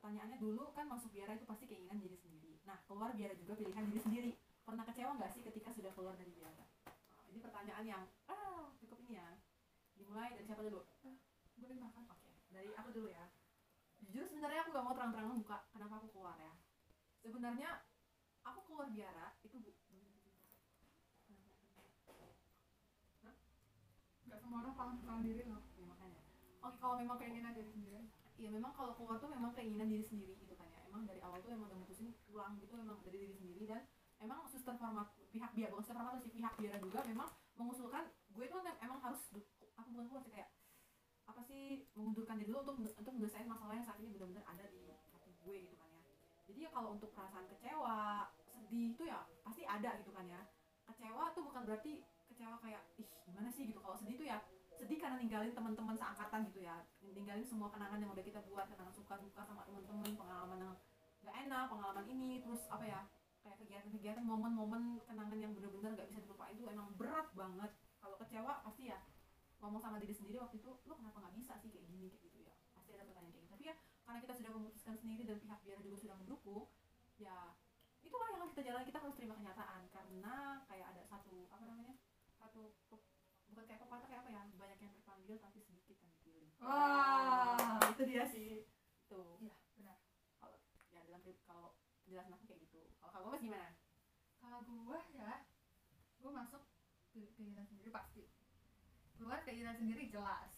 pertanyaannya 0.00 0.40
dulu 0.40 0.72
kan 0.72 0.88
masuk 0.88 1.12
biara 1.12 1.36
itu 1.36 1.44
pasti 1.44 1.68
keinginan 1.68 2.00
diri 2.00 2.16
sendiri 2.16 2.56
nah 2.64 2.80
keluar 2.88 3.12
biara 3.12 3.36
juga 3.36 3.52
pilihan 3.52 3.84
diri 3.92 4.00
sendiri 4.00 4.30
pernah 4.64 4.88
kecewa 4.88 5.12
nggak 5.20 5.30
sih 5.36 5.44
ketika 5.44 5.68
sudah 5.76 5.92
keluar 5.92 6.16
dari 6.16 6.32
biara 6.32 6.64
Nah, 6.88 7.28
ini 7.28 7.38
pertanyaan 7.44 7.84
yang 7.84 8.02
ah 8.32 8.72
cukup 8.80 8.96
ini 9.04 9.20
ya 9.20 9.28
dimulai 9.94 10.32
dari 10.32 10.48
siapa 10.48 10.64
dulu 10.64 10.80
boleh 11.60 11.76
makan 11.76 12.08
Oke, 12.08 12.32
dari 12.48 12.72
aku 12.72 12.88
dulu 12.96 13.12
ya. 13.12 13.28
Jujur 14.00 14.24
sebenarnya 14.24 14.64
aku 14.64 14.72
gak 14.72 14.84
mau 14.88 14.96
terang-terangan 14.96 15.36
buka 15.44 15.56
kenapa 15.76 16.00
aku 16.00 16.08
keluar 16.16 16.36
ya. 16.40 16.56
Sebenarnya 17.20 17.84
aku 18.48 18.64
keluar 18.64 18.88
biara 18.88 19.36
itu 19.44 19.60
bu. 19.60 19.70
nggak 24.30 24.46
semua 24.46 24.62
orang 24.62 24.74
paham 24.78 24.94
tentang 25.02 25.20
diri 25.26 25.42
loh 25.42 25.58
Ya, 25.74 25.84
makanya. 25.90 26.22
Oke, 26.62 26.76
kalau 26.78 26.94
memang 26.96 27.18
keinginan 27.18 27.50
diri 27.50 27.66
sendiri 27.66 28.00
Iya 28.40 28.48
memang 28.48 28.72
kalau 28.72 28.96
keluar 28.96 29.20
tuh 29.20 29.28
memang 29.28 29.52
keinginan 29.52 29.92
diri 29.92 30.00
sendiri 30.00 30.32
gitu 30.40 30.56
kan 30.56 30.64
ya. 30.72 30.80
Emang 30.88 31.04
dari 31.04 31.20
awal 31.20 31.44
tuh 31.44 31.52
emang 31.52 31.68
udah 31.68 31.78
mutusin 31.84 32.08
pulang 32.24 32.56
gitu 32.56 32.72
memang 32.72 32.96
dari 33.04 33.28
diri 33.28 33.36
sendiri 33.36 33.68
dan 33.68 33.84
emang 34.16 34.48
suster 34.48 34.72
format 34.80 35.12
pihak 35.28 35.52
biara 35.52 35.68
bukan 35.76 35.84
suster 35.84 35.96
format 36.00 36.20
sih 36.24 36.32
pihak 36.32 36.54
biara 36.56 36.80
juga 36.80 37.04
memang 37.04 37.28
mengusulkan 37.60 38.08
gue 38.32 38.46
kan 38.48 38.64
emang 38.80 38.98
harus 39.04 39.20
aku 39.76 39.88
bukan 39.92 40.04
keluar 40.08 40.22
sih 40.24 40.32
kayak 40.32 40.48
apa 41.28 41.40
sih 41.44 41.84
mengundurkan 41.92 42.40
diri 42.40 42.48
dulu 42.48 42.64
untuk 42.64 42.76
untuk 42.80 43.12
menyelesaikan 43.12 43.48
masalah 43.48 43.76
yang 43.76 43.84
saat 43.84 44.00
ini 44.00 44.08
benar-benar 44.16 44.44
ada 44.48 44.64
di 44.72 44.88
hati 45.12 45.30
gue 45.44 45.56
gitu 45.68 45.76
kan 45.76 45.88
ya. 45.92 46.02
Jadi 46.48 46.58
ya 46.64 46.70
kalau 46.72 46.98
untuk 46.98 47.12
perasaan 47.14 47.46
kecewa, 47.46 48.26
sedih 48.50 48.96
itu 48.96 49.02
ya 49.04 49.22
pasti 49.44 49.62
ada 49.68 50.00
gitu 50.00 50.10
kan 50.16 50.26
ya. 50.26 50.40
Kecewa 50.88 51.30
tuh 51.36 51.44
bukan 51.46 51.62
berarti 51.68 52.02
kecewa 52.26 52.56
kayak 52.58 52.82
ih 52.96 53.06
gimana 53.28 53.52
sih 53.52 53.68
gitu. 53.68 53.78
Kalau 53.78 53.94
sedih 54.00 54.16
tuh 54.16 54.26
ya 54.26 54.42
sedih 54.80 54.96
karena 54.96 55.20
ninggalin 55.20 55.52
teman-teman 55.52 55.92
seangkatan 55.92 56.40
gitu 56.48 56.64
ya. 56.64 56.80
Ninggalin 57.04 57.44
semua 57.44 57.68
kenangan 57.68 58.00
yang 58.00 58.10
udah 58.16 58.24
kita 58.24 58.40
buat 58.48 58.64
kenangan 58.72 58.94
suka 58.96 59.20
duka 59.20 59.44
sama 59.44 59.62
teman-teman 59.68 60.08
pengalaman 60.16 60.58
yang 60.64 60.74
gak 61.20 61.36
enak 61.44 61.68
pengalaman 61.68 62.06
ini 62.08 62.40
terus 62.40 62.64
apa 62.72 62.84
ya 62.88 63.00
kayak 63.44 63.56
kegiatan-kegiatan 63.60 64.24
momen-momen 64.24 65.04
kenangan 65.04 65.36
yang 65.36 65.52
bener-bener 65.52 65.92
gak 65.92 66.08
bisa 66.08 66.24
dilupain 66.24 66.56
itu 66.56 66.64
emang 66.64 66.88
berat 66.96 67.28
banget. 67.36 67.70
Kalau 68.00 68.16
kecewa 68.16 68.64
pasti 68.64 68.88
ya 68.88 68.98
ngomong 69.60 69.84
sama 69.84 70.00
diri 70.00 70.16
sendiri 70.16 70.40
waktu 70.40 70.56
itu 70.56 70.72
lo 70.72 70.96
kenapa 70.96 71.20
nggak 71.20 71.36
bisa 71.36 71.52
sih 71.60 71.68
kayak 71.68 71.84
gini? 71.84 72.08
kayak 72.08 72.32
gitu 72.32 72.38
ya. 72.48 72.56
Pasti 72.72 72.96
ada 72.96 73.04
pertanyaan 73.04 73.32
kayak 73.36 73.44
gitu. 73.44 73.52
Tapi 73.52 73.64
ya 73.68 73.74
karena 74.08 74.18
kita 74.24 74.34
sudah 74.40 74.50
memutuskan 74.56 74.94
sendiri 74.96 75.22
dan 75.28 75.36
pihak 75.36 75.60
biara 75.60 75.80
juga 75.84 75.96
sudah 76.00 76.16
mendukung 76.16 76.64
ya 77.20 77.52
itulah 78.00 78.26
yang 78.32 78.40
harus 78.40 78.52
kita 78.56 78.64
jalan 78.72 78.82
kita 78.88 78.98
harus 78.98 79.14
terima 79.14 79.36
kenyataan 79.36 79.82
karena 79.92 80.64
kayak 80.64 80.86
ada 80.96 81.02
satu 81.04 81.44
apa 81.52 81.64
namanya 81.68 81.94
satu 82.40 82.72
bukan 83.78 84.00
kayak 84.02 84.20
apa 84.26 84.30
ya? 84.32 84.42
Banyak 84.58 84.78
yang 84.82 84.92
terpanggil 84.98 85.36
tapi 85.38 85.58
sedikit 85.62 85.96
yang 86.02 86.10
dipilih. 86.18 86.50
Wah. 86.64 87.78
itu 87.92 88.02
dia 88.08 88.24
sih. 88.26 88.66
Itu. 89.06 89.22
Iya 89.38 89.54
benar. 89.78 89.98
Kalau 90.40 90.56
ya 90.90 91.00
dalam 91.06 91.22
kalau 91.46 91.78
penjelasan 92.02 92.34
aku 92.34 92.44
kayak 92.50 92.60
gitu. 92.66 92.80
Kalau 92.98 93.10
kamu 93.14 93.26
mas 93.30 93.42
gimana? 93.44 93.68
Kalau 94.40 94.58
gua 94.66 94.98
ya 95.14 95.32
gua 96.18 96.30
masuk 96.42 96.62
ke- 97.14 97.30
keinginan 97.38 97.66
sendiri 97.68 97.90
pasti. 97.92 98.24
Keluar 99.14 99.44
keinginan 99.46 99.76
sendiri 99.78 100.10
jelas. 100.10 100.50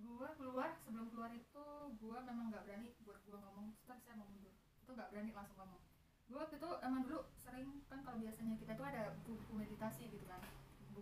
Gua 0.00 0.32
keluar 0.36 0.72
sebelum 0.84 1.12
keluar 1.12 1.32
itu 1.34 1.64
gua 2.00 2.22
memang 2.24 2.48
nggak 2.54 2.64
berani 2.64 2.94
buat 3.04 3.20
gua 3.26 3.42
ngomong 3.42 3.74
setelah 3.82 3.98
saya 4.00 4.14
mau 4.16 4.28
mundur. 4.30 4.54
Itu 4.80 4.90
nggak 4.94 5.10
berani 5.12 5.30
langsung 5.34 5.58
ngomong. 5.60 5.82
Gua 6.26 6.38
waktu 6.46 6.56
itu 6.58 6.70
emang 6.82 7.02
dulu 7.04 7.20
sering 7.38 7.68
kan 7.90 8.00
kalau 8.02 8.18
biasanya 8.18 8.54
kita 8.58 8.72
tuh 8.74 8.86
ada 8.86 9.14
buku 9.22 9.52
meditasi 9.54 10.10
gitu 10.10 10.26
kan 10.26 10.42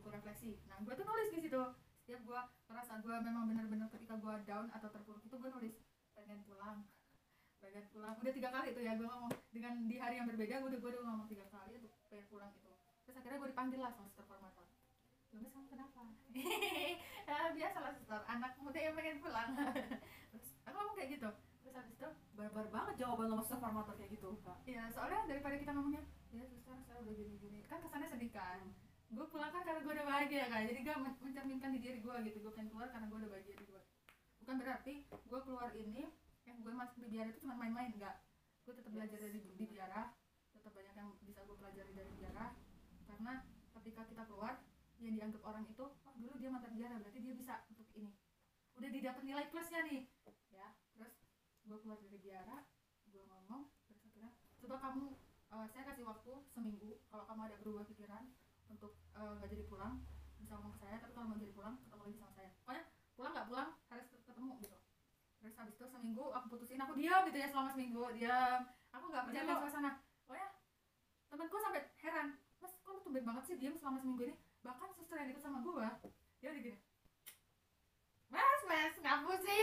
buku 0.05 0.13
refleksi. 0.13 0.61
Nah 0.69 0.77
gua 0.85 0.93
tuh 0.93 1.09
nulis 1.09 1.33
di 1.33 1.41
situ. 1.49 1.63
Setiap 2.05 2.21
gua 2.29 2.45
merasa 2.69 3.01
gua 3.01 3.17
memang 3.25 3.49
benar-benar 3.49 3.89
ketika 3.89 4.21
gua 4.21 4.37
down 4.45 4.69
atau 4.69 4.93
terpuruk 4.93 5.25
itu 5.25 5.33
gua 5.41 5.49
nulis. 5.57 5.81
Pengen 6.13 6.45
pulang. 6.45 6.85
Pengen 7.65 7.89
pulang. 7.89 8.13
Udah 8.21 8.33
tiga 8.37 8.53
kali 8.53 8.77
tuh 8.77 8.85
ya 8.85 9.01
gua 9.01 9.09
ngomong. 9.17 9.33
Dengan 9.49 9.89
di 9.89 9.97
hari 9.97 10.21
yang 10.21 10.29
berbeda 10.29 10.61
gua 10.61 10.69
udah 10.69 10.81
gua 10.85 10.91
udah 10.93 11.03
ngomong 11.09 11.29
tiga 11.33 11.49
kali 11.49 11.81
untuk 11.81 11.97
pengen 12.13 12.31
pulang 12.31 12.53
itu 12.55 12.71
terus 13.05 13.21
akhirnya 13.21 13.43
gua 13.43 13.51
dipanggil 13.51 13.81
lah 13.83 13.91
sama 13.91 14.07
suster 14.07 14.25
formator 14.25 14.67
Lalu 15.35 15.51
kamu 15.51 15.67
kenapa? 15.67 16.01
ya, 17.27 17.39
biasa 17.51 17.79
lah 17.83 17.93
suster, 17.99 18.21
anak 18.31 18.55
muda 18.63 18.79
yang 18.79 18.95
pengen 18.95 19.19
pulang. 19.19 19.51
Terus 20.31 20.47
aku 20.63 20.77
ngomong 20.79 20.95
kayak 20.95 21.11
gitu. 21.19 21.27
Terus 21.59 21.75
habis 21.75 21.95
itu 21.99 22.09
barbar 22.39 22.67
banget 22.71 22.95
suster 23.03 23.59
formator 23.59 23.99
kayak 23.99 24.15
gitu 24.15 24.31
Iya, 24.63 24.95
soalnya 24.95 25.27
daripada 25.27 25.59
kita 25.59 25.75
ngomongnya, 25.75 26.07
ya 26.31 26.47
suster 26.47 26.79
saya 26.87 27.03
udah 27.03 27.15
gini-gini, 27.19 27.67
kan 27.67 27.83
kesannya 27.83 28.07
sedih 28.15 28.31
kan. 28.31 28.63
Gue 29.15 29.27
pulang 29.31 29.55
kan 29.55 29.63
karena 29.63 29.81
gue 29.87 29.93
udah 29.95 30.07
bahagia 30.11 30.45
kan, 30.51 30.67
jadi 30.67 30.81
gue 30.83 30.95
men- 30.99 31.21
mencerminkan 31.23 31.71
di 31.71 31.81
diri 31.81 31.99
gue 32.03 32.17
gitu, 32.27 32.39
gue 32.43 32.53
pengen 32.59 32.75
keluar 32.75 32.91
karena 32.91 33.07
gue 33.07 33.19
udah 33.23 33.31
bahagia 33.31 33.55
di 33.55 33.65
gue. 33.71 33.83
Bukan 34.43 34.55
berarti 34.59 34.95
gue 35.07 35.41
keluar 35.47 35.71
ini, 35.79 36.03
yang 36.45 36.59
gue 36.61 36.73
masuk 36.75 36.99
di 36.99 37.09
biara 37.15 37.31
itu 37.31 37.39
cuma 37.47 37.55
main-main, 37.55 37.95
enggak. 37.95 38.27
Gue 38.67 38.75
tetap 38.75 38.91
belajar 38.91 39.23
dari 39.23 39.39
di 39.39 39.67
biara, 39.71 40.11
tetap 40.51 40.75
banyak 40.75 40.95
yang 40.99 41.11
bisa 41.23 41.47
gue 41.47 41.57
pelajari 41.57 41.93
dari 41.95 42.11
biara, 42.19 42.59
karena 43.07 43.33
ketika 43.79 44.03
kita 44.11 44.23
keluar, 44.27 44.59
yang 44.99 45.15
dianggap 45.15 45.43
orang 45.47 45.65
itu, 45.71 45.85
oh 45.87 46.15
dulu 46.19 46.35
dia 46.43 46.51
mantan 46.51 46.75
biara, 46.75 46.99
berarti 46.99 47.19
dia 47.23 47.35
bisa 47.39 47.55
untuk 47.71 47.87
ini. 47.95 48.11
Udah 48.75 48.91
didapat 48.91 49.23
nilai 49.23 49.47
plusnya 49.55 49.81
nih, 49.87 50.11
ya. 50.51 50.75
Terus 50.99 51.15
gue 51.71 51.79
keluar 51.87 52.03
dari 52.03 52.19
biara, 52.19 52.67
gue 53.15 53.23
ngomong, 53.23 53.71
terus 53.87 54.03
akhirnya 54.03 54.35
coba 54.59 54.77
kamu 54.83 55.07
eh, 55.55 55.67
saya 55.71 55.85
kasih 55.87 56.03
waktu 56.03 56.33
seminggu 56.51 56.99
kalau 57.15 57.25
kamu 57.31 57.41
ada 57.47 57.57
berubah 57.63 57.87
pikiran 57.87 58.27
untuk 58.75 58.93
eh, 59.15 59.33
nggak 59.39 59.51
jadi 59.55 59.65
pulang 59.71 59.95
bisa 60.43 60.59
ngomong 60.59 60.75
ke 60.77 60.79
saya 60.83 60.97
tapi 61.01 61.13
kalau 61.15 61.27
mau 61.31 61.39
jadi 61.39 61.55
pulang 61.55 61.75
ketemu 61.81 62.03
lagi 62.03 62.17
sama 62.19 62.33
saya. 62.35 62.51
Pokoknya 62.61 62.85
pulang 63.15 63.33
nggak 63.33 63.49
pulang 63.49 63.69
harus 63.89 64.07
ketemu 64.11 64.53
gitu. 64.61 64.77
Terus 65.39 65.55
habis 65.61 65.75
itu 65.79 65.87
seminggu 65.87 66.25
aku 66.35 66.47
putusin 66.51 66.83
aku 66.83 66.93
diam 66.99 67.23
gitu 67.31 67.39
ya 67.39 67.49
selama 67.49 67.69
seminggu 67.71 68.05
diam. 68.19 68.61
Aku 68.91 69.05
nggak 69.09 69.25
percaya 69.31 69.55
suasana. 69.63 69.91
Pokoknya 70.27 70.49
temanku 71.31 71.57
sampai 71.63 71.83
heran 72.03 72.29
mas 72.63 72.73
kok 72.81 72.97
lu 72.97 73.01
tumben 73.05 73.25
banget 73.29 73.43
sih 73.47 73.57
diam 73.61 73.77
selama 73.79 73.99
seminggu 74.03 74.23
ini? 74.27 74.37
Bahkan 74.65 74.89
suster 74.97 75.17
yang 75.21 75.29
deket 75.31 75.45
sama 75.45 75.59
gua 75.63 75.89
dia 76.43 76.53
udah 76.53 76.61
gini 76.61 76.79
mas 78.29 78.61
mas 78.69 78.95
ngapu 79.01 79.33
sih 79.47 79.61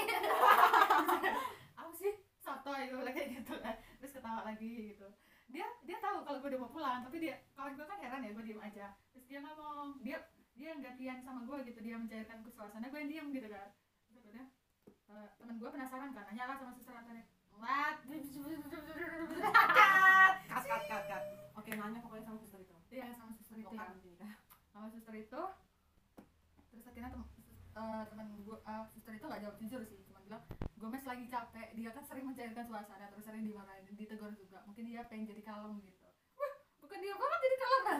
aku 1.77 1.91
sih? 1.99 2.13
Soto 2.41 2.73
itu 2.73 2.97
kayak 2.97 3.27
gitu 3.37 3.53
kan. 3.61 3.75
Terus 4.01 4.13
ketawa 4.17 4.41
lagi 4.47 4.95
gitu 4.95 5.05
dia 5.51 5.67
dia 5.83 5.97
tahu 5.99 6.23
kalau 6.23 6.39
gue 6.39 6.49
udah 6.55 6.61
mau 6.63 6.71
pulang 6.71 6.99
tapi 7.03 7.19
dia 7.19 7.35
kawan 7.53 7.75
gue 7.75 7.83
kan 7.83 7.99
heran 7.99 8.23
ya 8.23 8.31
gue 8.31 8.43
diem 8.47 8.61
aja. 8.63 8.87
Terus 9.11 9.25
dia 9.27 9.39
ngomong 9.43 9.99
dia 10.01 10.17
dia 10.55 10.67
yang 10.71 10.81
gantian 10.81 11.19
sama 11.23 11.43
gue 11.43 11.57
gitu 11.67 11.79
dia 11.83 11.95
mencairkan 11.99 12.39
ke 12.43 12.49
suasana 12.55 12.87
gue 12.87 12.99
yang 13.03 13.11
diem 13.11 13.27
gitu 13.35 13.47
kan. 13.51 13.67
Terus 14.07 14.15
akhirnya 14.23 14.45
eh, 15.11 15.27
teman 15.35 15.55
gue 15.59 15.69
penasaran 15.69 16.09
kan 16.15 16.23
nanya 16.31 16.43
lah 16.47 16.55
sama 16.55 16.71
suster 16.71 16.95
antaranya 16.95 17.27
what? 17.59 17.99
Kat 20.51 20.63
kat 20.63 20.81
kat 20.87 21.03
kat 21.07 21.23
oke 21.55 21.71
nanya 21.75 21.99
pokoknya 21.99 22.23
sama 22.25 22.37
suster 22.39 22.59
itu. 22.63 22.75
Iya 22.91 23.11
sama 23.15 23.31
suster 23.35 23.57
itu. 23.59 23.75
Ya 24.19 24.31
sama 24.71 24.87
suster 24.87 25.15
itu. 25.19 25.41
Terus 26.71 26.85
akhirnya 26.87 27.11
tem 27.11 27.23
eh, 27.75 28.03
teman 28.07 28.27
gue 28.39 28.57
eh, 28.57 28.83
suster 28.95 29.13
itu 29.19 29.25
gak 29.27 29.41
jawab 29.43 29.55
jujur 29.59 29.81
sih 29.83 29.99
cuma 30.07 30.23
bilang 30.23 30.43
Gomez 30.81 31.05
lagi 31.05 31.29
capek 31.29 31.77
dia 31.77 31.93
kan 31.93 32.01
sering 32.01 32.25
mencairkan 32.25 32.65
suasana 32.65 33.05
terus 33.13 33.21
sering 33.29 33.45
dimarahin 33.45 33.85
ditegur 33.93 34.33
juga. 34.33 34.65
Mungkin 34.65 34.89
dia 34.89 35.05
pengen 35.05 35.29
jadi 35.29 35.45
kalem 35.45 35.77
gitu. 35.85 36.09
Wah 36.33 36.53
bukan 36.81 36.97
dia 36.97 37.13
banget 37.13 37.39
jadi 37.45 37.57
kalem. 37.61 37.85
Kan 37.85 37.99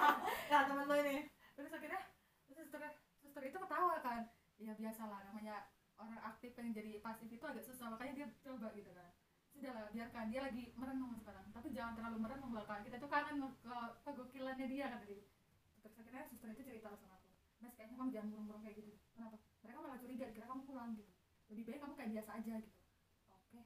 ya 0.50 0.58
temen 0.64 0.88
lo 0.88 0.96
ini. 1.04 1.16
Terus 1.52 1.70
akhirnya 1.76 2.00
terus 2.48 2.64
suster 2.64 2.80
suster 3.20 3.44
itu 3.44 3.58
ketawa 3.60 4.00
kan. 4.00 4.32
Ya 4.56 4.72
biasalah 4.72 5.20
namanya 5.28 5.68
orang 6.00 6.16
aktif 6.24 6.56
pengen 6.56 6.72
jadi 6.72 6.96
pasif 7.04 7.28
itu 7.28 7.44
agak 7.44 7.60
susah 7.60 7.92
makanya 7.92 8.24
dia 8.24 8.26
coba 8.40 8.72
gitu 8.72 8.88
kan. 8.96 9.12
Sudahlah 9.52 9.92
biarkan 9.92 10.32
dia 10.32 10.40
lagi 10.48 10.72
merenung 10.80 11.12
sekarang. 11.20 11.44
Tapi 11.52 11.76
jangan 11.76 11.92
terlalu 11.92 12.24
merenung 12.24 12.56
belakang 12.56 12.88
kita 12.88 12.96
tuh 13.04 13.12
kangen 13.12 13.36
ke 13.60 13.76
kegokilannya 14.00 14.64
dia 14.64 14.88
kata 14.96 15.04
dia. 15.04 15.28
Terus 15.84 16.00
akhirnya 16.00 16.24
suster 16.32 16.48
itu 16.56 16.72
cerita 16.72 16.88
sama 16.88 17.20
aku. 17.20 17.28
Mas 17.60 17.76
kayaknya 17.76 18.00
kamu 18.00 18.08
jangan 18.16 18.28
murung-murung 18.32 18.64
kayak 18.64 18.80
gitu. 18.80 18.96
Kenapa? 19.12 19.36
Mereka 19.60 19.78
malah 19.84 19.98
curiga 20.00 20.26
kira 20.32 20.48
kamu 20.48 20.64
pulang 20.64 20.96
gitu 20.96 21.13
lebih 21.52 21.62
baik 21.68 21.80
kamu 21.82 21.94
kayak 21.96 22.10
biasa 22.16 22.30
aja 22.40 22.54
gitu. 22.62 22.80
Oke 23.32 23.60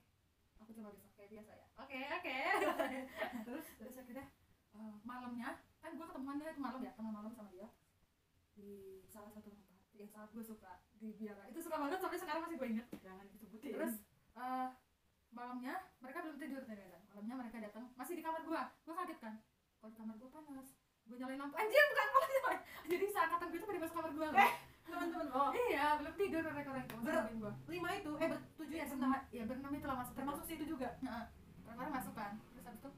aku 0.58 0.70
coba 0.74 0.88
besok 0.94 1.12
kayak 1.14 1.30
biasa 1.32 1.52
ya. 1.54 1.66
Oke 1.78 2.00
oke. 2.18 2.36
Terus 3.46 3.66
terus 3.78 3.94
akhirnya 3.96 4.26
eh, 4.74 4.94
malamnya 5.06 5.48
kan 5.78 5.90
gue 5.94 6.06
ketemuannya 6.06 6.46
itu 6.50 6.60
malam 6.60 6.80
ya 6.82 6.92
tengah 6.98 7.12
malam 7.14 7.32
sama 7.32 7.50
dia. 7.54 7.68
Di 8.58 9.02
salah 9.06 9.30
satu 9.30 9.54
tempat 9.54 9.78
yang 9.94 10.10
sangat 10.10 10.30
gue 10.34 10.44
suka 10.44 10.72
di 10.98 11.14
biara. 11.14 11.46
Itu 11.48 11.62
suka 11.62 11.78
banget 11.78 11.98
sampai 12.02 12.18
sekarang 12.18 12.42
masih 12.46 12.56
gue 12.58 12.68
inget 12.74 12.86
jangan 13.00 13.26
disebutin. 13.30 13.72
Terus 13.74 13.94
eh, 14.38 14.68
malamnya 15.32 15.74
mereka 16.00 16.24
belum 16.24 16.36
tidur 16.40 16.62
ternyata 16.64 17.04
malamnya 17.12 17.34
mereka 17.46 17.56
datang 17.60 17.84
masih 17.94 18.16
di 18.16 18.22
kamar 18.24 18.42
gue 18.42 18.60
gue 18.86 18.94
kaget 18.94 19.18
kan? 19.22 19.34
Kalau 19.78 19.90
di 19.90 19.96
kamar 19.96 20.14
gue 20.18 20.28
panas. 20.30 20.68
Gue 21.08 21.16
nyalain 21.16 21.40
lampu. 21.40 21.56
Anjir 21.56 21.84
bukan 21.88 22.08
panas 22.12 22.28
jadi 22.88 23.04
saat 23.12 23.28
kata 23.36 23.44
gue 23.52 23.58
itu 23.60 23.66
pada 23.68 23.80
masuk 23.84 23.94
kamar 24.00 24.12
gue 24.16 24.28
teman-teman 24.88 25.26
lo 25.28 25.44
iya 25.68 25.86
belum 26.00 26.14
tidur 26.16 26.42
masih 26.48 26.72
Ber- 27.04 27.58
lima 27.68 27.88
itu 27.94 28.10
eh 28.18 28.28
bertujuh 28.32 28.74
iya 28.74 28.84
ya 28.84 28.86
berenam 28.90 29.12
ya 29.30 29.42
berenam 29.44 29.72
itu 29.76 29.86
lah 29.86 29.96
masuk 30.00 30.14
termasuk 30.16 30.44
si 30.48 30.52
itu 30.56 30.64
juga 30.76 30.88
orang-orang 31.78 31.94
masuk 32.02 32.14
kan. 32.18 32.32
Terus 32.50 32.66
habis 32.66 32.80
itu 32.82 32.90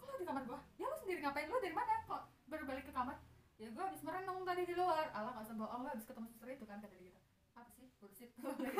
kok 0.00 0.04
lo 0.08 0.14
di 0.16 0.24
kamar 0.24 0.42
gua? 0.48 0.58
Ya 0.80 0.86
lo 0.88 0.96
sendiri 0.96 1.20
ngapain? 1.20 1.52
Lo 1.52 1.60
dari 1.60 1.76
mana? 1.76 1.94
Kok 2.08 2.22
baru 2.48 2.64
balik 2.64 2.84
ke 2.88 2.92
kamar? 2.96 3.16
Ya 3.60 3.68
gua 3.76 3.84
habis 3.92 4.00
merenung 4.00 4.40
tadi 4.48 4.62
di 4.64 4.74
luar. 4.74 5.06
Alah 5.12 5.30
gak 5.36 5.44
usah 5.44 5.56
bohong 5.60 5.82
lo 5.84 5.88
habis 5.92 6.06
ketemu 6.08 6.26
suster 6.32 6.48
itu 6.48 6.64
kan 6.64 6.80
kata 6.80 6.96
dia 6.96 7.12
gitu. 7.12 7.20
Apa 7.52 7.70
sih? 7.76 7.86
Bullshit. 8.00 8.30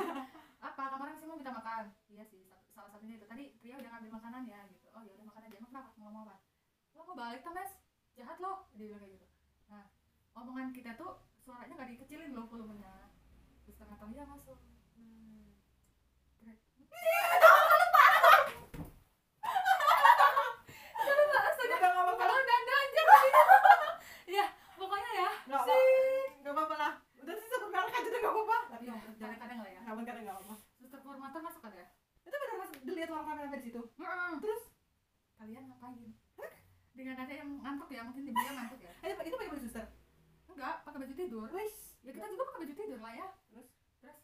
Apa? 0.72 0.82
Kamarnya 0.89 1.16
sih 1.20 1.26
mau 1.28 1.36
minta 1.36 1.52
makan? 1.52 1.84
Iya 2.09 2.24
sih 2.24 2.40
salah 2.72 2.89
satunya 2.89 3.20
itu. 3.20 3.26
Tadi 3.28 3.44
pria 3.60 3.76
udah 3.76 3.90
ngambil 3.93 4.10
makanan 4.16 4.43
ya 4.48 4.60
gitu. 4.72 4.89
Oh 4.97 5.02
ya 5.05 5.12
udah 5.12 5.26
makan 5.28 5.40
aja. 5.44 5.56
Emang 5.60 5.70
kenapa? 5.76 5.90
Mau 6.01 6.05
ngomong 6.09 6.22
apa? 6.24 6.36
Lo 6.97 7.02
mau 7.05 7.16
balik 7.18 7.40
tuh 7.44 7.52
mes 7.52 7.72
jahat 8.16 8.39
lo. 8.40 8.72
Dia 8.72 8.86
bilang 8.89 9.01
kayak 9.05 9.12
gitu. 9.20 9.26
Nah 9.68 9.84
omongan 10.32 10.72
kita 10.72 10.97
tuh 10.97 11.20
suaranya 11.43 11.74
gak 11.74 11.90
dikecilin 11.90 12.31
loh 12.35 12.47
volumenya. 12.47 13.10
Terus 13.66 13.77
nggak 13.78 13.98
aja 13.98 14.23
Iya, 24.23 24.47
pokoknya 24.78 25.10
ya. 25.19 25.31
nggak 25.51 25.62
nggak 25.66 26.55
nggak 26.55 26.78
Ya, 26.78 26.86
lah 29.59 29.69
ya. 29.69 29.81
nggak 29.82 29.94
nggak 30.23 31.43
masuk 31.43 31.60
kan 31.62 31.73
ya? 31.74 31.86
Dengan 36.93 37.16
ada 37.19 37.35
yang 37.35 37.51
ngantuk 37.59 37.89
ya, 37.90 38.01
mungkin 38.05 38.23
dia 38.31 38.52
ngantuk 38.52 38.81
ya. 38.85 38.93
eh 39.02 39.10
itu 39.27 39.36
pakai 39.36 39.48
baju 39.51 39.62
suster 39.64 40.01
Enggak, 40.52 40.76
pakai 40.84 40.98
baju 41.02 41.14
tidur. 41.16 41.48
wes 41.52 41.76
Ya 42.02 42.10
kita 42.12 42.26
juga 42.28 42.42
pakai 42.50 42.60
baju 42.66 42.74
tidur 42.76 43.00
lah 43.00 43.12
ya. 43.14 43.28
Terus? 43.48 43.68
Terus 44.02 44.18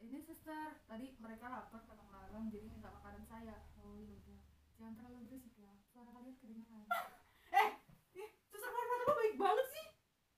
ini 0.00 0.18
suster, 0.24 0.80
tadi 0.86 1.06
mereka 1.20 1.44
lapar 1.50 1.80
kata 1.84 2.04
malam 2.08 2.48
jadi 2.48 2.66
minta 2.70 2.88
makanan 2.88 3.24
saya. 3.28 3.56
Oh 3.82 3.98
iya 4.00 4.16
udah. 4.16 4.40
Jangan 4.80 4.92
terlalu 4.96 5.18
berisik 5.28 5.54
ya. 5.60 5.72
Suara 5.92 6.10
kalian 6.14 6.34
kedengeran. 6.40 6.86
ih 8.20 8.28
suster 8.50 8.70
formator 8.70 9.06
lo 9.06 9.14
baik 9.18 9.36
banget 9.38 9.66
sih 9.70 9.86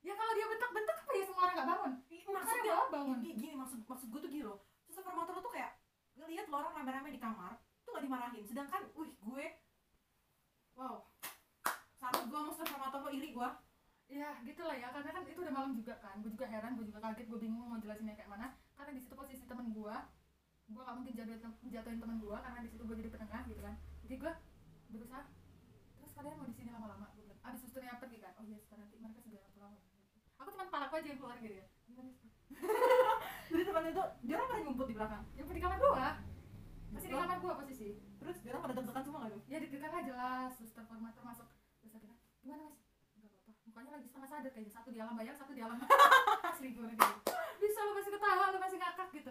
Ya 0.02 0.18
kalau 0.18 0.32
dia 0.34 0.46
bentak-bentak 0.50 0.96
apa 0.98 1.12
ya 1.14 1.24
semua 1.24 1.42
orang 1.46 1.54
nggak 1.54 1.68
bangun? 1.70 1.92
Maksudnya 2.32 2.76
bangun. 2.90 3.18
gini, 3.22 3.34
gini 3.38 3.54
maksud 3.54 3.80
maksud 3.86 4.06
gue 4.10 4.20
tuh 4.20 4.30
gini 4.30 4.44
loh 4.44 4.58
suster 4.92 5.02
formator 5.08 5.38
lo 5.38 5.40
tuh 5.40 5.52
kayak 5.54 5.78
ngelihat 6.18 6.46
lo 6.50 6.60
orang 6.60 6.74
rame-rame 6.76 7.08
di 7.14 7.20
kamar 7.22 7.56
tuh 7.86 7.90
gak 7.96 8.04
dimarahin 8.04 8.44
sedangkan 8.44 8.82
wih 8.98 9.14
gue 9.14 9.46
wow 10.76 11.06
salut 11.96 12.24
gue 12.28 12.36
sama 12.36 12.50
suster 12.52 12.68
formator 12.68 13.00
lo 13.06 13.10
iri 13.14 13.32
gue 13.32 13.48
Ya 14.12 14.28
gitu 14.44 14.60
lah 14.60 14.76
ya, 14.76 14.92
karena 14.92 15.08
kan 15.08 15.24
itu 15.24 15.40
udah 15.40 15.54
malam 15.56 15.72
juga 15.72 15.96
kan. 16.04 16.20
Gue 16.20 16.30
juga 16.36 16.44
heran, 16.44 16.76
gue 16.76 16.84
juga 16.84 17.00
kaget, 17.00 17.26
gue 17.32 17.40
bingung 17.40 17.64
mau 17.64 17.80
jelasinnya 17.80 18.12
kayak 18.12 18.28
mana. 18.28 18.52
Karena 18.76 18.92
di 18.92 19.00
situ 19.00 19.16
posisi 19.16 19.44
temen 19.48 19.72
gue 19.72 19.96
Gue 20.72 20.82
gak 20.84 20.96
mungkin 20.96 21.12
jatuhin, 21.16 21.40
jatuhin 21.68 21.98
temen 22.00 22.16
gue 22.22 22.36
karena 22.36 22.58
di 22.64 22.70
situ 22.70 22.82
gue 22.84 22.96
jadi 22.96 23.10
penengah 23.12 23.42
gitu 23.48 23.60
kan. 23.64 23.74
Jadi 24.04 24.14
gue 24.20 24.32
berusaha 24.92 25.22
Terus 26.00 26.12
kalian 26.18 26.34
mau 26.38 26.46
di 26.48 26.54
sini 26.54 26.70
lama-lama? 26.70 27.06
Gue 27.16 27.24
bilang 27.28 27.40
Abis 27.42 27.60
susternya 27.66 27.98
pergi 27.98 28.18
kan, 28.20 28.32
oh 28.38 28.44
iya 28.46 28.58
sekarang 28.60 28.86
nanti 28.86 28.96
mereka 29.00 29.20
segera 29.24 29.48
pulang. 29.56 29.74
Aku 30.38 30.48
cuma 30.52 30.64
palaku 30.68 30.94
aja 31.00 31.08
yang 31.08 31.18
keluar 31.18 31.36
gitu 31.40 31.56
ya. 31.56 31.66
Jadi 33.52 33.62
teman 33.64 33.84
itu 33.88 34.04
dia 34.28 34.34
orang 34.36 34.48
pada 34.48 34.62
ngumpul 34.64 34.86
di 34.86 34.94
belakang? 34.96 35.24
Yang 35.34 35.46
di 35.56 35.62
kamar 35.62 35.78
gue 35.80 35.92
Masih 36.92 37.08
di 37.08 37.14
kamar 37.16 37.38
gue 37.40 37.52
posisi. 37.64 37.88
Terus 38.20 38.36
dia 38.44 38.50
orang 38.52 38.62
pada 38.68 38.74
deg-degan 38.76 39.04
semua 39.04 39.18
gak 39.24 39.30
tuh? 39.32 39.42
Ya 39.48 39.56
deg-degan 39.60 39.90
lah 39.92 40.02
jelas, 40.04 40.50
suster 40.60 40.84
formator 40.84 41.22
masuk 41.24 41.48
Terus 41.80 41.92
akhirnya, 41.96 42.18
gimana 42.44 42.62
mas? 42.70 42.81
Mukanya 43.92 44.08
lagi 44.08 44.08
setengah 44.08 44.30
sadar 44.32 44.56
kayaknya. 44.56 44.72
Satu 44.72 44.88
di 44.88 45.04
alam 45.04 45.20
bayang, 45.20 45.36
satu 45.36 45.52
di 45.52 45.60
alam 45.60 45.76
asli 46.48 46.72
gue 46.72 46.80
lagi 46.80 46.96
Bisa 47.60 47.84
lo 47.84 47.92
masih 47.92 48.16
ketawa, 48.16 48.48
lo 48.48 48.56
masih 48.56 48.80
ngakak 48.80 49.12
gitu. 49.12 49.28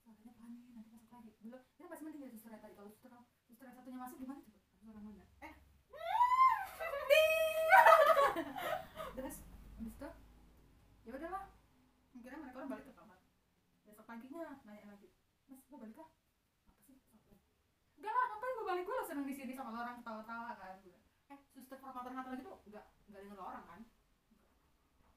Suaranya 0.00 0.32
pelan 0.32 0.56
nih, 0.56 0.72
nanti 0.72 0.88
masuk 0.96 1.12
lagi 1.12 1.36
Belum, 1.44 1.60
ini 1.76 1.86
masih 1.92 2.04
mending 2.08 2.24
ya 2.24 2.32
suster 2.32 2.56
tadi. 2.56 2.72
Kalau 2.72 2.88
suster, 2.88 3.12
suster 3.52 3.68
satunya 3.68 4.00
masuk 4.00 4.16
gimana 4.16 4.40
coba? 4.40 4.64
Suara 4.80 5.00
mana? 5.04 5.28
Eh. 5.44 5.52
Terus, 9.20 9.36
habis 9.76 9.92
itu 9.92 10.08
ya 11.04 11.10
udahlah. 11.20 11.44
Akhirnya 12.16 12.40
mereka 12.40 12.64
orang 12.64 12.72
balik 12.72 12.88
ke 12.88 12.96
kamar. 12.96 13.20
Besok 13.84 14.08
paginya 14.08 14.56
nanya 14.64 14.88
lagi 14.88 15.12
mas 15.52 15.60
gue 15.68 15.76
balik 15.76 16.00
lah 16.00 16.08
apa 16.08 16.80
sih? 16.80 16.96
Enggak 18.00 18.12
lah 18.16 18.24
ngapain 18.24 18.56
gue 18.56 18.66
balik? 18.72 18.88
Gue 18.88 18.96
lo 18.96 19.04
seneng 19.04 19.28
di 19.28 19.36
sini 19.36 19.52
sama 19.52 19.84
orang 19.84 20.00
ketawa-tawa 20.00 20.56
kan 20.56 20.80
gue 20.80 21.09
suster 21.70 21.86
formator 21.86 22.10
satu 22.10 22.34
lagi 22.34 22.42
tuh 22.42 22.58
nggak 22.66 22.86
nggak 23.14 23.20
denger 23.22 23.38
lo 23.38 23.46
orang 23.46 23.62
kan? 23.62 23.80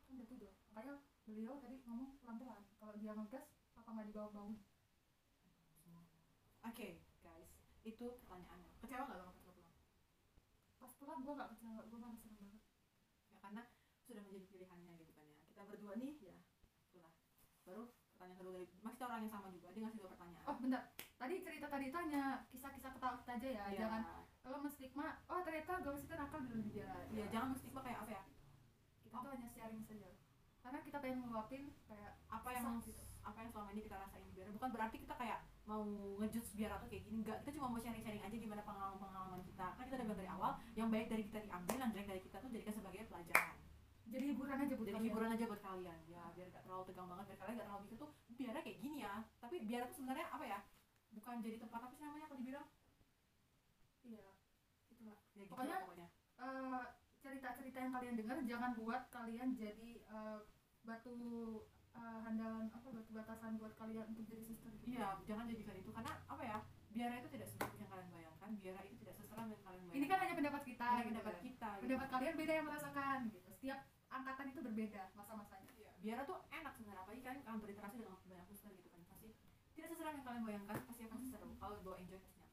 Kan 0.05 0.13
udah 0.13 0.27
tidur 0.29 0.53
makanya 0.69 1.01
beliau 1.25 1.57
tadi 1.57 1.81
ngomong 1.89 2.13
pelan-pelan. 2.21 2.61
Kalau 2.77 2.93
dia 3.01 3.11
ngegas 3.17 3.45
apa 3.73 3.89
nggak 3.89 4.07
dibawa 4.13 4.29
bangun 4.29 4.55
oke 6.61 6.87
guys. 7.25 7.49
Itu 7.81 8.21
pertanyaannya. 8.21 8.69
Kecewa 8.85 9.01
nggak 9.01 9.17
lo 9.17 9.25
pas 9.25 9.37
pulang 9.41 9.57
pas 10.77 10.93
pulang 10.93 11.19
gue 11.25 11.33
nggak 11.33 11.49
kecewa. 11.57 11.81
Gue 11.89 11.97
malah 11.97 12.17
seneng 12.21 12.37
banget. 12.37 12.61
Ya 13.33 13.37
karena 13.41 13.61
sudah 14.05 14.21
menjadi 14.21 14.45
pilihannya 14.53 14.93
gitu 15.01 15.11
kan 15.17 15.25
ya. 15.25 15.37
Kita 15.49 15.61
berdua 15.65 15.93
nih 15.97 16.13
ya 16.21 16.37
itulah. 16.93 17.13
Baru 17.65 17.97
pertanyaan 18.13 18.37
kedua 18.37 18.53
dari 18.61 18.65
masih 18.85 19.01
orang 19.09 19.25
yang 19.25 19.33
sama 19.33 19.49
juga 19.49 19.73
dia 19.73 19.81
ngasih 19.89 19.99
dua 20.05 20.09
pertanyaan. 20.13 20.45
Oh 20.45 20.55
bentar. 20.61 20.93
Tadi 21.17 21.33
cerita 21.41 21.65
tadi 21.65 21.89
itu 21.89 21.97
hanya 21.97 22.45
kisah-kisah 22.53 22.93
ketawa 22.93 23.17
kita 23.25 23.41
aja 23.41 23.49
ya 23.49 23.65
Iya. 23.73 23.79
jangan 23.89 24.22
kalau 24.43 24.59
menstigma 24.59 25.23
oh 25.31 25.39
ternyata 25.41 25.79
ghost 25.79 26.03
itu 26.03 26.13
nakal 26.19 26.43
di 26.43 26.51
luar 26.51 26.67
biara 26.67 26.99
Iya, 27.15 27.25
jangan 27.31 27.47
menstigma 27.55 27.79
kayak 27.79 27.99
apa 28.03 28.11
ya. 28.11 28.23
Kita 28.99 29.15
tuh 29.23 29.31
hanya 29.31 29.47
sharing 29.47 29.83
saja. 29.87 30.09
Karena 30.63 30.79
kita 30.83 30.97
pengen 30.99 31.17
ngeluapin 31.23 31.63
kayak 31.87 32.11
apa 32.27 32.49
yang 32.55 32.65
gitu. 32.83 33.03
apa 33.23 33.39
yang 33.39 33.49
selama 33.55 33.71
ini 33.71 33.87
kita 33.87 33.95
rasain 33.95 34.27
biar 34.35 34.51
bukan 34.51 34.69
berarti 34.75 34.99
kita 34.99 35.15
kayak 35.15 35.39
mau 35.63 35.87
ngejudge 36.19 36.59
biar 36.59 36.75
atau 36.75 36.87
kayak 36.91 37.03
gini 37.07 37.23
enggak. 37.23 37.39
Kita 37.43 37.51
cuma 37.55 37.71
mau 37.71 37.79
sharing 37.79 38.03
sharing 38.03 38.23
aja 38.23 38.35
gimana 38.35 38.61
pengalaman 38.67 38.99
pengalaman 38.99 39.41
kita. 39.47 39.67
Kan 39.79 39.83
kita 39.87 39.95
udah 39.95 40.05
bilang 40.11 40.19
dari 40.19 40.31
awal 40.35 40.51
yang 40.75 40.87
baik 40.91 41.07
dari 41.07 41.23
kita 41.31 41.39
diambil 41.39 41.77
yang 41.79 41.91
jelek 41.95 42.07
dari 42.11 42.21
kita 42.23 42.35
tuh 42.43 42.49
jadikan 42.51 42.75
sebagai 42.75 43.07
pelajaran. 43.07 43.55
Jadi 44.03 44.23
hiburan 44.35 44.57
aja 44.59 44.73
buat 44.75 44.87
jadi 44.91 44.95
kalian. 44.99 45.07
hiburan 45.07 45.29
aja 45.31 45.43
buat 45.47 45.61
kalian. 45.63 45.99
Ya 46.11 46.23
biar 46.35 46.47
gak 46.51 46.63
terlalu 46.67 46.83
tegang 46.91 47.07
banget 47.07 47.25
biar 47.31 47.39
kalian 47.39 47.55
gak 47.55 47.67
terlalu 47.71 47.83
mikir 47.87 47.97
tuh 48.03 48.11
biara 48.35 48.59
kayak 48.59 48.77
gini 48.83 48.97
ya. 49.07 49.13
Tapi 49.39 49.55
biara 49.63 49.83
tuh 49.87 49.95
sebenarnya 49.95 50.27
apa 50.35 50.43
ya 50.43 50.59
bukan 51.13 51.35
jadi 51.45 51.57
tempat 51.61 51.79
apa 51.79 51.93
sih 51.93 52.03
namanya 52.03 52.25
kalau 52.27 52.39
dibilang 52.41 52.65
ya 55.33 55.41
gitu 55.41 55.51
Pokoknya- 55.51 55.81
pokoknya. 55.81 56.07
Eh, 56.35 56.83
cerita-cerita 57.17 57.77
yang 57.79 57.93
kalian 57.93 58.15
dengar 58.19 58.37
jangan 58.43 58.71
buat 58.75 59.01
kalian 59.09 59.49
jadi 59.55 59.91
eh, 60.01 60.39
batu 60.83 61.15
eh, 61.93 62.19
handalan 62.25 62.67
apa 62.69 62.87
batu 62.89 63.11
batasan 63.11 63.55
buat 63.55 63.73
kalian 63.73 64.11
untuk 64.11 64.25
jadi 64.25 64.43
suster 64.43 64.69
gitu. 64.75 64.91
iya 64.91 65.15
jangan 65.23 65.45
jadikan 65.47 65.75
itu. 65.75 65.89
Karena 65.89 66.13
apa 66.25 66.43
ya? 66.43 66.59
Biara 66.93 67.17
itu 67.17 67.29
tidak 67.31 67.47
seburuk 67.49 67.73
yang 67.75 67.89
kalian 67.89 68.09
bayangkan. 68.11 68.49
Biara 68.59 68.81
itu 68.83 68.95
tidak 69.01 69.15
seseram 69.17 69.47
yang 69.49 69.61
kalian 69.61 69.81
bayangkan 69.81 69.97
ini 69.97 70.05
kan 70.05 70.17
hanya 70.19 70.35
pendapat 70.35 70.61
kita 70.63 70.85
Hanya 70.85 70.97
gitu 70.99 71.09
pendapat 71.09 71.33
kan. 71.33 71.41
kita 71.41 71.69
gitu. 71.69 71.81
pendapat 71.85 72.07
kalian 72.11 72.33
beda 72.37 72.53
yang 72.53 72.65
merasakan 72.67 73.17
gitu. 73.29 73.49
Setiap 73.49 73.79
angkatan 74.09 74.45
itu 74.45 74.59
berbeda 74.61 75.01
masa-masanya. 75.13 75.71
Iya, 75.73 75.91
biara 76.03 76.21
tuh 76.23 76.37
enak 76.51 76.73
sebenarnya. 76.77 77.01
Apalagi 77.01 77.21
kalian 77.23 77.41
akan 77.41 77.55
berinteraksi 77.57 77.97
dengan 77.97 78.13
banyak 78.19 78.45
suster 78.45 78.71
gitu 78.73 78.89
kan. 78.89 79.01
Pasti 79.07 79.29
tidak 79.73 79.87
seseram 79.89 80.13
yang 80.13 80.25
kalian 80.27 80.43
bayangkan 80.43 80.77
pasti 80.85 81.01
akan 81.03 81.17
seru 81.25 81.49
kalau 81.57 81.77
bawa 81.81 81.95
enjoy 81.97 82.19
pastinya 82.19 82.45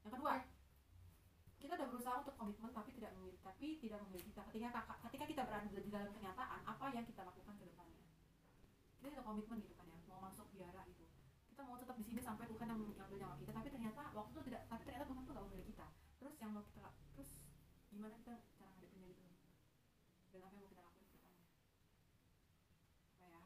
yang 0.00 0.12
kedua 0.14 0.34
kita 1.66 1.82
udah 1.82 1.90
berusaha 1.90 2.16
untuk 2.22 2.34
komitmen 2.38 2.70
tapi 2.70 2.94
tidak 2.94 3.10
memilih 3.18 3.42
tapi 3.42 3.66
tidak 3.82 3.98
memilih 4.06 4.24
kita 4.30 4.40
ketika 4.54 4.68
kakak 4.70 4.98
ketika 5.10 5.24
kita 5.26 5.42
berada 5.50 5.66
di 5.66 5.90
dalam 5.90 6.10
kenyataan 6.14 6.60
apa 6.62 6.86
yang 6.94 7.02
kita 7.02 7.26
lakukan 7.26 7.54
ke 7.58 7.64
depannya? 7.66 8.06
Kita 9.02 9.06
sudah 9.10 9.24
komitmen 9.26 9.58
gitu 9.66 9.74
kan 9.74 9.86
ya 9.90 9.98
mau 10.06 10.30
masuk 10.30 10.46
biara 10.54 10.86
gitu. 10.86 11.02
Kita 11.50 11.66
mau 11.66 11.74
tetap 11.74 11.98
di 11.98 12.06
sini 12.06 12.22
sampai 12.22 12.46
Tuhan 12.46 12.70
yang 12.70 12.78
mengambil 12.78 13.18
nyawa 13.18 13.34
kita 13.42 13.50
tapi 13.50 13.68
ternyata 13.74 14.02
waktu 14.14 14.30
itu 14.30 14.42
tidak 14.46 14.62
tapi 14.70 14.82
ternyata 14.86 15.06
Tuhan 15.10 15.22
tuh 15.26 15.32
gak 15.34 15.44
memilih 15.50 15.66
kita. 15.74 15.86
Terus 16.22 16.34
yang 16.38 16.50
mau 16.54 16.62
kita 16.70 16.88
terus 17.18 17.30
gimana 17.90 18.14
kita 18.14 18.34
cara 18.54 18.70
ngadepinnya 18.70 19.08
gitu? 19.10 19.26
Dan 20.30 20.40
apa 20.46 20.54
yang 20.54 20.62
mau 20.62 20.70
kita 20.70 20.82
lakukan 20.86 21.06
ke 21.10 21.16
depannya? 21.18 21.46
Apa 23.10 23.24
ya? 23.26 23.42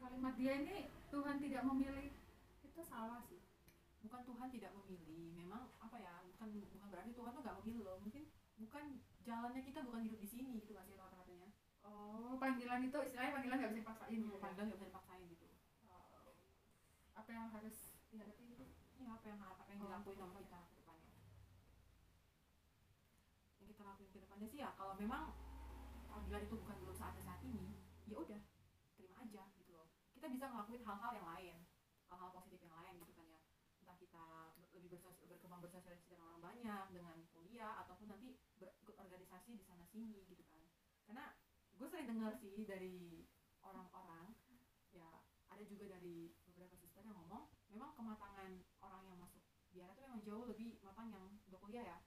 Kalimat 0.00 0.34
dia 0.40 0.52
ini 0.64 0.76
Tuhan 1.12 1.36
tidak 1.44 1.62
memilih 1.68 2.08
itu 2.64 2.80
salah 2.88 3.20
sih. 3.28 3.44
Bukan 4.00 4.20
Tuhan 4.24 4.48
tidak 4.48 4.72
memilih 4.80 5.28
memang 5.36 5.68
bukan 6.42 6.66
bukan 6.74 6.88
berarti 6.90 7.10
Tuhan 7.14 7.30
tuh 7.30 7.42
gak 7.46 7.56
memilih 7.62 7.82
loh. 7.86 7.96
Mungkin 8.02 8.22
bukan 8.58 8.84
jalannya 9.22 9.62
kita 9.62 9.78
bukan 9.86 10.00
hidup 10.02 10.18
di 10.18 10.26
sini 10.28 10.58
gitu 10.58 10.74
nggak 10.74 10.86
sih 10.86 10.98
kata-katanya 10.98 11.48
oh 11.82 12.38
panggilan 12.38 12.78
itu 12.82 12.94
istilahnya 13.02 13.34
panggilan 13.34 13.56
nggak 13.58 13.70
bisa 13.74 13.82
dipaksain 13.82 14.20
ya. 14.22 14.38
panggilan 14.38 14.66
gak 14.70 14.78
bisa 14.78 14.88
dipaksain 14.90 15.24
gitu. 15.30 15.46
Oh, 15.86 16.34
apa 17.14 17.30
yang 17.30 17.46
harus 17.50 17.76
dihadapi 18.10 18.42
gitu? 18.54 18.64
Ini 18.98 19.06
apa 19.10 19.24
yang 19.30 19.38
apa 19.42 19.62
yang 19.70 19.78
Oh, 19.82 19.86
dilakuin 19.90 20.16
sama 20.18 20.30
oke. 20.34 20.42
kita 20.46 20.58
ke 20.62 20.74
depannya. 20.78 21.10
Yang 23.58 23.66
kita 23.74 23.82
lakuin 23.82 24.10
ke 24.10 24.18
depannya 24.22 24.46
sih 24.50 24.58
ya 24.62 24.70
kalau 24.78 24.94
memang 24.94 25.30
panggilan 26.06 26.42
itu 26.46 26.54
bukan 26.58 26.76
belum 26.82 26.94
saatnya 26.94 27.22
saat 27.22 27.40
ini 27.42 27.74
ya 28.06 28.18
udah 28.18 28.42
terima 28.98 29.16
aja 29.22 29.42
gitu 29.58 29.70
loh. 29.74 29.86
Kita 30.14 30.26
bisa 30.30 30.44
ngelakuin 30.50 30.82
hal-hal 30.86 31.10
yang 31.18 31.26
lain 31.26 31.56
hal-hal 32.10 32.28
positif 32.30 32.60
yang 32.62 32.74
lain 32.76 32.94
gitu 33.00 33.12
kan 33.16 33.24
ya 33.26 33.40
entah 33.82 33.96
kita 33.98 34.22
ber- 34.54 34.70
lebih 34.78 34.94
bersos- 34.94 35.18
berkembang 35.26 35.58
bersosialisasi 35.58 36.14
dengan 36.14 36.38
orang 36.38 36.51
banyak 36.62 36.94
dengan 36.94 37.18
kuliah 37.34 37.74
ataupun 37.82 38.06
nanti 38.06 38.38
berikut 38.54 38.94
organisasi 38.94 39.58
di 39.58 39.66
sana 39.66 39.82
sini 39.90 40.22
gitu 40.30 40.46
kan. 40.46 40.62
Karena 41.10 41.34
gue 41.74 41.86
sering 41.90 42.06
dengar 42.06 42.38
sih 42.38 42.62
dari 42.62 43.26
orang-orang 43.66 44.38
ya 44.94 45.26
ada 45.50 45.62
juga 45.66 45.90
dari 45.90 46.30
beberapa 46.46 46.78
suster 46.78 47.02
yang 47.02 47.18
ngomong 47.18 47.50
memang 47.66 47.90
kematangan 47.98 48.62
orang 48.78 49.02
yang 49.10 49.18
masuk 49.18 49.42
biara 49.74 49.90
tuh 49.98 50.06
memang 50.06 50.22
jauh 50.22 50.46
lebih 50.46 50.78
matang 50.86 51.10
yang 51.10 51.34
udah 51.50 51.58
kuliah 51.58 51.82
ya. 51.82 51.98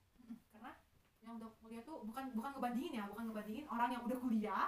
Karena 0.48 0.72
yang 1.20 1.36
udah 1.36 1.52
kuliah 1.60 1.84
tuh 1.84 2.00
bukan 2.08 2.32
bukan 2.32 2.50
ngebandingin 2.56 2.96
ya 2.96 3.04
bukan 3.12 3.24
ngebandingin 3.28 3.66
orang 3.68 3.92
yang 3.92 4.02
udah 4.08 4.18
kuliah 4.24 4.66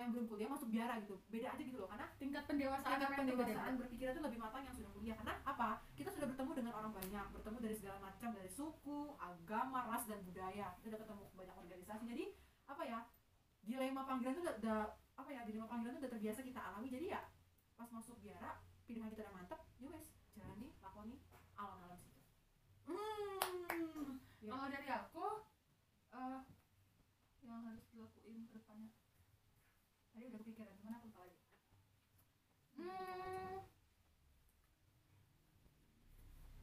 sama 0.00 0.08
yang 0.08 0.16
belum 0.16 0.32
kuliah 0.32 0.48
masuk 0.48 0.68
biara 0.72 0.96
gitu. 1.04 1.20
Beda 1.28 1.52
aja 1.52 1.60
gitu 1.60 1.76
loh 1.76 1.88
karena 1.92 2.08
tingkat 2.16 2.42
pendewasaan 2.48 2.88
tingkat 2.96 3.12
orang 3.12 3.20
itu 3.20 3.36
pendewasaan 3.36 3.74
berpikiran 3.76 4.12
tuh 4.16 4.24
lebih 4.24 4.40
matang 4.40 4.62
yang 4.64 4.72
sudah 4.72 4.90
kuliah. 4.96 5.16
Karena 5.20 5.34
apa? 5.44 5.68
Kita 5.92 6.08
sudah 6.08 6.26
bertemu 6.32 6.50
dengan 6.56 6.72
orang 6.72 6.92
banyak 6.96 7.26
bertemu 7.36 7.58
dari 7.60 7.76
segala 7.76 7.98
macam 8.00 8.28
dari 8.32 8.48
suku 8.48 8.98
agama 9.20 9.78
ras 9.92 10.08
dan 10.08 10.24
budaya. 10.24 10.72
Kita 10.80 10.88
udah 10.88 11.00
ketemu 11.04 11.22
banyak 11.36 11.56
organisasi. 11.60 12.04
Jadi 12.08 12.24
apa 12.64 12.82
ya 12.88 12.98
dilema 13.60 14.02
panggilan 14.08 14.32
tuh 14.40 14.44
udah, 14.48 14.80
apa 15.20 15.28
ya 15.36 15.40
dilema 15.44 15.68
panggilan 15.68 15.92
tuh 16.00 16.02
udah 16.08 16.12
terbiasa 16.16 16.40
kita 16.48 16.60
alami. 16.64 16.88
Jadi 16.88 17.06
ya 17.12 17.20
pas 17.76 17.88
masuk 17.92 18.16
biara 18.24 18.56
pilihan 18.88 19.12
kita 19.12 19.28
udah 19.28 19.34
mantep 19.36 19.60
ya 19.84 19.88
wes 19.92 20.08
jalani 20.32 20.72
lakoni 20.80 21.20
alam-alam 21.60 22.00
situ. 22.00 22.20
Hmm. 22.88 24.16
Ya. 24.40 24.48
kalau 24.56 24.68
dari 24.72 24.88
aku 24.88 25.26
eh 26.16 26.40
yang 27.44 27.60
harus 27.68 27.84
depannya 27.92 28.19
tadi 30.20 30.36
udah 30.36 30.40
kepikiran 30.44 30.76
gimana 30.76 30.96
aku 31.00 31.06
lupa 31.08 31.20
lagi. 31.24 31.38
Hmm. 32.76 33.56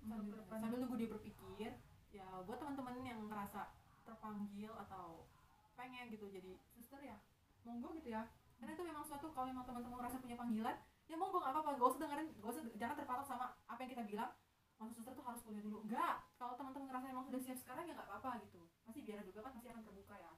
Sambil, 0.05 0.37
sambil 0.45 0.77
nunggu 0.77 0.95
dia 1.01 1.09
berpikir 1.09 1.71
ya 2.13 2.27
buat 2.45 2.61
teman-teman 2.61 3.01
yang 3.01 3.25
ngerasa 3.25 3.73
terpanggil 4.05 4.77
atau 4.77 5.25
pengen 5.73 6.05
gitu 6.13 6.29
jadi 6.29 6.53
suster 6.77 7.01
ya? 7.01 7.17
monggo 7.65 7.97
gitu 7.97 8.13
ya. 8.13 8.29
Karena 8.61 8.77
itu 8.77 8.85
memang 8.85 9.01
suatu 9.01 9.33
kalau 9.33 9.49
memang 9.49 9.65
teman-teman 9.65 10.05
ngerasa 10.05 10.21
punya 10.21 10.37
panggilan 10.37 10.77
ya 11.09 11.17
monggo 11.17 11.41
nggak 11.41 11.57
apa-apa 11.57 11.81
gak 11.81 11.89
usah 11.89 12.01
dengerin 12.05 12.27
gak 12.37 12.51
usah 12.53 12.63
jangan 12.77 12.95
terpatok 13.01 13.25
sama 13.25 13.57
apa 13.65 13.79
yang 13.81 13.89
kita 13.97 14.05
bilang. 14.05 14.31
Masuk 14.77 15.01
suster 15.01 15.17
tuh 15.17 15.25
harus 15.25 15.41
kuliah 15.41 15.65
dulu. 15.65 15.81
Enggak 15.89 16.21
kalau 16.37 16.53
teman-teman 16.53 16.93
ngerasa 16.93 17.09
memang 17.09 17.25
sudah 17.25 17.41
siap 17.41 17.57
sekarang 17.57 17.89
ya 17.89 17.97
nggak 17.97 18.05
apa-apa 18.05 18.37
gitu. 18.45 18.69
Pasti 18.85 19.01
biar 19.01 19.25
juga 19.25 19.49
kan 19.49 19.57
pasti 19.57 19.73
akan 19.73 19.81
terbuka 19.81 20.13
ya 20.21 20.29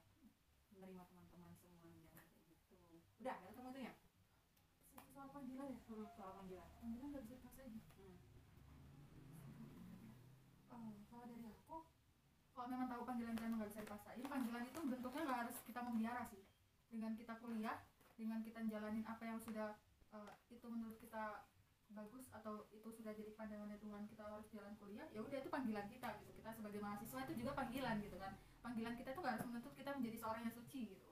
menerima 0.72 1.04
teman-teman 1.04 1.52
semuanya 1.60 2.08
kayak 2.16 2.32
gitu 2.48 3.04
udah 3.20 3.34
ada 3.36 3.48
ketemu 3.52 3.70
itu 3.76 3.82
ya 3.84 3.94
soal 5.20 5.36
panggilan 5.36 5.68
ya? 5.68 5.80
Hmm, 5.84 6.08
soal 6.16 6.32
panggilan. 6.40 6.68
Panggilan 6.80 7.08
nggak 7.12 7.24
bisa 7.28 7.36
dipaksain 7.36 7.76
Hmm. 8.00 8.16
Oh, 10.72 10.96
kalau 11.12 11.26
dari 11.28 11.44
aku? 11.52 11.78
Kalau 12.56 12.68
memang 12.72 12.88
tahu 12.88 13.04
panggilan 13.04 13.36
kita 13.36 13.48
nggak 13.52 13.70
bisa 13.76 13.82
dipaksain 13.84 14.24
panggilan 14.24 14.64
itu 14.64 14.80
bentuknya 14.80 15.22
nggak 15.28 15.40
harus 15.44 15.58
kita 15.68 15.80
membiara 15.84 16.24
sih. 16.32 16.44
Dengan 16.88 17.12
kita 17.20 17.36
kuliah 17.44 17.84
dengan 18.16 18.40
kita 18.40 18.60
jalanin 18.64 19.04
apa 19.04 19.24
yang 19.28 19.40
sudah 19.44 19.76
eh, 20.16 20.34
itu 20.52 20.66
menurut 20.72 20.96
kita 21.04 21.44
bagus 21.92 22.32
atau 22.32 22.70
itu 22.72 22.88
sudah 22.88 23.12
jadi 23.12 23.36
pandangannya 23.36 23.76
Tuhan 23.82 24.08
kita 24.08 24.24
harus 24.24 24.48
jalan 24.54 24.78
kuliah 24.80 25.08
ya 25.12 25.20
udah 25.20 25.38
itu 25.44 25.52
panggilan 25.52 25.88
kita 25.92 26.16
gitu. 26.24 26.32
Kita 26.40 26.56
sebagai 26.56 26.80
mahasiswa 26.80 27.20
itu 27.28 27.34
juga 27.44 27.52
panggilan 27.60 28.00
gitu 28.00 28.16
kan. 28.16 28.40
Panggilan 28.64 28.96
kita 28.96 29.12
tuh 29.12 29.20
nggak 29.20 29.36
harus 29.36 29.48
menuntut 29.52 29.76
kita 29.76 29.92
menjadi 30.00 30.18
seorang 30.24 30.42
yang 30.48 30.56
suci 30.56 30.96
gitu 30.96 31.09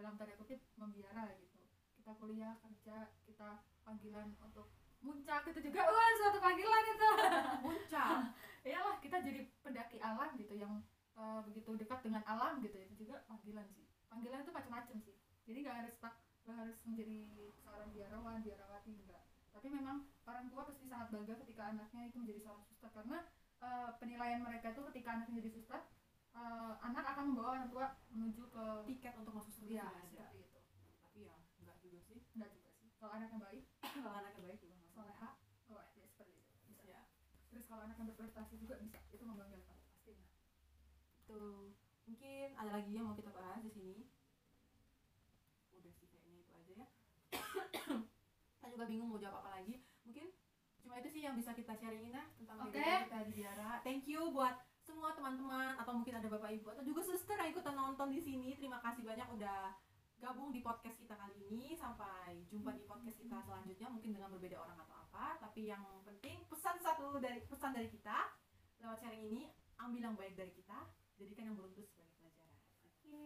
dalam 0.00 0.16
tanda 0.16 0.32
kutip 0.40 0.64
membiara 0.80 1.28
gitu. 1.36 1.60
Kita 2.00 2.16
kuliah 2.16 2.56
kerja 2.64 3.12
kita 3.28 3.60
panggilan 3.84 4.32
untuk 4.40 4.72
muncak 5.04 5.44
itu 5.52 5.60
juga 5.68 5.84
wah 5.84 6.10
suatu 6.16 6.40
panggilan 6.40 6.84
itu. 6.88 7.10
Muncak. 7.68 8.32
Iyalah 8.64 8.96
kita 9.04 9.20
jadi 9.20 9.40
pendaki 9.60 10.00
alam 10.00 10.32
gitu 10.40 10.56
yang 10.56 10.80
eh, 11.20 11.40
begitu 11.44 11.76
dekat 11.76 12.00
dengan 12.00 12.24
alam 12.24 12.64
gitu 12.64 12.80
itu 12.80 13.04
juga 13.04 13.20
panggilan 13.28 13.68
sih. 13.76 13.84
Panggilan 14.08 14.40
itu 14.40 14.52
macam-macam 14.56 14.96
sih. 15.04 15.16
Jadi 15.44 15.58
nggak 15.68 15.76
harus 15.84 15.94
tak 16.00 16.14
nggak 16.48 16.56
harus 16.56 16.78
menjadi 16.88 17.18
seorang 17.60 17.90
biarawan 17.92 18.40
biarawati 18.40 18.92
enggak. 18.96 19.24
Tapi 19.52 19.68
memang 19.68 20.08
orang 20.24 20.48
tua 20.48 20.64
pasti 20.64 20.88
sangat 20.88 21.12
bangga 21.12 21.36
ketika 21.44 21.76
anaknya 21.76 22.08
itu 22.08 22.16
menjadi 22.16 22.40
seorang 22.48 22.64
suster 22.64 22.90
karena 22.96 23.18
eh, 23.60 23.90
penilaian 24.00 24.40
mereka 24.40 24.72
itu 24.72 24.80
ketika 24.88 25.08
anaknya 25.20 25.44
jadi 25.44 25.50
suster 25.52 25.80
eh, 26.36 26.72
anak 26.84 27.04
akan 27.16 27.24
membawa 27.32 27.48
orang 27.58 27.68
tua 27.70 27.86
menuju 28.12 28.42
ke 28.50 28.64
tiket 28.86 29.14
untuk 29.18 29.34
masuk 29.34 29.52
surga 29.54 29.74
ya 29.82 29.86
ada. 29.88 30.26
Itu 30.36 30.60
tapi 31.02 31.26
ya 31.26 31.36
enggak 31.62 31.76
juga 31.82 31.98
sih. 32.04 32.18
Enggak 32.36 32.50
juga 32.54 32.70
sih. 32.76 32.88
Kalau 32.98 33.12
anaknya 33.16 33.38
baik. 33.42 33.64
Kalau 34.04 34.16
anaknya 34.18 34.42
baik 34.46 34.58
juga 34.62 34.74
nggak 34.78 34.92
soleha 34.92 35.30
oh 35.70 35.82
ya 35.96 36.06
seperti 36.10 36.34
itu. 36.38 36.54
Bisa. 36.70 36.84
Ya 36.86 37.02
terus 37.50 37.66
kalau 37.66 37.82
anaknya 37.82 38.04
berprestasi 38.14 38.54
juga 38.58 38.74
bisa. 38.78 38.98
Itu 39.10 39.22
membanggakan 39.26 39.62
pastinya 39.66 39.90
itu 41.30 41.70
mungkin 42.10 42.48
ada 42.58 42.70
lagi 42.74 42.90
yang 42.90 43.06
mau 43.06 43.14
kita 43.14 43.30
bahas 43.30 43.62
di 43.62 43.70
sini? 43.70 44.02
Udah 45.78 45.92
sih 45.94 46.10
kayaknya 46.10 46.42
itu 46.42 46.52
aja 46.58 46.72
ya. 46.74 46.88
Saya 48.58 48.70
juga 48.74 48.90
bingung 48.90 49.14
mau 49.14 49.22
jawab 49.22 49.46
apa 49.46 49.62
lagi. 49.62 49.78
Mungkin 50.02 50.34
cuma 50.82 50.98
itu 50.98 51.08
sih 51.12 51.22
yang 51.22 51.38
bisa 51.38 51.54
kita 51.54 51.70
sharingin 51.78 52.18
ya 52.18 52.24
tentang 52.34 52.66
kegiatan 52.66 53.04
kita 53.06 53.18
di 53.28 53.32
Biara 53.36 53.84
thank 53.84 54.08
you 54.08 54.32
buat 54.32 54.56
semua 54.90 55.14
teman-teman 55.14 55.78
atau 55.78 55.92
mungkin 55.94 56.18
ada 56.18 56.26
bapak 56.26 56.50
ibu 56.50 56.66
atau 56.74 56.82
juga 56.82 57.06
suster 57.06 57.38
yang 57.38 57.54
ikutan 57.54 57.78
nonton 57.78 58.10
di 58.10 58.18
sini 58.18 58.58
terima 58.58 58.82
kasih 58.82 59.06
banyak 59.06 59.30
udah 59.38 59.70
gabung 60.20 60.52
di 60.52 60.60
podcast 60.60 60.98
kita 60.98 61.14
kali 61.16 61.34
ini. 61.46 61.72
Sampai 61.78 62.42
jumpa 62.50 62.74
di 62.74 62.84
podcast 62.84 63.16
kita 63.16 63.38
selanjutnya 63.40 63.88
mungkin 63.88 64.10
dengan 64.12 64.28
berbeda 64.34 64.58
orang 64.58 64.76
atau 64.82 64.96
apa. 65.08 65.40
Tapi 65.40 65.70
yang 65.70 65.82
penting 66.04 66.44
pesan 66.50 66.76
satu 66.82 67.16
dari 67.22 67.40
pesan 67.46 67.72
dari 67.72 67.88
kita 67.88 68.34
lewat 68.82 68.98
sharing 69.00 69.24
ini 69.30 69.42
ambil 69.80 70.12
yang 70.12 70.16
baik 70.18 70.34
dari 70.36 70.52
kita 70.52 70.76
jadikan 71.16 71.52
yang 71.52 71.56
itu 71.56 71.82
sebagai 71.88 72.12
pelajaran. 72.20 72.52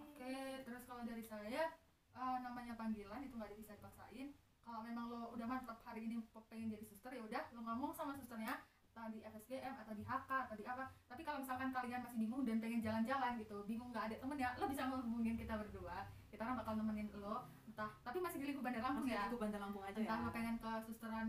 Oke, 0.07 0.37
terus 0.63 0.83
kalau 0.87 1.03
dari 1.03 1.25
saya 1.27 1.73
eh, 2.15 2.37
namanya 2.45 2.79
panggilan 2.79 3.27
itu 3.27 3.35
nggak 3.35 3.57
bisa 3.59 3.75
dipaksain. 3.75 4.37
Kalau 4.65 4.81
memang 4.81 5.11
lo 5.13 5.23
udah 5.35 5.47
mantap 5.51 5.83
hari 5.85 6.07
ini 6.07 6.23
pengen 6.49 6.73
jadi 6.73 6.85
suster 6.87 7.13
ya 7.13 7.23
udah 7.27 7.43
lo 7.53 7.61
ngomong 7.67 7.93
sama 7.93 8.17
susternya 8.17 8.63
atau 8.95 9.11
di 9.11 9.19
FSGM 9.27 9.75
atau 9.75 9.91
di 9.91 10.07
HK 10.07 10.31
atau 10.47 10.55
di 10.55 10.63
apa. 10.63 10.95
Tapi 11.11 11.27
kalau 11.27 11.43
misalkan 11.43 11.75
kalian 11.75 12.01
masih 12.07 12.19
bingung 12.23 12.47
dan 12.47 12.63
pengen 12.63 12.79
jalan-jalan 12.79 13.33
gitu, 13.43 13.67
bingung 13.67 13.91
nggak 13.91 14.07
ada 14.07 14.17
temen 14.23 14.39
ya, 14.39 14.55
lo 14.55 14.71
bisa 14.71 14.87
menghubungin 14.87 15.35
kita 15.35 15.59
berdua. 15.59 16.07
Kita 16.31 16.47
orang 16.47 16.63
bakal 16.63 16.79
nemenin 16.79 17.11
lo, 17.19 17.51
entah 17.67 17.91
tapi 18.07 18.23
masih 18.23 18.39
di 18.39 18.47
lingkup 18.55 18.63
Bandar 18.63 18.87
Lampung 18.87 19.07
Masih 19.11 19.19
ya. 19.19 19.27
di 19.27 19.39
Bandar 19.43 19.61
Lampung 19.67 19.83
aja 19.83 19.99
Entah 19.99 20.19
ya 20.19 20.23
lo 20.23 20.31
pengen 20.31 20.57
ke 20.63 20.71
susteran 20.87 21.27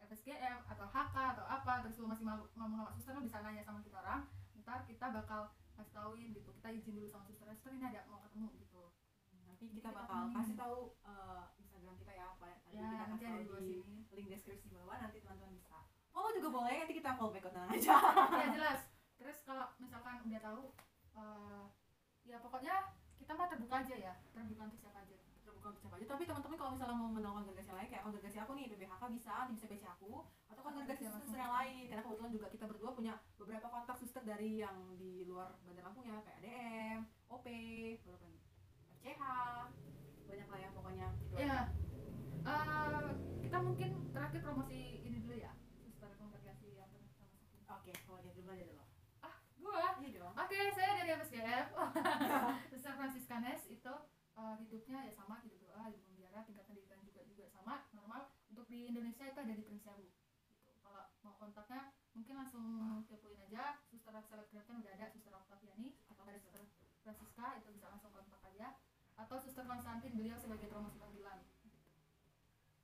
FSGM 0.00 0.56
atau 0.66 0.86
HK 0.88 1.16
atau 1.36 1.44
apa, 1.44 1.72
terus 1.84 2.00
lo 2.00 2.08
masih 2.08 2.24
malu 2.24 2.44
ngomong 2.56 2.80
sama 2.80 2.92
suster 2.96 3.12
lo 3.12 3.20
bisa 3.20 3.44
nanya 3.44 3.60
sama 3.60 3.84
kita 3.84 3.96
orang. 4.00 4.20
Ntar 4.64 4.80
kita 4.88 5.06
bakal 5.12 5.40
kasih 5.76 5.92
tauin 5.92 6.28
gitu, 6.32 6.48
kita 6.48 6.68
izin 6.72 6.96
dulu 6.96 7.08
sama 7.12 7.24
suster, 7.28 7.44
suster 7.52 7.72
ini 7.76 7.84
ada 7.84 8.08
mau 8.08 8.24
ketemu 8.24 8.48
gitu. 8.56 8.84
nanti 9.42 9.68
kita 9.68 9.88
bakal 9.92 10.32
kasih 10.32 10.56
tahu 10.56 10.78
eh, 11.04 11.44
Instagram 11.60 11.94
kita 11.96 12.12
ya 12.12 12.24
apa 12.28 12.46
tadi 12.60 12.72
Ya, 12.72 12.88
kita 12.88 13.04
nanti 13.04 13.24
kasih 13.24 13.28
tahu 13.28 13.36
di 13.36 13.48
bawah 13.48 13.60
di 13.62 13.72
sini. 13.78 14.00
link 14.12 14.28
deskripsi 14.28 14.68
bawah 14.72 14.96
nanti 14.98 15.18
follow 16.12 16.30
juga 16.36 16.48
boleh 16.52 16.74
nanti 16.84 16.94
kita 16.94 17.16
follow 17.16 17.32
back 17.32 17.48
tenang 17.48 17.68
aja. 17.72 17.96
Ya 18.36 18.46
jelas. 18.56 18.80
Terus 19.18 19.36
kalau 19.42 19.66
misalkan 19.80 20.22
udah 20.28 20.40
tahu 20.40 20.62
eh, 21.16 21.64
ya 22.28 22.36
pokoknya 22.38 22.74
kita 23.18 23.32
mah 23.34 23.48
terbuka 23.48 23.76
aja 23.82 23.96
ya. 23.96 24.14
Terbuka 24.30 24.62
untuk 24.68 24.80
siapa 24.80 24.98
aja. 25.02 25.16
Terbuka 25.42 25.66
untuk 25.72 25.80
siapa 25.82 25.94
aja. 25.98 26.06
Tapi 26.06 26.22
teman-teman 26.28 26.56
kalau 26.60 26.70
misalnya 26.76 26.96
mau 26.96 27.08
mengenal 27.10 27.32
kongregasi 27.40 27.70
lain 27.72 27.88
kayak 27.88 28.04
kongregasi 28.04 28.38
aku 28.38 28.52
nih 28.54 28.66
PBHK 28.70 29.02
bisa 29.10 29.32
bisa 29.50 29.64
PC 29.66 29.84
aku 29.88 30.12
atau 30.52 30.60
Bisa 30.62 31.10
suster 31.18 31.38
yang 31.40 31.54
lain. 31.56 31.84
Karena 31.90 32.02
kebetulan 32.06 32.32
juga 32.32 32.46
kita 32.52 32.64
berdua 32.68 32.90
punya 32.94 33.14
beberapa 33.40 33.66
kontak 33.66 33.96
suster 33.98 34.22
dari 34.22 34.62
yang 34.62 34.76
di 35.00 35.26
luar 35.26 35.50
Bandar 35.64 35.90
Lampung 35.90 36.06
ya 36.06 36.20
kayak 36.22 36.38
ADM, 36.44 37.00
OP, 37.26 37.46
beberapa 38.06 38.24
nih, 38.30 38.40
FCH 39.02 39.22
banyak 40.28 40.48
lah 40.48 40.58
ya 40.60 40.68
pokoknya. 40.70 41.08
Gitu 41.18 41.36
ya 41.40 41.58
kita 43.52 43.58
mungkin 43.68 43.90
terakhir 44.10 44.40
promosi 44.42 45.04
ini 45.04 45.20
dulu 45.22 45.36
ya 45.36 45.52
suster 45.78 46.08
kongregasi 46.18 46.72
yang 46.74 46.88
pernah 46.88 47.04
kita 47.04 47.20
masukin 47.28 47.62
oke 47.68 47.92
kalau 48.08 48.18
dia 48.24 48.32
dulu 48.32 48.48
aja 48.50 48.64
dulu 48.64 48.82
ah 49.22 49.36
gua 49.72 49.88
iya 50.04 50.08
dong 50.20 50.34
Oke, 50.36 50.58
saya 50.76 50.90
dari 51.00 51.10
MSGF. 51.16 51.66
Suster 52.70 52.92
Franciscanes 52.92 53.64
itu 53.72 53.94
eh, 54.36 54.54
hidupnya 54.60 54.98
ya 55.08 55.12
sama, 55.16 55.40
hidup 55.40 55.64
doa, 55.64 55.88
hidup 55.88 56.04
membiara, 56.12 56.44
tingkat 56.44 56.64
pendidikan 56.68 57.00
juga 57.00 57.24
juga 57.24 57.48
sama, 57.48 57.88
normal. 57.96 58.28
Untuk 58.52 58.68
di 58.68 58.92
Indonesia 58.92 59.24
itu 59.24 59.38
ada 59.40 59.52
di 59.56 59.64
Prinsiabu. 59.64 60.04
Gitu. 60.04 60.72
Kalau 60.84 61.08
mau 61.24 61.34
kontaknya 61.40 61.92
mungkin 62.12 62.34
langsung 62.36 62.64
kepoin 63.08 63.40
aja. 63.48 63.80
Suster 63.88 64.12
Selebgram 64.28 64.84
udah 64.84 64.92
ada, 64.92 65.06
Suster 65.08 65.32
Octaviani 65.32 65.96
atau 66.12 66.22
ada 66.28 66.36
Suster 66.36 66.64
Francisca 67.00 67.46
itu 67.56 67.68
bisa 67.72 67.86
langsung 67.88 68.12
kontak 68.12 68.44
aja. 68.44 68.76
Atau 69.16 69.40
Suster 69.40 69.64
Konstantin 69.64 70.12
beliau 70.12 70.36
sebagai 70.36 70.68
promosi 70.68 71.00
panggilan. 71.00 71.40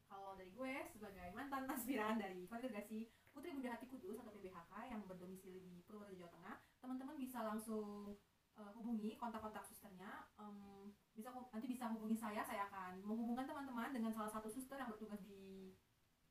Kalau 0.09 0.41
dari 0.41 0.53
gue 0.57 0.75
sebagai 0.89 1.37
mantan 1.37 1.69
aspiran 1.69 2.17
dari 2.17 2.49
kongregasi 2.49 3.13
Putri 3.33 3.53
Bunda 3.53 3.77
Hati 3.77 3.87
Kudus 3.93 4.17
atau 4.25 4.33
PBHK 4.33 4.73
yang 4.89 5.05
berdomisili 5.05 5.61
di 5.61 5.85
Purworejo 5.85 6.17
Jawa 6.17 6.33
Tengah, 6.33 6.57
teman-teman 6.79 7.17
bisa 7.19 7.43
langsung 7.43 8.17
eh, 8.59 8.71
hubungi 8.79 9.19
kontak-kontak 9.19 9.63
susternya. 9.67 10.27
Em, 10.39 10.95
bisa 11.15 11.35
nanti 11.35 11.67
bisa 11.67 11.91
hubungi 11.91 12.15
saya, 12.15 12.47
saya 12.47 12.71
akan 12.71 13.03
menghubungkan 13.03 13.47
teman-teman 13.47 13.91
dengan 13.91 14.15
salah 14.15 14.31
satu 14.31 14.47
suster 14.47 14.79
yang 14.79 14.91
bertugas 14.91 15.19
di 15.27 15.75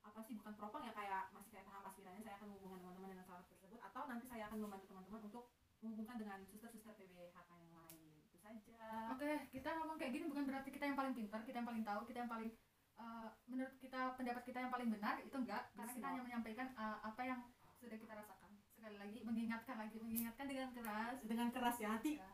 apa 0.08 0.24
sih 0.24 0.40
bukan 0.40 0.56
propang 0.56 0.88
ya 0.88 0.96
kayak 0.96 1.30
masih 1.36 1.52
kayak 1.52 1.68
tahap 1.68 1.84
aspirannya 1.92 2.24
saya 2.24 2.40
akan 2.40 2.48
menghubungkan 2.56 2.80
teman-teman 2.80 3.10
dengan 3.12 3.26
salah 3.28 3.44
satu 3.44 3.60
tersebut 3.60 3.80
atau 3.84 4.02
nanti 4.08 4.26
saya 4.26 4.44
akan 4.48 4.58
membantu 4.64 4.86
teman-teman 4.88 5.22
untuk 5.28 5.52
menghubungkan 5.84 6.18
dengan 6.18 6.40
suster-suster 6.48 6.96
PBHK 6.96 7.50
yang 7.52 7.76
lain 7.76 8.02
itu 8.24 8.38
saja 8.40 9.14
Oke, 9.14 9.32
kita 9.52 9.70
ngomong 9.78 10.00
kayak 10.00 10.12
gini 10.16 10.26
bukan 10.32 10.48
berarti 10.48 10.70
kita 10.72 10.86
yang 10.88 10.98
paling 10.98 11.14
pintar, 11.14 11.44
kita 11.44 11.60
yang 11.60 11.70
paling 11.70 11.84
tahu, 11.84 12.02
kita 12.08 12.18
yang 12.24 12.32
paling 12.32 12.50
eh, 12.98 13.30
menurut 13.46 13.76
kita 13.78 14.00
pendapat 14.16 14.44
kita 14.48 14.58
yang 14.64 14.72
paling 14.74 14.90
benar 14.90 15.16
itu 15.22 15.38
enggak, 15.38 15.64
karena 15.76 15.92
kita 15.92 16.08
hanya 16.08 16.24
menyampaikan 16.24 16.68
eh, 16.74 16.98
apa 17.04 17.22
yang 17.28 17.40
sudah 17.78 17.98
kita 18.00 18.14
rasakan. 18.16 18.47
Sekali 18.78 18.98
lagi 18.98 19.20
mengingatkan 19.20 19.76
lagi, 19.76 19.98
mengingatkan 19.98 20.46
dengan 20.46 20.70
keras. 20.72 21.18
dengan 21.26 21.48
keras 21.50 21.76
ya 21.78 21.90
nanti 21.92 22.12
Ya, 22.16 22.30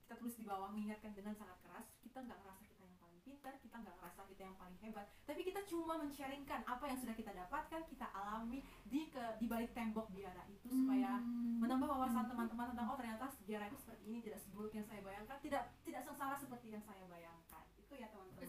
kita 0.00 0.14
tulis 0.16 0.38
di 0.38 0.46
bawah 0.46 0.70
mengingatkan 0.70 1.10
dengan 1.12 1.34
sangat 1.34 1.58
keras 1.60 1.86
kita 1.98 2.22
nggak 2.22 2.38
ngerasa 2.38 2.62
kita 2.64 2.82
yang 2.86 2.94
paling 2.96 3.20
pintar 3.20 3.54
kita 3.58 3.76
nggak 3.76 3.94
ngerasa 3.98 4.20
kita 4.30 4.42
yang 4.46 4.54
paling 4.54 4.78
hebat 4.78 5.06
tapi 5.26 5.40
kita 5.42 5.60
cuma 5.66 5.98
men-sharingkan 5.98 6.62
apa 6.62 6.84
yang 6.86 6.94
sudah 6.94 7.10
kita 7.12 7.34
dapatkan 7.34 7.82
kita 7.90 8.06
alami 8.14 8.62
di 8.86 9.10
ke 9.10 9.24
di 9.36 9.50
balik 9.50 9.74
tembok 9.74 10.06
biara 10.14 10.46
itu 10.46 10.70
supaya 10.70 11.18
Hmm. 11.18 11.58
menambah 11.58 11.90
wawasan 11.90 12.22
Hmm. 12.22 12.30
teman-teman 12.30 12.66
tentang 12.70 12.86
oh 12.86 12.94
ternyata 12.94 13.26
biara 13.42 13.66
itu 13.66 13.76
seperti 13.76 14.02
ini 14.06 14.18
tidak 14.22 14.38
seburuk 14.38 14.70
yang 14.70 14.86
saya 14.86 15.02
bayangkan 15.02 15.38
tidak 15.42 15.62
tidak 15.82 16.02
sengsara 16.06 16.38
seperti 16.38 16.66
yang 16.70 16.84
saya 16.86 17.02
bayangkan 17.10 17.64
itu 17.74 17.92
ya 17.98 18.06
teman-teman 18.06 18.46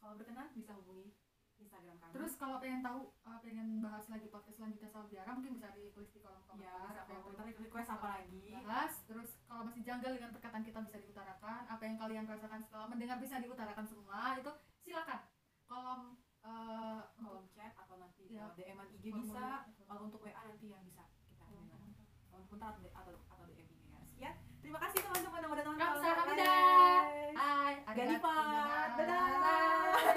kalau 0.00 0.14
berkenan 0.18 0.50
bisa 0.52 0.74
hubungi 0.74 1.14
Instagram 1.74 1.98
kami. 1.98 2.12
Terus 2.14 2.32
kalau 2.38 2.56
pengen 2.62 2.80
tahu 2.86 3.00
uh, 3.26 3.38
pengen 3.42 3.68
bahas 3.82 4.06
lagi 4.06 4.26
podcast 4.30 4.56
selanjutnya 4.62 4.88
soal 4.94 5.06
biara 5.10 5.30
mungkin 5.34 5.58
bisa 5.58 5.68
ditulis 5.74 6.10
di 6.14 6.20
kolom 6.22 6.42
komentar. 6.46 6.94
Ya, 6.94 7.02
bisa 7.02 7.42
request, 7.42 7.58
request 7.66 7.88
apa 7.90 8.06
lagi? 8.06 8.46
Bahas. 8.62 8.92
Terus 9.10 9.28
kalau 9.50 9.62
masih 9.66 9.82
janggal 9.82 10.10
dengan 10.14 10.30
perkataan 10.30 10.62
kita 10.62 10.78
bisa 10.86 10.96
diutarakan. 11.02 11.62
Apa 11.66 11.82
yang 11.82 11.96
kalian 11.98 12.24
rasakan 12.30 12.60
setelah 12.62 12.86
mendengar 12.86 13.18
bisa 13.18 13.36
diutarakan 13.42 13.86
semua 13.90 14.38
itu 14.38 14.50
silakan 14.86 15.20
kolom 15.66 16.00
uh, 16.46 17.02
kolom 17.18 17.44
chat 17.50 17.74
atau 17.74 17.96
nanti 17.98 18.30
ya, 18.30 18.46
DM-an 18.54 18.88
IG 18.94 19.10
bisa 19.10 19.66
kalau 19.90 20.06
untuk 20.06 20.22
WA 20.22 20.42
nanti 20.46 20.70
yang 20.70 20.82
bisa 20.86 21.02
kita 21.26 21.42
oh, 21.42 21.66
kolom 22.30 22.46
atau 22.94 23.12
atau 23.18 23.44
DM 23.50 23.66
IG 23.66 23.82
ya. 23.90 24.00
Sekian. 24.14 24.34
Terima 24.62 24.78
kasih 24.78 24.98
teman-teman 25.02 25.40
yang 25.42 25.52
udah 25.52 25.64
nonton. 25.66 25.82
Kamsahamnida. 25.82 26.56
Hai, 27.34 27.74
ada 27.82 28.02
Dadah. 28.94 30.04